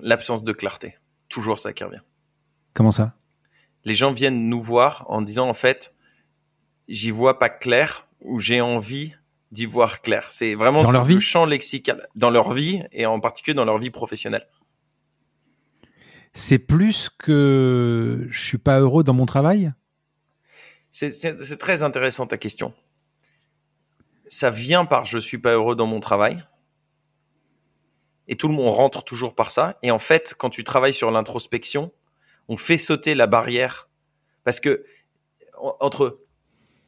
l'absence 0.00 0.44
de 0.44 0.52
clarté, 0.52 0.96
toujours 1.28 1.58
ça 1.58 1.72
qui 1.72 1.84
revient. 1.84 2.02
Comment 2.74 2.92
ça? 2.92 3.14
Les 3.84 3.94
gens 3.94 4.12
viennent 4.12 4.48
nous 4.48 4.60
voir 4.60 5.06
en 5.08 5.22
disant 5.22 5.48
en 5.48 5.54
fait, 5.54 5.94
j'y 6.86 7.10
vois 7.10 7.38
pas 7.38 7.48
clair 7.48 8.06
ou 8.20 8.38
j'ai 8.38 8.60
envie 8.60 9.14
d'y 9.50 9.64
voir 9.66 10.00
clair. 10.02 10.26
C'est 10.30 10.54
vraiment 10.54 10.82
Dans 10.82 10.90
leur 10.92 11.04
le 11.04 11.14
vie? 11.14 11.20
champ 11.20 11.44
lexical 11.46 12.06
dans 12.14 12.30
leur 12.30 12.52
vie 12.52 12.82
et 12.92 13.06
en 13.06 13.18
particulier 13.20 13.54
dans 13.54 13.64
leur 13.64 13.78
vie 13.78 13.90
professionnelle. 13.90 14.46
C'est 16.34 16.58
plus 16.58 17.08
que 17.18 18.26
je 18.30 18.40
suis 18.40 18.58
pas 18.58 18.78
heureux 18.80 19.02
dans 19.02 19.14
mon 19.14 19.26
travail? 19.26 19.70
C'est- 20.90 21.56
très 21.58 21.82
intéressant 21.82 22.26
ta 22.26 22.36
question. 22.38 22.74
Ça 24.26 24.50
vient 24.50 24.84
par 24.84 25.04
je 25.06 25.18
suis 25.18 25.38
pas 25.38 25.52
heureux 25.54 25.74
dans 25.76 25.86
mon 25.86 26.00
travail. 26.00 26.44
Et 28.26 28.36
tout 28.36 28.48
le 28.48 28.54
monde 28.54 28.74
rentre 28.74 29.02
toujours 29.04 29.34
par 29.34 29.50
ça. 29.50 29.78
Et 29.82 29.90
en 29.90 29.98
fait, 29.98 30.34
quand 30.36 30.50
tu 30.50 30.64
travailles 30.64 30.92
sur 30.92 31.10
l'introspection, 31.10 31.92
on 32.48 32.56
fait 32.58 32.76
sauter 32.76 33.14
la 33.14 33.26
barrière. 33.26 33.88
Parce 34.44 34.60
que 34.60 34.84
en- 35.58 35.76
entre 35.80 36.20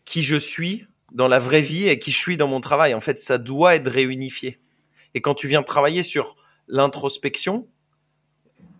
qui 0.05 0.23
je 0.23 0.37
suis 0.37 0.87
dans 1.12 1.28
la 1.28 1.39
vraie 1.39 1.61
vie 1.62 1.89
et 1.89 1.99
qui 1.99 2.11
je 2.11 2.19
suis 2.19 2.37
dans 2.37 2.49
mon 2.49 2.61
travail, 2.61 2.95
en 2.95 3.01
fait, 3.01 3.20
ça 3.20 3.39
doit 3.39 3.74
être 3.74 3.89
réunifié. 3.91 4.61
Et 5.15 5.20
quand 5.20 5.35
tu 5.35 5.49
viens 5.49 5.62
travailler 5.62 6.03
sur 6.03 6.37
l'introspection, 6.69 7.66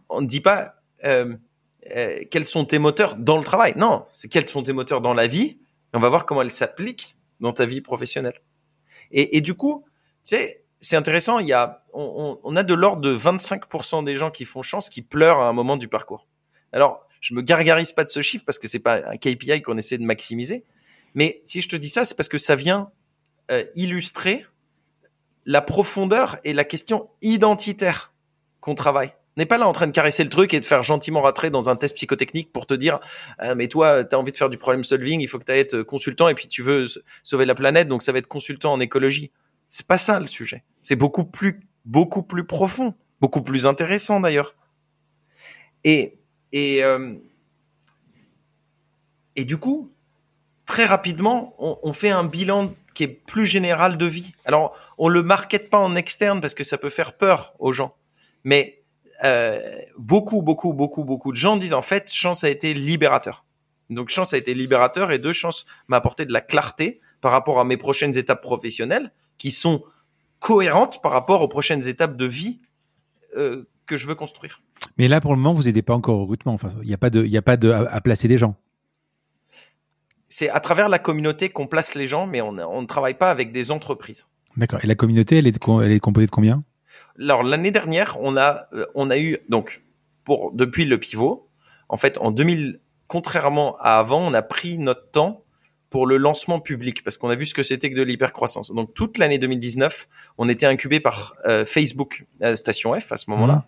on 0.09 0.21
ne 0.21 0.27
dit 0.27 0.41
pas 0.41 0.75
euh, 1.05 1.35
euh, 1.97 2.21
quels 2.31 2.45
sont 2.45 2.65
tes 2.65 2.79
moteurs 2.79 3.17
dans 3.17 3.37
le 3.37 3.45
travail. 3.45 3.75
Non, 3.77 4.05
c'est 4.11 4.29
quels 4.29 4.49
sont 4.49 4.63
tes 4.63 4.73
moteurs 4.73 5.01
dans 5.01 5.15
la 5.15 5.27
vie. 5.27 5.59
On 5.93 6.01
va 6.01 6.09
voir 6.09 6.25
comment 6.27 6.43
elles 6.43 6.51
s'appliquent 6.51 7.17
dans 7.41 7.53
ta 7.53 7.67
vie 7.67 7.81
professionnelle. 7.81 8.41
Et, 9.13 9.41
du 9.41 9.55
coup, 9.55 9.85
tu 10.25 10.37
sais, 10.37 10.63
c'est 10.79 10.95
intéressant. 10.95 11.41
Il 11.41 11.49
y 11.49 11.53
a, 11.53 11.81
on, 11.93 12.03
on- 12.03 12.41
on 12.45 12.55
a 12.57 12.63
de 12.63 12.75
l'ordre 12.75 13.03
de 13.03 13.17
25% 13.17 14.05
des 14.05 14.17
gens 14.17 14.31
qui 14.31 14.45
font 14.45 14.63
chance 14.63 14.89
qui 14.89 15.03
pleurent 15.03 15.41
à 15.41 15.49
un 15.49 15.53
moment 15.53 15.77
du 15.77 15.89
parcours. 15.89 16.29
Alors, 16.73 17.09
je 17.21 17.35
me 17.35 17.43
gargarise 17.43 17.91
pas 17.91 18.05
de 18.05 18.09
ce 18.09 18.23
chiffre 18.23 18.45
parce 18.45 18.61
que 18.61 18.69
c'est 18.69 18.79
pas 18.79 19.09
un 19.11 19.17
KPI 19.17 19.63
qu'on 19.63 19.77
essaie 19.79 19.99
de 19.99 20.05
maximiser. 20.05 20.65
Mais 21.15 21.41
si 21.45 21.61
je 21.61 21.69
te 21.69 21.77
dis 21.77 21.89
ça, 21.89 22.05
c'est 22.05 22.17
parce 22.17 22.29
que 22.29 22.39
ça 22.39 22.55
vient 22.55 22.91
euh, 23.51 23.65
illustrer 23.75 24.47
la 25.47 25.61
profondeur 25.61 26.39
et 26.45 26.53
la 26.53 26.65
question 26.65 27.09
identitaire 27.23 28.13
qu'on 28.61 28.75
travaille. 28.75 29.13
On 29.37 29.41
n'est 29.41 29.47
pas 29.47 29.59
là 29.59 29.67
en 29.67 29.73
train 29.73 29.87
de 29.87 29.93
caresser 29.93 30.23
le 30.23 30.29
truc 30.29 30.53
et 30.55 30.61
de 30.61 30.67
faire 30.67 30.83
gentiment 30.83 31.23
rentrer 31.23 31.51
dans 31.51 31.71
un 31.71 31.77
test 31.77 31.97
psychotechnique 31.97 32.53
pour 32.53 32.67
te 32.67 32.75
dire 32.75 33.01
ah, 33.39 33.55
mais 33.55 33.69
toi 33.69 34.05
tu 34.05 34.15
as 34.15 34.19
envie 34.19 34.33
de 34.33 34.37
faire 34.37 34.51
du 34.51 34.59
problem 34.59 34.85
solving, 34.85 35.21
il 35.21 35.29
faut 35.29 35.39
que 35.39 35.45
tu 35.45 35.53
être 35.53 35.83
consultant 35.83 36.29
et 36.29 36.35
puis 36.35 36.47
tu 36.47 36.63
veux 36.63 36.87
sauver 37.23 37.47
la 37.47 37.55
planète 37.55 37.89
donc 37.89 38.03
ça 38.03 38.13
va 38.13 38.19
être 38.19 38.27
consultant 38.27 38.73
en 38.73 38.81
écologie. 38.81 39.31
C'est 39.69 39.87
pas 39.87 39.99
ça 39.99 40.21
le 40.21 40.27
sujet. 40.27 40.65
C'est 40.83 40.97
beaucoup 40.97 41.25
plus 41.25 41.61
beaucoup 41.85 42.23
plus 42.23 42.45
profond, 42.45 42.95
beaucoup 43.21 43.43
plus 43.43 43.67
intéressant 43.67 44.21
d'ailleurs. 44.21 44.55
Et 45.85 46.19
et 46.53 46.85
euh, 46.85 47.15
et 49.37 49.45
du 49.45 49.57
coup, 49.57 49.91
très 50.71 50.85
rapidement, 50.85 51.57
on, 51.59 51.93
fait 51.93 52.11
un 52.11 52.23
bilan 52.23 52.73
qui 52.95 53.03
est 53.03 53.09
plus 53.09 53.45
général 53.45 53.99
de 53.99 54.07
vie. 54.07 54.31
Alors, 54.45 54.77
on 54.99 55.09
le 55.09 55.21
market 55.21 55.69
pas 55.69 55.79
en 55.79 55.97
externe 55.97 56.41
parce 56.41 56.55
que 56.55 56.63
ça 56.63 56.79
peut 56.79 56.91
faire 56.91 57.15
peur 57.15 57.55
aux 57.59 57.73
gens. 57.73 57.97
Mais 58.45 58.85
euh, 59.25 59.61
beaucoup, 59.99 60.43
beaucoup, 60.43 60.73
beaucoup, 60.73 61.03
beaucoup 61.03 61.33
de 61.33 61.37
gens 61.37 61.57
disent 61.57 61.75
en 61.75 61.83
fait, 61.83 62.13
chance 62.13 62.45
a 62.45 62.49
été 62.51 62.73
libérateur. 62.73 63.45
Donc, 63.91 64.11
chance 64.11 64.33
a 64.33 64.39
été 64.39 64.55
libérateur 64.55 65.11
et 65.11 65.19
deux, 65.19 65.33
chance 65.33 65.67
m'a 65.89 65.97
apporté 65.97 66.25
de 66.25 66.33
la 66.33 66.41
clarté 66.41 67.01
par 67.21 67.33
rapport 67.33 67.59
à 67.59 67.65
mes 67.65 67.77
prochaines 67.77 68.17
étapes 68.17 68.41
professionnelles 68.41 69.11
qui 69.39 69.51
sont 69.51 69.83
cohérentes 70.39 71.03
par 71.03 71.11
rapport 71.11 71.43
aux 71.43 71.49
prochaines 71.49 71.89
étapes 71.89 72.17
de 72.17 72.27
vie 72.27 72.61
euh, 73.37 73.65
que 73.87 73.97
je 73.97 74.07
veux 74.07 74.15
construire. 74.15 74.63
Mais 74.99 75.09
là, 75.09 75.21
pour 75.21 75.33
le 75.33 75.41
moment, 75.41 75.53
vous 75.53 75.65
n'aidez 75.65 75.83
pas 75.83 75.95
encore 75.95 76.19
au 76.19 76.23
recrutement. 76.23 76.53
Enfin, 76.53 76.69
il 76.83 76.87
n'y 76.87 76.95
a 76.95 76.99
pas 76.99 77.11
de, 77.11 77.25
il 77.25 77.37
a 77.37 77.43
pas 77.43 77.57
de 77.57 77.73
à 77.73 78.01
placer 78.01 78.29
des 78.29 78.39
gens. 78.39 78.55
C'est 80.31 80.49
à 80.49 80.61
travers 80.61 80.89
la 80.89 80.99
communauté 80.99 81.51
qu'on 81.51 81.67
place 81.67 81.95
les 81.95 82.07
gens, 82.07 82.27
mais 82.27 82.41
on, 82.41 82.57
on 82.57 82.81
ne 82.81 82.87
travaille 82.87 83.19
pas 83.19 83.31
avec 83.31 83.53
des 83.53 83.73
entreprises. 83.73 84.27
D'accord. 84.57 84.81
Et 84.83 84.87
la 84.87 84.95
communauté, 84.95 85.37
elle 85.37 85.47
est, 85.47 85.69
elle 85.83 86.01
composée 86.01 86.27
de 86.27 86.31
combien? 86.31 86.65
Alors 87.19 87.43
l'année 87.43 87.71
dernière, 87.71 88.17
on 88.21 88.39
a 88.39 88.67
euh, 88.73 88.87
on 88.95 89.11
a 89.11 89.19
eu 89.19 89.37
donc 89.51 89.83
pour 90.25 90.53
depuis 90.53 90.87
le 90.87 90.99
pivot, 90.99 91.49
en 91.89 91.99
fait 91.99 92.17
en 92.19 92.31
2000 92.31 92.81
contrairement 93.07 93.77
à 93.81 93.99
avant, 93.99 94.25
on 94.25 94.33
a 94.33 94.43
pris 94.43 94.79
notre 94.79 95.11
temps 95.11 95.45
pour 95.91 96.07
le 96.07 96.17
lancement 96.17 96.61
public 96.61 97.03
parce 97.03 97.19
qu'on 97.19 97.29
a 97.29 97.35
vu 97.35 97.45
ce 97.45 97.55
que 97.55 97.65
c'était 97.65 97.91
que 97.91 97.97
de 97.97 98.03
l'hypercroissance. 98.03 98.73
Donc 98.73 98.95
toute 98.95 99.19
l'année 99.19 99.39
2019, 99.39 100.09
on 100.39 100.49
était 100.49 100.67
incubé 100.67 101.01
par 101.01 101.35
euh, 101.45 101.65
Facebook 101.65 102.25
euh, 102.43 102.55
Station 102.55 102.99
F 102.99 103.11
à 103.11 103.17
ce 103.17 103.29
moment-là. 103.31 103.67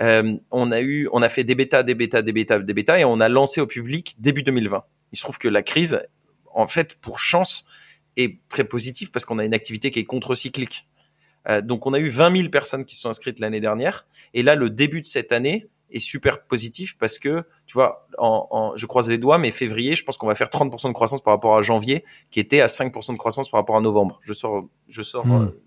Euh, 0.00 0.36
on 0.50 0.72
a 0.72 0.80
eu 0.80 1.08
on 1.12 1.22
a 1.22 1.28
fait 1.28 1.44
des 1.44 1.54
bêtas, 1.54 1.84
des 1.84 1.94
bêtas, 1.94 2.22
des 2.22 2.32
bêtas, 2.32 2.58
des 2.58 2.74
bêtas 2.74 2.98
et 2.98 3.04
on 3.04 3.20
a 3.20 3.28
lancé 3.28 3.60
au 3.60 3.66
public 3.66 4.16
début 4.18 4.42
2020. 4.42 4.82
Il 5.12 5.16
se 5.18 5.22
trouve 5.22 5.38
que 5.38 5.48
la 5.48 5.62
crise 5.62 6.00
en 6.52 6.66
fait 6.68 6.96
pour 6.96 7.18
chance 7.18 7.64
est 8.16 8.38
très 8.48 8.64
positive 8.64 9.10
parce 9.10 9.24
qu'on 9.24 9.38
a 9.38 9.44
une 9.44 9.54
activité 9.54 9.90
qui 9.90 9.98
est 10.00 10.04
contre-cyclique. 10.04 10.86
Euh, 11.48 11.60
donc 11.62 11.86
on 11.86 11.94
a 11.94 11.98
eu 11.98 12.08
20 12.08 12.36
000 12.36 12.48
personnes 12.50 12.84
qui 12.84 12.94
se 12.96 13.02
sont 13.02 13.08
inscrites 13.08 13.38
l'année 13.40 13.60
dernière. 13.60 14.06
Et 14.34 14.42
là, 14.42 14.54
le 14.54 14.68
début 14.68 15.00
de 15.00 15.06
cette 15.06 15.32
année 15.32 15.68
est 15.90 15.98
super 16.00 16.42
positif 16.42 16.96
parce 16.98 17.18
que, 17.18 17.42
tu 17.66 17.74
vois, 17.74 18.06
en, 18.18 18.46
en- 18.50 18.76
je 18.76 18.86
croise 18.86 19.08
les 19.10 19.18
doigts, 19.18 19.38
mais 19.38 19.50
février, 19.50 19.94
je 19.94 20.04
pense 20.04 20.16
qu'on 20.16 20.26
va 20.26 20.34
faire 20.34 20.48
30% 20.48 20.88
de 20.88 20.92
croissance 20.92 21.22
par 21.22 21.32
rapport 21.34 21.56
à 21.56 21.62
janvier, 21.62 22.04
qui 22.30 22.38
était 22.40 22.60
à 22.60 22.66
5% 22.66 23.12
de 23.12 23.18
croissance 23.18 23.50
par 23.50 23.58
rapport 23.60 23.76
à 23.76 23.80
novembre. 23.80 24.20
Je 24.22 24.32
sors, 24.32 24.68
je 24.88 25.02
sors. 25.02 25.26
Mm. 25.26 25.42
euh, 25.46 25.60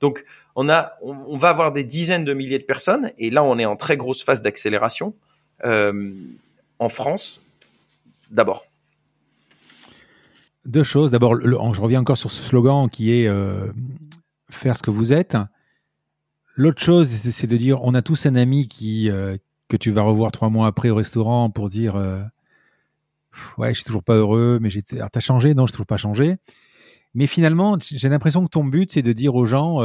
donc 0.00 0.24
on 0.54 0.68
a, 0.68 0.92
on, 1.02 1.12
on 1.26 1.36
va 1.36 1.48
avoir 1.48 1.72
des 1.72 1.82
dizaines 1.84 2.24
de 2.24 2.34
milliers 2.34 2.58
de 2.58 2.64
personnes. 2.64 3.10
Et 3.18 3.30
là, 3.30 3.42
on 3.42 3.58
est 3.58 3.64
en 3.64 3.76
très 3.76 3.96
grosse 3.96 4.22
phase 4.22 4.42
d'accélération 4.42 5.14
euh, 5.64 6.12
en 6.78 6.88
France. 6.88 7.42
D'abord. 8.30 8.66
Deux 10.68 10.84
choses. 10.84 11.10
D'abord, 11.10 11.34
je 11.40 11.80
reviens 11.80 12.00
encore 12.00 12.18
sur 12.18 12.30
ce 12.30 12.42
slogan 12.42 12.88
qui 12.90 13.10
est 13.12 13.26
euh, 13.26 13.72
faire 14.50 14.76
ce 14.76 14.82
que 14.82 14.90
vous 14.90 15.14
êtes. 15.14 15.36
L'autre 16.56 16.82
chose, 16.82 17.08
c'est- 17.08 17.46
de 17.46 17.56
dire 17.56 17.82
on 17.82 17.94
a 17.94 18.02
tous 18.02 18.26
un 18.26 18.34
ami 18.36 18.68
qui 18.68 19.08
euh, 19.10 19.36
que 19.68 19.78
tu 19.78 19.90
vas 19.90 20.02
revoir 20.02 20.30
trois 20.30 20.50
mois 20.50 20.66
après 20.66 20.90
au 20.90 20.94
restaurant 20.94 21.48
pour 21.48 21.70
dire 21.70 21.96
euh, 21.96 22.22
ouais, 23.56 23.70
je 23.72 23.78
suis 23.78 23.84
toujours 23.84 24.02
pas 24.02 24.14
heureux, 24.16 24.58
mais 24.60 24.68
j'ai 24.68 24.82
t'as 24.82 25.20
changé? 25.20 25.54
Non, 25.54 25.64
je 25.64 25.70
suis 25.70 25.76
toujours 25.76 25.86
pas 25.86 25.96
changé. 25.96 26.36
Mais 27.14 27.26
finalement, 27.26 27.78
j'ai 27.80 28.08
l'impression 28.10 28.44
que 28.44 28.50
ton 28.50 28.64
but, 28.64 28.92
c'est 28.92 29.02
de 29.02 29.12
dire 29.14 29.34
aux 29.34 29.46
gens 29.46 29.80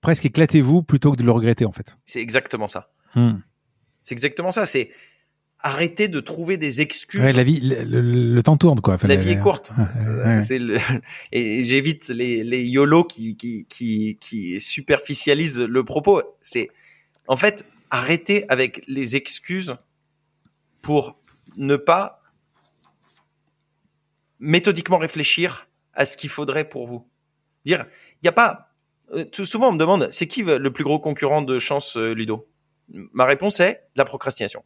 presque 0.00 0.24
éclatez-vous 0.26 0.84
plutôt 0.84 1.10
que 1.12 1.16
de 1.16 1.24
le 1.24 1.32
regretter 1.32 1.64
en 1.64 1.72
fait. 1.72 1.96
C'est 2.04 2.20
exactement 2.20 2.68
ça. 2.68 2.90
Hmm. 3.16 3.38
C'est 4.00 4.12
exactement 4.14 4.52
ça. 4.52 4.66
C'est 4.66 4.90
arrêter 5.66 6.08
de 6.08 6.20
trouver 6.20 6.56
des 6.58 6.80
excuses. 6.82 7.20
Ouais, 7.22 7.32
la 7.32 7.42
vie, 7.42 7.58
le, 7.60 7.82
le- 7.84 8.34
le 8.34 8.42
temps 8.42 8.56
tourne 8.56 8.80
quoi. 8.80 8.94
Enfin, 8.94 9.08
La 9.08 9.16
vie 9.16 9.30
est 9.30 9.38
courte. 9.38 9.72
Ouais, 9.78 9.84
Euh, 10.06 10.38
ouais. 10.40 10.58
Le... 10.58 10.78
Et 11.32 11.64
j'évite 11.64 12.08
les, 12.08 12.44
les 12.44 12.64
YOLO 12.64 13.02
qui, 13.04 13.34
qui, 13.36 13.64
qui, 13.66 14.18
qui 14.20 14.60
superficialisent 14.60 15.60
le 15.60 15.82
propos. 15.84 16.22
C'est 16.42 16.68
en 17.28 17.36
fait 17.36 17.64
arrêtez 17.90 18.44
avec 18.50 18.82
les 18.88 19.16
excuses 19.16 19.76
pour 20.82 21.18
ne 21.56 21.76
pas 21.76 22.20
méthodiquement 24.40 24.98
réfléchir 24.98 25.66
à 25.94 26.04
ce 26.04 26.16
qu'il 26.16 26.30
faudrait 26.30 26.68
pour 26.68 26.86
vous. 26.86 27.06
Dire, 27.64 27.86
il 28.14 28.24
n'y 28.24 28.28
a 28.28 28.32
pas. 28.32 28.70
Euh, 29.12 29.24
souvent, 29.32 29.68
on 29.68 29.72
me 29.72 29.78
demande, 29.78 30.08
c'est 30.10 30.26
qui 30.26 30.42
le 30.42 30.70
plus 30.72 30.84
gros 30.84 30.98
concurrent 30.98 31.42
de 31.42 31.58
chance, 31.58 31.96
euh, 31.96 32.12
Ludo? 32.12 32.46
Ma 33.12 33.24
réponse 33.24 33.60
est 33.60 33.82
la 33.96 34.04
procrastination. 34.04 34.62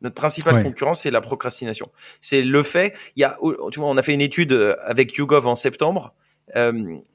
Notre 0.00 0.14
principal 0.14 0.62
concurrent, 0.62 0.94
c'est 0.94 1.10
la 1.10 1.20
procrastination. 1.20 1.90
C'est 2.20 2.42
le 2.42 2.62
fait. 2.62 2.94
Il 3.16 3.20
y 3.20 3.24
a, 3.24 3.36
tu 3.72 3.80
vois, 3.80 3.88
on 3.88 3.96
a 3.96 4.02
fait 4.02 4.14
une 4.14 4.20
étude 4.20 4.52
euh, 4.52 4.76
avec 4.82 5.14
YouGov 5.16 5.46
en 5.46 5.54
septembre 5.56 6.14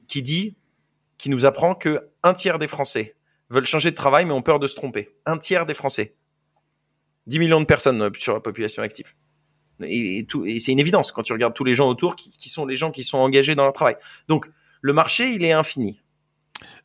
qui 0.06 0.22
dit, 0.22 0.54
qui 1.18 1.28
nous 1.28 1.44
apprend 1.44 1.74
que 1.74 2.08
un 2.22 2.34
tiers 2.34 2.60
des 2.60 2.68
Français 2.68 3.16
veulent 3.50 3.66
changer 3.66 3.90
de 3.90 3.96
travail 3.96 4.24
mais 4.24 4.32
ont 4.32 4.42
peur 4.42 4.60
de 4.60 4.66
se 4.66 4.76
tromper. 4.76 5.16
Un 5.26 5.38
tiers 5.38 5.66
des 5.66 5.74
Français. 5.74 6.14
10 7.26 7.38
millions 7.38 7.60
de 7.60 7.66
personnes 7.66 8.10
sur 8.16 8.34
la 8.34 8.40
population 8.40 8.82
active. 8.82 9.14
Et, 9.82 10.26
c'est 10.60 10.72
une 10.72 10.80
évidence 10.80 11.10
quand 11.10 11.22
tu 11.22 11.32
regardes 11.32 11.54
tous 11.54 11.64
les 11.64 11.74
gens 11.74 11.88
autour 11.88 12.16
qui, 12.16 12.48
sont 12.48 12.66
les 12.66 12.76
gens 12.76 12.90
qui 12.90 13.02
sont 13.02 13.18
engagés 13.18 13.54
dans 13.54 13.64
leur 13.64 13.72
travail. 13.72 13.96
Donc 14.28 14.50
le 14.80 14.92
marché, 14.92 15.30
il 15.30 15.44
est 15.44 15.52
infini. 15.52 16.00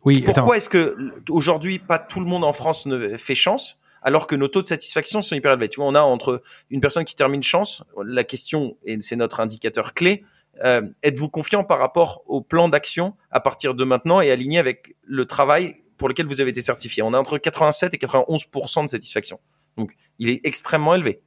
Oui. 0.05 0.21
Pourquoi 0.21 0.57
est-ce 0.57 0.69
que 0.69 0.95
aujourd'hui 1.29 1.77
pas 1.77 1.99
tout 1.99 2.19
le 2.19 2.25
monde 2.25 2.43
en 2.43 2.53
France 2.53 2.85
ne 2.85 3.17
fait 3.17 3.35
chance? 3.35 3.78
Alors 4.01 4.27
que 4.27 4.35
nos 4.35 4.47
taux 4.47 4.61
de 4.61 4.67
satisfaction 4.67 5.21
sont 5.21 5.35
hyper 5.35 5.53
élevés 5.53 5.69
Tu 5.69 5.79
vois, 5.79 5.89
on 5.89 5.95
a 5.95 6.01
entre 6.01 6.41
une 6.69 6.81
personne 6.81 7.05
qui 7.05 7.15
termine 7.15 7.43
chance, 7.43 7.83
la 8.03 8.23
question 8.23 8.77
et 8.83 8.99
c'est 9.01 9.15
notre 9.15 9.39
indicateur 9.39 9.93
clé. 9.93 10.23
Euh, 10.63 10.81
êtes-vous 11.03 11.29
confiant 11.29 11.63
par 11.63 11.79
rapport 11.79 12.21
au 12.25 12.41
plan 12.41 12.69
d'action 12.69 13.15
à 13.31 13.39
partir 13.39 13.75
de 13.75 13.83
maintenant 13.83 14.21
et 14.21 14.31
aligné 14.31 14.59
avec 14.59 14.95
le 15.03 15.25
travail 15.25 15.77
pour 15.97 16.09
lequel 16.09 16.25
vous 16.27 16.41
avez 16.41 16.49
été 16.49 16.61
certifié? 16.61 17.03
On 17.03 17.13
a 17.13 17.19
entre 17.19 17.37
87 17.37 17.93
et 17.93 17.97
91% 17.97 18.83
de 18.83 18.89
satisfaction. 18.89 19.39
Donc, 19.77 19.91
il 20.17 20.29
est 20.29 20.41
extrêmement 20.43 20.95
élevé. 20.95 21.21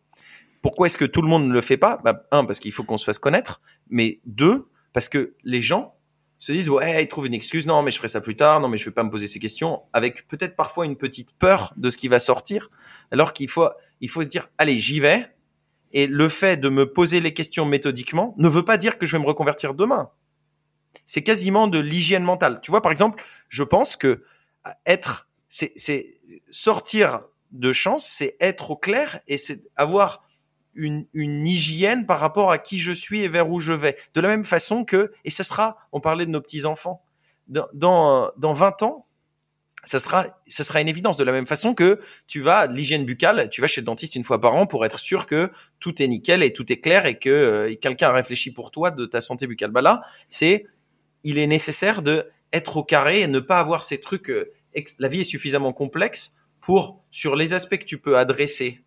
Pourquoi 0.61 0.87
est-ce 0.87 0.99
que 0.99 1.05
tout 1.05 1.23
le 1.23 1.29
monde 1.29 1.49
ne 1.49 1.53
le 1.53 1.61
fait 1.61 1.77
pas? 1.77 1.99
Bah, 2.05 2.25
Un, 2.31 2.45
parce 2.45 2.61
qu'il 2.61 2.73
faut 2.73 2.85
qu'on 2.85 2.99
se 2.99 3.05
fasse 3.05 3.19
connaître, 3.19 3.61
mais 3.89 4.21
deux, 4.27 4.69
parce 4.93 5.09
que 5.09 5.35
les 5.43 5.63
gens 5.63 5.97
se 6.43 6.51
disent 6.51 6.71
ouais, 6.71 7.05
ils 7.05 7.07
trouvent 7.07 7.29
une 7.29 7.35
excuse, 7.35 7.69
non 7.69 7.83
mais 7.83 7.93
je 7.93 7.99
ferai 7.99 8.09
ça 8.09 8.21
plus 8.21 8.35
tard, 8.35 8.59
non 8.59 8.67
mais 8.67 8.77
je 8.77 8.85
vais 8.85 8.91
pas 8.91 9.05
me 9.05 9.11
poser 9.11 9.29
ces 9.29 9.39
questions, 9.39 9.83
avec 9.93 10.27
peut-être 10.27 10.57
parfois 10.57 10.87
une 10.87 10.97
petite 10.97 11.33
peur 11.39 11.73
de 11.77 11.89
ce 11.89 11.97
qui 11.97 12.09
va 12.09 12.19
sortir, 12.19 12.69
alors 13.13 13.33
qu'il 13.33 13.49
faut 13.49 13.69
il 14.01 14.09
faut 14.09 14.25
se 14.25 14.29
dire 14.29 14.49
allez 14.59 14.81
j'y 14.81 14.99
vais, 14.99 15.29
et 15.93 16.09
le 16.09 16.29
fait 16.29 16.57
de 16.57 16.69
me 16.69 16.93
poser 16.93 17.21
les 17.21 17.33
questions 17.33 17.65
méthodiquement 17.65 18.35
ne 18.39 18.49
veut 18.49 18.65
pas 18.65 18.77
dire 18.77 18.99
que 18.99 19.07
je 19.07 19.17
vais 19.17 19.23
me 19.23 19.29
reconvertir 19.29 19.75
demain. 19.75 20.11
C'est 21.05 21.23
quasiment 21.23 21.69
de 21.69 21.79
l'hygiène 21.79 22.25
mentale. 22.25 22.59
Tu 22.61 22.73
vois 22.73 22.83
par 22.83 22.91
exemple, 22.91 23.23
je 23.49 23.63
pense 23.63 23.95
que 23.95 24.25
être 24.85 25.29
c'est 25.49 26.19
sortir 26.51 27.21
de 27.53 27.73
chance, 27.73 28.05
c'est 28.05 28.37
être 28.41 28.73
au 28.73 28.77
clair 28.77 29.21
et 29.29 29.37
c'est 29.37 29.61
avoir 29.77 30.25
une, 30.75 31.07
hygiène 31.15 32.07
par 32.07 32.21
rapport 32.21 32.51
à 32.51 32.59
qui 32.59 32.79
je 32.79 32.93
suis 32.93 33.21
et 33.21 33.29
vers 33.29 33.51
où 33.51 33.61
je 33.61 33.73
vais. 33.73 33.97
De 34.15 34.21
la 34.21 34.29
même 34.29 34.45
façon 34.45 34.85
que, 34.85 35.13
et 35.25 35.31
ce 35.31 35.43
sera, 35.43 35.77
on 35.93 36.01
parlait 36.01 36.27
de 36.27 36.31
nos 36.31 36.41
petits-enfants, 36.41 37.05
dans, 37.49 37.67
dans, 37.75 38.31
dans 38.37 38.53
20 38.53 38.83
ans, 38.83 39.07
ça 39.85 39.99
sera, 39.99 40.27
ça 40.47 40.65
sera 40.65 40.81
une 40.81 40.89
évidence. 40.89 41.17
De 41.17 41.25
la 41.25 41.33
même 41.33 41.47
façon 41.47 41.75
que 41.75 42.01
tu 42.27 42.41
vas 42.41 42.67
l'hygiène 42.67 43.05
buccale, 43.05 43.49
tu 43.51 43.61
vas 43.61 43.67
chez 43.67 43.81
le 43.81 43.85
dentiste 43.85 44.15
une 44.15 44.25
fois 44.25 44.41
par 44.41 44.55
an 44.55 44.67
pour 44.67 44.85
être 44.85 44.99
sûr 44.99 45.27
que 45.27 45.51
tout 45.81 46.01
est 46.03 46.07
nickel 46.07 46.43
et 46.43 46.53
tout 46.53 46.71
est 46.73 46.79
clair 46.79 47.07
et 47.07 47.19
que 47.19 47.31
euh, 47.31 47.75
quelqu'un 47.81 48.09
a 48.09 48.13
réfléchi 48.13 48.53
pour 48.53 48.71
toi 48.71 48.91
de 48.91 49.07
ta 49.07 49.21
santé 49.21 49.47
buccale. 49.47 49.71
Bah 49.71 49.83
là, 49.83 50.03
c'est, 50.31 50.67
il 51.25 51.39
est 51.39 51.47
nécessaire 51.47 52.03
de 52.03 52.29
être 52.53 52.77
au 52.77 52.85
carré 52.85 53.23
et 53.23 53.27
ne 53.27 53.41
pas 53.41 53.59
avoir 53.59 53.83
ces 53.83 54.01
trucs. 54.01 54.31
Euh, 54.31 54.53
la 54.99 55.09
vie 55.09 55.21
est 55.21 55.25
suffisamment 55.25 55.73
complexe 55.73 56.37
pour, 56.61 57.03
sur 57.11 57.35
les 57.35 57.55
aspects 57.55 57.79
que 57.79 57.85
tu 57.85 57.99
peux 57.99 58.17
adresser 58.17 58.85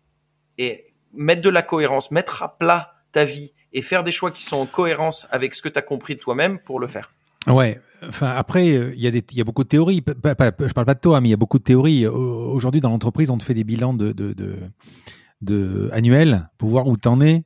et 0.58 0.94
mettre 1.16 1.42
de 1.42 1.50
la 1.50 1.62
cohérence, 1.62 2.10
mettre 2.10 2.42
à 2.42 2.56
plat 2.58 2.92
ta 3.12 3.24
vie 3.24 3.52
et 3.72 3.82
faire 3.82 4.04
des 4.04 4.12
choix 4.12 4.30
qui 4.30 4.42
sont 4.42 4.56
en 4.56 4.66
cohérence 4.66 5.26
avec 5.30 5.54
ce 5.54 5.62
que 5.62 5.68
tu 5.68 5.78
as 5.78 5.82
compris 5.82 6.14
de 6.14 6.20
toi-même 6.20 6.58
pour 6.58 6.80
le 6.80 6.86
faire. 6.86 7.12
Ouais. 7.46 7.80
Enfin, 8.08 8.30
après, 8.30 8.66
il 8.66 9.00
y, 9.00 9.06
a 9.06 9.10
y 9.32 9.40
a 9.40 9.44
beaucoup 9.44 9.64
de 9.64 9.68
théories. 9.68 10.02
je 10.06 10.72
parle 10.72 10.86
pas 10.86 10.94
de 10.94 11.00
toi, 11.00 11.20
mais 11.20 11.28
il 11.28 11.30
y 11.30 11.34
a 11.34 11.38
beaucoup 11.38 11.58
de 11.58 11.64
théories. 11.64 12.06
Aujourd'hui, 12.06 12.80
dans 12.80 12.90
l'entreprise, 12.90 13.30
on 13.30 13.38
te 13.38 13.44
fait 13.44 13.54
des 13.54 13.64
bilans 13.64 13.94
de, 13.94 14.12
de, 14.12 14.34
de, 15.40 15.90
annuels 15.92 16.48
pour 16.58 16.70
voir 16.70 16.86
où 16.88 16.96
t'en 16.96 17.20
es. 17.20 17.44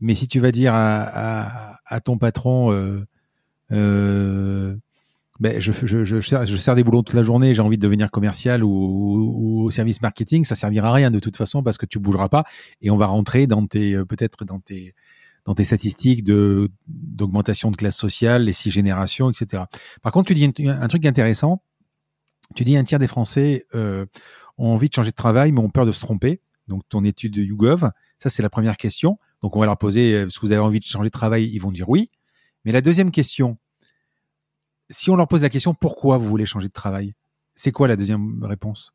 Mais 0.00 0.14
si 0.14 0.28
tu 0.28 0.40
vas 0.40 0.52
dire 0.52 0.72
à 0.74 2.00
ton 2.04 2.18
patron, 2.18 2.72
euh, 2.72 3.06
euh, 3.72 4.76
ben, 5.38 5.60
je, 5.60 5.72
je, 5.72 6.04
je, 6.04 6.20
sers, 6.56 6.74
des 6.74 6.84
boulots 6.84 7.02
toute 7.02 7.14
la 7.14 7.22
journée, 7.22 7.54
j'ai 7.54 7.60
envie 7.60 7.76
de 7.76 7.82
devenir 7.82 8.10
commercial 8.10 8.64
ou, 8.64 9.64
au 9.64 9.70
service 9.70 10.00
marketing, 10.00 10.44
ça 10.44 10.54
servira 10.54 10.90
à 10.90 10.92
rien 10.92 11.10
de 11.10 11.18
toute 11.18 11.36
façon 11.36 11.62
parce 11.62 11.76
que 11.76 11.86
tu 11.86 11.98
bougeras 11.98 12.28
pas 12.28 12.44
et 12.80 12.90
on 12.90 12.96
va 12.96 13.06
rentrer 13.06 13.46
dans 13.46 13.66
tes 13.66 13.94
euh, 13.94 14.04
peut-être 14.04 14.44
dans 14.44 14.60
tes 14.60 14.94
dans 15.44 15.54
tes 15.54 15.64
statistiques 15.64 16.24
de 16.24 16.68
d'augmentation 16.88 17.70
de 17.70 17.76
classe 17.76 17.96
sociale, 17.96 18.44
les 18.44 18.52
six 18.52 18.70
générations, 18.70 19.30
etc. 19.30 19.64
Par 20.02 20.12
contre, 20.12 20.28
tu 20.28 20.34
dis 20.34 20.52
un, 20.66 20.88
truc 20.88 21.04
intéressant. 21.06 21.62
Tu 22.54 22.64
dis 22.64 22.76
un 22.76 22.84
tiers 22.84 22.98
des 22.98 23.06
Français 23.06 23.64
euh, 23.74 24.06
ont 24.58 24.68
envie 24.68 24.88
de 24.88 24.94
changer 24.94 25.10
de 25.10 25.16
travail, 25.16 25.52
mais 25.52 25.60
ont 25.60 25.70
peur 25.70 25.86
de 25.86 25.92
se 25.92 26.00
tromper. 26.00 26.40
Donc 26.68 26.82
ton 26.88 27.04
étude 27.04 27.34
de 27.34 27.42
YouGov, 27.42 27.90
ça 28.18 28.30
c'est 28.30 28.42
la 28.42 28.50
première 28.50 28.76
question. 28.76 29.18
Donc 29.42 29.54
on 29.56 29.60
va 29.60 29.66
leur 29.66 29.78
poser 29.78 30.14
euh, 30.14 30.26
est-ce 30.26 30.40
que 30.40 30.46
vous 30.46 30.52
avez 30.52 30.60
envie 30.60 30.80
de 30.80 30.84
changer 30.84 31.08
de 31.08 31.12
travail? 31.12 31.48
Ils 31.52 31.58
vont 31.58 31.70
dire 31.70 31.88
oui. 31.88 32.10
Mais 32.64 32.72
la 32.72 32.80
deuxième 32.80 33.12
question, 33.12 33.58
si 34.90 35.10
on 35.10 35.16
leur 35.16 35.28
pose 35.28 35.42
la 35.42 35.48
question 35.48 35.74
pourquoi 35.74 36.18
vous 36.18 36.28
voulez 36.28 36.46
changer 36.46 36.68
de 36.68 36.72
travail, 36.72 37.14
c'est 37.54 37.72
quoi 37.72 37.88
la 37.88 37.96
deuxième 37.96 38.42
réponse? 38.44 38.92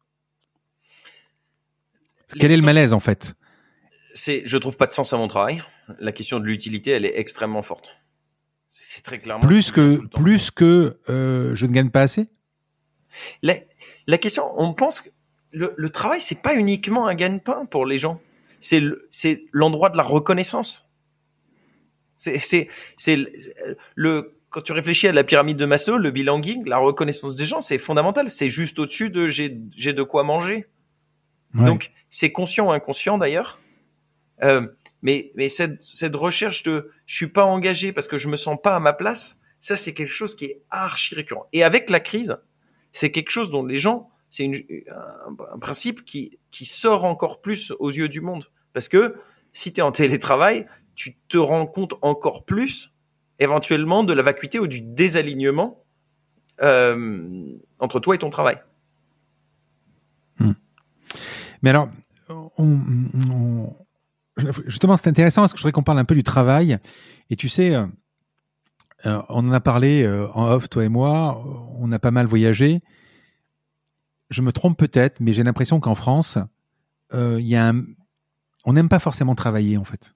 Quel 2.39 2.51
est 2.51 2.57
le 2.57 2.63
malaise 2.63 2.93
en 2.93 2.99
fait? 2.99 3.33
C'est 4.13 4.41
je 4.45 4.57
trouve 4.57 4.77
pas 4.77 4.87
de 4.87 4.93
sens 4.93 5.13
à 5.13 5.17
mon 5.17 5.27
travail. 5.27 5.61
La 5.99 6.11
question 6.11 6.39
de 6.39 6.45
l'utilité, 6.45 6.91
elle 6.91 7.05
est 7.05 7.19
extrêmement 7.19 7.61
forte. 7.61 7.91
C'est 8.69 9.03
très 9.03 9.19
clairement 9.19 9.45
plus 9.45 9.71
que 9.71 10.05
plus 10.15 10.49
que 10.51 10.97
euh, 11.09 11.53
je 11.55 11.65
ne 11.65 11.71
gagne 11.71 11.89
pas 11.89 12.03
assez? 12.03 12.29
La, 13.41 13.55
la 14.07 14.17
question, 14.17 14.43
on 14.55 14.73
pense 14.73 15.01
que 15.01 15.09
le, 15.51 15.73
le 15.75 15.89
travail 15.89 16.21
c'est 16.21 16.41
pas 16.41 16.55
uniquement 16.55 17.07
un 17.07 17.15
gagne-pain 17.15 17.65
pour 17.65 17.85
les 17.85 17.99
gens. 17.99 18.21
C'est 18.61 18.81
c'est 19.09 19.43
l'endroit 19.51 19.89
de 19.89 19.97
la 19.97 20.03
reconnaissance. 20.03 20.89
C'est 22.15 22.39
c'est 22.39 22.69
c'est 22.95 23.27
le 23.95 24.40
quand 24.51 24.61
tu 24.61 24.73
réfléchis 24.73 25.07
à 25.07 25.13
la 25.13 25.23
pyramide 25.23 25.57
de 25.57 25.65
Maslow, 25.65 25.97
le 25.97 26.11
belonging, 26.11 26.65
la 26.65 26.77
reconnaissance 26.77 27.35
des 27.35 27.45
gens, 27.45 27.61
c'est 27.61 27.77
fondamental. 27.77 28.29
C'est 28.29 28.49
juste 28.49 28.77
au-dessus 28.79 29.09
de 29.09 29.29
j'ai, 29.29 29.57
j'ai 29.75 29.93
de 29.93 30.03
quoi 30.03 30.23
manger. 30.23 30.67
Donc, 31.53 31.91
c'est 32.09 32.31
conscient 32.31 32.67
ou 32.67 32.71
inconscient 32.71 33.17
d'ailleurs. 33.17 33.59
Euh, 34.43 34.67
mais 35.01 35.31
mais 35.35 35.49
cette, 35.49 35.81
cette 35.81 36.15
recherche 36.15 36.63
de 36.63 36.91
je 37.05 37.15
suis 37.15 37.27
pas 37.27 37.45
engagé 37.45 37.91
parce 37.93 38.07
que 38.07 38.17
je 38.17 38.27
me 38.27 38.35
sens 38.35 38.57
pas 38.61 38.75
à 38.75 38.79
ma 38.79 38.93
place, 38.93 39.39
ça 39.59 39.75
c'est 39.75 39.93
quelque 39.93 40.13
chose 40.13 40.35
qui 40.35 40.45
est 40.45 40.61
archi 40.69 41.15
récurrent. 41.15 41.47
Et 41.53 41.63
avec 41.63 41.89
la 41.89 41.99
crise, 41.99 42.37
c'est 42.91 43.11
quelque 43.11 43.31
chose 43.31 43.51
dont 43.51 43.65
les 43.65 43.77
gens, 43.77 44.09
c'est 44.29 44.45
une, 44.45 44.55
un, 44.89 45.35
un, 45.53 45.59
principe 45.59 46.05
qui 46.05 46.39
qui 46.51 46.65
sort 46.65 47.05
encore 47.05 47.41
plus 47.41 47.71
aux 47.79 47.91
yeux 47.91 48.09
du 48.09 48.21
monde 48.21 48.45
parce 48.73 48.87
que 48.87 49.15
si 49.51 49.73
tu 49.73 49.79
es 49.79 49.83
en 49.83 49.91
télétravail, 49.91 50.67
tu 50.95 51.15
te 51.27 51.37
rends 51.37 51.67
compte 51.67 51.95
encore 52.01 52.45
plus 52.45 52.90
éventuellement 53.41 54.03
de 54.03 54.13
la 54.13 54.21
vacuité 54.21 54.59
ou 54.59 54.67
du 54.67 54.81
désalignement 54.81 55.83
euh, 56.61 57.57
entre 57.79 57.99
toi 57.99 58.15
et 58.15 58.19
ton 58.19 58.29
travail. 58.29 58.57
Hmm. 60.39 60.53
Mais 61.61 61.71
alors, 61.71 61.89
justement, 64.65 64.95
c'est 64.95 65.07
intéressant 65.07 65.41
parce 65.41 65.53
que 65.53 65.57
je 65.57 65.63
voudrais 65.63 65.71
qu'on 65.71 65.83
parle 65.83 65.99
un 65.99 66.05
peu 66.05 66.15
du 66.15 66.23
travail. 66.23 66.77
Et 67.29 67.35
tu 67.35 67.49
sais, 67.49 67.73
euh, 67.73 67.85
euh, 69.05 69.21
on 69.29 69.47
en 69.49 69.51
a 69.51 69.59
parlé 69.59 70.07
en 70.33 70.51
off, 70.51 70.69
toi 70.69 70.85
et 70.85 70.89
moi, 70.89 71.43
on 71.79 71.91
a 71.91 71.99
pas 71.99 72.11
mal 72.11 72.27
voyagé. 72.27 72.79
Je 74.29 74.41
me 74.41 74.51
trompe 74.51 74.77
peut-être, 74.77 75.19
mais 75.19 75.33
j'ai 75.33 75.43
l'impression 75.43 75.79
qu'en 75.79 75.95
France, 75.95 76.37
il 77.13 77.39
y 77.41 77.55
a 77.55 77.73
on 78.63 78.73
n'aime 78.73 78.89
pas 78.89 78.99
forcément 78.99 79.35
travailler 79.35 79.77
en 79.77 79.83
fait. 79.83 80.13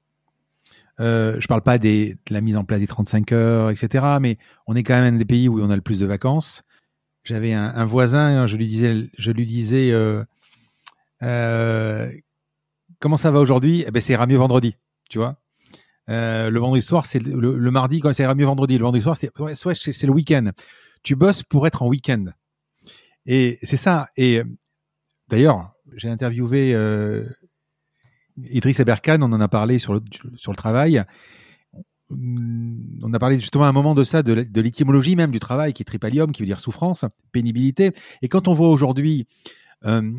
Euh, 1.00 1.38
je 1.40 1.48
parle 1.48 1.62
pas 1.62 1.78
des, 1.78 2.16
de 2.28 2.34
la 2.34 2.42
mise 2.42 2.56
en 2.58 2.64
place 2.64 2.80
des 2.80 2.88
35 2.88 3.32
heures, 3.32 3.70
etc. 3.70 4.06
Mais 4.22 4.38
on 4.68 4.76
est 4.76 4.84
quand 4.84 4.94
même 4.94 5.16
un 5.16 5.18
des 5.18 5.26
pays 5.26 5.50
où 5.50 5.62
on 5.62 5.70
a 5.70 5.76
le 5.76 5.82
plus 5.82 6.00
de 6.00 6.06
vacances. 6.06 6.64
J'avais 7.24 7.54
un, 7.54 7.74
un, 7.76 7.86
voisin, 7.86 8.48
je 8.48 8.56
lui 8.56 8.68
disais, 8.68 9.10
je 9.18 9.32
lui 9.32 9.46
disais, 9.46 9.92
euh, 9.92 10.24
euh, 11.24 12.12
comment 13.00 13.18
ça 13.18 13.32
va 13.32 13.40
aujourd'hui? 13.40 13.84
Eh 13.88 13.92
ben, 13.92 14.02
ça 14.02 14.14
ira 14.14 14.28
mieux 14.28 14.38
vendredi, 14.38 14.76
tu 15.10 15.18
vois. 15.18 15.38
Euh, 16.10 16.50
le 16.50 16.60
vendredi 16.60 16.84
soir, 16.84 17.06
c'est 17.06 17.20
le, 17.20 17.58
le, 17.58 17.72
mardi 17.72 18.00
quand 18.00 18.14
ça 18.14 18.24
ira 18.24 18.36
mieux 18.36 18.46
vendredi. 18.46 18.78
Le 18.78 18.84
vendredi 18.84 19.04
soir, 19.04 19.18
c'est 19.20 19.38
ouais, 19.40 19.56
c'est 19.56 20.04
le 20.04 20.12
week-end. 20.12 20.52
Tu 21.04 21.16
bosses 21.16 21.44
pour 21.44 21.66
être 21.68 21.82
en 21.82 21.88
week-end. 21.88 22.26
Et 23.26 23.58
c'est 23.64 23.78
ça. 23.78 24.10
Et 24.18 24.44
d'ailleurs, 25.30 25.74
j'ai 25.96 26.10
interviewé 26.10 26.74
euh, 26.76 27.26
Idriss 28.38 28.80
Eberkan, 28.80 29.22
on 29.22 29.32
en 29.32 29.42
a 29.42 29.48
parlé 29.48 29.80
sur 29.80 29.94
le, 29.94 30.02
sur 30.36 30.52
le 30.52 30.58
travail. 30.58 31.04
On 32.12 33.14
a 33.14 33.20
parlé 33.20 33.40
justement 33.40 33.66
à 33.66 33.68
un 33.68 33.74
moment 33.74 33.96
de 33.96 34.04
ça, 34.04 34.22
de, 34.24 34.62
l'étymologie 34.62 35.16
même 35.16 35.32
du 35.32 35.40
travail, 35.40 35.74
qui 35.74 35.82
est 35.82 35.86
tripalium, 35.86 36.32
qui 36.32 36.42
veut 36.42 36.48
dire 36.48 36.60
souffrance, 36.60 37.06
pénibilité. 37.32 37.92
Et 38.22 38.28
quand 38.28 38.48
on 38.48 38.54
voit 38.54 38.70
aujourd'hui 38.70 39.26
euh, 39.86 40.12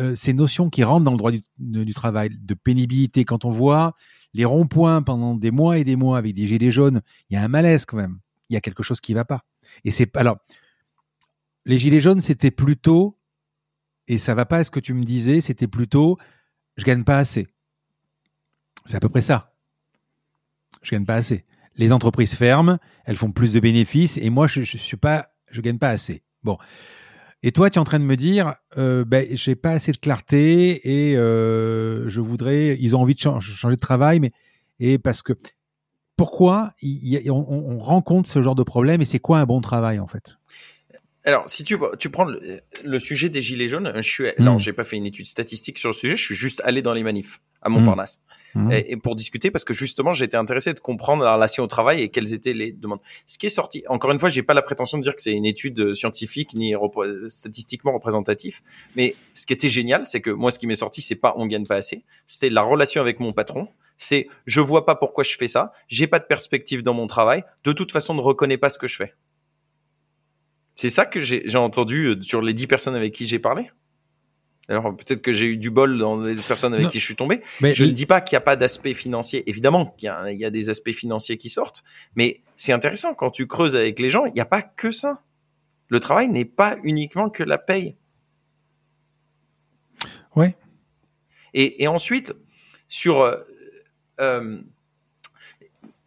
euh, 0.00 0.16
ces 0.16 0.32
notions 0.32 0.70
qui 0.70 0.82
rentrent 0.82 1.04
dans 1.04 1.12
le 1.12 1.18
droit 1.18 1.30
du, 1.30 1.94
travail, 1.94 2.30
de 2.30 2.54
pénibilité. 2.54 3.24
Quand 3.24 3.44
on 3.44 3.50
voit 3.50 3.94
les 4.32 4.44
ronds-points 4.44 5.02
pendant 5.02 5.36
des 5.36 5.52
mois 5.52 5.78
et 5.78 5.84
des 5.84 5.94
mois 5.94 6.18
avec 6.18 6.34
des 6.34 6.48
gilets 6.48 6.72
jaunes, 6.72 7.00
il 7.30 7.34
y 7.34 7.36
a 7.36 7.42
un 7.44 7.48
malaise 7.48 7.84
quand 7.86 7.96
même. 7.96 8.18
Il 8.48 8.54
y 8.54 8.56
a 8.56 8.60
quelque 8.60 8.82
chose 8.82 9.00
qui 9.00 9.14
va 9.14 9.24
pas. 9.24 9.44
Et 9.84 9.92
c'est 9.92 10.14
alors 10.16 10.38
les 11.64 11.78
gilets 11.78 12.00
jaunes, 12.00 12.20
c'était 12.20 12.50
plutôt 12.50 13.16
et 14.08 14.18
ça 14.18 14.34
va 14.34 14.46
pas 14.46 14.58
à 14.58 14.64
ce 14.64 14.70
que 14.70 14.80
tu 14.80 14.94
me 14.94 15.04
disais, 15.04 15.40
c'était 15.40 15.68
plutôt 15.68 16.18
je 16.76 16.84
gagne 16.84 17.04
pas 17.04 17.18
assez. 17.18 17.46
C'est 18.84 18.96
à 18.96 19.00
peu 19.00 19.08
près 19.08 19.20
ça. 19.20 19.54
Je 20.82 20.90
gagne 20.90 21.04
pas 21.04 21.14
assez. 21.14 21.44
Les 21.76 21.92
entreprises 21.92 22.34
ferment, 22.34 22.78
elles 23.04 23.16
font 23.16 23.32
plus 23.32 23.52
de 23.52 23.60
bénéfices 23.60 24.18
et 24.18 24.30
moi 24.30 24.46
je, 24.46 24.62
je 24.62 24.76
suis 24.76 24.96
pas 24.96 25.34
je 25.50 25.60
gagne 25.60 25.78
pas 25.78 25.90
assez. 25.90 26.22
Bon. 26.42 26.58
Et 27.42 27.52
toi, 27.52 27.70
tu 27.70 27.76
es 27.76 27.78
en 27.78 27.84
train 27.84 27.98
de 27.98 28.04
me 28.04 28.16
dire, 28.16 28.54
euh, 28.78 29.04
ben, 29.04 29.26
j'ai 29.32 29.54
pas 29.54 29.72
assez 29.72 29.92
de 29.92 29.98
clarté 29.98 31.08
et 31.10 31.16
euh, 31.16 32.08
je 32.08 32.20
voudrais. 32.20 32.76
Ils 32.80 32.96
ont 32.96 33.00
envie 33.00 33.14
de 33.14 33.20
changer 33.20 33.76
de 33.76 33.80
travail, 33.80 34.18
mais 34.18 34.32
et 34.80 34.98
parce 34.98 35.22
que 35.22 35.34
pourquoi 36.16 36.72
on, 36.82 37.30
on, 37.30 37.78
rencontre 37.78 38.28
ce 38.28 38.40
genre 38.40 38.54
de 38.54 38.62
problème 38.62 39.02
et 39.02 39.04
c'est 39.04 39.18
quoi 39.18 39.40
un 39.40 39.46
bon 39.46 39.60
travail 39.60 39.98
en 39.98 40.06
fait? 40.06 40.38
Alors, 41.24 41.44
si 41.46 41.64
tu, 41.64 41.76
tu 41.98 42.10
prends 42.10 42.24
le, 42.24 42.98
sujet 42.98 43.30
des 43.30 43.40
gilets 43.40 43.68
jaunes, 43.68 43.92
je 43.96 44.08
suis, 44.08 44.24
hmm. 44.24 44.44
non, 44.44 44.58
j'ai 44.58 44.72
pas 44.72 44.84
fait 44.84 44.96
une 44.96 45.06
étude 45.06 45.26
statistique 45.26 45.78
sur 45.78 45.90
le 45.90 45.94
sujet, 45.94 46.16
je 46.16 46.24
suis 46.24 46.34
juste 46.34 46.60
allé 46.64 46.82
dans 46.82 46.92
les 46.92 47.02
manifs 47.02 47.40
à 47.62 47.68
Montparnasse. 47.68 48.18
Mmh. 48.18 48.33
Et, 48.70 48.96
pour 48.96 49.16
discuter 49.16 49.50
parce 49.50 49.64
que 49.64 49.74
justement 49.74 50.12
j'étais 50.12 50.36
intéressé 50.36 50.74
de 50.74 50.80
comprendre 50.80 51.24
la 51.24 51.34
relation 51.34 51.64
au 51.64 51.66
travail 51.66 52.02
et 52.02 52.08
quelles 52.08 52.34
étaient 52.34 52.52
les 52.52 52.72
demandes. 52.72 53.00
Ce 53.26 53.36
qui 53.38 53.46
est 53.46 53.50
sorti, 53.50 53.82
encore 53.88 54.12
une 54.12 54.18
fois, 54.18 54.28
j'ai 54.28 54.42
pas 54.42 54.54
la 54.54 54.62
prétention 54.62 54.98
de 54.98 55.02
dire 55.02 55.16
que 55.16 55.22
c'est 55.22 55.32
une 55.32 55.44
étude 55.44 55.80
euh, 55.80 55.94
scientifique 55.94 56.54
ni 56.54 56.74
statistiquement 57.28 57.92
représentatif, 57.92 58.62
mais 58.94 59.16
ce 59.34 59.46
qui 59.46 59.52
était 59.52 59.68
génial, 59.68 60.06
c'est 60.06 60.20
que 60.20 60.30
moi 60.30 60.50
ce 60.50 60.58
qui 60.58 60.66
m'est 60.66 60.74
sorti, 60.74 61.02
c'est 61.02 61.16
pas 61.16 61.34
on 61.36 61.46
gagne 61.46 61.66
pas 61.66 61.76
assez, 61.76 62.04
c'est 62.26 62.50
la 62.50 62.62
relation 62.62 63.00
avec 63.00 63.20
mon 63.20 63.32
patron. 63.32 63.68
C'est 63.96 64.26
je 64.46 64.60
vois 64.60 64.86
pas 64.86 64.94
pourquoi 64.94 65.24
je 65.24 65.36
fais 65.36 65.48
ça, 65.48 65.72
j'ai 65.88 66.06
pas 66.06 66.18
de 66.18 66.24
perspective 66.24 66.82
dans 66.82 66.94
mon 66.94 67.06
travail, 67.06 67.44
de 67.64 67.72
toute 67.72 67.92
façon 67.92 68.14
ne 68.14 68.20
reconnais 68.20 68.58
pas 68.58 68.70
ce 68.70 68.78
que 68.78 68.86
je 68.86 68.96
fais. 68.96 69.14
C'est 70.74 70.90
ça 70.90 71.06
que 71.06 71.20
j'ai 71.20 71.56
entendu 71.56 72.06
euh, 72.06 72.20
sur 72.20 72.42
les 72.42 72.52
dix 72.52 72.66
personnes 72.66 72.96
avec 72.96 73.14
qui 73.14 73.26
j'ai 73.26 73.38
parlé. 73.38 73.70
Alors 74.68 74.96
peut-être 74.96 75.20
que 75.20 75.32
j'ai 75.32 75.46
eu 75.46 75.56
du 75.56 75.70
bol 75.70 75.98
dans 75.98 76.20
les 76.20 76.36
personnes 76.36 76.72
avec 76.72 76.88
qui 76.88 76.98
je 76.98 77.04
suis 77.04 77.16
tombé. 77.16 77.42
Mais 77.60 77.74
je 77.74 77.84
ne 77.84 77.90
dis 77.90 78.06
pas 78.06 78.20
qu'il 78.20 78.34
n'y 78.34 78.38
a 78.38 78.42
pas 78.42 78.56
d'aspect 78.56 78.94
financier. 78.94 79.48
Évidemment 79.48 79.86
qu'il 79.86 80.10
y, 80.28 80.36
y, 80.36 80.44
a 80.44 80.50
des 80.50 80.70
aspects 80.70 80.92
financiers 80.92 81.36
qui 81.36 81.48
sortent, 81.48 81.84
mais 82.14 82.40
c'est 82.56 82.72
intéressant 82.72 83.14
quand 83.14 83.30
tu 83.30 83.46
creuses 83.46 83.76
avec 83.76 83.98
les 83.98 84.10
gens. 84.10 84.24
Il 84.26 84.32
n'y 84.32 84.40
a 84.40 84.46
pas 84.46 84.62
que 84.62 84.90
ça. 84.90 85.22
Le 85.88 86.00
travail 86.00 86.28
n'est 86.28 86.46
pas 86.46 86.76
uniquement 86.82 87.28
que 87.28 87.42
la 87.42 87.58
paye. 87.58 87.94
Ouais. 90.34 90.56
Et, 91.52 91.82
et 91.82 91.88
ensuite 91.88 92.34
sur 92.88 93.20
euh, 93.20 93.36
euh 94.20 94.60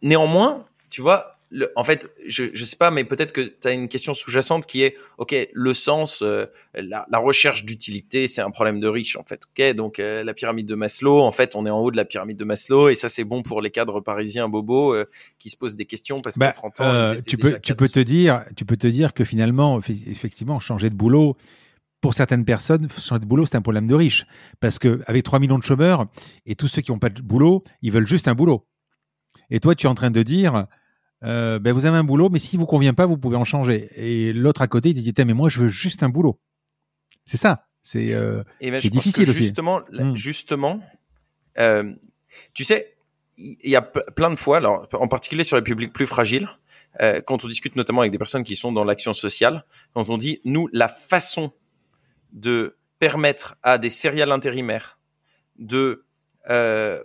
néanmoins, 0.02 0.64
tu 0.90 1.00
vois, 1.00 1.37
en 1.76 1.84
fait, 1.84 2.10
je 2.26 2.44
je 2.52 2.64
sais 2.64 2.76
pas, 2.76 2.90
mais 2.90 3.04
peut-être 3.04 3.32
que 3.32 3.40
tu 3.40 3.68
as 3.68 3.72
une 3.72 3.88
question 3.88 4.12
sous-jacente 4.12 4.66
qui 4.66 4.82
est, 4.82 4.96
ok, 5.16 5.34
le 5.52 5.74
sens, 5.74 6.22
euh, 6.22 6.46
la, 6.74 7.06
la, 7.10 7.18
recherche 7.18 7.64
d'utilité, 7.64 8.26
c'est 8.26 8.42
un 8.42 8.50
problème 8.50 8.80
de 8.80 8.88
riche, 8.88 9.16
en 9.16 9.24
fait. 9.24 9.40
Ok, 9.46 9.74
donc 9.74 9.98
euh, 9.98 10.22
la 10.24 10.34
pyramide 10.34 10.66
de 10.66 10.74
Maslow, 10.74 11.20
en 11.20 11.32
fait, 11.32 11.56
on 11.56 11.64
est 11.64 11.70
en 11.70 11.78
haut 11.78 11.90
de 11.90 11.96
la 11.96 12.04
pyramide 12.04 12.36
de 12.36 12.44
Maslow, 12.44 12.90
et 12.90 12.94
ça 12.94 13.08
c'est 13.08 13.24
bon 13.24 13.42
pour 13.42 13.62
les 13.62 13.70
cadres 13.70 14.00
parisiens 14.00 14.48
bobos 14.48 14.94
euh, 14.94 15.06
qui 15.38 15.48
se 15.48 15.56
posent 15.56 15.76
des 15.76 15.86
questions 15.86 16.18
parce 16.18 16.36
qu'à 16.36 16.52
30 16.52 16.74
bah, 16.78 17.12
ans, 17.12 17.14
ils 17.14 17.22
tu 17.22 17.38
peux 17.38 17.58
tu 17.60 17.74
peux 17.74 17.88
te 17.88 18.00
dire, 18.00 18.44
tu 18.56 18.64
peux 18.64 18.76
te 18.76 18.86
dire 18.86 19.14
que 19.14 19.24
finalement, 19.24 19.80
effectivement, 19.80 20.60
changer 20.60 20.90
de 20.90 20.94
boulot. 20.94 21.36
Pour 22.00 22.14
certaines 22.14 22.44
personnes, 22.44 22.88
changer 22.90 23.20
de 23.20 23.26
boulot, 23.26 23.44
c'est 23.44 23.56
un 23.56 23.62
problème 23.62 23.88
de 23.88 23.94
riche. 23.94 24.24
Parce 24.60 24.78
que 24.78 25.00
avec 25.06 25.24
3 25.24 25.40
millions 25.40 25.58
de 25.58 25.64
chômeurs 25.64 26.06
et 26.46 26.54
tous 26.54 26.68
ceux 26.68 26.80
qui 26.80 26.92
n'ont 26.92 27.00
pas 27.00 27.08
de 27.08 27.20
boulot, 27.20 27.64
ils 27.82 27.90
veulent 27.90 28.06
juste 28.06 28.28
un 28.28 28.36
boulot. 28.36 28.68
Et 29.50 29.58
toi, 29.58 29.74
tu 29.74 29.86
es 29.86 29.88
en 29.88 29.96
train 29.96 30.12
de 30.12 30.22
dire, 30.22 30.66
euh, 31.24 31.58
ben 31.58 31.72
vous 31.72 31.86
avez 31.86 31.96
un 31.96 32.04
boulot, 32.04 32.28
mais 32.30 32.38
s'il 32.38 32.58
vous 32.58 32.66
convient 32.66 32.94
pas, 32.94 33.06
vous 33.06 33.18
pouvez 33.18 33.36
en 33.36 33.44
changer. 33.44 33.88
Et 33.96 34.32
l'autre 34.32 34.62
à 34.62 34.68
côté, 34.68 34.90
il 34.90 34.94
dit, 34.94 35.12
mais 35.24 35.34
moi, 35.34 35.48
je 35.48 35.60
veux 35.60 35.68
juste 35.68 36.02
un 36.02 36.08
boulot. 36.08 36.40
C'est 37.26 37.36
ça. 37.36 37.66
C'est 37.82 38.12
euh, 38.12 38.42
ben, 38.60 38.78
difficile 38.78 39.26
justement, 39.26 39.80
hmm. 39.92 40.14
justement, 40.14 40.80
euh, 41.58 41.94
tu 42.52 42.64
sais, 42.64 42.96
il 43.38 43.70
y 43.70 43.76
a 43.76 43.82
plein 43.82 44.30
de 44.30 44.36
fois, 44.36 44.58
alors 44.58 44.88
en 44.92 45.08
particulier 45.08 45.44
sur 45.44 45.56
les 45.56 45.62
publics 45.62 45.92
plus 45.92 46.06
fragiles, 46.06 46.48
quand 47.26 47.44
on 47.44 47.48
discute 47.48 47.76
notamment 47.76 48.00
avec 48.00 48.10
des 48.10 48.18
personnes 48.18 48.42
qui 48.42 48.56
sont 48.56 48.72
dans 48.72 48.82
l'action 48.82 49.14
sociale, 49.14 49.64
quand 49.94 50.10
on 50.10 50.16
dit, 50.16 50.40
nous, 50.44 50.68
la 50.72 50.88
façon 50.88 51.52
de 52.32 52.76
permettre 52.98 53.56
à 53.62 53.78
des 53.78 53.90
céréales 53.90 54.32
intérimaires 54.32 54.98
de 55.56 56.04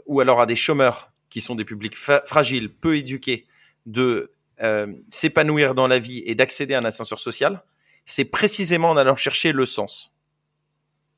ou 0.07 0.19
alors 0.19 0.41
à 0.41 0.47
des 0.47 0.55
chômeurs 0.55 1.13
qui 1.29 1.39
sont 1.39 1.53
des 1.53 1.65
publics 1.65 1.95
fragiles, 1.95 2.73
peu 2.73 2.97
éduqués, 2.97 3.45
de 3.85 4.31
euh, 4.61 4.93
s'épanouir 5.09 5.75
dans 5.75 5.87
la 5.87 5.99
vie 5.99 6.23
et 6.25 6.35
d'accéder 6.35 6.73
à 6.73 6.79
un 6.79 6.85
ascenseur 6.85 7.19
social, 7.19 7.63
c'est 8.05 8.25
précisément 8.25 8.91
en 8.91 8.97
allant 8.97 9.15
chercher 9.15 9.51
le 9.51 9.65
sens, 9.65 10.13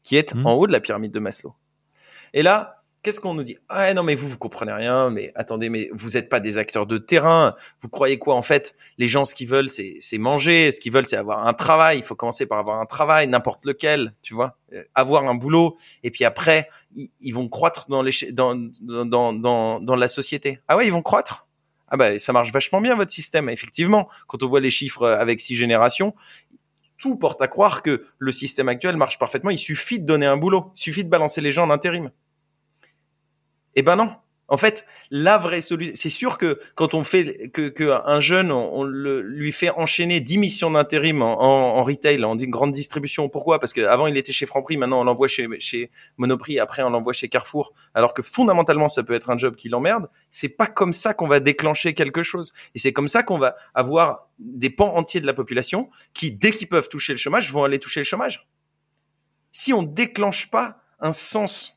qui 0.03 0.15
est 0.15 0.33
mmh. 0.33 0.45
en 0.45 0.53
haut 0.53 0.67
de 0.67 0.71
la 0.71 0.79
pyramide 0.79 1.11
de 1.11 1.19
Maslow. 1.19 1.55
Et 2.33 2.43
là, 2.43 2.83
qu'est-ce 3.05 3.21
qu'on 3.21 3.35
nous 3.35 3.43
dit? 3.43 3.57
Ah 3.69 3.93
non, 3.93 4.01
mais 4.01 4.15
vous, 4.15 4.27
vous 4.27 4.37
comprenez 4.39 4.71
rien, 4.71 5.11
mais 5.11 5.31
attendez, 5.35 5.69
mais 5.69 5.89
vous 5.93 6.11
n'êtes 6.11 6.27
pas 6.27 6.39
des 6.39 6.57
acteurs 6.57 6.87
de 6.87 6.97
terrain, 6.97 7.55
vous 7.79 7.87
croyez 7.87 8.17
quoi 8.17 8.33
En 8.33 8.41
fait, 8.41 8.75
les 8.97 9.07
gens, 9.07 9.25
ce 9.25 9.35
qu'ils 9.35 9.47
veulent, 9.47 9.69
c'est 9.69 10.17
manger, 10.17 10.71
ce 10.71 10.81
qu'ils 10.81 10.91
veulent, 10.91 11.05
c'est 11.05 11.15
avoir 11.15 11.45
un 11.47 11.53
travail, 11.53 11.99
il 11.99 12.03
faut 12.03 12.15
commencer 12.15 12.47
par 12.47 12.57
avoir 12.57 12.81
un 12.81 12.87
travail, 12.87 13.27
n'importe 13.27 13.63
lequel, 13.63 14.15
tu 14.23 14.33
vois, 14.33 14.57
euh, 14.73 14.83
avoir 14.95 15.25
un 15.25 15.35
boulot, 15.35 15.77
et 16.01 16.09
puis 16.09 16.25
après, 16.25 16.67
ils, 16.95 17.31
vont 17.31 17.47
croître 17.47 17.87
dans, 17.89 18.01
les, 18.01 18.11
dans, 18.31 18.55
dans, 18.81 19.33
dans, 19.33 19.79
dans 19.79 19.95
la 19.95 20.07
société. 20.07 20.59
Ah 20.67 20.75
ouais, 20.75 20.87
ils 20.87 20.93
vont 20.93 21.03
croître? 21.03 21.44
Ah 21.87 21.97
bah 21.97 22.17
ça 22.17 22.33
marche 22.33 22.51
vachement 22.51 22.81
bien 22.81 22.95
votre 22.95 23.11
système. 23.11 23.49
Effectivement, 23.49 24.09
quand 24.27 24.43
on 24.43 24.47
voit 24.47 24.59
les 24.59 24.69
chiffres 24.69 25.03
euh, 25.03 25.19
avec 25.19 25.39
six 25.39 25.55
générations, 25.55 26.15
tout 26.97 27.17
porte 27.17 27.41
à 27.41 27.47
croire 27.47 27.81
que 27.81 28.05
le 28.17 28.31
système 28.31 28.69
actuel 28.69 28.97
marche 28.97 29.19
parfaitement. 29.19 29.49
Il 29.49 29.57
suffit 29.57 29.99
de 29.99 30.05
donner 30.05 30.25
un 30.25 30.37
boulot, 30.37 30.71
il 30.75 30.79
suffit 30.79 31.03
de 31.03 31.09
balancer 31.09 31.41
les 31.41 31.51
gens 31.51 31.63
en 31.63 31.69
intérim. 31.69 32.11
Eh 33.75 33.81
ben 33.81 33.95
non, 33.95 34.15
en 34.47 34.57
fait, 34.57 34.85
la 35.09 35.39
vraie 35.39 35.61
solution, 35.61 35.93
c'est 35.95 36.09
sûr 36.09 36.37
que 36.37 36.59
quand 36.75 36.93
on 36.93 37.03
fait 37.03 37.49
que, 37.49 37.67
que 37.67 37.99
un 38.05 38.19
jeune, 38.19 38.51
on, 38.51 38.83
le, 38.83 39.21
lui 39.21 39.51
fait 39.51 39.71
enchaîner 39.71 40.19
10 40.19 40.37
missions 40.37 40.69
d'intérim 40.69 41.23
en, 41.23 41.41
en, 41.41 41.83
retail, 41.83 42.23
en 42.23 42.35
grande 42.35 42.71
distribution. 42.71 43.27
Pourquoi? 43.27 43.59
Parce 43.59 43.73
qu'avant 43.73 44.05
il 44.05 44.17
était 44.17 44.33
chez 44.33 44.45
Franprix, 44.45 44.77
maintenant 44.77 45.01
on 45.01 45.03
l'envoie 45.03 45.27
chez, 45.27 45.47
chez 45.59 45.89
Monoprix, 46.17 46.59
après 46.59 46.83
on 46.83 46.91
l'envoie 46.91 47.13
chez 47.13 47.27
Carrefour. 47.27 47.73
Alors 47.95 48.13
que 48.13 48.21
fondamentalement, 48.21 48.87
ça 48.87 49.03
peut 49.03 49.13
être 49.13 49.31
un 49.31 49.37
job 49.37 49.55
qui 49.55 49.67
l'emmerde. 49.67 50.09
C'est 50.29 50.55
pas 50.55 50.67
comme 50.67 50.93
ça 50.93 51.15
qu'on 51.15 51.27
va 51.27 51.39
déclencher 51.39 51.95
quelque 51.95 52.21
chose. 52.21 52.53
Et 52.75 52.79
c'est 52.79 52.93
comme 52.93 53.07
ça 53.07 53.23
qu'on 53.23 53.39
va 53.39 53.55
avoir 53.73 54.29
des 54.37 54.69
pans 54.69 54.95
entiers 54.95 55.21
de 55.21 55.25
la 55.25 55.33
population 55.33 55.89
qui, 56.13 56.31
dès 56.31 56.51
qu'ils 56.51 56.69
peuvent 56.69 56.89
toucher 56.89 57.13
le 57.13 57.17
chômage, 57.17 57.51
vont 57.51 57.63
aller 57.63 57.79
toucher 57.79 58.01
le 58.01 58.05
chômage. 58.05 58.47
Si 59.51 59.73
on 59.73 59.81
déclenche 59.81 60.51
pas 60.51 60.77
un 60.99 61.13
sens 61.13 61.74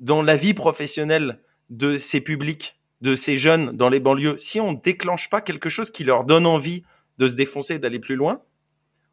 dans 0.00 0.22
la 0.22 0.36
vie 0.36 0.54
professionnelle 0.54 1.40
de 1.68 1.96
ces 1.96 2.20
publics, 2.20 2.80
de 3.00 3.14
ces 3.14 3.36
jeunes 3.36 3.76
dans 3.76 3.88
les 3.88 4.00
banlieues, 4.00 4.36
si 4.38 4.60
on 4.60 4.72
déclenche 4.72 5.30
pas 5.30 5.40
quelque 5.40 5.68
chose 5.68 5.90
qui 5.90 6.04
leur 6.04 6.24
donne 6.24 6.46
envie 6.46 6.82
de 7.18 7.28
se 7.28 7.34
défoncer, 7.34 7.78
d'aller 7.78 8.00
plus 8.00 8.16
loin, 8.16 8.42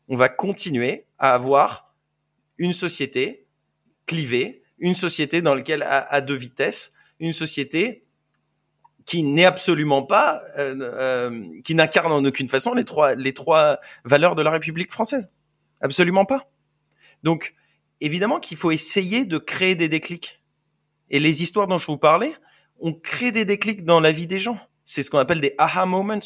on 0.07 0.15
va 0.15 0.29
continuer 0.29 1.05
à 1.19 1.33
avoir 1.33 1.93
une 2.57 2.73
société 2.73 3.45
clivée, 4.05 4.63
une 4.79 4.95
société 4.95 5.41
dans 5.41 5.53
laquelle 5.53 5.83
à, 5.83 6.21
deux 6.21 6.35
vitesses, 6.35 6.93
une 7.19 7.33
société 7.33 8.05
qui 9.05 9.23
n'est 9.23 9.45
absolument 9.45 10.03
pas, 10.03 10.41
euh, 10.57 10.75
euh, 10.79 11.61
qui 11.63 11.75
n'incarne 11.75 12.11
en 12.11 12.23
aucune 12.25 12.49
façon 12.49 12.73
les 12.73 12.83
trois, 12.83 13.15
les 13.15 13.33
trois 13.33 13.79
valeurs 14.03 14.35
de 14.35 14.41
la 14.41 14.51
République 14.51 14.91
française. 14.91 15.31
Absolument 15.81 16.25
pas. 16.25 16.49
Donc, 17.23 17.55
évidemment 18.01 18.39
qu'il 18.39 18.57
faut 18.57 18.71
essayer 18.71 19.25
de 19.25 19.37
créer 19.37 19.75
des 19.75 19.89
déclics. 19.89 20.36
Et 21.09 21.19
les 21.19 21.41
histoires 21.41 21.67
dont 21.67 21.77
je 21.77 21.87
vous 21.87 21.97
parlais, 21.97 22.33
on 22.79 22.93
crée 22.93 23.31
des 23.31 23.45
déclics 23.45 23.85
dans 23.85 23.99
la 23.99 24.11
vie 24.11 24.27
des 24.27 24.39
gens. 24.39 24.59
C'est 24.83 25.01
ce 25.01 25.11
qu'on 25.11 25.17
appelle 25.17 25.41
des 25.41 25.55
aha 25.57 25.85
moments. 25.85 26.19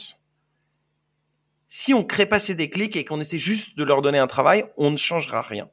Si 1.68 1.94
on 1.94 2.04
crée 2.04 2.26
pas 2.26 2.40
ces 2.40 2.56
déclics 2.56 2.96
et 2.96 3.06
qu'on 3.06 3.20
essaie 3.20 3.38
juste 3.38 3.78
de 3.78 3.84
leur 3.84 4.02
donner 4.02 4.18
un 4.18 4.28
travail, 4.28 4.66
on 4.78 4.92
ne 4.92 4.98
changera 4.98 5.42
rien. 5.42 5.70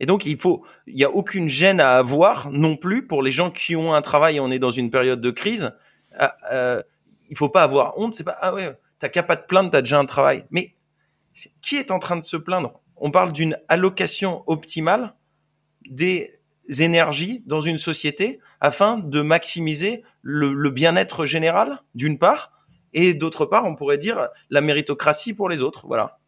Et 0.00 0.06
donc, 0.06 0.26
il 0.26 0.38
faut, 0.38 0.64
il 0.86 0.98
y 0.98 1.04
a 1.04 1.10
aucune 1.10 1.48
gêne 1.48 1.80
à 1.80 1.92
avoir 1.92 2.50
non 2.50 2.76
plus 2.76 3.06
pour 3.06 3.22
les 3.22 3.30
gens 3.30 3.50
qui 3.50 3.76
ont 3.76 3.94
un 3.94 4.02
travail 4.02 4.36
et 4.36 4.40
on 4.40 4.50
est 4.50 4.58
dans 4.58 4.70
une 4.70 4.90
période 4.90 5.20
de 5.20 5.30
crise. 5.30 5.76
Euh, 6.20 6.28
euh, 6.52 6.82
il 7.30 7.36
faut 7.36 7.48
pas 7.48 7.62
avoir 7.62 7.98
honte. 7.98 8.14
C'est 8.14 8.24
pas, 8.24 8.36
ah 8.40 8.54
ouais, 8.54 8.76
t'as 8.98 9.08
qu'à 9.08 9.22
pas 9.22 9.36
te 9.36 9.46
plaindre, 9.46 9.70
t'as 9.70 9.82
déjà 9.82 9.98
un 9.98 10.06
travail. 10.06 10.44
Mais 10.50 10.74
qui 11.62 11.76
est 11.76 11.90
en 11.90 11.98
train 11.98 12.16
de 12.16 12.22
se 12.22 12.36
plaindre? 12.36 12.80
On 12.96 13.10
parle 13.10 13.32
d'une 13.32 13.58
allocation 13.68 14.44
optimale 14.46 15.14
des 15.88 16.33
énergies 16.68 17.42
dans 17.46 17.60
une 17.60 17.78
société 17.78 18.40
afin 18.60 18.98
de 18.98 19.20
maximiser 19.20 20.02
le, 20.22 20.70
bien-être 20.70 21.26
général, 21.26 21.82
d'une 21.94 22.18
part, 22.18 22.52
et 22.92 23.14
d'autre 23.14 23.44
part, 23.44 23.64
on 23.64 23.74
pourrait 23.74 23.98
dire 23.98 24.28
la 24.50 24.60
méritocratie 24.60 25.34
pour 25.34 25.48
les 25.48 25.62
autres. 25.62 25.86
Voilà. 25.86 26.18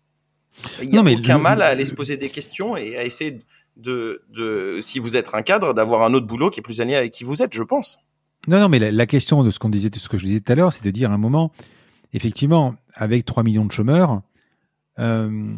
Il 0.82 0.90
n'y 0.90 0.98
a 0.98 1.02
aucun 1.02 1.38
mal 1.38 1.62
à 1.62 1.66
aller 1.66 1.84
se 1.84 1.94
poser 1.94 2.16
des 2.16 2.30
questions 2.30 2.76
et 2.76 2.96
à 2.96 3.04
essayer 3.04 3.38
de, 3.76 4.22
de 4.30 4.78
si 4.80 4.98
vous 4.98 5.16
êtes 5.16 5.34
un 5.34 5.42
cadre, 5.42 5.74
d'avoir 5.74 6.02
un 6.02 6.14
autre 6.14 6.26
boulot 6.26 6.50
qui 6.50 6.60
est 6.60 6.62
plus 6.62 6.80
aligné 6.80 6.96
avec 6.96 7.12
qui 7.12 7.24
vous 7.24 7.42
êtes, 7.42 7.54
je 7.54 7.62
pense. 7.62 7.98
Non, 8.48 8.60
non, 8.60 8.68
mais 8.68 8.78
la, 8.78 9.06
question 9.06 9.42
de 9.42 9.50
ce 9.50 9.58
qu'on 9.58 9.68
disait, 9.68 9.90
ce 9.96 10.08
que 10.08 10.18
je 10.18 10.26
disais 10.26 10.40
tout 10.40 10.52
à 10.52 10.54
l'heure, 10.54 10.72
c'est 10.72 10.84
de 10.84 10.90
dire 10.90 11.10
à 11.10 11.14
un 11.14 11.18
moment, 11.18 11.52
effectivement, 12.12 12.76
avec 12.94 13.24
3 13.24 13.42
millions 13.42 13.64
de 13.64 13.72
chômeurs, 13.72 14.22
euh, 14.98 15.54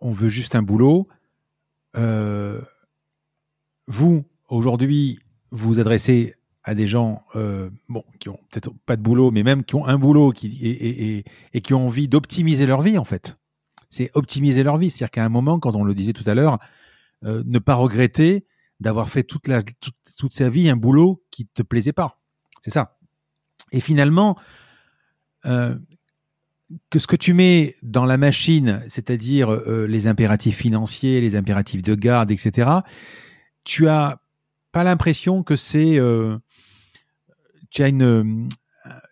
on 0.00 0.12
veut 0.12 0.30
juste 0.30 0.54
un 0.54 0.62
boulot. 0.62 1.08
Euh, 1.96 2.60
vous, 3.86 4.24
aujourd'hui, 4.48 5.18
vous 5.50 5.68
vous 5.68 5.80
adressez 5.80 6.34
à 6.64 6.74
des 6.74 6.86
gens 6.86 7.24
euh, 7.34 7.70
bon, 7.88 8.04
qui 8.20 8.28
ont 8.28 8.38
peut-être 8.50 8.70
pas 8.86 8.96
de 8.96 9.02
boulot, 9.02 9.30
mais 9.30 9.42
même 9.42 9.64
qui 9.64 9.74
ont 9.74 9.86
un 9.86 9.98
boulot 9.98 10.32
et, 10.42 11.24
qui 11.62 11.74
ont 11.74 11.86
envie 11.86 12.08
d'optimiser 12.08 12.66
leur 12.66 12.82
vie, 12.82 12.98
en 12.98 13.04
fait. 13.04 13.36
C'est 13.90 14.10
optimiser 14.14 14.62
leur 14.62 14.78
vie. 14.78 14.90
C'est-à-dire 14.90 15.10
qu'à 15.10 15.24
un 15.24 15.28
moment, 15.28 15.58
quand 15.58 15.74
on 15.74 15.84
le 15.84 15.94
disait 15.94 16.12
tout 16.12 16.24
à 16.26 16.34
l'heure, 16.34 16.58
ne 17.22 17.58
pas 17.58 17.74
regretter 17.74 18.46
d'avoir 18.82 19.08
fait 19.08 19.22
toute, 19.22 19.46
sa 20.30 20.50
vie 20.50 20.68
un 20.68 20.76
boulot 20.76 21.22
qui 21.30 21.46
te 21.46 21.62
plaisait 21.62 21.92
pas. 21.92 22.20
C'est 22.62 22.70
ça. 22.70 22.98
Et 23.70 23.80
finalement, 23.80 24.36
euh, 25.46 25.76
que 26.90 26.98
ce 26.98 27.06
que 27.06 27.16
tu 27.16 27.32
mets 27.32 27.74
dans 27.82 28.04
la 28.04 28.16
machine, 28.16 28.82
c'est-à-dire 28.88 29.52
euh, 29.52 29.86
les 29.86 30.06
impératifs 30.06 30.56
financiers, 30.56 31.20
les 31.20 31.36
impératifs 31.36 31.82
de 31.82 31.94
garde, 31.94 32.30
etc., 32.30 32.68
tu 33.64 33.88
as 33.88 34.20
pas 34.72 34.84
l'impression 34.84 35.42
que 35.42 35.56
c'est 35.56 35.98
euh, 35.98 36.38
tu 37.70 37.82
as 37.82 37.88
une 37.88 38.48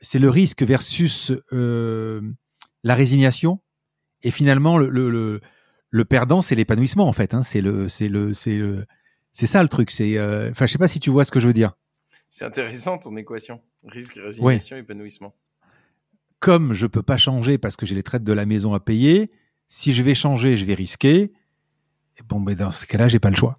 c'est 0.00 0.18
le 0.18 0.30
risque 0.30 0.62
versus 0.62 1.32
la 1.52 2.94
résignation? 2.94 3.60
Et 4.22 4.30
finalement 4.30 4.76
le, 4.76 4.90
le, 4.90 5.40
le, 5.90 6.04
perdant 6.04 6.42
c'est 6.42 6.54
l'épanouissement 6.54 7.08
en 7.08 7.12
fait 7.12 7.32
hein, 7.32 7.42
c'est 7.42 7.62
le 7.62 7.88
c'est 7.88 8.08
le 8.08 8.34
c'est 8.34 8.58
le 8.58 8.84
c'est 9.32 9.46
ça 9.46 9.62
le 9.62 9.68
truc 9.68 9.90
c'est 9.90 10.20
enfin 10.50 10.66
je 10.66 10.72
sais 10.72 10.78
pas 10.78 10.88
si 10.88 11.00
tu 11.00 11.08
vois 11.08 11.24
ce 11.24 11.30
que 11.30 11.40
je 11.40 11.46
veux 11.46 11.54
dire 11.54 11.72
c'est 12.30 12.44
intéressant 12.44 12.96
ton 12.96 13.16
équation. 13.16 13.60
Risque, 13.84 14.18
résignation, 14.22 14.76
épanouissement. 14.76 15.34
Comme 16.38 16.72
je 16.72 16.86
peux 16.86 17.02
pas 17.02 17.16
changer 17.16 17.58
parce 17.58 17.76
que 17.76 17.84
j'ai 17.84 17.96
les 17.96 18.04
traites 18.04 18.22
de 18.22 18.32
la 18.32 18.46
maison 18.46 18.72
à 18.72 18.80
payer, 18.80 19.30
si 19.66 19.92
je 19.92 20.02
vais 20.02 20.14
changer, 20.14 20.56
je 20.56 20.64
vais 20.64 20.74
risquer. 20.74 21.32
Et 22.16 22.22
bon, 22.24 22.38
mais 22.38 22.54
dans 22.54 22.70
ce 22.70 22.86
cas-là, 22.86 23.08
j'ai 23.08 23.18
pas 23.18 23.30
le 23.30 23.36
choix. 23.36 23.58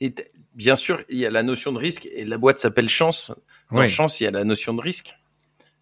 Et 0.00 0.14
bien 0.54 0.76
sûr, 0.76 1.00
il 1.08 1.18
y 1.18 1.26
a 1.26 1.30
la 1.30 1.42
notion 1.42 1.72
de 1.72 1.78
risque 1.78 2.08
et 2.12 2.24
la 2.24 2.38
boîte 2.38 2.58
s'appelle 2.58 2.88
chance. 2.88 3.32
Dans 3.70 3.86
chance, 3.86 4.20
il 4.20 4.24
y 4.24 4.26
a 4.26 4.30
la 4.30 4.44
notion 4.44 4.74
de 4.74 4.80
risque. 4.80 5.14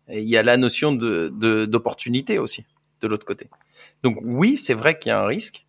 Et 0.08 0.20
il 0.20 0.28
y 0.28 0.36
a 0.36 0.42
la 0.42 0.56
notion 0.56 0.92
de 0.92 1.28
d'opportunité 1.66 2.38
aussi 2.38 2.64
de 3.00 3.08
l'autre 3.08 3.26
côté. 3.26 3.48
Donc 4.02 4.18
oui, 4.22 4.56
c'est 4.56 4.74
vrai 4.74 4.98
qu'il 4.98 5.10
y 5.10 5.12
a 5.12 5.20
un 5.20 5.26
risque. 5.26 5.66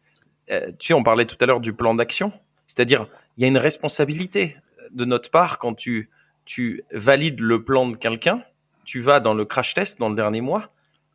Euh, 0.52 0.72
tu 0.80 0.88
sais, 0.88 0.94
on 0.94 1.04
parlait 1.04 1.26
tout 1.26 1.38
à 1.42 1.46
l'heure 1.46 1.60
du 1.60 1.74
plan 1.74 1.94
d'action, 1.94 2.32
c'est-à-dire 2.66 3.08
il 3.38 3.42
y 3.42 3.46
a 3.46 3.48
une 3.48 3.58
responsabilité 3.58 4.58
de 4.92 5.06
notre 5.06 5.30
part 5.30 5.60
quand 5.60 5.74
tu 5.74 6.10
tu 6.46 6.84
valides 6.92 7.42
le 7.42 7.64
plan 7.64 7.88
de 7.88 7.96
quelqu'un, 7.96 8.44
tu 8.84 9.02
vas 9.02 9.20
dans 9.20 9.36
le 9.36 9.46
crash 9.46 9.76
test 9.76 10.00
dans 10.00 10.10
le 10.10 10.16
dernier 10.16 10.42
mois, 10.42 10.72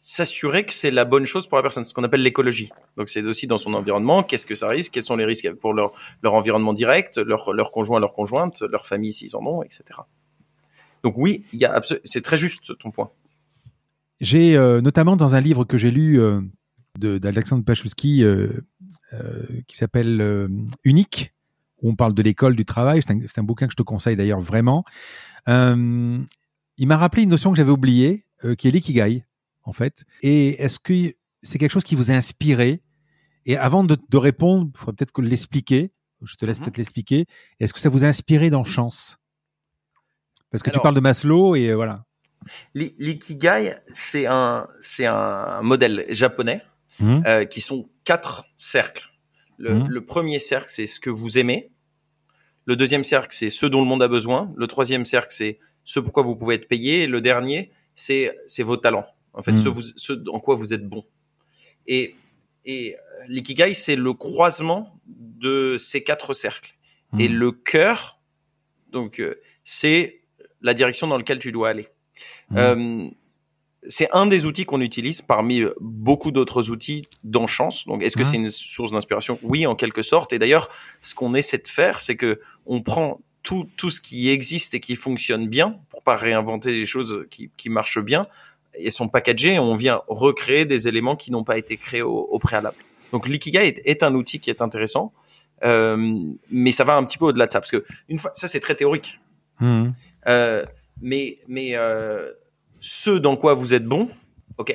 s'assurer 0.07 0.67
que 0.67 0.73
c'est 0.75 0.91
la 0.91 1.07
bonne 1.07 1.25
chose 1.25 1.49
pour 1.49 1.57
la 1.57 1.63
personne, 1.63 1.83
ce 1.83 1.95
qu'on 1.95 2.05
appelle 2.05 2.23
l'écologie. 2.23 2.69
Donc 2.99 3.09
c'est 3.09 3.23
aussi 3.23 3.47
dans 3.47 3.57
son 3.57 3.73
environnement, 3.73 4.23
qu'est-ce 4.23 4.45
que 4.45 4.55
ça 4.55 4.69
risque, 4.69 4.93
quels 4.93 5.03
sont 5.03 5.17
les 5.17 5.25
risques 5.25 5.51
pour 5.55 5.73
leur, 5.73 5.95
leur 6.23 6.35
environnement 6.35 6.75
direct, 6.75 7.17
leur, 7.17 7.55
leur 7.55 7.73
conjoint, 7.73 8.01
leur 8.01 8.13
conjointe, 8.13 8.61
leur 8.71 8.85
famille 8.85 9.15
s'ils 9.15 9.35
en 9.35 9.41
ont, 9.47 9.63
etc. 9.63 10.01
Donc 11.03 11.15
oui, 11.17 11.47
c'est 12.05 12.21
très 12.21 12.37
juste 12.37 12.77
ton 12.79 12.91
point. 12.91 13.11
J'ai 14.21 14.59
euh, 14.59 14.83
notamment 14.83 15.17
dans 15.17 15.35
un 15.35 15.41
livre 15.41 15.65
que 15.65 15.79
j'ai 15.79 15.91
lu 15.91 16.21
euh, 16.21 16.43
d'Alexandre 16.99 17.65
Pachowski 17.65 18.25
euh, 18.25 18.51
qui 19.67 19.77
s'appelle 19.79 20.51
Unique, 20.85 21.33
on 21.83 21.97
parle 21.97 22.13
de 22.13 22.21
l'école 22.21 22.57
du 22.57 22.67
travail. 22.67 23.01
C'est 23.03 23.39
un, 23.39 23.43
bouquin 23.43 23.67
que 23.67 23.73
je 23.73 23.77
te 23.79 23.83
conseille 23.83 24.17
d'ailleurs 24.17 24.41
vraiment. 24.43 24.85
Il 25.47 26.27
m'a 26.87 26.97
rappelé 26.99 27.23
une 27.23 27.31
notion 27.31 27.53
que 27.53 27.57
j'avais 27.57 27.71
oubliée, 27.71 28.27
qui 28.59 28.69
est 28.69 28.71
l'ikigai, 28.71 29.25
en 29.65 29.73
fait. 29.73 30.05
Et 30.23 30.63
est-ce 30.63 30.79
que 30.79 31.15
c'est 31.43 31.59
quelque 31.59 31.73
chose 31.73 31.85
qui 31.85 31.95
vous 31.95 32.11
a 32.11 32.15
inspiré? 32.15 32.83
Et 33.47 33.57
avant 33.57 33.85
de, 33.85 33.97
répondre, 34.17 34.71
il 34.75 34.79
faudrait 34.79 34.95
peut-être 34.95 35.21
l'expliquer. 35.23 35.93
Je 36.23 36.37
te 36.37 36.47
laisse 36.47 36.59
mhm. 36.59 36.65
peut-être 36.65 36.79
l'expliquer. 36.79 37.27
Est-ce 37.61 37.75
que 37.75 37.81
ça 37.81 37.91
vous 37.91 38.05
a 38.05 38.07
inspiré 38.07 38.49
dans 38.49 38.65
Chance? 38.65 39.19
Parce 40.51 40.63
que 40.63 40.71
tu 40.71 40.79
parles 40.79 40.95
de 40.95 41.01
Maslow 41.01 41.57
et 41.57 41.69
euh, 41.69 41.75
voilà. 41.75 42.05
L'ikigai, 42.75 43.75
c'est 43.93 44.27
un, 44.27 44.69
c'est 44.81 45.07
un 45.07 45.63
modèle 45.63 46.05
japonais 46.11 46.63
mmh. 47.01 47.47
qui 47.51 47.61
sont 47.61 47.89
quatre 48.05 48.45
cercles. 48.57 49.09
Le, 49.57 49.75
mmh. 49.75 49.89
le 49.89 50.05
premier 50.05 50.39
cercle, 50.39 50.69
c'est 50.69 50.87
ce 50.87 51.01
que 51.01 51.11
vous 51.11 51.39
aimez. 51.39 51.73
Le 52.67 52.77
deuxième 52.77 53.05
cercle, 53.05 53.29
c'est 53.31 53.49
ce 53.49 53.67
dont 53.67 53.81
le 53.81 53.87
monde 53.87 54.03
a 54.03 54.09
besoin. 54.09 54.53
Le 54.57 54.67
troisième 54.67 55.05
cercle, 55.05 55.29
c'est 55.31 55.59
ce 55.85 56.01
pourquoi 56.01 56.23
vous 56.23 56.37
pouvez 56.37 56.55
être 56.55 56.69
payé. 56.69 57.03
Et 57.03 57.07
le 57.07 57.21
dernier, 57.21 57.73
c'est 57.95 58.37
c'est 58.47 58.63
vos 58.63 58.77
talents. 58.77 59.07
En 59.35 59.43
fait, 59.43 59.57
ce, 59.57 59.69
hmm. 59.69 59.73
vous, 59.73 59.83
ce 59.83 60.29
en 60.29 60.41
quoi 60.41 60.55
vous 60.55 60.73
êtes 60.73 60.89
bon. 60.89 61.05
Et 61.87 62.15
et 62.65 62.95
euh, 62.95 63.25
l'ikigai, 63.29 63.75
c'est 63.75 63.97
le 63.97 64.13
croisement 64.13 64.99
de 65.07 65.77
ces 65.79 66.03
quatre 66.03 66.33
cercles. 66.33 66.75
Hmm. 67.13 67.21
Et 67.21 67.29
le 67.29 67.53
cœur, 67.53 68.21
donc 68.91 69.21
euh, 69.21 69.41
c'est 69.65 70.21
la 70.63 70.75
direction 70.75 71.07
dans 71.07 71.19
laquelle 71.19 71.39
tu 71.39 71.53
dois 71.53 71.69
aller. 71.69 71.89
Hmm. 72.51 72.57
Euh, 72.59 73.09
c'est 73.87 74.09
un 74.13 74.25
des 74.25 74.47
outils 74.47 74.65
qu'on 74.65 74.81
utilise 74.81 75.21
parmi 75.21 75.63
beaucoup 75.79 76.31
d'autres 76.31 76.71
outils 76.71 77.05
dans 77.23 77.47
Chance. 77.47 77.87
Donc, 77.87 78.03
est-ce 78.03 78.17
que 78.17 78.25
c'est 78.25 78.39
une 78.39 78.49
source 78.49 78.93
d'inspiration? 78.93 79.39
Oui, 79.43 79.67
en 79.67 79.75
quelque 79.75 80.01
sorte. 80.01 80.33
Et 80.33 80.39
d'ailleurs, 80.39 80.71
ce 81.03 81.15
qu'on 81.15 81.35
essaie 81.35 81.59
de 81.59 81.69
faire, 81.69 82.01
c'est 82.01 82.17
que 82.17 82.41
on 82.65 82.81
prend 82.81 83.21
tout, 83.43 83.69
tout 83.77 83.91
ce 83.91 84.01
qui 84.01 84.31
existe 84.31 84.73
et 84.73 84.81
qui 84.81 84.97
fonctionne 84.97 85.49
bien 85.49 85.79
pour 85.91 86.03
pas 86.03 86.17
réinventer 86.17 86.73
les 86.73 86.87
choses 86.87 87.27
qui, 87.29 87.51
qui 87.59 87.69
marchent 87.69 88.01
bien 88.01 88.27
et 88.77 88.91
sont 88.91 89.09
packagés 89.09 89.55
et 89.55 89.59
on 89.59 89.75
vient 89.75 90.03
recréer 90.09 90.65
des 90.65 90.89
éléments 90.89 91.17
qui 91.17 91.31
n'ont 91.33 91.45
pas 91.45 91.59
été 91.59 91.77
créés 91.77 92.03
au, 92.03 92.39
préalable. 92.39 92.77
Donc, 93.13 93.29
l'ikigai 93.29 93.67
est, 93.67 93.83
est, 93.85 94.03
un 94.03 94.15
outil 94.15 94.41
qui 94.41 94.51
est 94.51 94.61
intéressant, 94.61 95.13
euh, 95.65 96.33
mais 96.51 96.73
ça 96.73 96.85
va 96.85 96.97
un 96.97 97.05
petit 97.05 97.19
peu 97.19 97.27
au-delà 97.27 97.47
de 97.47 97.53
ça 97.53 97.61
parce 97.61 97.71
que 97.71 97.85
une 98.09 98.19
fois, 98.19 98.31
ça 98.35 98.49
c'est 98.49 98.61
très 98.61 98.75
théorique. 98.75 99.21
Mmh. 99.61 99.91
Euh, 100.29 100.65
mais 101.01 101.39
mais 101.49 101.77
euh, 101.77 102.33
ce 102.81 103.11
dans 103.11 103.37
quoi 103.37 103.55
vous 103.55 103.75
êtes 103.75 103.87
bon. 103.87 104.11
Ok. 104.59 104.75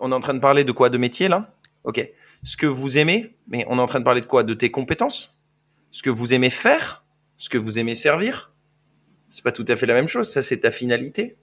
On 0.00 0.12
est 0.12 0.14
en 0.14 0.20
train 0.20 0.34
de 0.34 0.38
parler 0.38 0.64
de 0.64 0.72
quoi 0.72 0.90
De 0.90 0.98
métier 0.98 1.28
là 1.28 1.52
Ok. 1.84 2.08
Ce 2.44 2.56
que 2.56 2.66
vous 2.66 2.98
aimez, 2.98 3.36
mais 3.48 3.64
on 3.68 3.78
est 3.78 3.80
en 3.80 3.86
train 3.86 3.98
de 3.98 4.04
parler 4.04 4.20
de 4.20 4.26
quoi 4.26 4.44
De 4.44 4.54
tes 4.54 4.70
compétences 4.70 5.40
Ce 5.90 6.02
que 6.02 6.10
vous 6.10 6.34
aimez 6.34 6.50
faire 6.50 7.04
Ce 7.36 7.48
que 7.48 7.58
vous 7.58 7.78
aimez 7.80 7.96
servir 7.96 8.52
C'est 9.28 9.42
pas 9.42 9.52
tout 9.52 9.64
à 9.66 9.74
fait 9.74 9.86
la 9.86 9.94
même 9.94 10.06
chose. 10.06 10.28
Ça, 10.28 10.42
c'est 10.42 10.60
ta 10.60 10.70
finalité. 10.70 11.36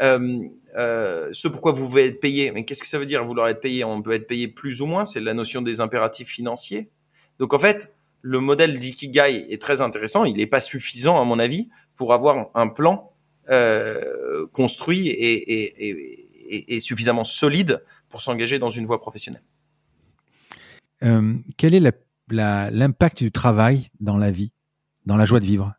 Euh, 0.00 0.48
euh, 0.76 1.28
ce 1.32 1.48
pourquoi 1.48 1.72
vous 1.72 1.88
voulez 1.88 2.06
être 2.06 2.20
payé. 2.20 2.50
Mais 2.52 2.64
qu'est-ce 2.64 2.82
que 2.82 2.88
ça 2.88 2.98
veut 2.98 3.06
dire 3.06 3.24
vouloir 3.24 3.48
être 3.48 3.60
payé? 3.60 3.84
On 3.84 4.02
peut 4.02 4.12
être 4.12 4.26
payé 4.26 4.48
plus 4.48 4.80
ou 4.80 4.86
moins. 4.86 5.04
C'est 5.04 5.20
la 5.20 5.34
notion 5.34 5.62
des 5.62 5.80
impératifs 5.80 6.28
financiers. 6.28 6.88
Donc 7.38 7.54
en 7.54 7.58
fait, 7.58 7.94
le 8.22 8.40
modèle 8.40 8.78
d'Ikigai 8.78 9.46
est 9.50 9.60
très 9.60 9.80
intéressant. 9.80 10.24
Il 10.24 10.36
n'est 10.36 10.46
pas 10.46 10.60
suffisant 10.60 11.20
à 11.20 11.24
mon 11.24 11.38
avis 11.38 11.68
pour 11.96 12.12
avoir 12.12 12.50
un 12.54 12.68
plan 12.68 13.12
euh, 13.50 14.46
construit 14.52 15.08
et, 15.08 16.80
suffisamment 16.80 17.24
solide 17.24 17.82
pour 18.08 18.20
s'engager 18.20 18.58
dans 18.58 18.70
une 18.70 18.86
voie 18.86 19.00
professionnelle. 19.00 19.42
Euh, 21.02 21.34
quel 21.56 21.74
est 21.74 22.04
l'impact 22.30 23.22
du 23.22 23.30
travail 23.30 23.88
dans 24.00 24.16
la 24.16 24.30
vie, 24.30 24.52
dans 25.06 25.16
la 25.16 25.26
joie 25.26 25.40
de 25.40 25.46
vivre? 25.46 25.72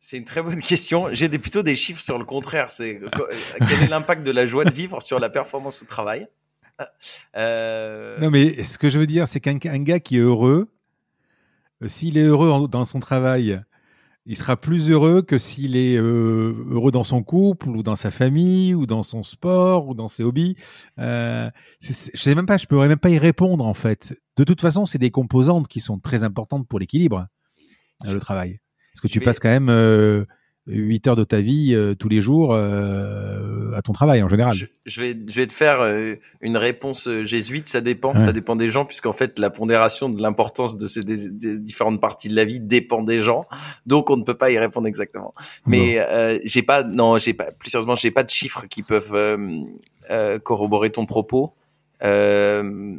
C'est 0.00 0.16
une 0.16 0.24
très 0.24 0.42
bonne 0.42 0.60
question. 0.60 1.08
J'ai 1.12 1.28
plutôt 1.28 1.62
des 1.62 1.76
chiffres 1.76 2.00
sur 2.00 2.18
le 2.18 2.24
contraire. 2.24 2.70
C'est 2.70 3.00
quel 3.68 3.82
est 3.82 3.88
l'impact 3.88 4.24
de 4.24 4.30
la 4.30 4.46
joie 4.46 4.64
de 4.64 4.72
vivre 4.72 5.00
sur 5.02 5.20
la 5.20 5.28
performance 5.28 5.82
au 5.82 5.86
travail? 5.86 6.26
Euh, 7.36 8.18
Non, 8.18 8.30
mais 8.30 8.64
ce 8.64 8.78
que 8.78 8.88
je 8.88 8.98
veux 8.98 9.06
dire, 9.06 9.28
c'est 9.28 9.38
qu'un 9.38 9.56
gars 9.56 10.00
qui 10.00 10.16
est 10.16 10.20
heureux, 10.20 10.72
s'il 11.86 12.16
est 12.16 12.24
heureux 12.24 12.66
dans 12.68 12.86
son 12.86 13.00
travail, 13.00 13.62
il 14.24 14.36
sera 14.36 14.56
plus 14.56 14.90
heureux 14.90 15.20
que 15.20 15.38
s'il 15.38 15.76
est 15.76 15.96
euh, 15.96 16.54
heureux 16.70 16.90
dans 16.90 17.04
son 17.04 17.22
couple 17.22 17.68
ou 17.68 17.82
dans 17.82 17.96
sa 17.96 18.10
famille 18.10 18.74
ou 18.74 18.86
dans 18.86 19.02
son 19.02 19.22
sport 19.22 19.88
ou 19.88 19.94
dans 19.94 20.08
ses 20.08 20.22
hobbies. 20.22 20.56
Euh, 20.98 21.50
je 21.80 21.92
sais 21.92 22.34
même 22.34 22.46
pas, 22.46 22.56
je 22.56 22.66
pourrais 22.66 22.88
même 22.88 22.98
pas 22.98 23.10
y 23.10 23.18
répondre 23.18 23.66
en 23.66 23.74
fait. 23.74 24.18
De 24.36 24.44
toute 24.44 24.62
façon, 24.62 24.86
c'est 24.86 24.98
des 24.98 25.10
composantes 25.10 25.68
qui 25.68 25.80
sont 25.80 25.98
très 25.98 26.24
importantes 26.24 26.66
pour 26.66 26.78
l'équilibre, 26.78 27.26
le 28.06 28.18
travail. 28.18 28.60
Parce 28.92 29.00
que 29.02 29.08
tu 29.08 29.20
passes 29.20 29.38
quand 29.38 29.48
même 29.48 29.68
euh, 29.70 30.24
8 30.66 31.06
heures 31.08 31.16
de 31.16 31.24
ta 31.24 31.40
vie 31.40 31.74
euh, 31.74 31.94
tous 31.94 32.08
les 32.08 32.20
jours 32.20 32.54
euh, 32.54 33.72
à 33.74 33.82
ton 33.82 33.92
travail 33.92 34.22
en 34.22 34.28
général. 34.28 34.54
Je, 34.54 35.00
vais, 35.00 35.16
je 35.26 35.36
vais 35.36 35.46
te 35.46 35.52
faire 35.52 35.80
euh, 35.80 36.14
une 36.40 36.56
réponse 36.56 37.08
jésuite, 37.22 37.68
ça 37.68 37.80
dépend, 37.80 38.18
ça 38.18 38.32
dépend 38.32 38.56
des 38.56 38.68
gens, 38.68 38.84
puisqu'en 38.84 39.12
fait 39.12 39.38
la 39.38 39.50
pondération 39.50 40.08
de 40.08 40.20
l'importance 40.20 40.76
de 40.76 40.86
ces 40.86 41.02
des, 41.02 41.58
différentes 41.60 42.00
parties 42.00 42.28
de 42.28 42.36
la 42.36 42.44
vie 42.44 42.60
dépend 42.60 43.02
des 43.02 43.20
gens, 43.20 43.46
donc 43.86 44.10
on 44.10 44.16
ne 44.16 44.22
peut 44.22 44.36
pas 44.36 44.50
y 44.50 44.58
répondre 44.58 44.86
exactement. 44.86 45.32
Mais 45.66 45.98
j'ai 46.44 46.62
pas, 46.62 46.82
non, 46.82 47.18
j'ai 47.18 47.34
pas, 47.34 47.50
plus 47.52 47.70
sérieusement, 47.70 47.94
j'ai 47.94 48.10
pas 48.10 48.24
de 48.24 48.30
chiffres 48.30 48.66
qui 48.68 48.82
peuvent 48.82 49.16
corroborer 50.42 50.90
ton 50.90 51.06
propos. 51.06 51.54
Euh, 52.02 52.94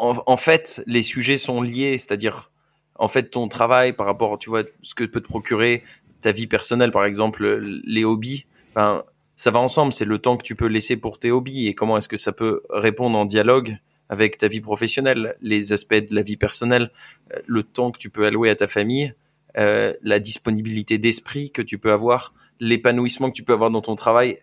en, 0.00 0.36
fait, 0.36 0.82
les 0.86 1.02
sujets 1.02 1.36
sont 1.36 1.60
liés, 1.60 1.98
c'est-à-dire, 1.98 2.52
en 2.98 3.08
fait, 3.08 3.30
ton 3.30 3.48
travail 3.48 3.92
par 3.92 4.06
rapport, 4.06 4.38
tu 4.38 4.50
vois, 4.50 4.64
ce 4.82 4.94
que 4.94 5.04
peut 5.04 5.20
te 5.20 5.28
procurer 5.28 5.84
ta 6.20 6.32
vie 6.32 6.46
personnelle, 6.46 6.90
par 6.90 7.04
exemple, 7.04 7.60
les 7.84 8.04
hobbies, 8.04 8.46
ben, 8.74 9.04
ça 9.36 9.50
va 9.50 9.60
ensemble. 9.60 9.92
C'est 9.92 10.04
le 10.04 10.18
temps 10.18 10.36
que 10.36 10.42
tu 10.42 10.56
peux 10.56 10.66
laisser 10.66 10.96
pour 10.96 11.18
tes 11.18 11.30
hobbies 11.30 11.68
et 11.68 11.74
comment 11.74 11.96
est-ce 11.96 12.08
que 12.08 12.16
ça 12.16 12.32
peut 12.32 12.62
répondre 12.70 13.16
en 13.16 13.24
dialogue 13.24 13.78
avec 14.08 14.38
ta 14.38 14.48
vie 14.48 14.60
professionnelle, 14.60 15.36
les 15.40 15.72
aspects 15.72 15.94
de 15.94 16.14
la 16.14 16.22
vie 16.22 16.36
personnelle, 16.36 16.90
euh, 17.34 17.38
le 17.46 17.62
temps 17.62 17.90
que 17.90 17.98
tu 17.98 18.10
peux 18.10 18.26
allouer 18.26 18.50
à 18.50 18.56
ta 18.56 18.66
famille, 18.66 19.14
euh, 19.58 19.92
la 20.02 20.18
disponibilité 20.18 20.98
d'esprit 20.98 21.50
que 21.50 21.62
tu 21.62 21.78
peux 21.78 21.92
avoir, 21.92 22.34
l'épanouissement 22.58 23.30
que 23.30 23.36
tu 23.36 23.44
peux 23.44 23.52
avoir 23.52 23.70
dans 23.70 23.82
ton 23.82 23.94
travail 23.94 24.38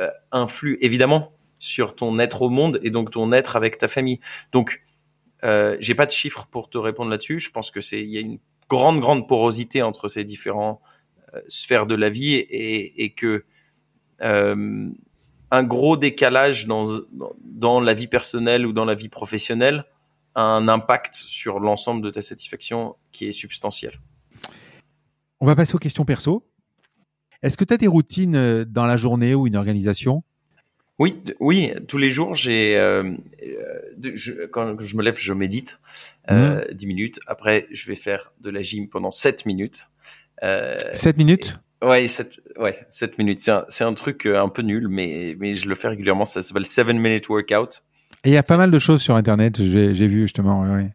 euh, 0.00 0.08
influe 0.32 0.78
évidemment 0.80 1.32
sur 1.58 1.94
ton 1.94 2.18
être 2.18 2.42
au 2.42 2.48
monde 2.48 2.80
et 2.82 2.90
donc 2.90 3.10
ton 3.10 3.32
être 3.32 3.56
avec 3.56 3.78
ta 3.78 3.88
famille. 3.88 4.20
Donc 4.52 4.82
euh, 5.44 5.76
j'ai 5.80 5.94
pas 5.94 6.06
de 6.06 6.10
chiffres 6.10 6.46
pour 6.50 6.68
te 6.68 6.78
répondre 6.78 7.10
là-dessus. 7.10 7.38
Je 7.38 7.50
pense 7.50 7.70
que 7.70 7.80
c'est 7.80 8.02
il 8.02 8.10
y 8.10 8.18
a 8.18 8.20
une 8.20 8.38
grande 8.68 9.00
grande 9.00 9.26
porosité 9.26 9.82
entre 9.82 10.08
ces 10.08 10.24
différents 10.24 10.80
euh, 11.34 11.40
sphères 11.48 11.86
de 11.86 11.94
la 11.94 12.10
vie 12.10 12.34
et, 12.34 13.04
et 13.04 13.10
que 13.10 13.44
euh, 14.22 14.90
un 15.50 15.64
gros 15.64 15.96
décalage 15.96 16.66
dans, 16.66 16.84
dans 17.42 17.80
la 17.80 17.94
vie 17.94 18.06
personnelle 18.06 18.66
ou 18.66 18.72
dans 18.72 18.84
la 18.84 18.94
vie 18.94 19.08
professionnelle 19.08 19.84
a 20.34 20.42
un 20.42 20.68
impact 20.68 21.14
sur 21.14 21.58
l'ensemble 21.58 22.02
de 22.02 22.10
ta 22.10 22.20
satisfaction 22.20 22.96
qui 23.10 23.26
est 23.26 23.32
substantiel. 23.32 23.98
On 25.40 25.46
va 25.46 25.56
passer 25.56 25.74
aux 25.74 25.78
questions 25.78 26.04
perso. 26.04 26.46
Est-ce 27.42 27.56
que 27.56 27.64
tu 27.64 27.74
as 27.74 27.78
des 27.78 27.88
routines 27.88 28.64
dans 28.64 28.84
la 28.84 28.96
journée 28.96 29.34
ou 29.34 29.46
une 29.46 29.56
organisation? 29.56 30.22
Oui, 31.00 31.14
oui, 31.40 31.72
tous 31.88 31.96
les 31.96 32.10
jours, 32.10 32.34
j'ai 32.34 32.76
euh, 32.76 33.14
euh 33.42 34.46
quand 34.52 34.78
je 34.78 34.96
me 34.96 35.02
lève, 35.02 35.16
je 35.18 35.32
médite 35.32 35.80
euh, 36.30 36.62
10 36.72 36.84
mmh. 36.84 36.88
minutes. 36.88 37.20
Après, 37.26 37.66
je 37.70 37.86
vais 37.86 37.94
faire 37.94 38.32
de 38.42 38.50
la 38.50 38.60
gym 38.60 38.86
pendant 38.86 39.10
7 39.10 39.46
minutes. 39.46 39.86
Euh, 40.42 40.78
7 40.92 41.16
minutes? 41.16 41.56
Ouais, 41.82 42.06
7 42.06 42.40
ouais, 42.58 42.78
7 42.90 43.16
minutes. 43.16 43.40
C'est 43.40 43.50
un, 43.50 43.88
un 43.88 43.94
truc 43.94 44.26
euh, 44.26 44.42
un 44.42 44.48
peu 44.48 44.60
nul, 44.60 44.88
mais 44.88 45.36
mais 45.38 45.54
je 45.54 45.70
le 45.70 45.74
fais 45.74 45.88
régulièrement. 45.88 46.26
Ça 46.26 46.42
s'appelle 46.42 46.66
7 46.66 46.88
minute 46.88 47.30
workout. 47.30 47.82
Et 48.24 48.28
il 48.28 48.32
y 48.34 48.36
a 48.36 48.42
pas 48.42 48.58
mal 48.58 48.70
de 48.70 48.78
choses 48.78 49.00
sur 49.00 49.16
internet, 49.16 49.64
j'ai, 49.64 49.94
j'ai 49.94 50.06
vu 50.06 50.20
justement. 50.22 50.60
Ouais, 50.60 50.68
ouais 50.68 50.90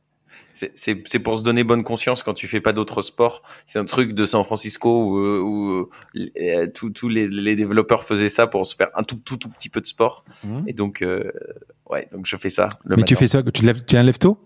c'est 0.55 1.19
pour 1.19 1.37
se 1.37 1.43
donner 1.43 1.63
bonne 1.63 1.83
conscience 1.83 2.23
quand 2.23 2.33
tu 2.33 2.47
fais 2.47 2.61
pas 2.61 2.73
d'autres 2.73 3.01
sports. 3.01 3.43
C'est 3.65 3.79
un 3.79 3.85
truc 3.85 4.13
de 4.13 4.25
San 4.25 4.43
Francisco 4.43 4.89
où, 4.89 5.19
où, 5.19 5.89
euh, 6.15 6.67
tous 6.73 7.09
les, 7.09 7.27
les, 7.27 7.55
développeurs 7.55 8.03
faisaient 8.03 8.29
ça 8.29 8.47
pour 8.47 8.65
se 8.65 8.75
faire 8.75 8.87
un 8.95 9.03
tout 9.03 9.17
tout 9.17 9.37
tout 9.37 9.49
petit 9.49 9.69
peu 9.69 9.81
de 9.81 9.85
sport. 9.85 10.23
Mmh. 10.43 10.59
Et 10.67 10.73
donc 10.73 11.01
euh, 11.01 11.31
ouais, 11.89 12.07
donc 12.11 12.25
je 12.25 12.37
fais 12.37 12.49
ça. 12.49 12.69
Le 12.85 12.95
Mais 12.95 13.03
tu 13.03 13.15
fais 13.15 13.27
ça, 13.27 13.43
tu 13.43 13.63
lèves, 13.63 13.83
tu 13.85 13.97
un 13.97 14.03
lève 14.03 14.17
tôt 14.17 14.39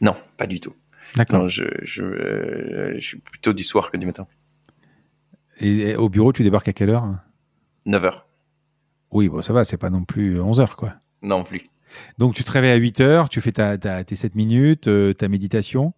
Non, 0.00 0.14
pas 0.36 0.46
du 0.46 0.60
tout. 0.60 0.74
D'accord. 1.16 1.48
Je, 1.48 1.64
je, 1.82 2.02
euh, 2.02 2.94
je 2.98 3.06
suis 3.06 3.18
plutôt 3.18 3.52
du 3.52 3.64
soir 3.64 3.90
que 3.90 3.96
du 3.96 4.06
matin. 4.06 4.26
Et, 5.60 5.96
au 5.96 6.08
bureau, 6.08 6.32
tu 6.32 6.42
débarques 6.42 6.68
à 6.68 6.72
quelle 6.72 6.90
heure? 6.90 7.10
9 7.86 8.04
heures. 8.04 8.26
Oui, 9.10 9.28
bon, 9.28 9.42
ça 9.42 9.52
va, 9.52 9.64
c'est 9.64 9.78
pas 9.78 9.90
non 9.90 10.04
plus 10.04 10.40
11 10.40 10.60
heures, 10.60 10.76
quoi. 10.76 10.94
Non 11.22 11.42
plus. 11.42 11.62
Donc 12.18 12.34
tu 12.34 12.44
te 12.44 12.50
réveilles 12.50 12.72
à 12.72 12.76
8 12.76 13.00
heures, 13.00 13.28
tu 13.28 13.40
fais 13.40 13.52
ta, 13.52 13.78
ta 13.78 14.04
tes 14.04 14.16
7 14.16 14.34
minutes, 14.34 14.88
euh, 14.88 15.12
ta 15.12 15.28
méditation. 15.28 15.94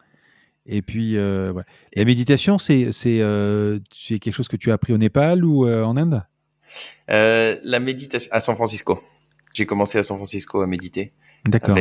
Et 0.66 0.82
puis, 0.82 1.16
euh, 1.16 1.50
voilà. 1.52 1.66
la 1.96 2.04
méditation, 2.04 2.58
c'est 2.58 2.90
euh, 3.06 3.78
c'est 3.92 4.18
quelque 4.18 4.34
chose 4.34 4.48
que 4.48 4.56
tu 4.56 4.70
as 4.70 4.74
appris 4.74 4.92
au 4.92 4.98
Népal 4.98 5.44
ou 5.44 5.68
en 5.68 5.96
Inde? 5.96 6.22
La 7.08 7.80
méditation 7.80 8.30
à 8.32 8.40
San 8.40 8.54
Francisco. 8.54 9.02
J'ai 9.52 9.66
commencé 9.66 9.98
à 9.98 10.02
San 10.02 10.16
Francisco 10.16 10.60
à 10.60 10.66
méditer. 10.66 11.12
D'accord. 11.46 11.76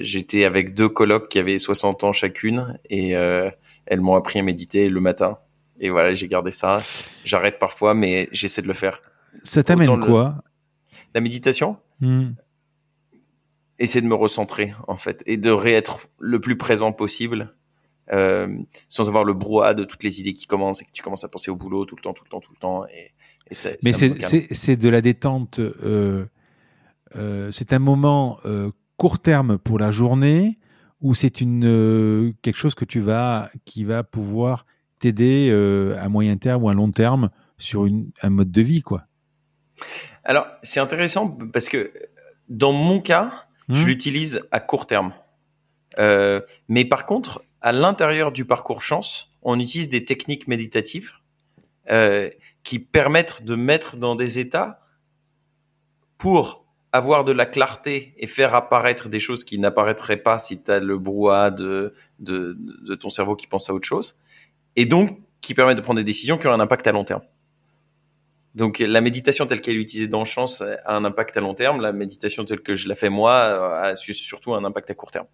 J'étais 0.00 0.44
avec 0.44 0.74
deux 0.74 0.88
colocs 0.88 1.28
qui 1.28 1.38
avaient 1.38 1.58
60 1.58 2.04
ans 2.04 2.12
chacune 2.12 2.78
et 2.90 3.10
elles 3.10 4.00
m'ont 4.00 4.14
appris 4.14 4.38
à 4.38 4.42
méditer 4.42 4.88
le 4.88 5.00
matin. 5.00 5.38
Et 5.80 5.90
voilà, 5.90 6.14
j'ai 6.14 6.28
gardé 6.28 6.50
ça. 6.50 6.80
J'arrête 7.24 7.58
parfois, 7.58 7.94
mais 7.94 8.28
j'essaie 8.32 8.62
de 8.62 8.68
le 8.68 8.74
faire. 8.74 9.00
Ça 9.44 9.62
t'amène 9.62 10.00
quoi? 10.00 10.42
La 11.18 11.22
méditation 11.22 11.76
Hmm. 12.00 12.30
Essayer 13.80 14.00
de 14.00 14.06
me 14.06 14.14
recentrer 14.14 14.72
en 14.86 14.96
fait 14.96 15.22
et 15.26 15.36
de 15.36 15.50
réêtre 15.50 16.08
le 16.20 16.40
plus 16.40 16.56
présent 16.56 16.92
possible 16.92 17.54
euh, 18.12 18.56
sans 18.88 19.08
avoir 19.08 19.24
le 19.24 19.34
brouhaha 19.34 19.74
de 19.74 19.84
toutes 19.84 20.02
les 20.02 20.20
idées 20.20 20.32
qui 20.32 20.46
commencent 20.46 20.80
et 20.80 20.84
que 20.84 20.92
tu 20.92 21.02
commences 21.02 21.24
à 21.24 21.28
penser 21.28 21.50
au 21.50 21.56
boulot 21.56 21.84
tout 21.84 21.96
le 21.96 22.00
temps, 22.00 22.12
tout 22.12 22.24
le 22.24 22.30
temps, 22.30 22.40
tout 22.40 22.52
le 22.52 22.58
temps. 22.58 22.86
Et, 22.86 23.12
Mais 23.84 23.92
c'est 23.92 24.76
de 24.76 24.88
la 24.88 25.00
détente. 25.00 25.58
Euh, 25.58 26.26
euh, 27.16 27.50
c'est 27.50 27.72
un 27.72 27.78
moment 27.78 28.38
court 28.96 29.18
terme 29.18 29.58
pour 29.58 29.78
la 29.78 29.90
journée 29.90 30.58
ou 31.00 31.14
c'est 31.14 31.40
une 31.40 32.34
quelque 32.42 32.58
chose 32.58 32.74
que 32.74 32.84
tu 32.84 33.00
vas 33.00 33.50
qui 33.64 33.84
va 33.84 34.04
pouvoir 34.04 34.66
t'aider 34.98 35.50
à 35.98 36.08
moyen 36.08 36.36
terme 36.36 36.64
ou 36.64 36.68
à 36.68 36.74
long 36.74 36.90
terme 36.90 37.30
sur 37.58 37.86
une, 37.86 38.10
un 38.22 38.30
mode 38.30 38.50
de 38.50 38.62
vie 38.62 38.82
quoi? 38.82 39.04
Alors, 40.24 40.46
c'est 40.62 40.80
intéressant 40.80 41.36
parce 41.52 41.68
que 41.68 41.92
dans 42.48 42.72
mon 42.72 43.00
cas, 43.00 43.44
je 43.68 43.84
hmm. 43.84 43.86
l'utilise 43.86 44.42
à 44.50 44.60
court 44.60 44.86
terme. 44.86 45.12
Euh, 45.98 46.40
mais 46.68 46.84
par 46.84 47.06
contre, 47.06 47.44
à 47.60 47.72
l'intérieur 47.72 48.32
du 48.32 48.44
parcours 48.44 48.82
chance, 48.82 49.36
on 49.42 49.58
utilise 49.58 49.88
des 49.88 50.04
techniques 50.04 50.48
méditatives 50.48 51.12
euh, 51.90 52.30
qui 52.62 52.78
permettent 52.78 53.44
de 53.44 53.54
mettre 53.54 53.96
dans 53.96 54.14
des 54.14 54.38
états 54.38 54.80
pour 56.18 56.66
avoir 56.92 57.24
de 57.24 57.32
la 57.32 57.46
clarté 57.46 58.14
et 58.16 58.26
faire 58.26 58.54
apparaître 58.54 59.08
des 59.08 59.20
choses 59.20 59.44
qui 59.44 59.58
n'apparaîtraient 59.58 60.16
pas 60.16 60.38
si 60.38 60.62
tu 60.62 60.70
as 60.70 60.80
le 60.80 60.98
brouhaha 60.98 61.50
de, 61.50 61.94
de, 62.18 62.56
de 62.58 62.94
ton 62.94 63.10
cerveau 63.10 63.36
qui 63.36 63.46
pense 63.46 63.68
à 63.68 63.74
autre 63.74 63.86
chose. 63.86 64.18
Et 64.76 64.86
donc, 64.86 65.18
qui 65.40 65.54
permettent 65.54 65.76
de 65.76 65.82
prendre 65.82 65.98
des 65.98 66.04
décisions 66.04 66.38
qui 66.38 66.46
ont 66.46 66.52
un 66.52 66.60
impact 66.60 66.86
à 66.86 66.92
long 66.92 67.04
terme. 67.04 67.22
Donc 68.58 68.80
la 68.80 69.00
méditation 69.00 69.46
telle 69.46 69.60
qu'elle 69.60 69.76
est 69.76 69.80
utilisée 69.80 70.08
dans 70.08 70.24
Chance 70.24 70.62
a 70.84 70.96
un 70.96 71.04
impact 71.04 71.36
à 71.36 71.40
long 71.40 71.54
terme. 71.54 71.80
La 71.80 71.92
méditation 71.92 72.44
telle 72.44 72.60
que 72.60 72.74
je 72.74 72.88
la 72.88 72.96
fais 72.96 73.08
moi 73.08 73.84
a 73.84 73.94
surtout 73.94 74.52
un 74.54 74.64
impact 74.64 74.90
à 74.90 74.94
court 74.94 75.12
terme. 75.12 75.26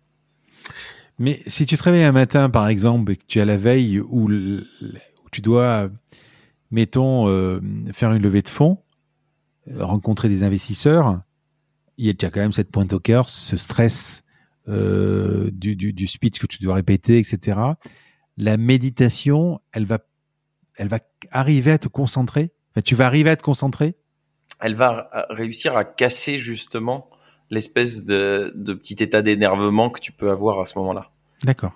Mais 1.18 1.40
si 1.46 1.64
tu 1.64 1.76
te 1.76 1.82
réveilles 1.82 2.05
un 2.05 2.12
matin, 2.12 2.51
par 2.51 2.68
exemple, 2.68 3.12
et 3.12 3.16
que 3.16 3.24
tu 3.26 3.40
as 3.40 3.46
la 3.46 3.56
veille 3.56 3.98
où, 3.98 4.28
tu 5.32 5.40
dois, 5.40 5.88
mettons, 6.70 7.28
euh, 7.28 7.60
faire 7.92 8.12
une 8.12 8.22
levée 8.22 8.42
de 8.42 8.48
fonds, 8.48 8.78
rencontrer 9.74 10.28
des 10.28 10.42
investisseurs, 10.42 11.20
il 11.96 12.06
y 12.06 12.10
a 12.10 12.30
quand 12.30 12.40
même 12.40 12.52
cette 12.52 12.70
pointe 12.70 12.92
au 12.92 13.01
cœur, 13.01 13.30
ce 13.30 13.56
stress 13.56 14.22
euh, 14.68 15.51
du, 15.52 15.76
du, 15.76 16.06
speech 16.06 16.40
que 16.40 16.46
tu 16.46 16.59
dois 16.62 16.74
répéter, 16.74 17.18
etc. 17.18 17.59
La 18.36 18.56
méditation, 18.59 19.60
elle 19.72 19.86
va, 19.86 20.01
elle 20.76 20.88
va 20.88 20.98
arriver 21.30 21.70
à 21.70 21.78
te 21.78 21.88
concentrer 21.88 22.52
tu 22.82 22.94
vas 22.94 23.06
arriver 23.06 23.30
à 23.30 23.36
te 23.36 23.42
concentrer? 23.42 23.94
Elle 24.60 24.74
va 24.74 25.09
réussir 25.30 25.76
à 25.76 25.84
casser 25.84 26.38
justement 26.38 27.10
l'espèce 27.51 28.05
de, 28.05 28.52
petit 28.74 29.02
état 29.02 29.22
d'énervement 29.22 29.90
que 29.90 30.01
tu 30.01 30.12
peux 30.12 30.30
avoir 30.30 30.60
à 30.60 30.64
ce 30.64 30.78
moment-là. 30.78 31.10
D'accord. 31.42 31.72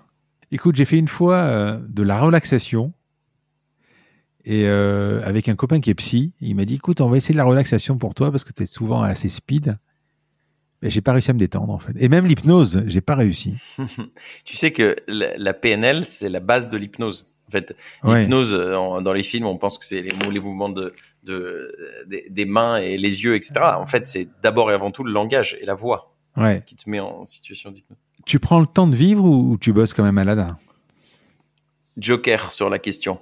Écoute, 0.51 0.77
j'ai 0.77 0.85
fait 0.85 0.99
une 0.99 1.09
fois 1.09 1.37
euh, 1.37 1.79
de 1.89 2.03
la 2.03 2.19
relaxation 2.19 2.93
et 4.45 4.67
euh, 4.67 5.21
avec 5.25 5.49
un 5.49 5.57
copain 5.57 5.81
qui 5.81 5.91
est 5.91 5.95
psy, 5.95 6.33
il 6.41 6.57
m'a 6.57 6.65
dit 6.65 6.77
écoute, 6.77 7.01
on 7.03 7.09
va 7.09 7.19
essayer 7.19 7.35
de 7.35 7.39
la 7.39 7.45
relaxation 7.45 7.97
pour 7.97 8.15
toi 8.15 8.31
parce 8.31 8.45
que 8.45 8.53
tu 8.53 8.63
es 8.63 8.67
souvent 8.67 9.03
assez 9.03 9.29
speed. 9.29 9.77
Mais 10.81 10.91
j'ai 10.91 11.01
pas 11.01 11.13
réussi 11.13 11.31
à 11.31 11.35
me 11.35 11.39
détendre 11.39 11.73
en 11.73 11.79
fait. 11.79 11.93
Et 11.99 12.09
même 12.09 12.25
l'hypnose, 12.25 12.85
j'ai 12.87 13.01
pas 13.01 13.17
réussi. 13.17 13.57
tu 14.45 14.57
sais 14.57 14.73
que 14.73 14.97
la 15.09 15.53
PNL, 15.53 16.05
c'est 16.07 16.29
la 16.29 16.41
base 16.41 16.69
de 16.69 16.79
l'hypnose. 16.79 17.35
En 17.49 17.51
fait, 17.51 17.75
l'hypnose 18.05 18.55
euh, 18.55 19.01
dans 19.01 19.13
les 19.13 19.23
films, 19.23 19.47
on 19.47 19.57
pense 19.57 19.79
que 19.79 19.85
c'est 19.85 20.03
les, 20.03 20.11
les 20.31 20.41
mouvements 20.41 20.69
de, 20.69 20.95
de 21.25 21.75
des, 22.07 22.45
mains 22.45 22.79
et 22.79 22.99
les 22.99 23.25
yeux, 23.25 23.35
etc. 23.35 23.53
En 23.63 23.87
fait, 23.87 24.07
c'est 24.07 24.29
d'abord 24.43 24.71
et 24.71 24.75
avant 24.75 24.91
tout 24.91 25.05
le 25.05 25.13
langage 25.13 25.57
et 25.61 25.67
la 25.67 25.75
voix 25.75 26.15
qui 26.67 26.77
te 26.77 26.89
met 26.89 27.01
en 27.01 27.27
situation 27.27 27.71
d'hypnose. 27.71 27.99
Tu 28.27 28.39
prends 28.39 28.61
le 28.61 28.67
temps 28.67 28.87
de 28.87 28.95
vivre 28.95 29.25
ou, 29.25 29.57
tu 29.59 29.73
bosses 29.73 29.95
quand 29.95 30.05
même 30.05 30.15
malade 30.15 30.55
Joker 31.97 32.53
sur 32.53 32.71
la 32.71 32.79
question. 32.79 33.19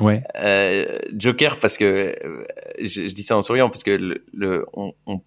Ouais. 0.00 0.22
Euh, 0.36 0.98
Joker 1.14 1.58
parce 1.58 1.78
que 1.78 1.84
euh, 2.24 2.44
je, 2.80 3.02
dis 3.02 3.22
ça 3.22 3.36
en 3.36 3.42
souriant 3.42 3.68
parce 3.68 3.84
que 3.84 3.90
le, 4.32 4.66
on, 4.72 4.94
on, 5.06 5.20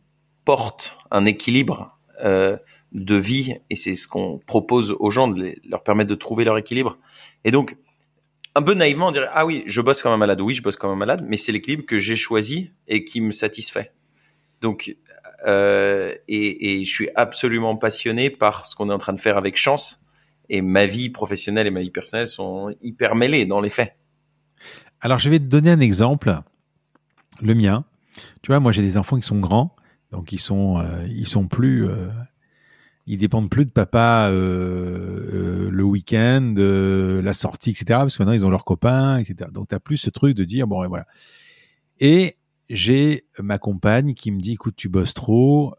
porte 0.45 0.97
un 1.11 1.25
équilibre 1.25 1.99
euh, 2.23 2.57
de 2.91 3.15
vie 3.15 3.55
et 3.69 3.75
c'est 3.75 3.93
ce 3.93 4.07
qu'on 4.07 4.39
propose 4.39 4.95
aux 4.99 5.11
gens 5.11 5.27
de 5.27 5.53
leur 5.69 5.83
permettre 5.83 6.09
de 6.09 6.15
trouver 6.15 6.43
leur 6.43 6.57
équilibre. 6.57 6.97
Et 7.45 7.51
donc 7.51 7.77
un 8.55 8.61
peu 8.61 8.73
naïvement, 8.73 9.07
on 9.07 9.11
dirait 9.11 9.29
ah 9.33 9.45
oui, 9.45 9.63
je 9.65 9.81
bosse 9.81 10.01
comme 10.01 10.11
un 10.11 10.17
malade. 10.17 10.41
Oui, 10.41 10.53
je 10.53 10.61
bosse 10.61 10.75
comme 10.75 10.91
un 10.91 10.95
malade, 10.95 11.25
mais 11.27 11.37
c'est 11.37 11.51
l'équilibre 11.51 11.85
que 11.85 11.99
j'ai 11.99 12.15
choisi 12.15 12.71
et 12.87 13.03
qui 13.03 13.21
me 13.21 13.31
satisfait. 13.31 13.91
Donc, 14.61 14.95
euh, 15.45 16.13
et, 16.27 16.81
et, 16.81 16.83
je 16.83 16.91
suis 16.91 17.09
absolument 17.15 17.77
passionné 17.77 18.29
par 18.29 18.65
ce 18.65 18.75
qu'on 18.75 18.89
est 18.89 18.93
en 18.93 18.97
train 18.97 19.13
de 19.13 19.19
faire 19.19 19.37
avec 19.37 19.57
Chance. 19.57 20.05
Et 20.49 20.61
ma 20.61 20.85
vie 20.85 21.09
professionnelle 21.09 21.67
et 21.67 21.71
ma 21.71 21.81
vie 21.81 21.91
personnelle 21.91 22.27
sont 22.27 22.73
hyper 22.81 23.15
mêlées 23.15 23.45
dans 23.45 23.61
les 23.61 23.69
faits. 23.69 23.95
Alors, 24.99 25.19
je 25.19 25.29
vais 25.29 25.39
te 25.39 25.45
donner 25.45 25.71
un 25.71 25.79
exemple, 25.79 26.35
le 27.41 27.53
mien. 27.53 27.85
Tu 28.41 28.51
vois, 28.51 28.59
moi, 28.59 28.71
j'ai 28.71 28.81
des 28.81 28.97
enfants 28.97 29.17
qui 29.17 29.25
sont 29.25 29.39
grands 29.39 29.73
Donc 30.11 30.33
ils 30.33 30.39
sont, 30.39 30.79
euh, 30.79 31.05
ils 31.07 31.27
sont 31.27 31.47
plus, 31.47 31.87
euh, 31.87 32.09
ils 33.09 33.17
dépendent 33.17 33.49
plus 33.49 33.65
de 33.65 33.71
papa 33.71 34.29
euh, 34.29 35.67
le 35.71 35.83
week-end, 35.83 36.53
la 36.57 37.33
sortie, 37.33 37.71
etc. 37.71 37.85
Parce 37.87 38.15
que 38.15 38.21
maintenant 38.21 38.35
ils 38.35 38.45
ont 38.45 38.51
leurs 38.51 38.65
copains, 38.65 39.17
etc. 39.17 39.49
Donc 39.51 39.69
t'as 39.69 39.79
plus 39.79 39.97
ce 39.97 40.11
truc 40.11 40.37
de 40.37 40.43
dire 40.43 40.67
bon 40.67 40.83
et 40.83 40.87
voilà. 40.87 41.07
Et 41.99 42.37
j'ai 42.69 43.25
ma 43.39 43.57
compagne 43.57 44.13
qui 44.13 44.29
me 44.29 44.39
dit 44.39 44.51
écoute 44.51 44.75
tu 44.77 44.89
bosses 44.89 45.15
trop, 45.15 45.73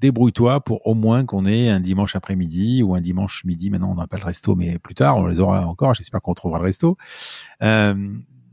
débrouille-toi 0.00 0.64
pour 0.64 0.84
au 0.84 0.94
moins 0.94 1.24
qu'on 1.24 1.46
ait 1.46 1.68
un 1.68 1.78
dimanche 1.78 2.16
après-midi 2.16 2.82
ou 2.82 2.96
un 2.96 3.00
dimanche 3.00 3.44
midi. 3.44 3.70
Maintenant 3.70 3.92
on 3.92 3.94
n'a 3.94 4.08
pas 4.08 4.18
le 4.18 4.24
resto, 4.24 4.56
mais 4.56 4.80
plus 4.80 4.96
tard 4.96 5.18
on 5.18 5.28
les 5.28 5.38
aura 5.38 5.64
encore. 5.64 5.94
J'espère 5.94 6.22
qu'on 6.22 6.34
trouvera 6.34 6.58
le 6.58 6.64
resto. 6.64 6.96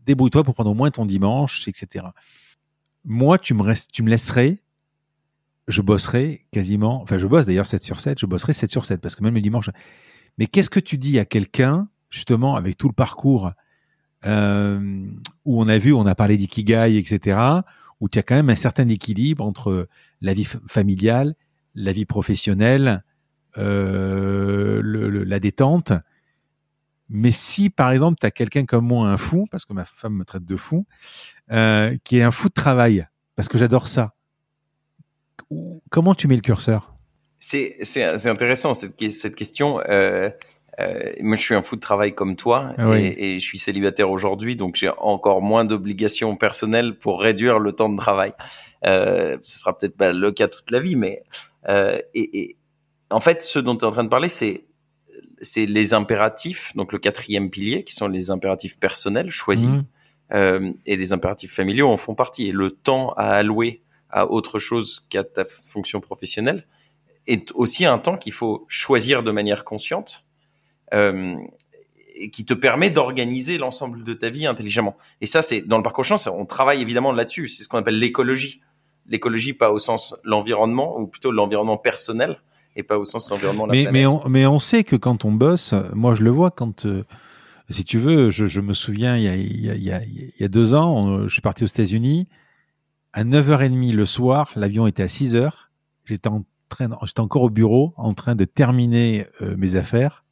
débrouille-toi 0.06 0.44
pour 0.44 0.54
prendre 0.54 0.70
au 0.70 0.76
moins 0.76 0.92
ton 0.92 1.08
dimanche, 1.08 1.68
etc. 1.68 2.06
Moi 3.04 3.40
tu 3.40 3.56
me 3.56 3.64
restes, 3.64 3.92
tu 3.92 4.04
me 4.04 4.12
laisserais 4.12 4.62
je 5.70 5.82
bosserai 5.82 6.46
quasiment, 6.52 7.02
enfin 7.02 7.20
je 7.20 7.28
bosse 7.28 7.46
d'ailleurs 7.46 7.68
7 7.68 7.84
sur 7.84 8.00
7, 8.00 8.20
je 8.20 8.26
bosserai 8.26 8.54
7 8.54 8.70
sur 8.70 8.86
7 8.86 9.00
parce 9.00 9.16
que 9.16 9.24
même 9.24 9.36
le 9.36 9.42
dimanche. 9.42 9.70
Mais 10.38 10.48
qu'est-ce 10.48 10.70
que 10.70 10.80
tu 10.80 10.98
dis 10.98 11.20
à 11.20 11.26
quelqu'un, 11.26 11.88
justement, 12.10 12.56
avec 12.56 12.76
tout 12.76 12.88
le 12.88 12.94
parcours 12.94 13.52
euh, 14.26 15.06
où 15.46 15.62
on 15.62 15.68
a 15.68 15.78
vu, 15.78 15.94
on 15.94 16.06
a 16.06 16.16
parlé 16.16 16.38
d'ikigai, 16.38 16.98
etc., 16.98 17.40
où 18.00 18.10
tu 18.10 18.18
as 18.18 18.24
quand 18.24 18.36
même 18.36 18.50
un 18.50 18.56
certain 18.56 18.88
équilibre 18.88 19.46
entre 19.46 19.88
la 20.22 20.34
vie 20.34 20.48
familiale, 20.68 21.36
la 21.76 21.92
vie 21.92 22.06
professionnelle, 22.06 23.04
euh, 23.58 24.82
la 25.26 25.40
détente. 25.40 25.94
Mais 27.10 27.32
si, 27.32 27.70
par 27.70 27.92
exemple, 27.92 28.18
tu 28.20 28.26
as 28.26 28.32
quelqu'un 28.32 28.66
comme 28.66 28.86
moi, 28.86 29.10
un 29.10 29.18
fou, 29.18 29.46
parce 29.52 29.66
que 29.66 29.74
ma 29.74 29.86
femme 29.86 30.14
me 30.14 30.26
traite 30.26 30.46
de 30.46 30.56
fou, 30.56 30.86
euh, 31.52 31.96
qui 32.04 32.18
est 32.18 32.24
un 32.24 32.32
fou 32.32 32.48
de 32.48 32.54
travail, 32.54 33.08
parce 33.36 33.50
que 33.50 33.58
j'adore 33.58 33.88
ça, 33.88 34.16
comment 35.90 36.16
tu 36.16 36.28
mets 36.28 36.36
le 36.36 36.42
curseur? 36.42 36.96
C'est 37.40 38.28
intéressant 38.28 38.74
cette, 38.74 39.12
cette 39.12 39.36
question. 39.36 39.80
Euh, 39.88 40.30
euh, 40.80 41.14
moi, 41.22 41.36
je 41.36 41.42
suis 41.42 41.56
un 41.56 41.62
fou 41.62 41.76
de 41.76 41.82
travail 41.82 42.14
comme 42.16 42.36
toi 42.36 42.74
ah 42.78 42.98
et, 42.98 43.16
et, 43.18 43.40
je 43.40 43.46
suis 43.46 43.60
célibataire 43.60 44.10
aujourd'hui, 44.10 44.56
donc 44.56 44.76
j'ai 44.76 44.90
encore 44.98 45.42
moins 45.42 45.66
d'obligations 45.66 46.36
personnelles 46.38 46.98
pour 46.98 47.22
réduire 47.22 47.60
le 47.60 47.74
temps 47.74 47.90
de 47.90 47.98
travail. 47.98 48.34
Euh, 48.86 49.38
ce 49.42 49.60
sera 49.60 49.78
peut-être 49.78 49.98
pas 49.98 50.14
le 50.14 50.32
cas 50.32 50.48
toute 50.48 50.72
la 50.72 50.80
vie, 50.80 50.96
mais 50.96 51.24
euh, 51.68 52.00
et, 52.14 52.40
et, 52.40 52.58
en 53.10 53.20
fait, 53.20 53.42
ce 53.42 53.60
dont 53.60 53.76
tu 53.76 53.84
es 53.84 53.88
en 53.88 53.92
train 53.92 54.04
de 54.04 54.10
parler, 54.10 54.30
c'est 54.30 54.66
c'est 55.42 55.66
les 55.66 55.94
impératifs, 55.94 56.76
donc 56.76 56.92
le 56.92 57.00
quatrième 57.00 57.50
pilier, 57.50 57.84
qui 57.84 57.94
sont 57.94 58.08
les 58.08 58.30
impératifs 58.30 58.78
personnels 58.78 59.32
choisis, 59.32 59.70
mmh. 59.70 59.86
euh, 60.34 60.72
et 60.86 60.98
les 60.98 61.14
impératifs 61.14 61.54
familiaux 61.54 61.88
en 61.88 61.98
font 61.98 62.16
partie. 62.16 62.50
Et 62.50 62.52
le 62.52 62.72
temps 62.72 63.14
à 63.14 63.32
allouer 63.32 63.82
à 64.10 64.30
autre 64.30 64.60
chose 64.60 65.00
qu'à 65.10 65.24
ta 65.24 65.46
fonction 65.46 66.00
professionnelle 66.00 66.66
est 67.28 67.52
aussi 67.54 67.86
un 67.86 68.00
temps 68.00 68.18
qu'il 68.18 68.34
faut 68.34 68.66
choisir 68.68 69.24
de 69.24 69.32
manière 69.32 69.64
consciente 69.64 70.24
euh, 70.94 71.36
et 72.16 72.32
qui 72.32 72.44
te 72.44 72.54
permet 72.54 72.90
d'organiser 72.90 73.58
l'ensemble 73.58 74.04
de 74.04 74.14
ta 74.14 74.30
vie 74.30 74.48
intelligemment. 74.48 74.98
Et 75.22 75.26
ça, 75.26 75.42
c'est 75.42 75.62
dans 75.62 75.78
le 75.78 75.84
parcours 75.84 76.04
chance, 76.04 76.28
on 76.28 76.46
travaille 76.46 76.82
évidemment 76.82 77.12
là-dessus. 77.12 77.48
C'est 77.48 77.64
ce 77.64 77.70
qu'on 77.70 77.78
appelle 77.78 78.00
l'écologie. 78.00 78.62
L'écologie, 79.08 79.54
pas 79.54 79.72
au 79.72 79.80
sens 79.80 80.16
l'environnement, 80.24 81.00
ou 81.00 81.08
plutôt 81.08 81.32
l'environnement 81.32 81.78
personnel, 81.78 82.42
et 82.76 82.84
pas 82.84 82.98
au 82.98 83.06
sens 83.06 83.30
l'environnement 83.32 83.66
la 83.68 83.72
mais, 83.72 83.84
planète. 83.84 83.94
Mais 83.94 84.06
on, 84.06 84.28
mais 84.28 84.46
on 84.46 84.60
sait 84.60 84.84
que 84.84 84.96
quand 84.96 85.24
on 85.24 85.32
bosse, 85.32 85.74
moi 85.94 86.16
je 86.16 86.24
le 86.24 86.30
vois 86.30 86.52
quand, 86.52 86.86
euh, 86.86 87.04
si 87.70 87.84
tu 87.84 88.00
veux, 88.00 88.30
je, 88.32 88.48
je, 88.48 88.60
me 88.60 88.74
souviens, 88.74 89.16
il 89.16 89.24
y 89.24 89.28
a, 89.28 89.36
il 89.36 89.84
y 89.84 89.92
a, 89.92 90.02
il 90.04 90.34
y 90.40 90.44
a 90.44 90.48
deux 90.48 90.76
ans, 90.76 91.28
je 91.28 91.34
suis 91.34 91.42
parti 91.42 91.64
aux 91.64 91.68
États-Unis 91.68 92.28
à 93.20 93.26
9h30 93.26 93.94
le 93.94 94.06
soir, 94.06 94.50
l'avion 94.56 94.88
était 94.88 95.04
à 95.04 95.08
6h. 95.08 95.52
J'étais 96.06 96.30
encore 96.30 97.42
au 97.42 97.50
bureau 97.50 97.94
en 97.98 98.14
train 98.14 98.34
de 98.34 98.46
terminer 98.46 99.28
euh, 99.42 99.58
mes 99.58 99.76
affaires 99.76 100.24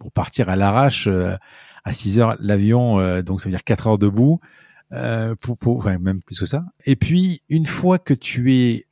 pour 0.00 0.10
partir 0.10 0.48
à 0.48 0.56
l'arrache 0.56 1.06
euh, 1.06 1.36
à 1.84 1.92
6 1.92 2.18
h 2.18 2.36
l'avion, 2.40 2.98
euh, 2.98 3.22
donc 3.22 3.40
ça 3.40 3.44
veut 3.44 3.52
dire 3.52 3.62
4 3.62 3.86
heures 3.86 3.98
debout, 3.98 4.40
même 4.90 6.20
plus 6.26 6.40
que 6.40 6.46
ça. 6.46 6.64
Et 6.84 6.96
puis, 6.96 7.42
une 7.48 7.66
fois 7.66 8.00
que 8.00 8.12
tu 8.12 8.52
es 8.54 8.86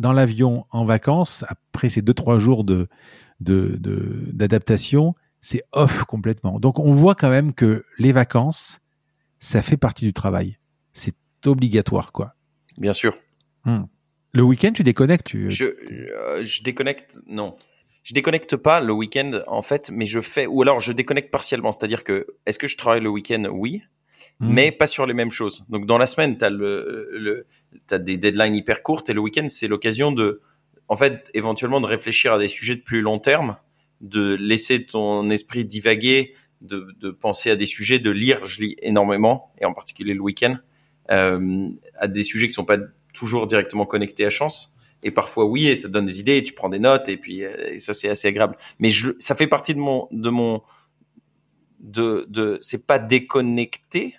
dans 0.00 0.12
l'avion 0.12 0.66
en 0.70 0.84
vacances, 0.84 1.44
après 1.46 1.88
ces 1.88 2.02
2-3 2.02 2.40
jours 2.40 2.64
de, 2.64 2.88
de, 3.38 3.78
d'adaptation, 4.32 5.14
c'est 5.40 5.62
off 5.70 6.02
complètement. 6.02 6.58
Donc, 6.58 6.80
on 6.80 6.94
voit 6.94 7.14
quand 7.14 7.30
même 7.30 7.52
que 7.52 7.84
les 8.00 8.10
vacances, 8.10 8.80
ça 9.38 9.62
fait 9.62 9.76
partie 9.76 10.04
du 10.04 10.12
travail. 10.12 10.58
C'est 10.94 11.14
obligatoire, 11.50 12.12
quoi. 12.12 12.34
Bien 12.78 12.92
sûr. 12.92 13.16
Hmm. 13.64 13.84
Le 14.32 14.42
week-end, 14.42 14.72
tu 14.72 14.82
déconnectes 14.82 15.26
tu... 15.26 15.50
Je, 15.50 15.64
euh, 15.64 16.42
je 16.42 16.62
déconnecte, 16.62 17.20
non. 17.26 17.54
Je 18.02 18.14
déconnecte 18.14 18.56
pas 18.56 18.80
le 18.80 18.92
week-end, 18.92 19.42
en 19.46 19.62
fait, 19.62 19.90
mais 19.92 20.06
je 20.06 20.20
fais, 20.20 20.46
ou 20.46 20.62
alors 20.62 20.80
je 20.80 20.92
déconnecte 20.92 21.30
partiellement. 21.30 21.70
C'est-à-dire 21.70 22.02
que, 22.02 22.26
est-ce 22.46 22.58
que 22.58 22.66
je 22.66 22.76
travaille 22.76 23.02
le 23.02 23.10
week-end? 23.10 23.44
Oui, 23.52 23.82
hmm. 24.40 24.52
mais 24.52 24.72
pas 24.72 24.86
sur 24.86 25.06
les 25.06 25.14
mêmes 25.14 25.30
choses. 25.30 25.64
Donc, 25.68 25.86
dans 25.86 25.98
la 25.98 26.06
semaine, 26.06 26.38
tu 26.38 26.44
as, 26.44 26.50
le, 26.50 27.10
le, 27.12 27.46
as 27.90 27.98
des 27.98 28.16
deadlines 28.16 28.56
hyper 28.56 28.82
courtes 28.82 29.10
et 29.10 29.12
le 29.12 29.20
week-end, 29.20 29.46
c'est 29.48 29.68
l'occasion 29.68 30.12
de, 30.12 30.40
en 30.88 30.96
fait, 30.96 31.30
éventuellement 31.34 31.80
de 31.80 31.86
réfléchir 31.86 32.32
à 32.32 32.38
des 32.38 32.48
sujets 32.48 32.76
de 32.76 32.82
plus 32.82 33.02
long 33.02 33.18
terme, 33.18 33.56
de 34.00 34.34
laisser 34.34 34.84
ton 34.84 35.30
esprit 35.30 35.64
divaguer, 35.64 36.34
de, 36.62 36.88
de 36.98 37.10
penser 37.10 37.50
à 37.50 37.56
des 37.56 37.66
sujets, 37.66 37.98
de 37.98 38.10
lire. 38.10 38.44
Je 38.44 38.62
lis 38.62 38.76
énormément, 38.80 39.52
et 39.60 39.66
en 39.66 39.72
particulier 39.74 40.14
le 40.14 40.20
week-end 40.20 40.56
à 41.12 42.08
des 42.08 42.22
sujets 42.22 42.48
qui 42.48 42.54
sont 42.54 42.64
pas 42.64 42.78
toujours 43.12 43.46
directement 43.46 43.86
connectés 43.86 44.24
à 44.24 44.30
chance. 44.30 44.74
Et 45.02 45.10
parfois 45.10 45.44
oui, 45.44 45.66
et 45.66 45.76
ça 45.76 45.88
te 45.88 45.92
donne 45.92 46.06
des 46.06 46.20
idées, 46.20 46.36
et 46.38 46.42
tu 46.44 46.54
prends 46.54 46.68
des 46.68 46.78
notes, 46.78 47.08
et 47.08 47.16
puis 47.16 47.44
euh, 47.44 47.78
ça 47.78 47.92
c'est 47.92 48.08
assez 48.08 48.28
agréable. 48.28 48.54
Mais 48.78 48.90
je, 48.90 49.10
ça 49.18 49.34
fait 49.34 49.48
partie 49.48 49.74
de 49.74 49.80
mon, 49.80 50.06
de 50.12 50.30
mon, 50.30 50.62
de, 51.80 52.26
de, 52.28 52.58
c'est 52.60 52.86
pas 52.86 53.00
déconnecté, 53.00 54.14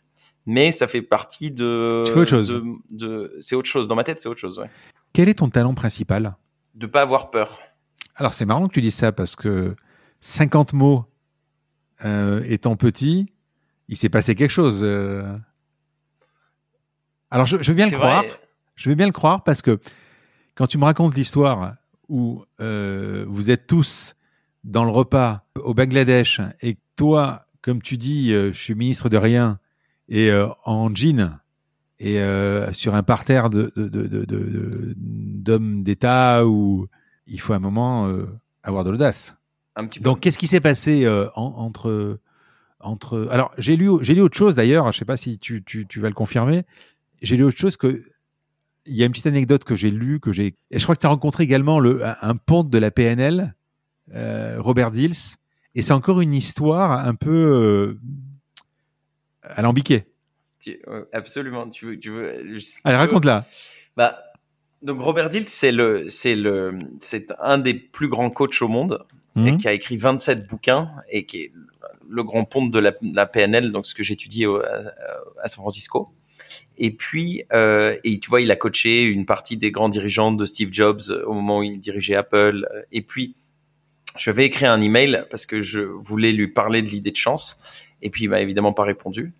mais 0.45 0.71
ça 0.73 0.87
fait 0.87 1.01
partie 1.01 1.51
de. 1.51 2.03
autre 2.05 2.25
chose. 2.25 2.49
De, 2.49 2.63
de 2.91 3.37
c'est 3.39 3.55
autre 3.55 3.69
chose 3.69 3.87
dans 3.87 3.95
ma 3.95 4.03
tête, 4.03 4.19
c'est 4.19 4.27
autre 4.27 4.41
chose. 4.41 4.59
Ouais. 4.59 4.69
Quel 5.13 5.29
est 5.29 5.35
ton 5.35 5.49
talent 5.49 5.73
principal? 5.73 6.35
De 6.75 6.85
pas 6.85 7.01
avoir 7.01 7.31
peur. 7.31 7.59
Alors 8.15 8.33
c'est 8.33 8.45
marrant 8.45 8.67
que 8.67 8.73
tu 8.73 8.81
dises 8.81 8.95
ça 8.95 9.13
parce 9.13 9.37
que 9.37 9.75
50 10.19 10.73
mots 10.73 11.05
euh, 12.03 12.43
étant 12.45 12.75
petit, 12.75 13.27
il 13.87 13.95
s'est 13.95 14.09
passé 14.09 14.35
quelque 14.35 14.51
chose. 14.51 14.81
Euh... 14.83 15.23
Alors, 17.33 17.47
je, 17.47 17.57
veux 17.57 17.73
bien 17.73 17.87
le 17.87 17.97
croire. 17.97 18.23
Je 18.75 18.89
veux 18.89 18.95
bien 18.95 19.07
le 19.07 19.11
croire 19.11 19.43
parce 19.43 19.63
que 19.63 19.79
quand 20.53 20.67
tu 20.67 20.77
me 20.77 20.83
racontes 20.83 21.15
l'histoire 21.15 21.73
où 22.07 22.43
euh, 22.61 23.25
vous 23.27 23.49
êtes 23.49 23.65
tous 23.65 24.15
dans 24.63 24.83
le 24.83 24.91
repas 24.91 25.43
au 25.55 25.73
Bangladesh 25.73 26.41
et 26.61 26.77
toi, 26.95 27.47
comme 27.63 27.81
tu 27.81 27.97
dis, 27.97 28.31
euh, 28.33 28.53
je 28.53 28.59
suis 28.59 28.75
ministre 28.75 29.09
de 29.09 29.17
rien 29.17 29.57
et 30.09 30.29
euh, 30.29 30.47
en 30.63 30.93
jean 30.93 31.39
et 31.97 32.19
sur 32.73 32.93
un 32.93 33.03
parterre 33.03 33.49
de, 33.49 33.71
d'hommes 34.95 35.83
d'État 35.83 36.45
où 36.45 36.87
il 37.25 37.39
faut 37.39 37.53
un 37.53 37.59
moment 37.59 38.13
avoir 38.61 38.83
de 38.83 38.89
l'audace. 38.89 39.35
Un 39.77 39.87
petit 39.87 40.01
Donc, 40.01 40.19
qu'est-ce 40.19 40.37
qui 40.37 40.47
s'est 40.47 40.59
passé 40.59 41.07
entre 41.33 42.19
entre 42.81 43.29
Alors, 43.31 43.51
j'ai 43.57 43.77
lu 43.77 43.89
j'ai 44.01 44.15
lu 44.15 44.21
autre 44.21 44.35
chose 44.35 44.53
d'ailleurs. 44.53 44.91
Je 44.91 44.97
sais 44.97 45.05
pas 45.05 45.15
si 45.15 45.39
tu, 45.39 45.63
tu, 45.63 45.87
tu 45.87 46.01
vas 46.01 46.09
le 46.09 46.13
confirmer 46.13 46.65
j'ai 47.23 47.37
lu 47.37 47.43
autre 47.45 47.57
chose 47.57 47.77
que 47.77 48.03
il 48.85 48.95
y 48.95 49.03
a 49.03 49.05
une 49.05 49.11
petite 49.11 49.27
anecdote 49.27 49.63
que 49.63 49.75
j'ai 49.75 49.89
lue, 49.89 50.19
que 50.19 50.31
j'ai. 50.31 50.55
Et 50.71 50.79
je 50.79 50.83
crois 50.83 50.95
que 50.95 51.01
tu 51.01 51.07
as 51.07 51.09
rencontré 51.09 51.43
également 51.43 51.79
le, 51.79 52.01
un 52.03 52.35
ponte 52.35 52.69
de 52.69 52.77
la 52.77 52.91
PNL, 52.91 53.55
euh, 54.13 54.61
Robert 54.61 54.91
Dills. 54.91 55.37
Et 55.75 55.81
c'est 55.81 55.93
encore 55.93 56.21
une 56.21 56.33
histoire 56.33 56.91
un 56.91 57.15
peu 57.15 57.31
euh, 57.31 57.99
alambiquée. 59.41 60.05
Absolument. 61.13 61.69
Tu 61.69 61.85
veux, 61.85 61.99
tu 61.99 62.11
veux, 62.11 62.59
Allez, 62.83 62.97
raconte-la. 62.97 63.45
Bah, 63.97 64.17
donc 64.81 64.99
Robert 64.99 65.29
Dills, 65.29 65.47
c'est 65.47 65.71
le, 65.71 66.09
c'est 66.09 66.35
le, 66.35 66.77
c'est 66.99 67.33
un 67.39 67.57
des 67.57 67.73
plus 67.73 68.09
grands 68.09 68.29
coachs 68.29 68.61
au 68.61 68.67
monde 68.67 69.05
et 69.35 69.39
mhm. 69.39 69.57
qui 69.57 69.67
a 69.67 69.73
écrit 69.73 69.97
27 69.97 70.47
bouquins 70.47 70.91
et 71.09 71.25
qui 71.25 71.37
est 71.37 71.51
le 72.07 72.23
grand 72.23 72.45
ponte 72.45 72.69
de 72.69 72.79
la, 72.79 72.93
la 73.01 73.25
PNL, 73.25 73.71
donc 73.71 73.85
ce 73.85 73.95
que 73.95 74.03
j'étudie 74.03 74.45
à 74.45 75.47
San 75.47 75.61
Francisco. 75.61 76.09
Et 76.77 76.91
puis, 76.91 77.43
euh, 77.53 77.97
et 78.03 78.19
tu 78.19 78.29
vois, 78.29 78.41
il 78.41 78.51
a 78.51 78.55
coaché 78.55 79.03
une 79.03 79.25
partie 79.25 79.57
des 79.57 79.71
grands 79.71 79.89
dirigeants 79.89 80.31
de 80.31 80.45
Steve 80.45 80.69
Jobs 80.71 81.01
euh, 81.09 81.23
au 81.25 81.33
moment 81.33 81.59
où 81.59 81.63
il 81.63 81.79
dirigeait 81.79 82.15
Apple. 82.15 82.67
Et 82.91 83.01
puis, 83.01 83.35
je 84.17 84.31
vais 84.31 84.45
écrire 84.45 84.71
un 84.71 84.81
email 84.81 85.25
parce 85.29 85.45
que 85.45 85.61
je 85.61 85.79
voulais 85.79 86.31
lui 86.31 86.47
parler 86.47 86.81
de 86.81 86.89
l'idée 86.89 87.11
de 87.11 87.17
chance. 87.17 87.59
Et 88.01 88.09
puis, 88.09 88.25
il 88.25 88.29
m'a 88.29 88.41
évidemment 88.41 88.73
pas 88.73 88.83
répondu. 88.83 89.33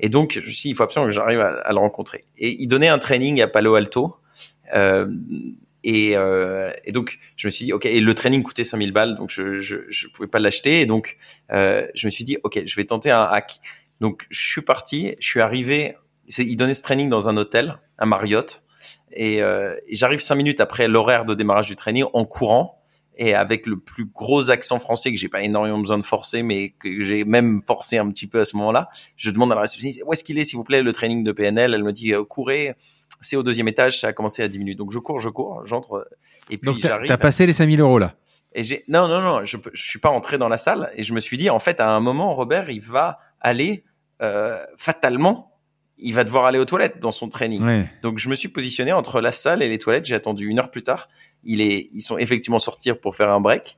Et 0.00 0.08
donc, 0.08 0.32
je 0.32 0.40
me 0.40 0.44
suis 0.44 0.62
dit, 0.62 0.68
il 0.70 0.74
faut 0.74 0.82
absolument 0.82 1.08
que 1.08 1.14
j'arrive 1.14 1.40
à, 1.40 1.70
le 1.70 1.78
rencontrer. 1.78 2.24
Et 2.38 2.56
il 2.60 2.66
donnait 2.66 2.88
un 2.88 2.98
training 2.98 3.40
à 3.40 3.48
Palo 3.48 3.74
Alto. 3.74 4.16
Euh, 4.74 5.06
et, 5.82 6.16
euh, 6.16 6.70
et, 6.84 6.92
donc, 6.92 7.18
je 7.36 7.48
me 7.48 7.50
suis 7.50 7.66
dit, 7.66 7.72
OK, 7.72 7.86
et 7.86 8.00
le 8.00 8.14
training 8.14 8.42
coûtait 8.42 8.64
5000 8.64 8.92
balles, 8.92 9.16
donc 9.16 9.30
je 9.30 9.60
je, 9.60 9.76
je 9.88 10.08
pouvais 10.08 10.28
pas 10.28 10.38
l'acheter. 10.38 10.80
Et 10.80 10.86
donc, 10.86 11.18
euh, 11.52 11.86
je 11.94 12.06
me 12.06 12.10
suis 12.10 12.24
dit, 12.24 12.38
OK, 12.42 12.60
je 12.64 12.76
vais 12.76 12.84
tenter 12.84 13.10
un 13.10 13.24
hack. 13.24 13.60
Donc, 14.00 14.26
je 14.30 14.40
suis 14.40 14.62
parti, 14.62 15.14
je 15.20 15.26
suis 15.26 15.40
arrivé 15.40 15.96
il 16.38 16.56
donnait 16.56 16.74
ce 16.74 16.82
training 16.82 17.08
dans 17.08 17.28
un 17.28 17.36
hôtel, 17.36 17.78
un 17.98 18.06
Marriott. 18.06 18.62
Et, 19.12 19.42
euh, 19.42 19.74
et 19.88 19.96
j'arrive 19.96 20.20
cinq 20.20 20.36
minutes 20.36 20.60
après 20.60 20.88
l'horaire 20.88 21.24
de 21.24 21.34
démarrage 21.34 21.66
du 21.66 21.76
training 21.76 22.04
en 22.12 22.24
courant 22.24 22.80
et 23.16 23.34
avec 23.34 23.66
le 23.66 23.78
plus 23.78 24.06
gros 24.06 24.50
accent 24.50 24.78
français 24.78 25.12
que 25.12 25.18
j'ai 25.18 25.28
pas 25.28 25.42
énormément 25.42 25.78
besoin 25.78 25.98
de 25.98 26.04
forcer, 26.04 26.42
mais 26.42 26.70
que 26.78 27.02
j'ai 27.02 27.24
même 27.24 27.60
forcé 27.66 27.98
un 27.98 28.08
petit 28.08 28.26
peu 28.26 28.40
à 28.40 28.44
ce 28.44 28.56
moment-là. 28.56 28.88
Je 29.16 29.30
demande 29.30 29.52
à 29.52 29.56
la 29.56 29.60
réceptionniste 29.62 30.02
où 30.06 30.12
est-ce 30.12 30.24
qu'il 30.24 30.38
est, 30.38 30.44
s'il 30.44 30.56
vous 30.56 30.64
plaît, 30.64 30.82
le 30.82 30.92
training 30.92 31.22
de 31.22 31.32
PNL. 31.32 31.74
Elle 31.74 31.84
me 31.84 31.92
dit 31.92 32.14
euh, 32.14 32.24
courez, 32.24 32.74
c'est 33.20 33.36
au 33.36 33.42
deuxième 33.42 33.68
étage, 33.68 33.98
ça 33.98 34.08
a 34.08 34.12
commencé 34.12 34.42
à 34.42 34.48
10 34.48 34.58
minutes. 34.58 34.78
Donc 34.78 34.90
je 34.92 34.98
cours, 34.98 35.18
je 35.18 35.28
cours, 35.28 35.66
j'entre 35.66 36.08
et 36.48 36.58
puis 36.58 36.80
j'arrive. 36.80 37.08
t'as 37.08 37.18
passé 37.18 37.46
les 37.46 37.52
5000 37.52 37.80
euros 37.80 37.98
là. 37.98 38.14
Et 38.54 38.64
j'ai 38.64 38.84
non 38.88 39.06
non 39.06 39.20
non, 39.20 39.44
je 39.44 39.56
je 39.72 39.82
suis 39.82 40.00
pas 40.00 40.08
entré 40.08 40.38
dans 40.38 40.48
la 40.48 40.56
salle 40.56 40.90
et 40.96 41.02
je 41.02 41.12
me 41.12 41.20
suis 41.20 41.36
dit 41.36 41.50
en 41.50 41.58
fait 41.58 41.80
à 41.80 41.90
un 41.90 42.00
moment 42.00 42.34
Robert 42.34 42.68
il 42.70 42.80
va 42.80 43.18
aller 43.40 43.84
euh, 44.22 44.58
fatalement 44.76 45.49
il 46.02 46.12
va 46.14 46.24
devoir 46.24 46.44
aller 46.46 46.58
aux 46.58 46.64
toilettes 46.64 46.98
dans 47.00 47.12
son 47.12 47.28
training. 47.28 47.62
Ouais. 47.64 47.90
Donc 48.02 48.18
je 48.18 48.28
me 48.28 48.34
suis 48.34 48.48
positionné 48.48 48.92
entre 48.92 49.20
la 49.20 49.32
salle 49.32 49.62
et 49.62 49.68
les 49.68 49.78
toilettes. 49.78 50.04
J'ai 50.06 50.14
attendu 50.14 50.46
une 50.48 50.58
heure 50.58 50.70
plus 50.70 50.82
tard. 50.84 51.08
Il 51.44 51.60
est, 51.60 51.88
ils 51.92 52.02
sont 52.02 52.18
effectivement 52.18 52.58
sortis 52.58 52.92
pour 52.94 53.16
faire 53.16 53.30
un 53.30 53.40
break. 53.40 53.76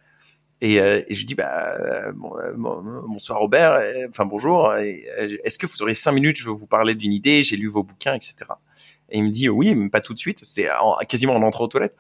Et, 0.60 0.80
euh, 0.80 1.02
et 1.08 1.14
je 1.14 1.26
dis 1.26 1.34
bah 1.34 1.76
euh, 1.80 2.12
bon, 2.14 2.36
euh, 2.38 2.52
bon- 2.56 2.82
bonsoir 3.08 3.38
Robert, 3.40 3.80
enfin 4.10 4.24
bonjour. 4.26 4.72
Est-ce 4.74 5.58
que 5.58 5.66
vous 5.66 5.82
aurez 5.82 5.94
cinq 5.94 6.12
minutes? 6.12 6.36
Je 6.38 6.44
veux 6.44 6.54
vous 6.54 6.68
parler 6.68 6.94
d'une 6.94 7.12
idée. 7.12 7.42
J'ai 7.42 7.56
lu 7.56 7.66
vos 7.66 7.82
bouquins, 7.82 8.14
etc. 8.14 8.36
Et 9.10 9.18
il 9.18 9.24
me 9.24 9.30
dit 9.30 9.48
oui, 9.48 9.74
mais 9.74 9.88
pas 9.88 10.00
tout 10.00 10.14
de 10.14 10.18
suite. 10.20 10.38
C'est 10.42 10.70
en- 10.72 10.96
quasiment 11.08 11.34
en 11.34 11.42
entrant 11.42 11.64
aux 11.64 11.68
toilettes. 11.68 11.96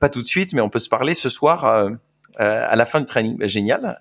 Pas 0.00 0.08
tout 0.08 0.20
de 0.20 0.26
suite, 0.26 0.52
mais 0.54 0.60
on 0.60 0.68
peut 0.68 0.78
se 0.80 0.88
parler 0.88 1.14
ce 1.14 1.28
soir 1.28 1.64
euh, 1.64 1.90
euh, 2.40 2.66
à 2.68 2.74
la 2.76 2.84
fin 2.84 2.98
du 3.00 3.06
training. 3.06 3.36
Bah, 3.38 3.46
génial. 3.46 4.00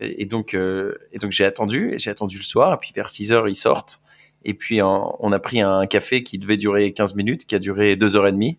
Et, 0.00 0.22
et 0.22 0.26
donc 0.26 0.54
et 0.54 1.18
donc 1.18 1.30
j'ai 1.30 1.44
attendu. 1.44 1.94
J'ai 1.98 2.10
attendu 2.10 2.38
le 2.38 2.42
soir. 2.42 2.72
Et 2.74 2.76
puis 2.78 2.92
vers 2.94 3.10
6 3.10 3.32
heures 3.34 3.46
ils 3.48 3.54
sortent. 3.54 4.00
Et 4.44 4.54
puis 4.54 4.80
en- 4.82 5.16
on 5.20 5.32
a 5.32 5.38
pris 5.38 5.60
un 5.60 5.86
café 5.86 6.22
qui 6.22 6.38
devait 6.38 6.56
durer 6.56 6.92
15 6.92 7.14
minutes, 7.14 7.46
qui 7.46 7.54
a 7.54 7.58
duré 7.58 7.96
deux 7.96 8.16
heures 8.16 8.26
et 8.26 8.32
demie. 8.32 8.58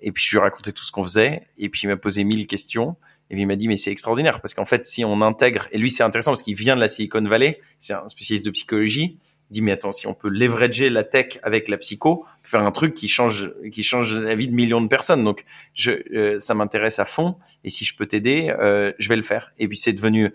Et 0.00 0.12
puis 0.12 0.22
je 0.24 0.30
lui 0.30 0.38
ai 0.38 0.40
raconté 0.40 0.72
tout 0.72 0.84
ce 0.84 0.92
qu'on 0.92 1.04
faisait. 1.04 1.46
Et 1.58 1.68
puis 1.68 1.82
il 1.84 1.88
m'a 1.88 1.96
posé 1.96 2.24
mille 2.24 2.46
questions. 2.46 2.96
Et 3.30 3.34
puis 3.34 3.42
il 3.42 3.46
m'a 3.46 3.56
dit 3.56 3.68
mais 3.68 3.76
c'est 3.76 3.90
extraordinaire 3.92 4.40
parce 4.40 4.52
qu'en 4.52 4.64
fait 4.66 4.84
si 4.84 5.04
on 5.04 5.20
intègre 5.22 5.68
et 5.72 5.78
lui 5.78 5.90
c'est 5.90 6.02
intéressant 6.02 6.32
parce 6.32 6.42
qu'il 6.42 6.54
vient 6.54 6.74
de 6.76 6.80
la 6.80 6.88
Silicon 6.88 7.22
Valley, 7.22 7.60
c'est 7.78 7.94
un 7.94 8.06
spécialiste 8.08 8.44
de 8.44 8.50
psychologie. 8.50 9.18
Il 9.50 9.54
dit 9.54 9.62
mais 9.62 9.72
attends 9.72 9.92
si 9.92 10.06
on 10.06 10.12
peut 10.14 10.28
leverager 10.28 10.90
la 10.90 11.04
tech 11.04 11.38
avec 11.42 11.68
la 11.68 11.78
psycho, 11.78 12.26
faire 12.42 12.60
un 12.60 12.72
truc 12.72 12.92
qui 12.94 13.08
change 13.08 13.50
qui 13.70 13.82
change 13.82 14.14
la 14.16 14.34
vie 14.34 14.48
de 14.48 14.54
millions 14.54 14.82
de 14.82 14.88
personnes. 14.88 15.24
Donc 15.24 15.44
je 15.72 15.92
euh, 16.14 16.38
ça 16.40 16.52
m'intéresse 16.54 16.98
à 16.98 17.04
fond 17.06 17.36
et 17.64 17.70
si 17.70 17.84
je 17.86 17.96
peux 17.96 18.04
t'aider, 18.06 18.54
euh, 18.58 18.92
je 18.98 19.08
vais 19.08 19.16
le 19.16 19.22
faire. 19.22 19.52
Et 19.58 19.66
puis 19.68 19.78
c'est 19.78 19.92
devenu 19.94 20.34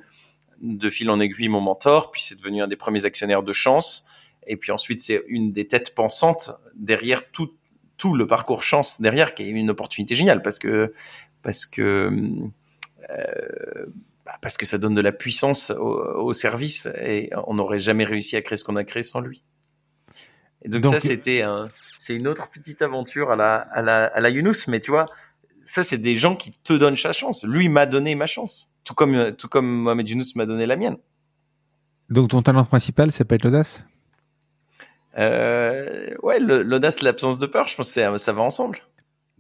de 0.61 0.89
fil 0.89 1.09
en 1.11 1.19
aiguille 1.19 1.49
mon 1.49 1.61
mentor, 1.61 2.09
puis 2.09 2.21
c'est 2.23 2.35
devenu 2.35 2.63
un 2.63 2.67
des 2.67 2.75
premiers 2.75 3.05
actionnaires 3.05 3.43
de 3.43 3.53
chance. 3.53 4.07
Et 4.47 4.57
puis 4.57 4.71
ensuite, 4.71 5.01
c'est 5.01 5.23
une 5.27 5.51
des 5.51 5.67
têtes 5.67 5.93
pensantes 5.93 6.51
derrière 6.75 7.29
tout, 7.31 7.51
tout 7.97 8.15
le 8.15 8.25
parcours 8.25 8.63
chance 8.63 9.01
derrière, 9.01 9.35
qui 9.35 9.43
est 9.43 9.49
une 9.49 9.69
opportunité 9.69 10.15
géniale 10.15 10.41
parce 10.41 10.57
que, 10.59 10.93
parce 11.43 11.65
que, 11.65 12.09
euh, 13.09 13.85
bah, 14.25 14.37
parce 14.41 14.57
que 14.57 14.65
ça 14.65 14.77
donne 14.77 14.95
de 14.95 15.01
la 15.01 15.11
puissance 15.11 15.71
au, 15.71 16.01
au 16.27 16.33
service 16.33 16.87
et 17.01 17.29
on 17.47 17.55
n'aurait 17.55 17.79
jamais 17.79 18.05
réussi 18.05 18.35
à 18.35 18.41
créer 18.41 18.57
ce 18.57 18.63
qu'on 18.63 18.75
a 18.75 18.83
créé 18.83 19.03
sans 19.03 19.19
lui. 19.19 19.43
Et 20.63 20.69
donc, 20.69 20.81
Donc- 20.83 20.93
ça, 20.93 20.99
c'était 20.99 21.41
un, 21.41 21.69
c'est 21.99 22.15
une 22.15 22.27
autre 22.27 22.49
petite 22.49 22.81
aventure 22.81 23.31
à 23.31 23.35
la, 23.35 23.55
à 23.55 23.81
la, 23.81 24.05
à 24.05 24.19
la 24.19 24.29
Younous, 24.29 24.67
mais 24.67 24.79
tu 24.79 24.91
vois, 24.91 25.05
ça, 25.63 25.83
c'est 25.83 25.97
des 25.97 26.15
gens 26.15 26.35
qui 26.35 26.51
te 26.51 26.73
donnent 26.73 26.97
sa 26.97 27.11
chance. 27.11 27.43
Lui 27.43 27.69
m'a 27.69 27.85
donné 27.85 28.15
ma 28.15 28.25
chance. 28.25 28.73
Tout 28.83 28.93
comme, 28.93 29.33
tout 29.33 29.49
comme 29.49 29.67
Mohamed 29.67 30.07
Younous 30.09 30.33
m'a 30.35 30.45
donné 30.45 30.65
la 30.65 30.77
mienne. 30.77 30.97
Donc 32.09 32.29
ton 32.29 32.41
talent 32.41 32.63
principal, 32.63 33.11
ça 33.11 33.25
peut 33.25 33.35
être 33.35 33.43
l'audace? 33.43 33.83
Euh, 35.17 36.09
ouais, 36.21 36.39
l'audace, 36.39 37.01
l'absence 37.01 37.39
de 37.39 37.45
peur, 37.47 37.67
je 37.67 37.75
pense 37.75 37.93
que 37.93 38.17
ça 38.17 38.33
va 38.33 38.41
ensemble. 38.41 38.79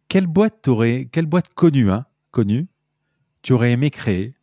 Quelle 0.07 0.27
boîte 0.27 0.61
t'aurais, 0.61 1.07
quelle 1.11 1.25
boîte 1.25 1.49
connue, 1.53 1.91
hein, 1.91 2.05
connue, 2.31 2.67
tu 3.43 3.53
aurais 3.53 3.71
aimé 3.71 3.91
créer? 3.91 4.33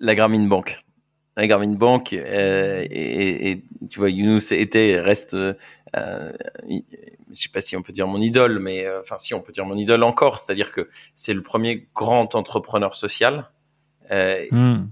La 0.00 0.14
Grameen 0.14 0.48
Bank. 0.48 0.76
La 1.36 1.46
Grameen 1.46 1.76
Bank, 1.76 2.12
euh, 2.12 2.86
et, 2.90 3.50
et- 3.50 3.64
tu 3.90 3.98
vois, 3.98 4.08
Younous 4.10 4.52
était, 4.52 5.00
reste, 5.00 5.34
euh, 5.34 5.54
euh, 5.96 6.32
je 6.68 6.80
sais 7.32 7.48
pas 7.48 7.60
si 7.60 7.76
on 7.76 7.82
peut 7.82 7.92
dire 7.92 8.06
mon 8.06 8.20
idole, 8.20 8.60
mais 8.60 8.86
euh, 8.86 9.00
enfin 9.00 9.18
si 9.18 9.34
on 9.34 9.40
peut 9.42 9.50
dire 9.52 9.66
mon 9.66 9.76
idole 9.76 10.04
encore, 10.04 10.38
c'est-à-dire 10.38 10.70
que 10.70 10.88
c'est 11.14 11.34
le 11.34 11.42
premier 11.42 11.88
grand 11.94 12.34
entrepreneur 12.34 12.94
social 12.96 13.50
Hmm. 14.10 14.84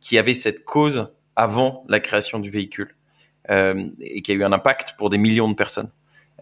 qui 0.00 0.16
avait 0.18 0.32
cette 0.34 0.64
cause 0.64 1.12
avant 1.36 1.84
la 1.88 2.00
création 2.00 2.38
du 2.40 2.48
véhicule 2.50 2.96
et 3.50 4.22
qui 4.22 4.32
a 4.32 4.34
eu 4.34 4.42
un 4.44 4.52
impact 4.52 4.94
pour 4.98 5.10
des 5.10 5.18
millions 5.18 5.48
de 5.48 5.54
personnes. 5.54 5.90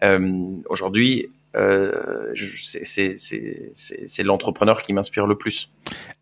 Euh, 0.03 0.57
Aujourd'hui, 0.69 1.27
euh, 1.55 2.33
c'est- 2.35 4.23
l'entrepreneur 4.23 4.81
qui 4.81 4.93
m'inspire 4.93 5.27
le 5.27 5.37
plus. 5.37 5.69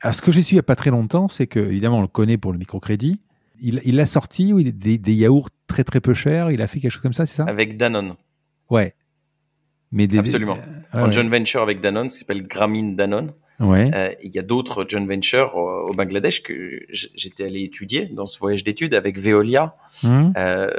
Alors, 0.02 0.14
ce 0.16 0.22
que 0.22 0.32
j'ai 0.32 0.42
su 0.42 0.54
il 0.54 0.56
n'y 0.56 0.60
a 0.60 0.64
pas 0.64 0.76
très 0.76 0.90
longtemps, 0.90 1.28
c'est 1.28 1.48
que, 1.48 1.60
évidemment, 1.60 2.00
on 2.00 2.02
le 2.02 2.08
connaît 2.08 2.38
pour 2.38 2.52
le 2.52 2.58
microcrédit. 2.58 3.20
Il, 3.62 3.80
il 3.86 4.00
a 4.00 4.06
sorti 4.06 4.54
oui, 4.54 4.72
des, 4.74 4.98
des 4.98 5.14
yaourts 5.14 5.50
très 5.68 5.84
très 5.84 6.02
peu 6.02 6.14
chers. 6.14 6.50
Il 6.52 6.62
a 6.62 6.68
fait 6.68 6.80
quelque 6.80 6.92
chose 6.92 7.02
comme 7.04 7.14
ça, 7.14 7.26
c'est 7.26 7.36
ça? 7.38 7.44
Avec 7.46 7.78
Danone, 7.78 8.16
Ouais. 8.70 8.96
Mais 9.92 10.08
des, 10.08 10.20
Absolument. 10.20 10.56
des- 10.56 10.98
en 10.98 11.06
ouais. 11.06 11.12
joint 11.12 11.28
venture 11.30 11.62
avec 11.62 11.82
Danone, 11.82 12.08
s'appelle 12.10 12.48
Grameen 12.48 12.96
Danone. 12.96 13.34
Ouais. 13.60 13.92
Euh, 13.94 14.12
il 14.24 14.34
y 14.34 14.40
a 14.40 14.42
d'autres 14.42 14.86
joint 14.88 15.06
ventures 15.06 15.56
au, 15.56 15.90
au 15.90 15.94
Bangladesh 15.94 16.42
que 16.42 16.82
j'étais 16.90 17.44
allé 17.46 17.62
étudier 17.64 18.06
dans 18.08 18.26
ce 18.26 18.40
voyage 18.40 18.64
d'études 18.64 18.94
avec 18.96 19.20
Veolia 19.20 19.76
Hmm. 20.04 20.32
euh, 20.38 20.70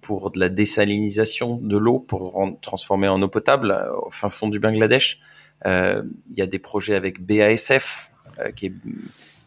pour 0.00 0.30
de 0.32 0.38
la 0.40 0.48
désalinisation 0.48 1.56
de 1.56 1.76
l'eau 1.76 1.98
pour 1.98 2.56
transformer 2.62 3.08
en 3.08 3.20
eau 3.20 3.28
potable 3.28 3.72
euh, 3.72 3.92
au 4.06 4.10
fin 4.10 4.28
fond 4.28 4.48
du 4.48 4.58
Bangladesh. 4.58 5.18
Euh, 5.66 6.02
il 6.30 6.38
y 6.38 6.42
a 6.42 6.46
des 6.46 6.58
projets 6.60 6.94
avec 6.94 7.20
BASF, 7.20 8.10
euh, 8.38 8.52
qui 8.52 8.66
est 8.66 8.72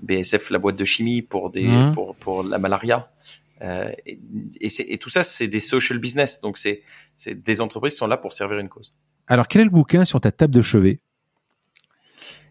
BASF, 0.01 0.49
la 0.51 0.59
boîte 0.59 0.75
de 0.75 0.85
chimie 0.85 1.21
pour 1.21 1.49
des 1.49 1.67
pour 1.93 2.15
pour 2.15 2.43
la 2.43 2.57
malaria. 2.59 3.09
Euh, 3.61 3.91
et, 4.05 4.19
et, 4.59 4.69
c'est- 4.69 4.85
et 4.89 4.97
tout 4.97 5.09
ça, 5.09 5.23
c'est 5.23 5.47
des 5.47 5.59
social 5.59 5.99
business. 5.99 6.41
Donc 6.41 6.57
c'est 6.57 6.81
des 7.27 7.61
entreprises 7.61 7.93
qui 7.93 7.97
sont 7.99 8.07
là 8.07 8.17
pour 8.17 8.33
servir 8.33 8.59
une 8.59 8.69
cause. 8.69 8.93
Alors, 9.27 9.47
quel 9.47 9.61
est 9.61 9.65
le 9.65 9.69
bouquin 9.69 10.03
sur 10.03 10.19
ta 10.19 10.31
table 10.31 10.53
de 10.53 10.61
chevet? 10.61 10.99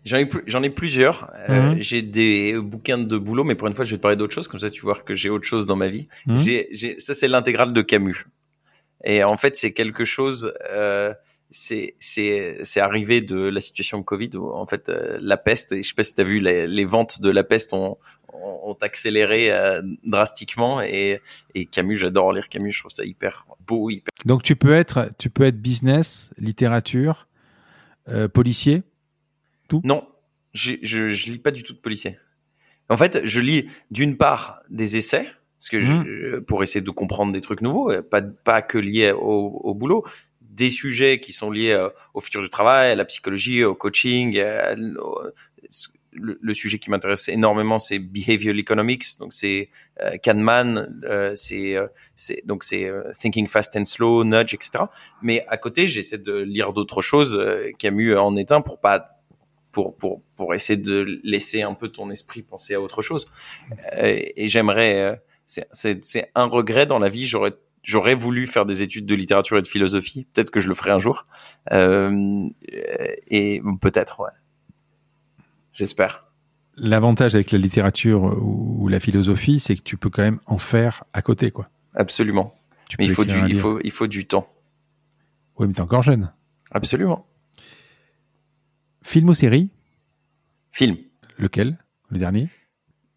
J'en 0.05 0.17
ai, 0.17 0.27
plus- 0.27 0.43
j'en 0.47 0.63
ai 0.63 0.71
plusieurs. 0.71 1.31
Euh, 1.49 1.73
Mhm. 1.75 1.81
J'ai 1.83 2.03
des 2.03 2.59
bouquins 2.61 2.99
de 2.99 3.19
boulot, 3.19 3.45
mais 3.45 3.55
pour 3.55 3.69
une 3.69 3.75
fois, 3.75 3.85
je 3.85 3.91
vais 3.91 3.97
te 3.99 4.03
parler 4.03 4.17
d'autre 4.17 4.35
chose. 4.35 4.49
Comme 4.49 4.61
ça, 4.61 4.71
tu 4.71 4.81
vois 4.83 4.95
que 4.97 5.15
j'ai 5.15 5.29
autre 5.31 5.47
chose 5.47 5.67
dans 5.67 5.77
ma 5.77 5.89
vie. 5.89 6.09
Mhm. 6.27 6.37
J'ai, 6.37 6.69
j'ai, 6.73 6.99
ça, 6.99 7.13
c'est 7.15 7.29
l'intégrale 7.29 7.73
de 7.73 7.83
Camus. 7.83 8.25
Et 9.05 9.23
en 9.25 9.37
fait, 9.37 9.57
c'est 9.57 9.73
quelque 9.73 10.05
chose. 10.05 10.55
Euh, 10.71 11.13
c'est, 11.51 11.95
c'est, 11.99 12.59
c'est 12.63 12.81
arrivé 12.81 13.21
de 13.21 13.37
la 13.37 13.61
situation 13.61 14.03
Covid 14.03 14.31
où 14.37 14.51
en 14.53 14.67
fait 14.67 14.89
euh, 14.89 15.19
la 15.21 15.37
peste. 15.37 15.73
Et 15.73 15.83
je 15.83 15.89
sais 15.89 15.95
pas 15.95 16.03
si 16.03 16.15
tu 16.15 16.21
as 16.21 16.25
vu 16.25 16.39
les, 16.41 16.67
les 16.67 16.85
ventes 16.85 17.21
de 17.21 17.29
la 17.29 17.43
peste 17.43 17.73
ont, 17.75 17.99
ont, 18.33 18.77
accéléré 18.81 19.51
euh, 19.51 19.83
drastiquement. 20.05 20.81
Et, 20.81 21.21
et 21.55 21.67
Camus, 21.67 21.97
j'adore 21.97 22.33
lire 22.33 22.49
Camus. 22.49 22.71
Je 22.73 22.79
trouve 22.81 22.93
ça 22.93 23.05
hyper 23.05 23.47
beau, 23.67 23.91
hyper. 23.91 24.11
Donc, 24.25 24.43
tu 24.45 24.55
peux 24.57 24.73
être, 24.73 25.11
tu 25.19 25.29
peux 25.29 25.45
être 25.45 25.61
business, 25.61 26.31
littérature, 26.39 27.27
euh, 28.09 28.29
Non, 29.85 30.07
je, 30.53 30.75
je, 30.83 31.09
je 31.09 31.31
lis 31.31 31.39
pas 31.39 31.51
du 31.51 31.63
tout 31.63 31.73
de 31.75 31.79
policier. 31.79 32.19
En 32.89 32.97
fait, 32.97 33.21
je 33.25 33.41
lis 33.41 33.69
d'une 33.91 34.17
part 34.17 34.61
des 34.69 34.97
essais, 34.97 35.27
parce 35.59 35.69
que 35.69 35.79
je- 35.81 36.39
pour 36.41 36.63
essayer 36.63 36.81
de 36.81 36.91
comprendre 36.91 37.33
des 37.33 37.41
trucs 37.41 37.61
nouveaux, 37.61 37.93
pas, 38.03 38.23
pas 38.23 38.63
que 38.63 38.79
liés 38.79 39.13
au, 39.13 39.61
au 39.63 39.75
boulot, 39.75 40.05
des 40.41 40.71
sujets 40.71 41.21
qui 41.21 41.33
sont 41.33 41.51
liés 41.51 41.71
euh, 41.73 41.89
au 42.15 42.21
futur 42.21 42.43
du 42.43 42.51
travail, 42.51 42.91
à 42.91 42.95
la 42.97 43.05
psychologie, 43.05 43.63
au 43.65 43.75
coaching. 43.75 44.37
euh, 44.39 44.75
le, 46.13 46.39
le 46.43 46.55
sujet 46.55 46.81
qui 46.81 46.91
m'intéresse 46.91 47.29
énormément, 47.29 47.79
c'est 47.79 48.01
behavioral 48.01 48.59
economics, 48.59 49.05
donc 49.21 49.33
c'est 49.33 49.69
euh, 50.03 50.17
Kahneman, 50.17 51.01
euh, 51.05 51.33
c'est 51.37 51.77
euh, 51.77 51.87
c'est 52.17 52.43
donc 52.47 52.65
c'est 52.65 52.85
euh, 52.87 53.13
thinking 53.17 53.47
fast 53.47 53.77
and 53.77 53.85
slow, 53.85 54.25
nudge, 54.25 54.53
etc. 54.53 54.85
Mais 55.23 55.45
à 55.47 55.57
côté, 55.57 55.87
j'essaie 55.87 56.19
de 56.19 56.35
lire 56.39 56.73
d'autres 56.73 57.01
choses. 57.01 57.37
euh, 57.37 57.71
Camus 57.79 58.17
en 58.17 58.35
est 58.35 58.51
un 58.51 58.61
pour 58.61 58.81
pas 58.81 59.20
pour, 59.73 59.97
pour, 59.97 60.23
pour 60.37 60.55
essayer 60.55 60.79
de 60.79 61.21
laisser 61.23 61.63
un 61.63 61.75
peu 61.75 61.89
ton 61.89 62.11
esprit 62.11 62.43
penser 62.43 62.75
à 62.75 62.81
autre 62.81 63.03
chose. 63.03 63.31
Euh, 63.97 64.19
et 64.37 64.49
j'aimerais, 64.49 65.01
euh, 65.01 65.17
c'est- 65.47 66.31
un 66.35 66.45
regret 66.47 66.87
dans 66.87 66.99
la 66.99 67.09
vie, 67.09 67.27
j'aurais 67.27 67.55
j'aurais 67.83 68.15
voulu 68.15 68.47
faire 68.47 68.67
des 68.67 68.83
études 68.83 69.07
de 69.07 69.15
littérature 69.15 69.57
et 69.57 69.63
de 69.63 69.67
philosophie. 69.67 70.27
Peut-être 70.35 70.51
que 70.51 70.61
je 70.61 70.69
le 70.69 70.75
ferai 70.75 70.91
un 70.91 70.99
jour. 70.99 71.25
Euh, 71.73 72.47
et 73.29 73.63
peut-être, 73.81 74.21
ouais. 74.21 74.31
J'espère. 75.73 76.27
L'avantage 76.77 77.35
avec 77.35 77.53
la 77.53 77.59
littérature 77.59 78.23
ou, 78.23 78.89
la 78.89 79.01
philosophie, 79.01 79.61
c'est 79.61 79.77
que 79.77 79.83
tu 79.83 79.97
peux 79.97 80.11
quand 80.11 80.23
même 80.23 80.41
en 80.45 80.59
faire 80.59 81.05
à 81.15 81.23
côté, 81.23 81.51
quoi. 81.51 81.71
Absolument. 81.95 82.55
Tu 82.91 82.97
Mais 82.99 83.07
il 83.07 83.13
faut, 83.13 83.25
du, 83.25 83.35
il, 83.49 83.55
faut, 83.57 83.79
il 83.83 83.91
faut 83.91 84.07
du 84.07 84.27
temps. 84.27 84.53
Oui, 85.59 85.67
mais 85.67 85.73
t'es 85.73 85.81
encore 85.81 86.03
jeune. 86.03 86.33
Absolument. 86.73 87.27
Film 89.11 89.29
ou 89.31 89.35
série 89.35 89.71
Film. 90.71 90.97
Lequel? 91.37 91.77
Le 92.11 92.19
dernier? 92.21 92.47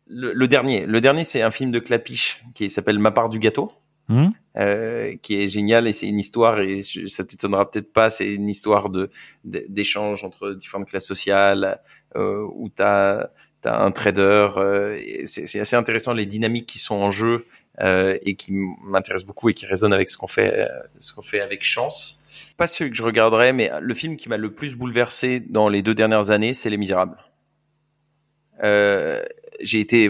Le, 0.08 0.34
le 0.34 0.48
dernier, 0.48 0.88
le 0.88 1.00
dernier, 1.02 1.24
c'est 1.24 1.44
un 1.44 1.52
film 1.52 1.70
de 1.70 1.78
Clapiche 1.78 2.44
qui 2.56 2.72
s'appelle 2.72 2.98
Ma 2.98 3.12
part 3.12 3.30
du 3.30 3.38
gâteau. 3.38 3.72
Hmm? 4.10 4.30
euh, 4.58 5.16
qui 5.22 5.42
est 5.42 5.48
génial 5.48 5.88
et 5.88 5.94
c'est 5.94 6.08
une 6.10 6.20
histoire 6.20 6.60
et 6.60 6.82
je- 6.82 7.06
ça 7.08 7.24
t'étonnera 7.24 7.70
peut-être 7.72 7.94
pas, 7.94 8.10
c'est 8.10 8.28
une 8.34 8.50
histoire 8.50 8.90
de 8.90 9.10
d'échange 9.46 10.26
entre 10.26 10.52
différentes 10.54 10.90
classes 10.90 11.06
sociales 11.08 11.80
euh, 12.18 12.46
où 12.56 12.68
t'as 12.70 13.28
as 13.64 13.82
un 13.86 13.92
trader. 13.92 14.50
euh, 14.58 15.00
c'est 15.26 15.60
assez 15.60 15.76
intéressant 15.78 16.14
les 16.14 16.26
dynamiques 16.26 16.66
qui 16.66 16.80
sont 16.80 16.96
en 16.96 17.12
jeu 17.12 17.46
euh, 17.82 18.18
et 18.24 18.36
qui 18.36 18.54
m'intéressent 18.84 19.26
beaucoup 19.28 19.50
et 19.50 19.54
qui 19.54 19.66
résonnent 19.66 19.94
avec 19.94 20.08
ce 20.10 20.18
qu'on 20.18 20.28
fait 20.28 20.54
euh, 20.60 20.68
ce 21.00 21.12
qu'on 21.14 21.22
fait 21.22 21.42
avec 21.42 21.64
chance. 21.64 22.24
Pas 22.58 22.68
celui 22.68 22.92
que 22.92 22.98
je 22.98 23.04
regarderais, 23.04 23.54
mais 23.54 23.72
le 23.82 23.94
film 23.94 24.16
qui 24.18 24.30
m'a 24.30 24.38
le 24.38 24.54
plus 24.54 24.76
bouleversé 24.76 25.40
dans 25.40 25.70
les 25.70 25.82
deux 25.82 25.96
dernières 25.96 26.30
années, 26.32 26.54
c'est 26.54 26.70
Les 26.70 26.78
Misérables. 26.78 27.18
Euh, 28.64 29.24
J'ai 29.62 29.80
été 29.80 30.10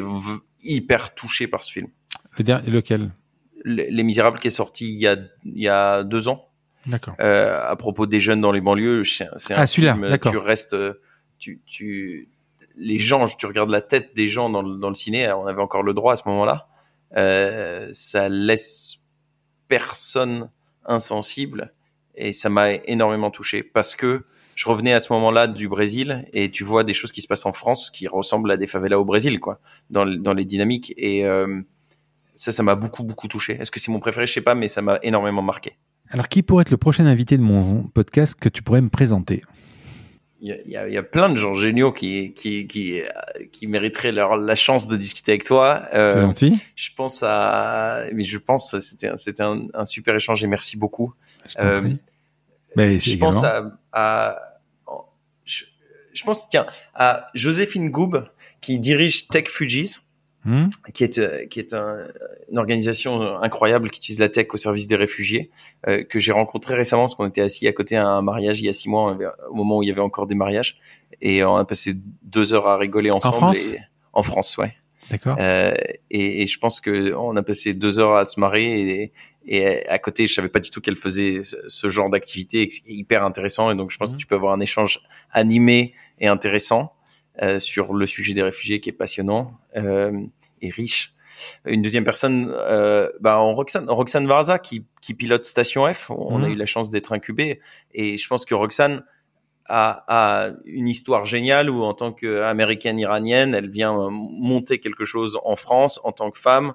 hyper 0.64 1.14
touché 1.14 1.48
par 1.48 1.64
ce 1.64 1.72
film. 1.72 1.88
Le 2.38 2.44
der- 2.44 2.62
lequel? 2.68 3.12
Les 3.66 3.90
Les 3.92 4.04
Misérables 4.04 4.40
qui 4.40 4.48
est 4.48 4.52
sorti 4.52 4.88
il 4.90 5.00
y 5.00 5.08
a, 5.08 5.16
il 5.46 5.62
y 5.62 5.68
a 5.70 6.04
deux 6.04 6.28
ans 6.28 6.50
D'accord. 6.86 7.16
euh, 7.22 7.62
à 7.66 7.76
propos 7.76 8.06
des 8.08 8.20
jeunes 8.20 8.42
dans 8.42 8.52
les 8.52 8.62
banlieues. 8.62 9.04
C'est 9.04 9.26
un 9.26 9.30
Ah, 9.56 9.68
celui-là, 9.68 9.94
film, 9.94 10.10
d'accord. 10.10 10.32
Tu 10.32 10.38
restes, 10.38 10.74
euh, 10.74 10.94
tu, 11.40 11.62
tu, 11.66 12.28
les 12.78 13.00
gens, 13.00 13.26
tu 13.26 13.46
regardes 13.46 13.70
la 13.70 13.82
tête 13.82 14.16
des 14.16 14.28
gens 14.28 14.50
dans 14.50 14.62
le, 14.62 14.78
dans 14.78 14.90
le 14.90 14.96
ciné. 14.96 15.32
On 15.32 15.46
avait 15.48 15.62
encore 15.62 15.84
le 15.84 15.94
droit 15.94 16.14
à 16.14 16.16
ce 16.18 16.28
moment-là. 16.28 16.68
Euh, 17.16 17.88
ça 17.92 18.30
laisse 18.30 19.00
personne 19.68 20.50
insensible 20.86 21.74
et 22.16 22.32
ça 22.32 22.50
m'a 22.50 22.74
énormément 22.74 23.32
touché 23.32 23.64
parce 23.64 23.96
que 23.96 24.24
je 24.56 24.70
revenais 24.70 24.94
à 24.94 25.00
ce 25.00 25.12
moment-là 25.14 25.48
du 25.48 25.68
Brésil 25.68 26.28
et 26.34 26.52
tu 26.52 26.64
vois 26.64 26.84
des 26.84 26.94
choses 26.94 27.12
qui 27.12 27.22
se 27.22 27.28
passent 27.28 27.46
en 27.46 27.54
France 27.54 27.90
qui 27.90 28.08
ressemblent 28.08 28.52
à 28.52 28.58
des 28.58 28.68
favelas 28.68 29.00
au 29.00 29.06
Brésil, 29.06 29.40
quoi, 29.40 29.60
dans, 29.90 30.06
dans 30.06 30.34
les 30.34 30.46
dynamiques 30.46 30.94
et 30.98 31.26
euh, 31.26 31.62
ça, 32.36 32.52
ça 32.52 32.64
m'a 32.64 32.76
beaucoup, 32.76 33.04
beaucoup 33.04 33.28
touché. 33.28 33.58
Est-ce 33.60 33.72
que 33.72 33.80
c'est 33.80 33.92
mon 33.92 34.00
préféré? 34.00 34.26
Je 34.26 34.34
sais 34.34 34.42
pas, 34.42 34.56
mais 34.56 34.68
ça 34.68 34.82
m'a 34.82 35.00
énormément 35.04 35.42
marqué. 35.42 35.74
Alors, 36.10 36.28
qui 36.28 36.44
pourrait 36.44 36.64
être 36.64 36.72
le 36.72 36.78
prochain 36.78 37.06
invité 37.06 37.38
de 37.38 37.44
mon 37.44 37.84
podcast 37.84 38.36
que 38.40 38.50
tu 38.50 38.62
pourrais 38.62 38.82
me 38.82 38.90
présenter? 38.90 39.44
Il 40.46 40.50
y 40.68 40.72
y 40.72 40.76
a- 40.78 40.88
il 40.90 40.94
y 40.94 40.98
a 40.98 41.04
plein 41.04 41.30
de 41.30 41.38
gens 41.38 41.54
géniaux 41.54 41.94
qui, 41.94 42.34
qui, 42.34 42.68
qui, 42.68 43.02
qui 43.54 43.66
mériteraient 43.68 44.12
leur, 44.12 44.36
la 44.36 44.56
chance 44.56 44.88
de 44.88 44.98
discuter 44.98 45.32
avec 45.32 45.46
toi. 45.46 45.86
Euh, 45.94 46.20
gentil. 46.22 46.60
je 46.76 46.90
pense 46.98 47.24
à, 47.26 48.04
mais 48.14 48.24
je 48.24 48.38
pense 48.40 48.78
c'était, 48.82 49.10
c'était 49.16 49.42
un, 49.44 49.68
un 49.74 49.86
super 49.86 50.14
échange 50.16 50.44
et 50.44 50.48
merci 50.48 50.76
beaucoup. 50.78 51.14
Je 51.48 51.56
Euh. 51.60 51.82
Ben, 52.76 53.00
Je 53.00 53.18
pense 53.18 53.42
à, 53.46 53.72
à 53.94 54.38
je, 55.46 55.64
je 56.14 56.24
pense 56.24 56.50
tiens 56.50 56.66
à 56.94 57.30
Joséphine 57.34 57.90
Goub 57.90 58.16
qui 58.62 58.80
dirige 58.80 59.28
Tech 59.30 59.46
Fujis, 59.48 59.98
Hmm 60.46 60.68
qui 60.94 61.04
est 61.06 61.20
euh, 61.20 61.46
qui 61.46 61.60
est 61.60 61.74
un- 61.74 62.06
une 62.52 62.58
organisation 62.58 63.22
incroyable 63.42 63.90
qui 63.90 64.00
utilise 64.00 64.20
la 64.20 64.28
tech 64.28 64.48
au 64.52 64.58
service 64.58 64.88
des 64.88 64.98
réfugiés 64.98 65.50
euh, 65.88 66.04
que 66.04 66.20
j'ai 66.20 66.34
rencontré 66.34 66.76
récemment 66.76 67.04
parce 67.04 67.16
qu'on 67.16 67.28
était 67.28 67.42
assis 67.42 67.66
à 67.68 67.72
côté 67.72 67.96
à 67.96 68.06
un 68.06 68.22
mariage 68.22 68.60
il 68.60 68.66
y 68.66 68.70
a 68.70 68.74
six 68.74 68.90
mois 68.90 69.12
avait- 69.12 69.28
au 69.50 69.56
moment 69.56 69.78
où 69.78 69.84
il 69.84 69.88
y 69.88 69.92
avait 69.92 70.02
encore 70.02 70.28
des 70.28 70.36
mariages 70.36 70.80
et 71.22 71.44
on 71.46 71.56
a 71.56 71.64
passé 71.64 71.94
deux 72.24 72.54
heures 72.54 72.68
à 72.68 72.78
rigoler 72.78 73.10
ensemble 73.12 73.38
France 73.38 73.58
et- 73.72 73.80
en 74.12 74.22
France 74.24 74.58
ouais 74.58 74.74
D'accord. 75.10 75.38
euh, 75.40 75.74
et, 76.12 76.42
et 76.44 76.48
je 76.48 76.60
pense 76.60 76.82
que 76.82 77.14
on 77.14 77.36
a 77.38 77.44
passé 77.44 77.74
deux 77.74 78.00
heures 78.00 78.16
à 78.16 78.26
se 78.26 78.40
marrer 78.40 78.64
et, 78.82 79.14
et 79.46 79.88
à 79.90 80.00
côté, 80.00 80.26
je 80.28 80.34
savais 80.34 80.48
pas 80.48 80.60
du 80.62 80.70
tout 80.70 80.80
qu'elle 80.80 80.96
faisait 80.96 81.40
ce, 81.42 81.90
genre 81.90 82.10
d'activité, 82.10 82.66
hyper 82.88 83.26
intéressant. 83.26 83.70
Et 83.72 83.76
donc, 83.76 83.92
je 83.92 83.98
pense 83.98 84.12
Mhm. 84.12 84.16
que 84.16 84.22
tu 84.22 84.26
peux 84.28 84.36
avoir 84.36 84.54
un 84.54 84.62
échange 84.62 85.02
animé 85.32 85.94
et 86.20 86.28
intéressant 86.28 86.94
euh, 87.42 87.60
sur 87.60 87.94
le 87.94 88.06
sujet 88.06 88.34
des 88.34 88.44
réfugiés, 88.44 88.80
qui 88.80 88.90
est 88.90 88.94
passionnant 88.94 89.54
euh, 89.76 90.12
et 90.62 90.70
riche. 90.70 91.14
Une 91.66 91.82
deuxième 91.82 92.04
personne, 92.04 92.54
euh, 92.54 93.10
bah, 93.20 93.40
en 93.40 93.56
Roxane, 93.56 93.90
Roxane 93.90 94.28
Varza, 94.28 94.60
qui, 94.60 94.86
qui 95.02 95.14
pilote 95.14 95.46
Station 95.46 95.92
F. 95.92 96.12
On 96.12 96.44
a 96.44 96.48
Mhm. 96.48 96.54
eu 96.54 96.56
la 96.56 96.66
chance 96.66 96.92
d'être 96.92 97.12
incubé, 97.12 97.60
et 97.94 98.18
je 98.18 98.28
pense 98.28 98.46
que 98.46 98.54
Roxane 98.54 99.04
a, 99.68 100.04
a 100.08 100.52
une 100.66 100.88
histoire 100.88 101.26
géniale 101.26 101.70
où, 101.70 101.84
en 101.84 101.94
tant 101.94 102.12
qu'américaine 102.12 103.00
iranienne, 103.00 103.56
elle 103.56 103.70
vient 103.70 103.96
monter 104.12 104.80
quelque 104.80 105.06
chose 105.06 105.38
en 105.44 105.56
France 105.56 106.00
en 106.04 106.12
tant 106.12 106.30
que 106.32 106.38
femme, 106.38 106.74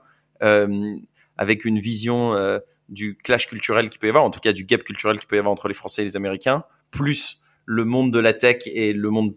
avec 1.37 1.65
une 1.65 1.79
vision 1.79 2.35
euh, 2.35 2.59
du 2.89 3.17
clash 3.17 3.47
culturel 3.47 3.91
qu'il 3.91 4.01
peut 4.01 4.07
y 4.07 4.11
avoir, 4.11 4.25
en 4.25 4.31
tout 4.31 4.41
cas 4.41 4.53
du 4.53 4.65
gap 4.65 4.83
culturel 4.83 5.19
qu'il 5.19 5.29
peut 5.29 5.37
y 5.37 5.39
avoir 5.39 5.53
entre 5.53 5.69
les 5.69 5.75
Français 5.75 6.03
et 6.03 6.05
les 6.07 6.17
Américains, 6.17 6.65
plus 6.91 7.43
le 7.67 7.85
monde 7.85 8.11
de 8.11 8.19
la 8.19 8.33
tech 8.33 8.63
et 8.67 8.93
le 8.93 9.11
monde 9.11 9.35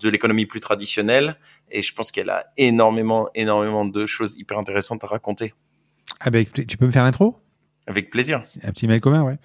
de 0.00 0.08
l'économie 0.08 0.46
plus 0.46 0.60
traditionnelle. 0.60 1.36
Et 1.70 1.82
je 1.82 1.94
pense 1.94 2.10
qu'elle 2.10 2.30
a 2.30 2.46
énormément, 2.56 3.28
énormément 3.34 3.84
de 3.84 4.06
choses 4.06 4.36
hyper 4.36 4.58
intéressantes 4.58 5.04
à 5.04 5.06
raconter. 5.06 5.54
Ah 6.18 6.30
ben, 6.30 6.44
tu 6.44 6.76
peux 6.76 6.86
me 6.86 6.90
faire 6.90 7.04
l'intro? 7.04 7.36
Avec 7.86 8.10
plaisir. 8.10 8.42
Un 8.62 8.72
petit 8.72 8.86
mail 8.86 9.00
commun, 9.00 9.22
ouais. 9.22 9.38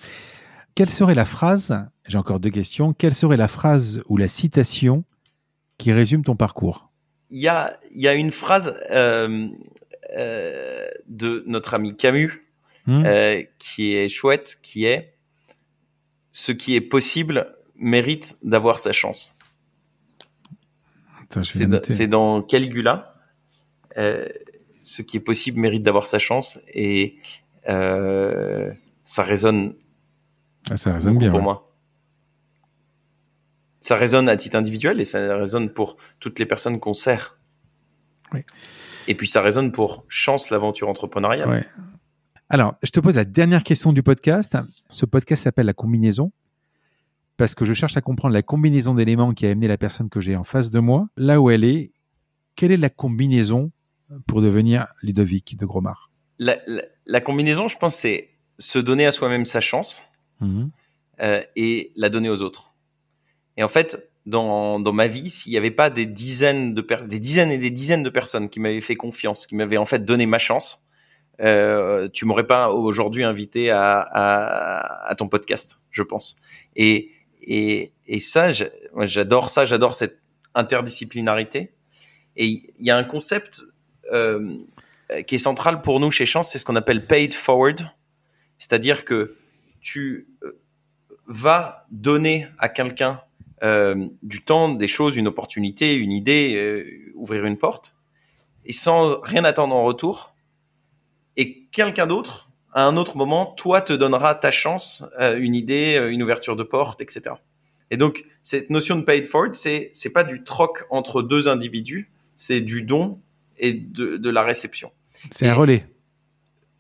Quelle 0.74 0.90
serait 0.90 1.16
la 1.16 1.26
phrase 1.26 1.86
J'ai 2.08 2.18
encore 2.18 2.40
deux 2.40 2.50
questions. 2.50 2.94
Quelle 2.94 3.14
serait 3.14 3.38
la 3.38 3.48
phrase 3.48 4.02
ou 4.08 4.18
la 4.18 4.28
citation 4.28 5.06
qui 5.78 5.94
résume 5.94 6.24
ton 6.24 6.36
parcours? 6.36 6.90
Il 7.30 7.40
y 7.40 7.48
a, 7.48 7.78
y 7.92 8.08
a 8.08 8.14
une 8.14 8.32
phrase 8.32 8.76
euh, 8.92 9.48
euh, 10.18 10.88
de 11.08 11.44
notre 11.48 11.74
ami 11.74 11.96
Camus 11.96 12.42
Hmm 12.88 13.04
euh, 13.06 13.44
qui 13.58 13.96
est 13.96 14.10
chouette, 14.10 14.58
qui 14.62 14.86
est 14.86 15.16
ce 16.32 16.52
qui 16.52 16.76
est 16.76 16.82
possible 16.82 17.56
mérite 17.76 18.38
d'avoir 18.44 18.80
sa 18.80 18.92
chance. 18.92 19.36
C'est 21.44 21.86
c'est 21.88 22.08
dans 22.08 22.42
Caligula. 22.42 23.16
Euh, 23.98 24.28
ce 24.84 25.02
qui 25.02 25.18
est 25.18 25.22
possible 25.22 25.60
mérite 25.60 25.84
d'avoir 25.84 26.06
sa 26.06 26.20
chance 26.20 26.60
et 26.74 27.18
euh, 27.70 28.72
ça 29.04 29.24
résonne 29.24 29.74
Ah, 30.70 30.78
ça 30.78 30.94
résonne 30.94 31.14
beaucoup 31.14 31.20
bien. 31.22 31.30
pour 31.30 31.40
ouais. 31.40 31.44
moi. 31.44 31.72
Ça 33.80 33.96
résonne 33.96 34.30
à 34.30 34.36
titre 34.38 34.58
individuel 34.58 35.00
et 35.00 35.06
ça 35.06 35.36
résonne 35.38 35.70
pour 35.70 35.98
toutes 36.20 36.40
les 36.40 36.46
personnes 36.46 36.80
qu'on 36.80 36.94
sert. 36.94 37.38
Oui. 38.34 38.42
Et 39.08 39.16
puis 39.16 39.28
ça 39.28 39.42
résonne 39.42 39.72
pour 39.72 40.04
chance 40.08 40.50
l'aventure 40.50 40.90
entrepreneuriale. 40.90 41.50
Ouais. 41.50 41.66
Alors, 42.50 42.76
je 42.84 42.90
te 42.92 43.00
pose 43.00 43.16
la 43.16 43.26
dernière 43.26 43.64
question 43.64 43.94
du 43.94 44.04
podcast. 44.04 44.56
Ce 44.90 45.06
podcast 45.06 45.44
s'appelle 45.44 45.66
La 45.68 45.74
combinaison 45.74 46.32
parce 47.38 47.56
que 47.56 47.66
je 47.66 47.74
cherche 47.74 47.98
à 47.98 48.02
comprendre 48.02 48.34
la 48.34 48.42
combinaison 48.42 48.94
d'éléments 48.94 49.34
qui 49.34 49.46
a 49.46 49.50
amené 49.52 49.68
la 49.68 49.78
personne 49.78 50.10
que 50.10 50.22
j'ai 50.22 50.36
en 50.36 50.44
face 50.44 50.72
de 50.72 50.80
moi, 50.80 51.08
là 51.18 51.42
où 51.42 51.50
elle 51.50 51.64
est. 51.64 51.92
Quelle 52.56 52.72
est 52.72 52.78
la 52.78 52.90
combinaison 52.90 53.72
pour 54.28 54.42
devenir 54.42 54.88
Ludovic 55.02 55.58
de 55.58 55.66
Gromard? 55.66 56.12
La, 56.40 56.58
la- 56.68 56.84
la 57.06 57.22
combinaison, 57.22 57.68
je 57.68 57.78
pense, 57.78 57.96
c'est 57.96 58.30
se 58.58 58.80
donner 58.80 59.06
à 59.06 59.12
soi-même 59.12 59.46
sa 59.46 59.62
chance 59.62 60.02
Mhm. 60.42 60.70
euh, 61.22 61.42
et 61.56 61.92
la 61.96 62.10
donner 62.10 62.30
aux 62.30 62.42
autres. 62.42 62.74
Et 63.58 63.64
en 63.64 63.68
fait, 63.70 64.10
dans, 64.26 64.80
dans 64.80 64.92
ma 64.94 65.08
vie, 65.08 65.30
s'il 65.30 65.52
n'y 65.52 65.58
avait 65.58 65.72
pas 65.72 65.90
des 65.90 66.06
dizaines 66.06 66.74
de 66.74 66.86
des 67.08 67.20
dizaines 67.20 67.52
et 67.52 67.58
des 67.58 67.70
dizaines 67.70 68.04
de 68.04 68.10
personnes 68.10 68.50
qui 68.50 68.60
m'avaient 68.60 68.82
fait 68.82 68.96
confiance, 68.96 69.46
qui 69.46 69.56
m'avaient 69.56 69.78
en 69.78 69.86
fait 69.86 70.04
donné 70.04 70.26
ma 70.26 70.40
chance, 70.40 70.84
euh, 71.42 72.08
tu 72.14 72.26
m'aurais 72.26 72.48
pas 72.48 72.72
aujourd'hui 72.72 73.24
invité 73.24 73.70
à, 73.70 74.00
à, 74.00 75.10
à 75.10 75.16
ton 75.16 75.28
podcast, 75.28 75.78
je 75.92 76.02
pense. 76.04 76.38
Et 76.76 77.12
et, 77.46 78.20
ça, 78.20 78.50
j'adore 78.52 79.50
ça, 79.50 79.66
j'adore 79.66 79.96
cette 79.96 80.20
interdisciplinarité. 80.54 81.72
Et 82.36 82.46
il 82.46 82.86
y 82.86 82.92
a 82.92 82.98
un 82.98 83.04
concept 83.04 83.62
euh, 84.12 84.58
qui 85.28 85.36
est 85.36 85.40
central 85.40 85.82
pour 85.82 86.00
nous 86.00 86.12
chez 86.12 86.26
Chance, 86.26 86.52
c'est 86.52 86.58
ce 86.58 86.66
qu'on 86.66 86.76
appelle 86.76 87.06
paid 87.06 87.34
forward, 87.34 87.92
c'est-à-dire 88.58 89.06
que 89.06 89.36
tu 89.82 90.28
euh, 90.44 90.60
vas 91.28 91.86
donner 91.92 92.48
à 92.58 92.70
quelqu'un 92.70 93.22
euh, 93.64 94.08
du 94.24 94.44
temps, 94.44 94.70
des 94.70 94.88
choses, 94.88 95.16
une 95.16 95.28
opportunité, 95.28 95.96
une 95.96 96.12
idée, 96.12 97.12
ouvrir 97.14 97.46
une 97.46 97.58
porte, 97.58 97.96
et 98.66 98.74
sans 98.74 99.22
rien 99.22 99.44
attendre 99.44 99.76
en 99.76 99.84
retour. 99.84 100.36
Et 101.38 101.66
quelqu'un 101.72 102.08
d'autre, 102.08 102.50
à 102.76 102.84
un 102.84 102.96
autre 102.98 103.18
moment, 103.18 103.48
toi 103.58 103.82
te 103.82 103.94
donnera 103.94 104.36
ta 104.36 104.52
chance, 104.52 105.04
euh, 105.20 105.38
une 105.40 105.56
idée, 105.56 105.96
euh, 105.98 106.12
une 106.12 106.22
ouverture 106.22 106.56
de 106.56 106.62
porte, 106.64 107.02
etc. 107.02 107.36
Et 107.90 107.98
donc 107.98 108.24
cette 108.44 108.70
notion 108.70 108.98
de 108.98 109.04
paid 109.04 109.26
forward, 109.26 109.54
c'est 109.56 109.90
c'est 109.94 110.12
pas 110.14 110.24
du 110.24 110.44
troc 110.44 110.84
entre 110.92 111.24
deux 111.24 111.48
individus, 111.50 112.12
c'est 112.36 112.62
du 112.62 112.84
don 112.84 113.20
et 113.58 113.74
de, 113.74 114.18
de 114.18 114.30
la 114.30 114.44
réception. 114.44 114.92
C'est 115.32 115.48
un 115.48 115.54
relais. 115.56 115.88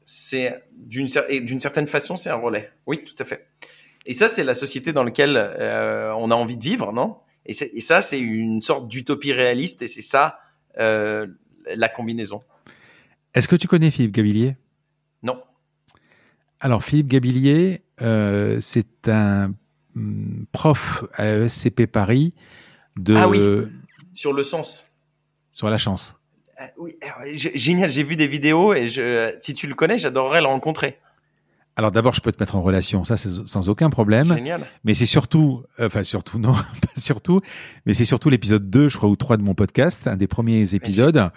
C'est 0.03 0.61
d'une 0.75 1.07
et 1.29 1.39
d'une 1.41 1.59
certaine 1.59 1.87
façon, 1.87 2.15
c'est 2.17 2.29
un 2.29 2.35
relais. 2.35 2.69
Oui, 2.85 3.03
tout 3.03 3.15
à 3.19 3.23
fait. 3.23 3.47
Et 4.05 4.13
ça, 4.13 4.27
c'est 4.27 4.43
la 4.43 4.53
société 4.53 4.93
dans 4.93 5.03
laquelle 5.03 5.35
euh, 5.37 6.13
on 6.17 6.29
a 6.29 6.35
envie 6.35 6.57
de 6.57 6.63
vivre, 6.63 6.91
non? 6.93 7.17
Et, 7.47 7.53
c'est- 7.53 7.71
et 7.73 7.81
ça, 7.81 8.01
c'est 8.01 8.19
une 8.19 8.61
sorte 8.61 8.87
d'utopie 8.87 9.33
réaliste, 9.33 9.81
et 9.81 9.87
c'est 9.87 10.01
ça 10.01 10.37
euh, 10.79 11.25
la 11.75 11.87
combinaison. 11.89 12.43
Est-ce 13.33 13.47
que 13.47 13.55
tu 13.55 13.67
connais 13.67 13.89
Philippe 13.89 14.11
Gabillier 14.11 14.49
Non. 14.49 14.55
Alors, 16.59 16.83
Philippe 16.83 17.07
Gabillier, 17.07 17.81
euh, 18.01 18.59
c'est 18.61 19.07
un 19.07 19.53
hum, 19.95 20.45
prof 20.51 21.03
à 21.13 21.27
ESCP 21.27 21.87
Paris 21.87 22.33
de, 22.97 23.15
Ah 23.15 23.27
oui. 23.27 23.39
Sur 24.13 24.31
le 24.33 24.43
sens, 24.43 24.93
sur 25.51 25.69
la 25.69 25.77
chance. 25.77 26.15
Euh, 26.61 26.63
oui, 26.77 26.95
euh, 27.03 27.31
génial. 27.33 27.89
J'ai 27.89 28.03
vu 28.03 28.15
des 28.15 28.27
vidéos 28.27 28.73
et 28.73 28.87
je, 28.87 29.33
si 29.39 29.53
tu 29.53 29.67
le 29.67 29.75
connais, 29.75 29.97
j'adorerais 29.97 30.41
le 30.41 30.47
rencontrer. 30.47 30.99
Alors 31.77 31.91
d'abord, 31.91 32.13
je 32.13 32.21
peux 32.21 32.31
te 32.31 32.41
mettre 32.41 32.55
en 32.55 32.61
relation, 32.61 33.03
ça 33.03 33.17
c'est 33.17 33.29
sans 33.45 33.67
aucun 33.67 33.89
problème. 33.89 34.27
Génial. 34.27 34.65
Mais 34.85 34.93
c'est 34.93 35.05
surtout, 35.05 35.63
euh, 35.79 35.87
enfin 35.87 36.03
surtout 36.03 36.39
non, 36.39 36.53
pas 36.81 37.01
surtout, 37.01 37.41
mais 37.85 37.93
c'est 37.93 38.05
surtout 38.05 38.29
l'épisode 38.29 38.69
2, 38.69 38.87
je 38.87 38.95
crois, 38.95 39.09
ou 39.09 39.17
3 39.17 39.35
de 39.35 39.41
mon 39.41 39.55
podcast, 39.55 40.07
un 40.07 40.15
des 40.15 40.27
premiers 40.27 40.73
épisodes. 40.73 41.29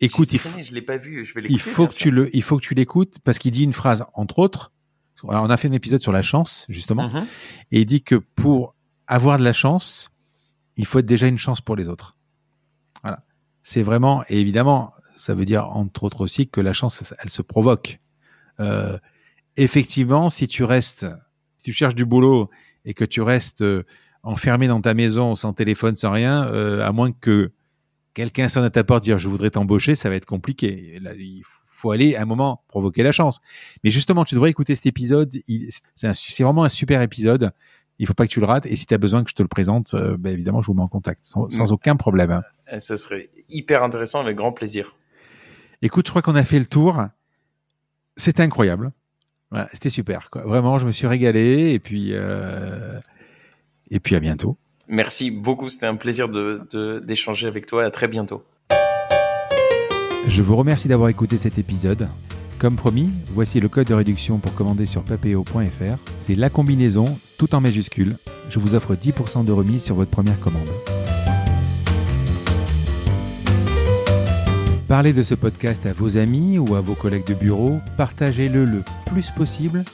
Écoute, 0.00 0.32
il, 0.32 0.40
je 0.62 0.72
l'ai 0.74 0.82
pas 0.82 0.96
vu, 0.96 1.24
je 1.24 1.34
vais 1.34 1.42
il 1.48 1.60
faut 1.60 1.86
que 1.86 1.92
tu 1.94 2.10
le, 2.10 2.34
il 2.34 2.42
faut 2.42 2.56
que 2.56 2.62
tu 2.64 2.74
l'écoutes 2.74 3.18
parce 3.22 3.38
qu'il 3.38 3.50
dit 3.52 3.64
une 3.64 3.72
phrase, 3.74 4.04
entre 4.14 4.38
autres. 4.38 4.72
Alors, 5.28 5.44
on 5.44 5.50
a 5.50 5.56
fait 5.58 5.68
un 5.68 5.72
épisode 5.72 6.00
sur 6.00 6.12
la 6.12 6.22
chance 6.22 6.64
justement, 6.70 7.08
Mhm. 7.10 7.26
et 7.72 7.80
il 7.80 7.86
dit 7.86 8.02
que 8.02 8.14
pour 8.14 8.74
avoir 9.06 9.38
de 9.38 9.44
la 9.44 9.52
chance, 9.52 10.10
il 10.76 10.86
faut 10.86 11.00
être 11.00 11.06
déjà 11.06 11.26
une 11.26 11.36
chance 11.36 11.60
pour 11.60 11.76
les 11.76 11.88
autres. 11.88 12.16
Voilà. 13.02 13.22
C'est 13.62 13.82
vraiment, 13.82 14.24
et 14.30 14.40
évidemment, 14.40 14.94
ça 15.16 15.34
veut 15.34 15.44
dire 15.44 15.68
entre 15.76 16.04
autres 16.04 16.22
aussi 16.22 16.48
que 16.48 16.62
la 16.62 16.72
chance, 16.72 17.02
elle 17.22 17.28
se 17.30 17.42
provoque. 17.42 18.00
Euh, 18.60 18.96
effectivement, 19.56 20.30
si 20.30 20.48
tu 20.48 20.64
restes, 20.64 21.06
si 21.58 21.64
tu 21.64 21.72
cherches 21.74 21.94
du 21.94 22.06
boulot 22.06 22.48
et 22.86 22.94
que 22.94 23.04
tu 23.04 23.20
restes 23.20 23.60
euh, 23.60 23.84
enfermé 24.22 24.68
dans 24.68 24.80
ta 24.80 24.94
maison 24.94 25.34
sans 25.36 25.52
téléphone, 25.52 25.96
sans 25.96 26.12
rien, 26.12 26.44
euh, 26.46 26.86
à 26.86 26.92
moins 26.92 27.12
que 27.12 27.52
quelqu'un 28.14 28.48
sonne 28.48 28.64
à 28.64 28.70
ta 28.70 28.84
porte 28.84 29.02
dire 29.02 29.18
je 29.18 29.28
voudrais 29.28 29.50
t'embaucher, 29.50 29.94
ça 29.94 30.08
va 30.08 30.16
être 30.16 30.26
compliqué. 30.26 30.98
Là, 31.00 31.12
il 31.16 31.42
faut 31.44 31.90
aller 31.92 32.16
à 32.16 32.22
un 32.22 32.24
moment 32.26 32.62
provoquer 32.68 33.02
la 33.02 33.12
chance. 33.12 33.40
Mais 33.84 33.90
justement, 33.90 34.24
tu 34.24 34.34
devrais 34.34 34.50
écouter 34.50 34.74
cet 34.74 34.86
épisode. 34.86 35.32
C'est 35.96 36.42
vraiment 36.42 36.64
un 36.64 36.68
super 36.68 37.00
épisode. 37.02 37.52
Il 37.98 38.06
faut 38.06 38.14
pas 38.14 38.26
que 38.26 38.32
tu 38.32 38.40
le 38.40 38.46
rates. 38.46 38.66
Et 38.66 38.76
si 38.76 38.86
tu 38.86 38.94
as 38.94 38.98
besoin 38.98 39.22
que 39.24 39.30
je 39.30 39.34
te 39.34 39.42
le 39.42 39.48
présente, 39.48 39.92
euh, 39.94 40.16
ben, 40.18 40.32
évidemment, 40.32 40.62
je 40.62 40.66
vous 40.68 40.74
mets 40.74 40.82
en 40.82 40.88
contact 40.88 41.20
sans, 41.24 41.50
sans 41.50 41.70
Mm. 41.70 41.74
aucun 41.74 41.96
problème. 41.96 42.30
hein. 42.30 42.42
Euh, 42.72 42.78
Ça 42.78 42.96
serait 42.96 43.28
hyper 43.50 43.82
intéressant, 43.82 44.20
avec 44.22 44.36
grand 44.36 44.52
plaisir. 44.52 44.96
Écoute, 45.82 46.06
je 46.06 46.10
crois 46.10 46.22
qu'on 46.22 46.34
a 46.34 46.44
fait 46.44 46.58
le 46.58 46.64
tour. 46.66 47.02
C'était 48.16 48.42
incroyable. 48.42 48.92
Voilà, 49.50 49.68
c'était 49.72 49.90
super. 49.90 50.30
Quoi. 50.30 50.42
Vraiment, 50.42 50.78
je 50.78 50.86
me 50.86 50.92
suis 50.92 51.06
régalé. 51.06 51.72
Et 51.72 51.78
puis, 51.78 52.10
euh, 52.12 52.98
et 53.90 54.00
puis 54.00 54.14
à 54.16 54.20
bientôt. 54.20 54.56
Merci 54.90 55.30
beaucoup. 55.30 55.68
C'était 55.68 55.86
un 55.86 55.94
plaisir 55.96 56.28
de, 56.28 56.60
de- 56.72 56.98
d'échanger 57.06 57.46
avec 57.46 57.66
toi. 57.66 57.84
À 57.84 57.90
très 57.90 58.08
bientôt. 58.08 58.42
Je 60.26 60.42
vous 60.42 60.56
remercie 60.56 60.88
d'avoir 60.88 61.08
écouté 61.08 61.36
cet 61.38 61.58
épisode. 61.58 62.08
Comme 62.58 62.76
promis, 62.76 63.08
voici 63.32 63.58
le 63.60 63.68
code 63.68 63.86
de 63.86 63.94
réduction 63.94 64.38
pour 64.38 64.54
commander 64.54 64.84
sur 64.84 65.02
papeo.fr. 65.02 65.96
C'est 66.20 66.34
la 66.34 66.50
combinaison, 66.50 67.06
tout 67.38 67.54
en 67.54 67.60
majuscule. 67.60 68.16
Je 68.50 68.58
vous 68.58 68.74
offre 68.74 68.94
10% 68.94 69.44
de 69.44 69.52
remise 69.52 69.82
sur 69.82 69.94
votre 69.94 70.10
première 70.10 70.38
commande. 70.40 70.68
Parlez 74.88 75.12
de 75.12 75.22
ce 75.22 75.34
podcast 75.36 75.86
à 75.86 75.92
vos 75.92 76.16
amis 76.18 76.58
ou 76.58 76.74
à 76.74 76.80
vos 76.80 76.94
collègues 76.96 77.26
de 77.26 77.34
bureau. 77.34 77.78
Partagez-le 77.96 78.64
le 78.64 78.82
plus 79.06 79.30
possible. 79.30 79.84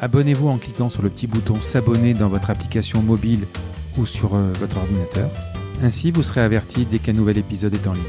Abonnez-vous 0.00 0.48
en 0.48 0.58
cliquant 0.58 0.90
sur 0.90 1.02
le 1.02 1.10
petit 1.10 1.26
bouton 1.26 1.60
s'abonner 1.60 2.14
dans 2.14 2.28
votre 2.28 2.50
application 2.50 3.02
mobile 3.02 3.46
ou 3.98 4.06
sur 4.06 4.36
euh, 4.36 4.52
votre 4.60 4.76
ordinateur. 4.76 5.28
Ainsi, 5.82 6.12
vous 6.12 6.22
serez 6.22 6.40
averti 6.40 6.84
dès 6.84 7.00
qu'un 7.00 7.12
nouvel 7.12 7.36
épisode 7.36 7.74
est 7.74 7.86
en 7.86 7.92
ligne. 7.92 8.02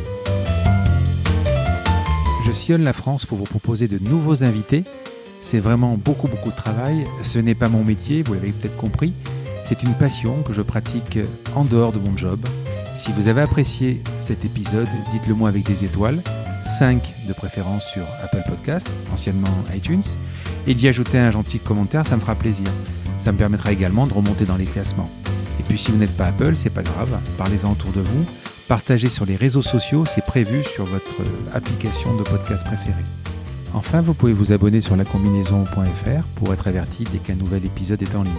Je 2.45 2.51
sillonne 2.51 2.83
la 2.83 2.93
France 2.93 3.25
pour 3.25 3.39
vous 3.39 3.43
proposer 3.43 3.87
de 3.87 3.97
nouveaux 4.07 4.43
invités. 4.43 4.83
C'est 5.41 5.59
vraiment 5.59 5.97
beaucoup 5.97 6.27
beaucoup 6.27 6.51
de 6.51 6.55
travail. 6.55 7.05
Ce 7.23 7.39
n'est 7.39 7.55
pas 7.55 7.69
mon 7.69 7.83
métier, 7.83 8.21
vous 8.21 8.35
l'avez 8.35 8.51
peut-être 8.51 8.77
compris. 8.77 9.13
C'est 9.65 9.81
une 9.81 9.93
passion 9.93 10.43
que 10.43 10.53
je 10.53 10.61
pratique 10.61 11.17
en 11.55 11.63
dehors 11.63 11.91
de 11.91 11.99
mon 11.99 12.15
job. 12.15 12.39
Si 12.97 13.11
vous 13.13 13.27
avez 13.27 13.41
apprécié 13.41 14.01
cet 14.19 14.45
épisode, 14.45 14.89
dites-le 15.11 15.33
moi 15.33 15.49
avec 15.49 15.63
des 15.63 15.85
étoiles, 15.85 16.21
5 16.79 17.01
de 17.27 17.33
préférence 17.33 17.85
sur 17.85 18.03
Apple 18.23 18.43
Podcast, 18.47 18.87
anciennement 19.13 19.47
iTunes, 19.75 20.03
et 20.67 20.73
d'y 20.73 20.87
ajouter 20.87 21.17
un 21.17 21.31
gentil 21.31 21.59
commentaire, 21.59 22.05
ça 22.05 22.15
me 22.15 22.21
fera 22.21 22.35
plaisir. 22.35 22.67
Ça 23.19 23.31
me 23.31 23.37
permettra 23.37 23.71
également 23.71 24.07
de 24.07 24.13
remonter 24.13 24.45
dans 24.45 24.57
les 24.57 24.65
classements. 24.65 25.09
Et 25.59 25.63
puis 25.63 25.77
si 25.77 25.91
vous 25.91 25.97
n'êtes 25.97 26.15
pas 26.15 26.27
Apple, 26.27 26.53
c'est 26.55 26.73
pas 26.73 26.83
grave, 26.83 27.19
parlez-en 27.37 27.71
autour 27.71 27.91
de 27.91 28.01
vous, 28.01 28.25
partagez 28.67 29.09
sur 29.09 29.25
les 29.25 29.35
réseaux 29.35 29.61
sociaux, 29.61 30.05
c'est 30.05 30.23
prévu 30.23 30.63
sur 30.63 30.85
votre 30.85 31.21
euh, 31.21 31.55
application 31.57 32.15
de 32.15 32.23
podcast 32.23 32.65
préférée. 32.65 33.03
Enfin, 33.73 34.01
vous 34.01 34.13
pouvez 34.13 34.33
vous 34.33 34.51
abonner 34.51 34.81
sur 34.81 34.95
lacombinaison.fr 34.95 36.23
pour 36.35 36.53
être 36.53 36.67
averti 36.67 37.03
dès 37.11 37.19
qu'un 37.19 37.35
nouvel 37.35 37.65
épisode 37.65 38.01
est 38.01 38.15
en 38.15 38.23
ligne. 38.23 38.33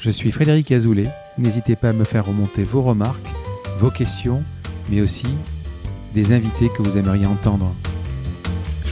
Je 0.00 0.10
suis 0.10 0.30
Frédéric 0.30 0.70
Azoulay. 0.72 1.08
N'hésitez 1.38 1.76
pas 1.76 1.90
à 1.90 1.92
me 1.92 2.04
faire 2.04 2.26
remonter 2.26 2.62
vos 2.62 2.82
remarques, 2.82 3.28
vos 3.78 3.90
questions, 3.90 4.42
mais 4.90 5.00
aussi 5.00 5.26
des 6.14 6.32
invités 6.32 6.68
que 6.70 6.82
vous 6.82 6.96
aimeriez 6.96 7.26
entendre. 7.26 7.74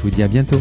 Vous 0.07 0.13
dis 0.13 0.23
à 0.23 0.29
bientôt. 0.29 0.61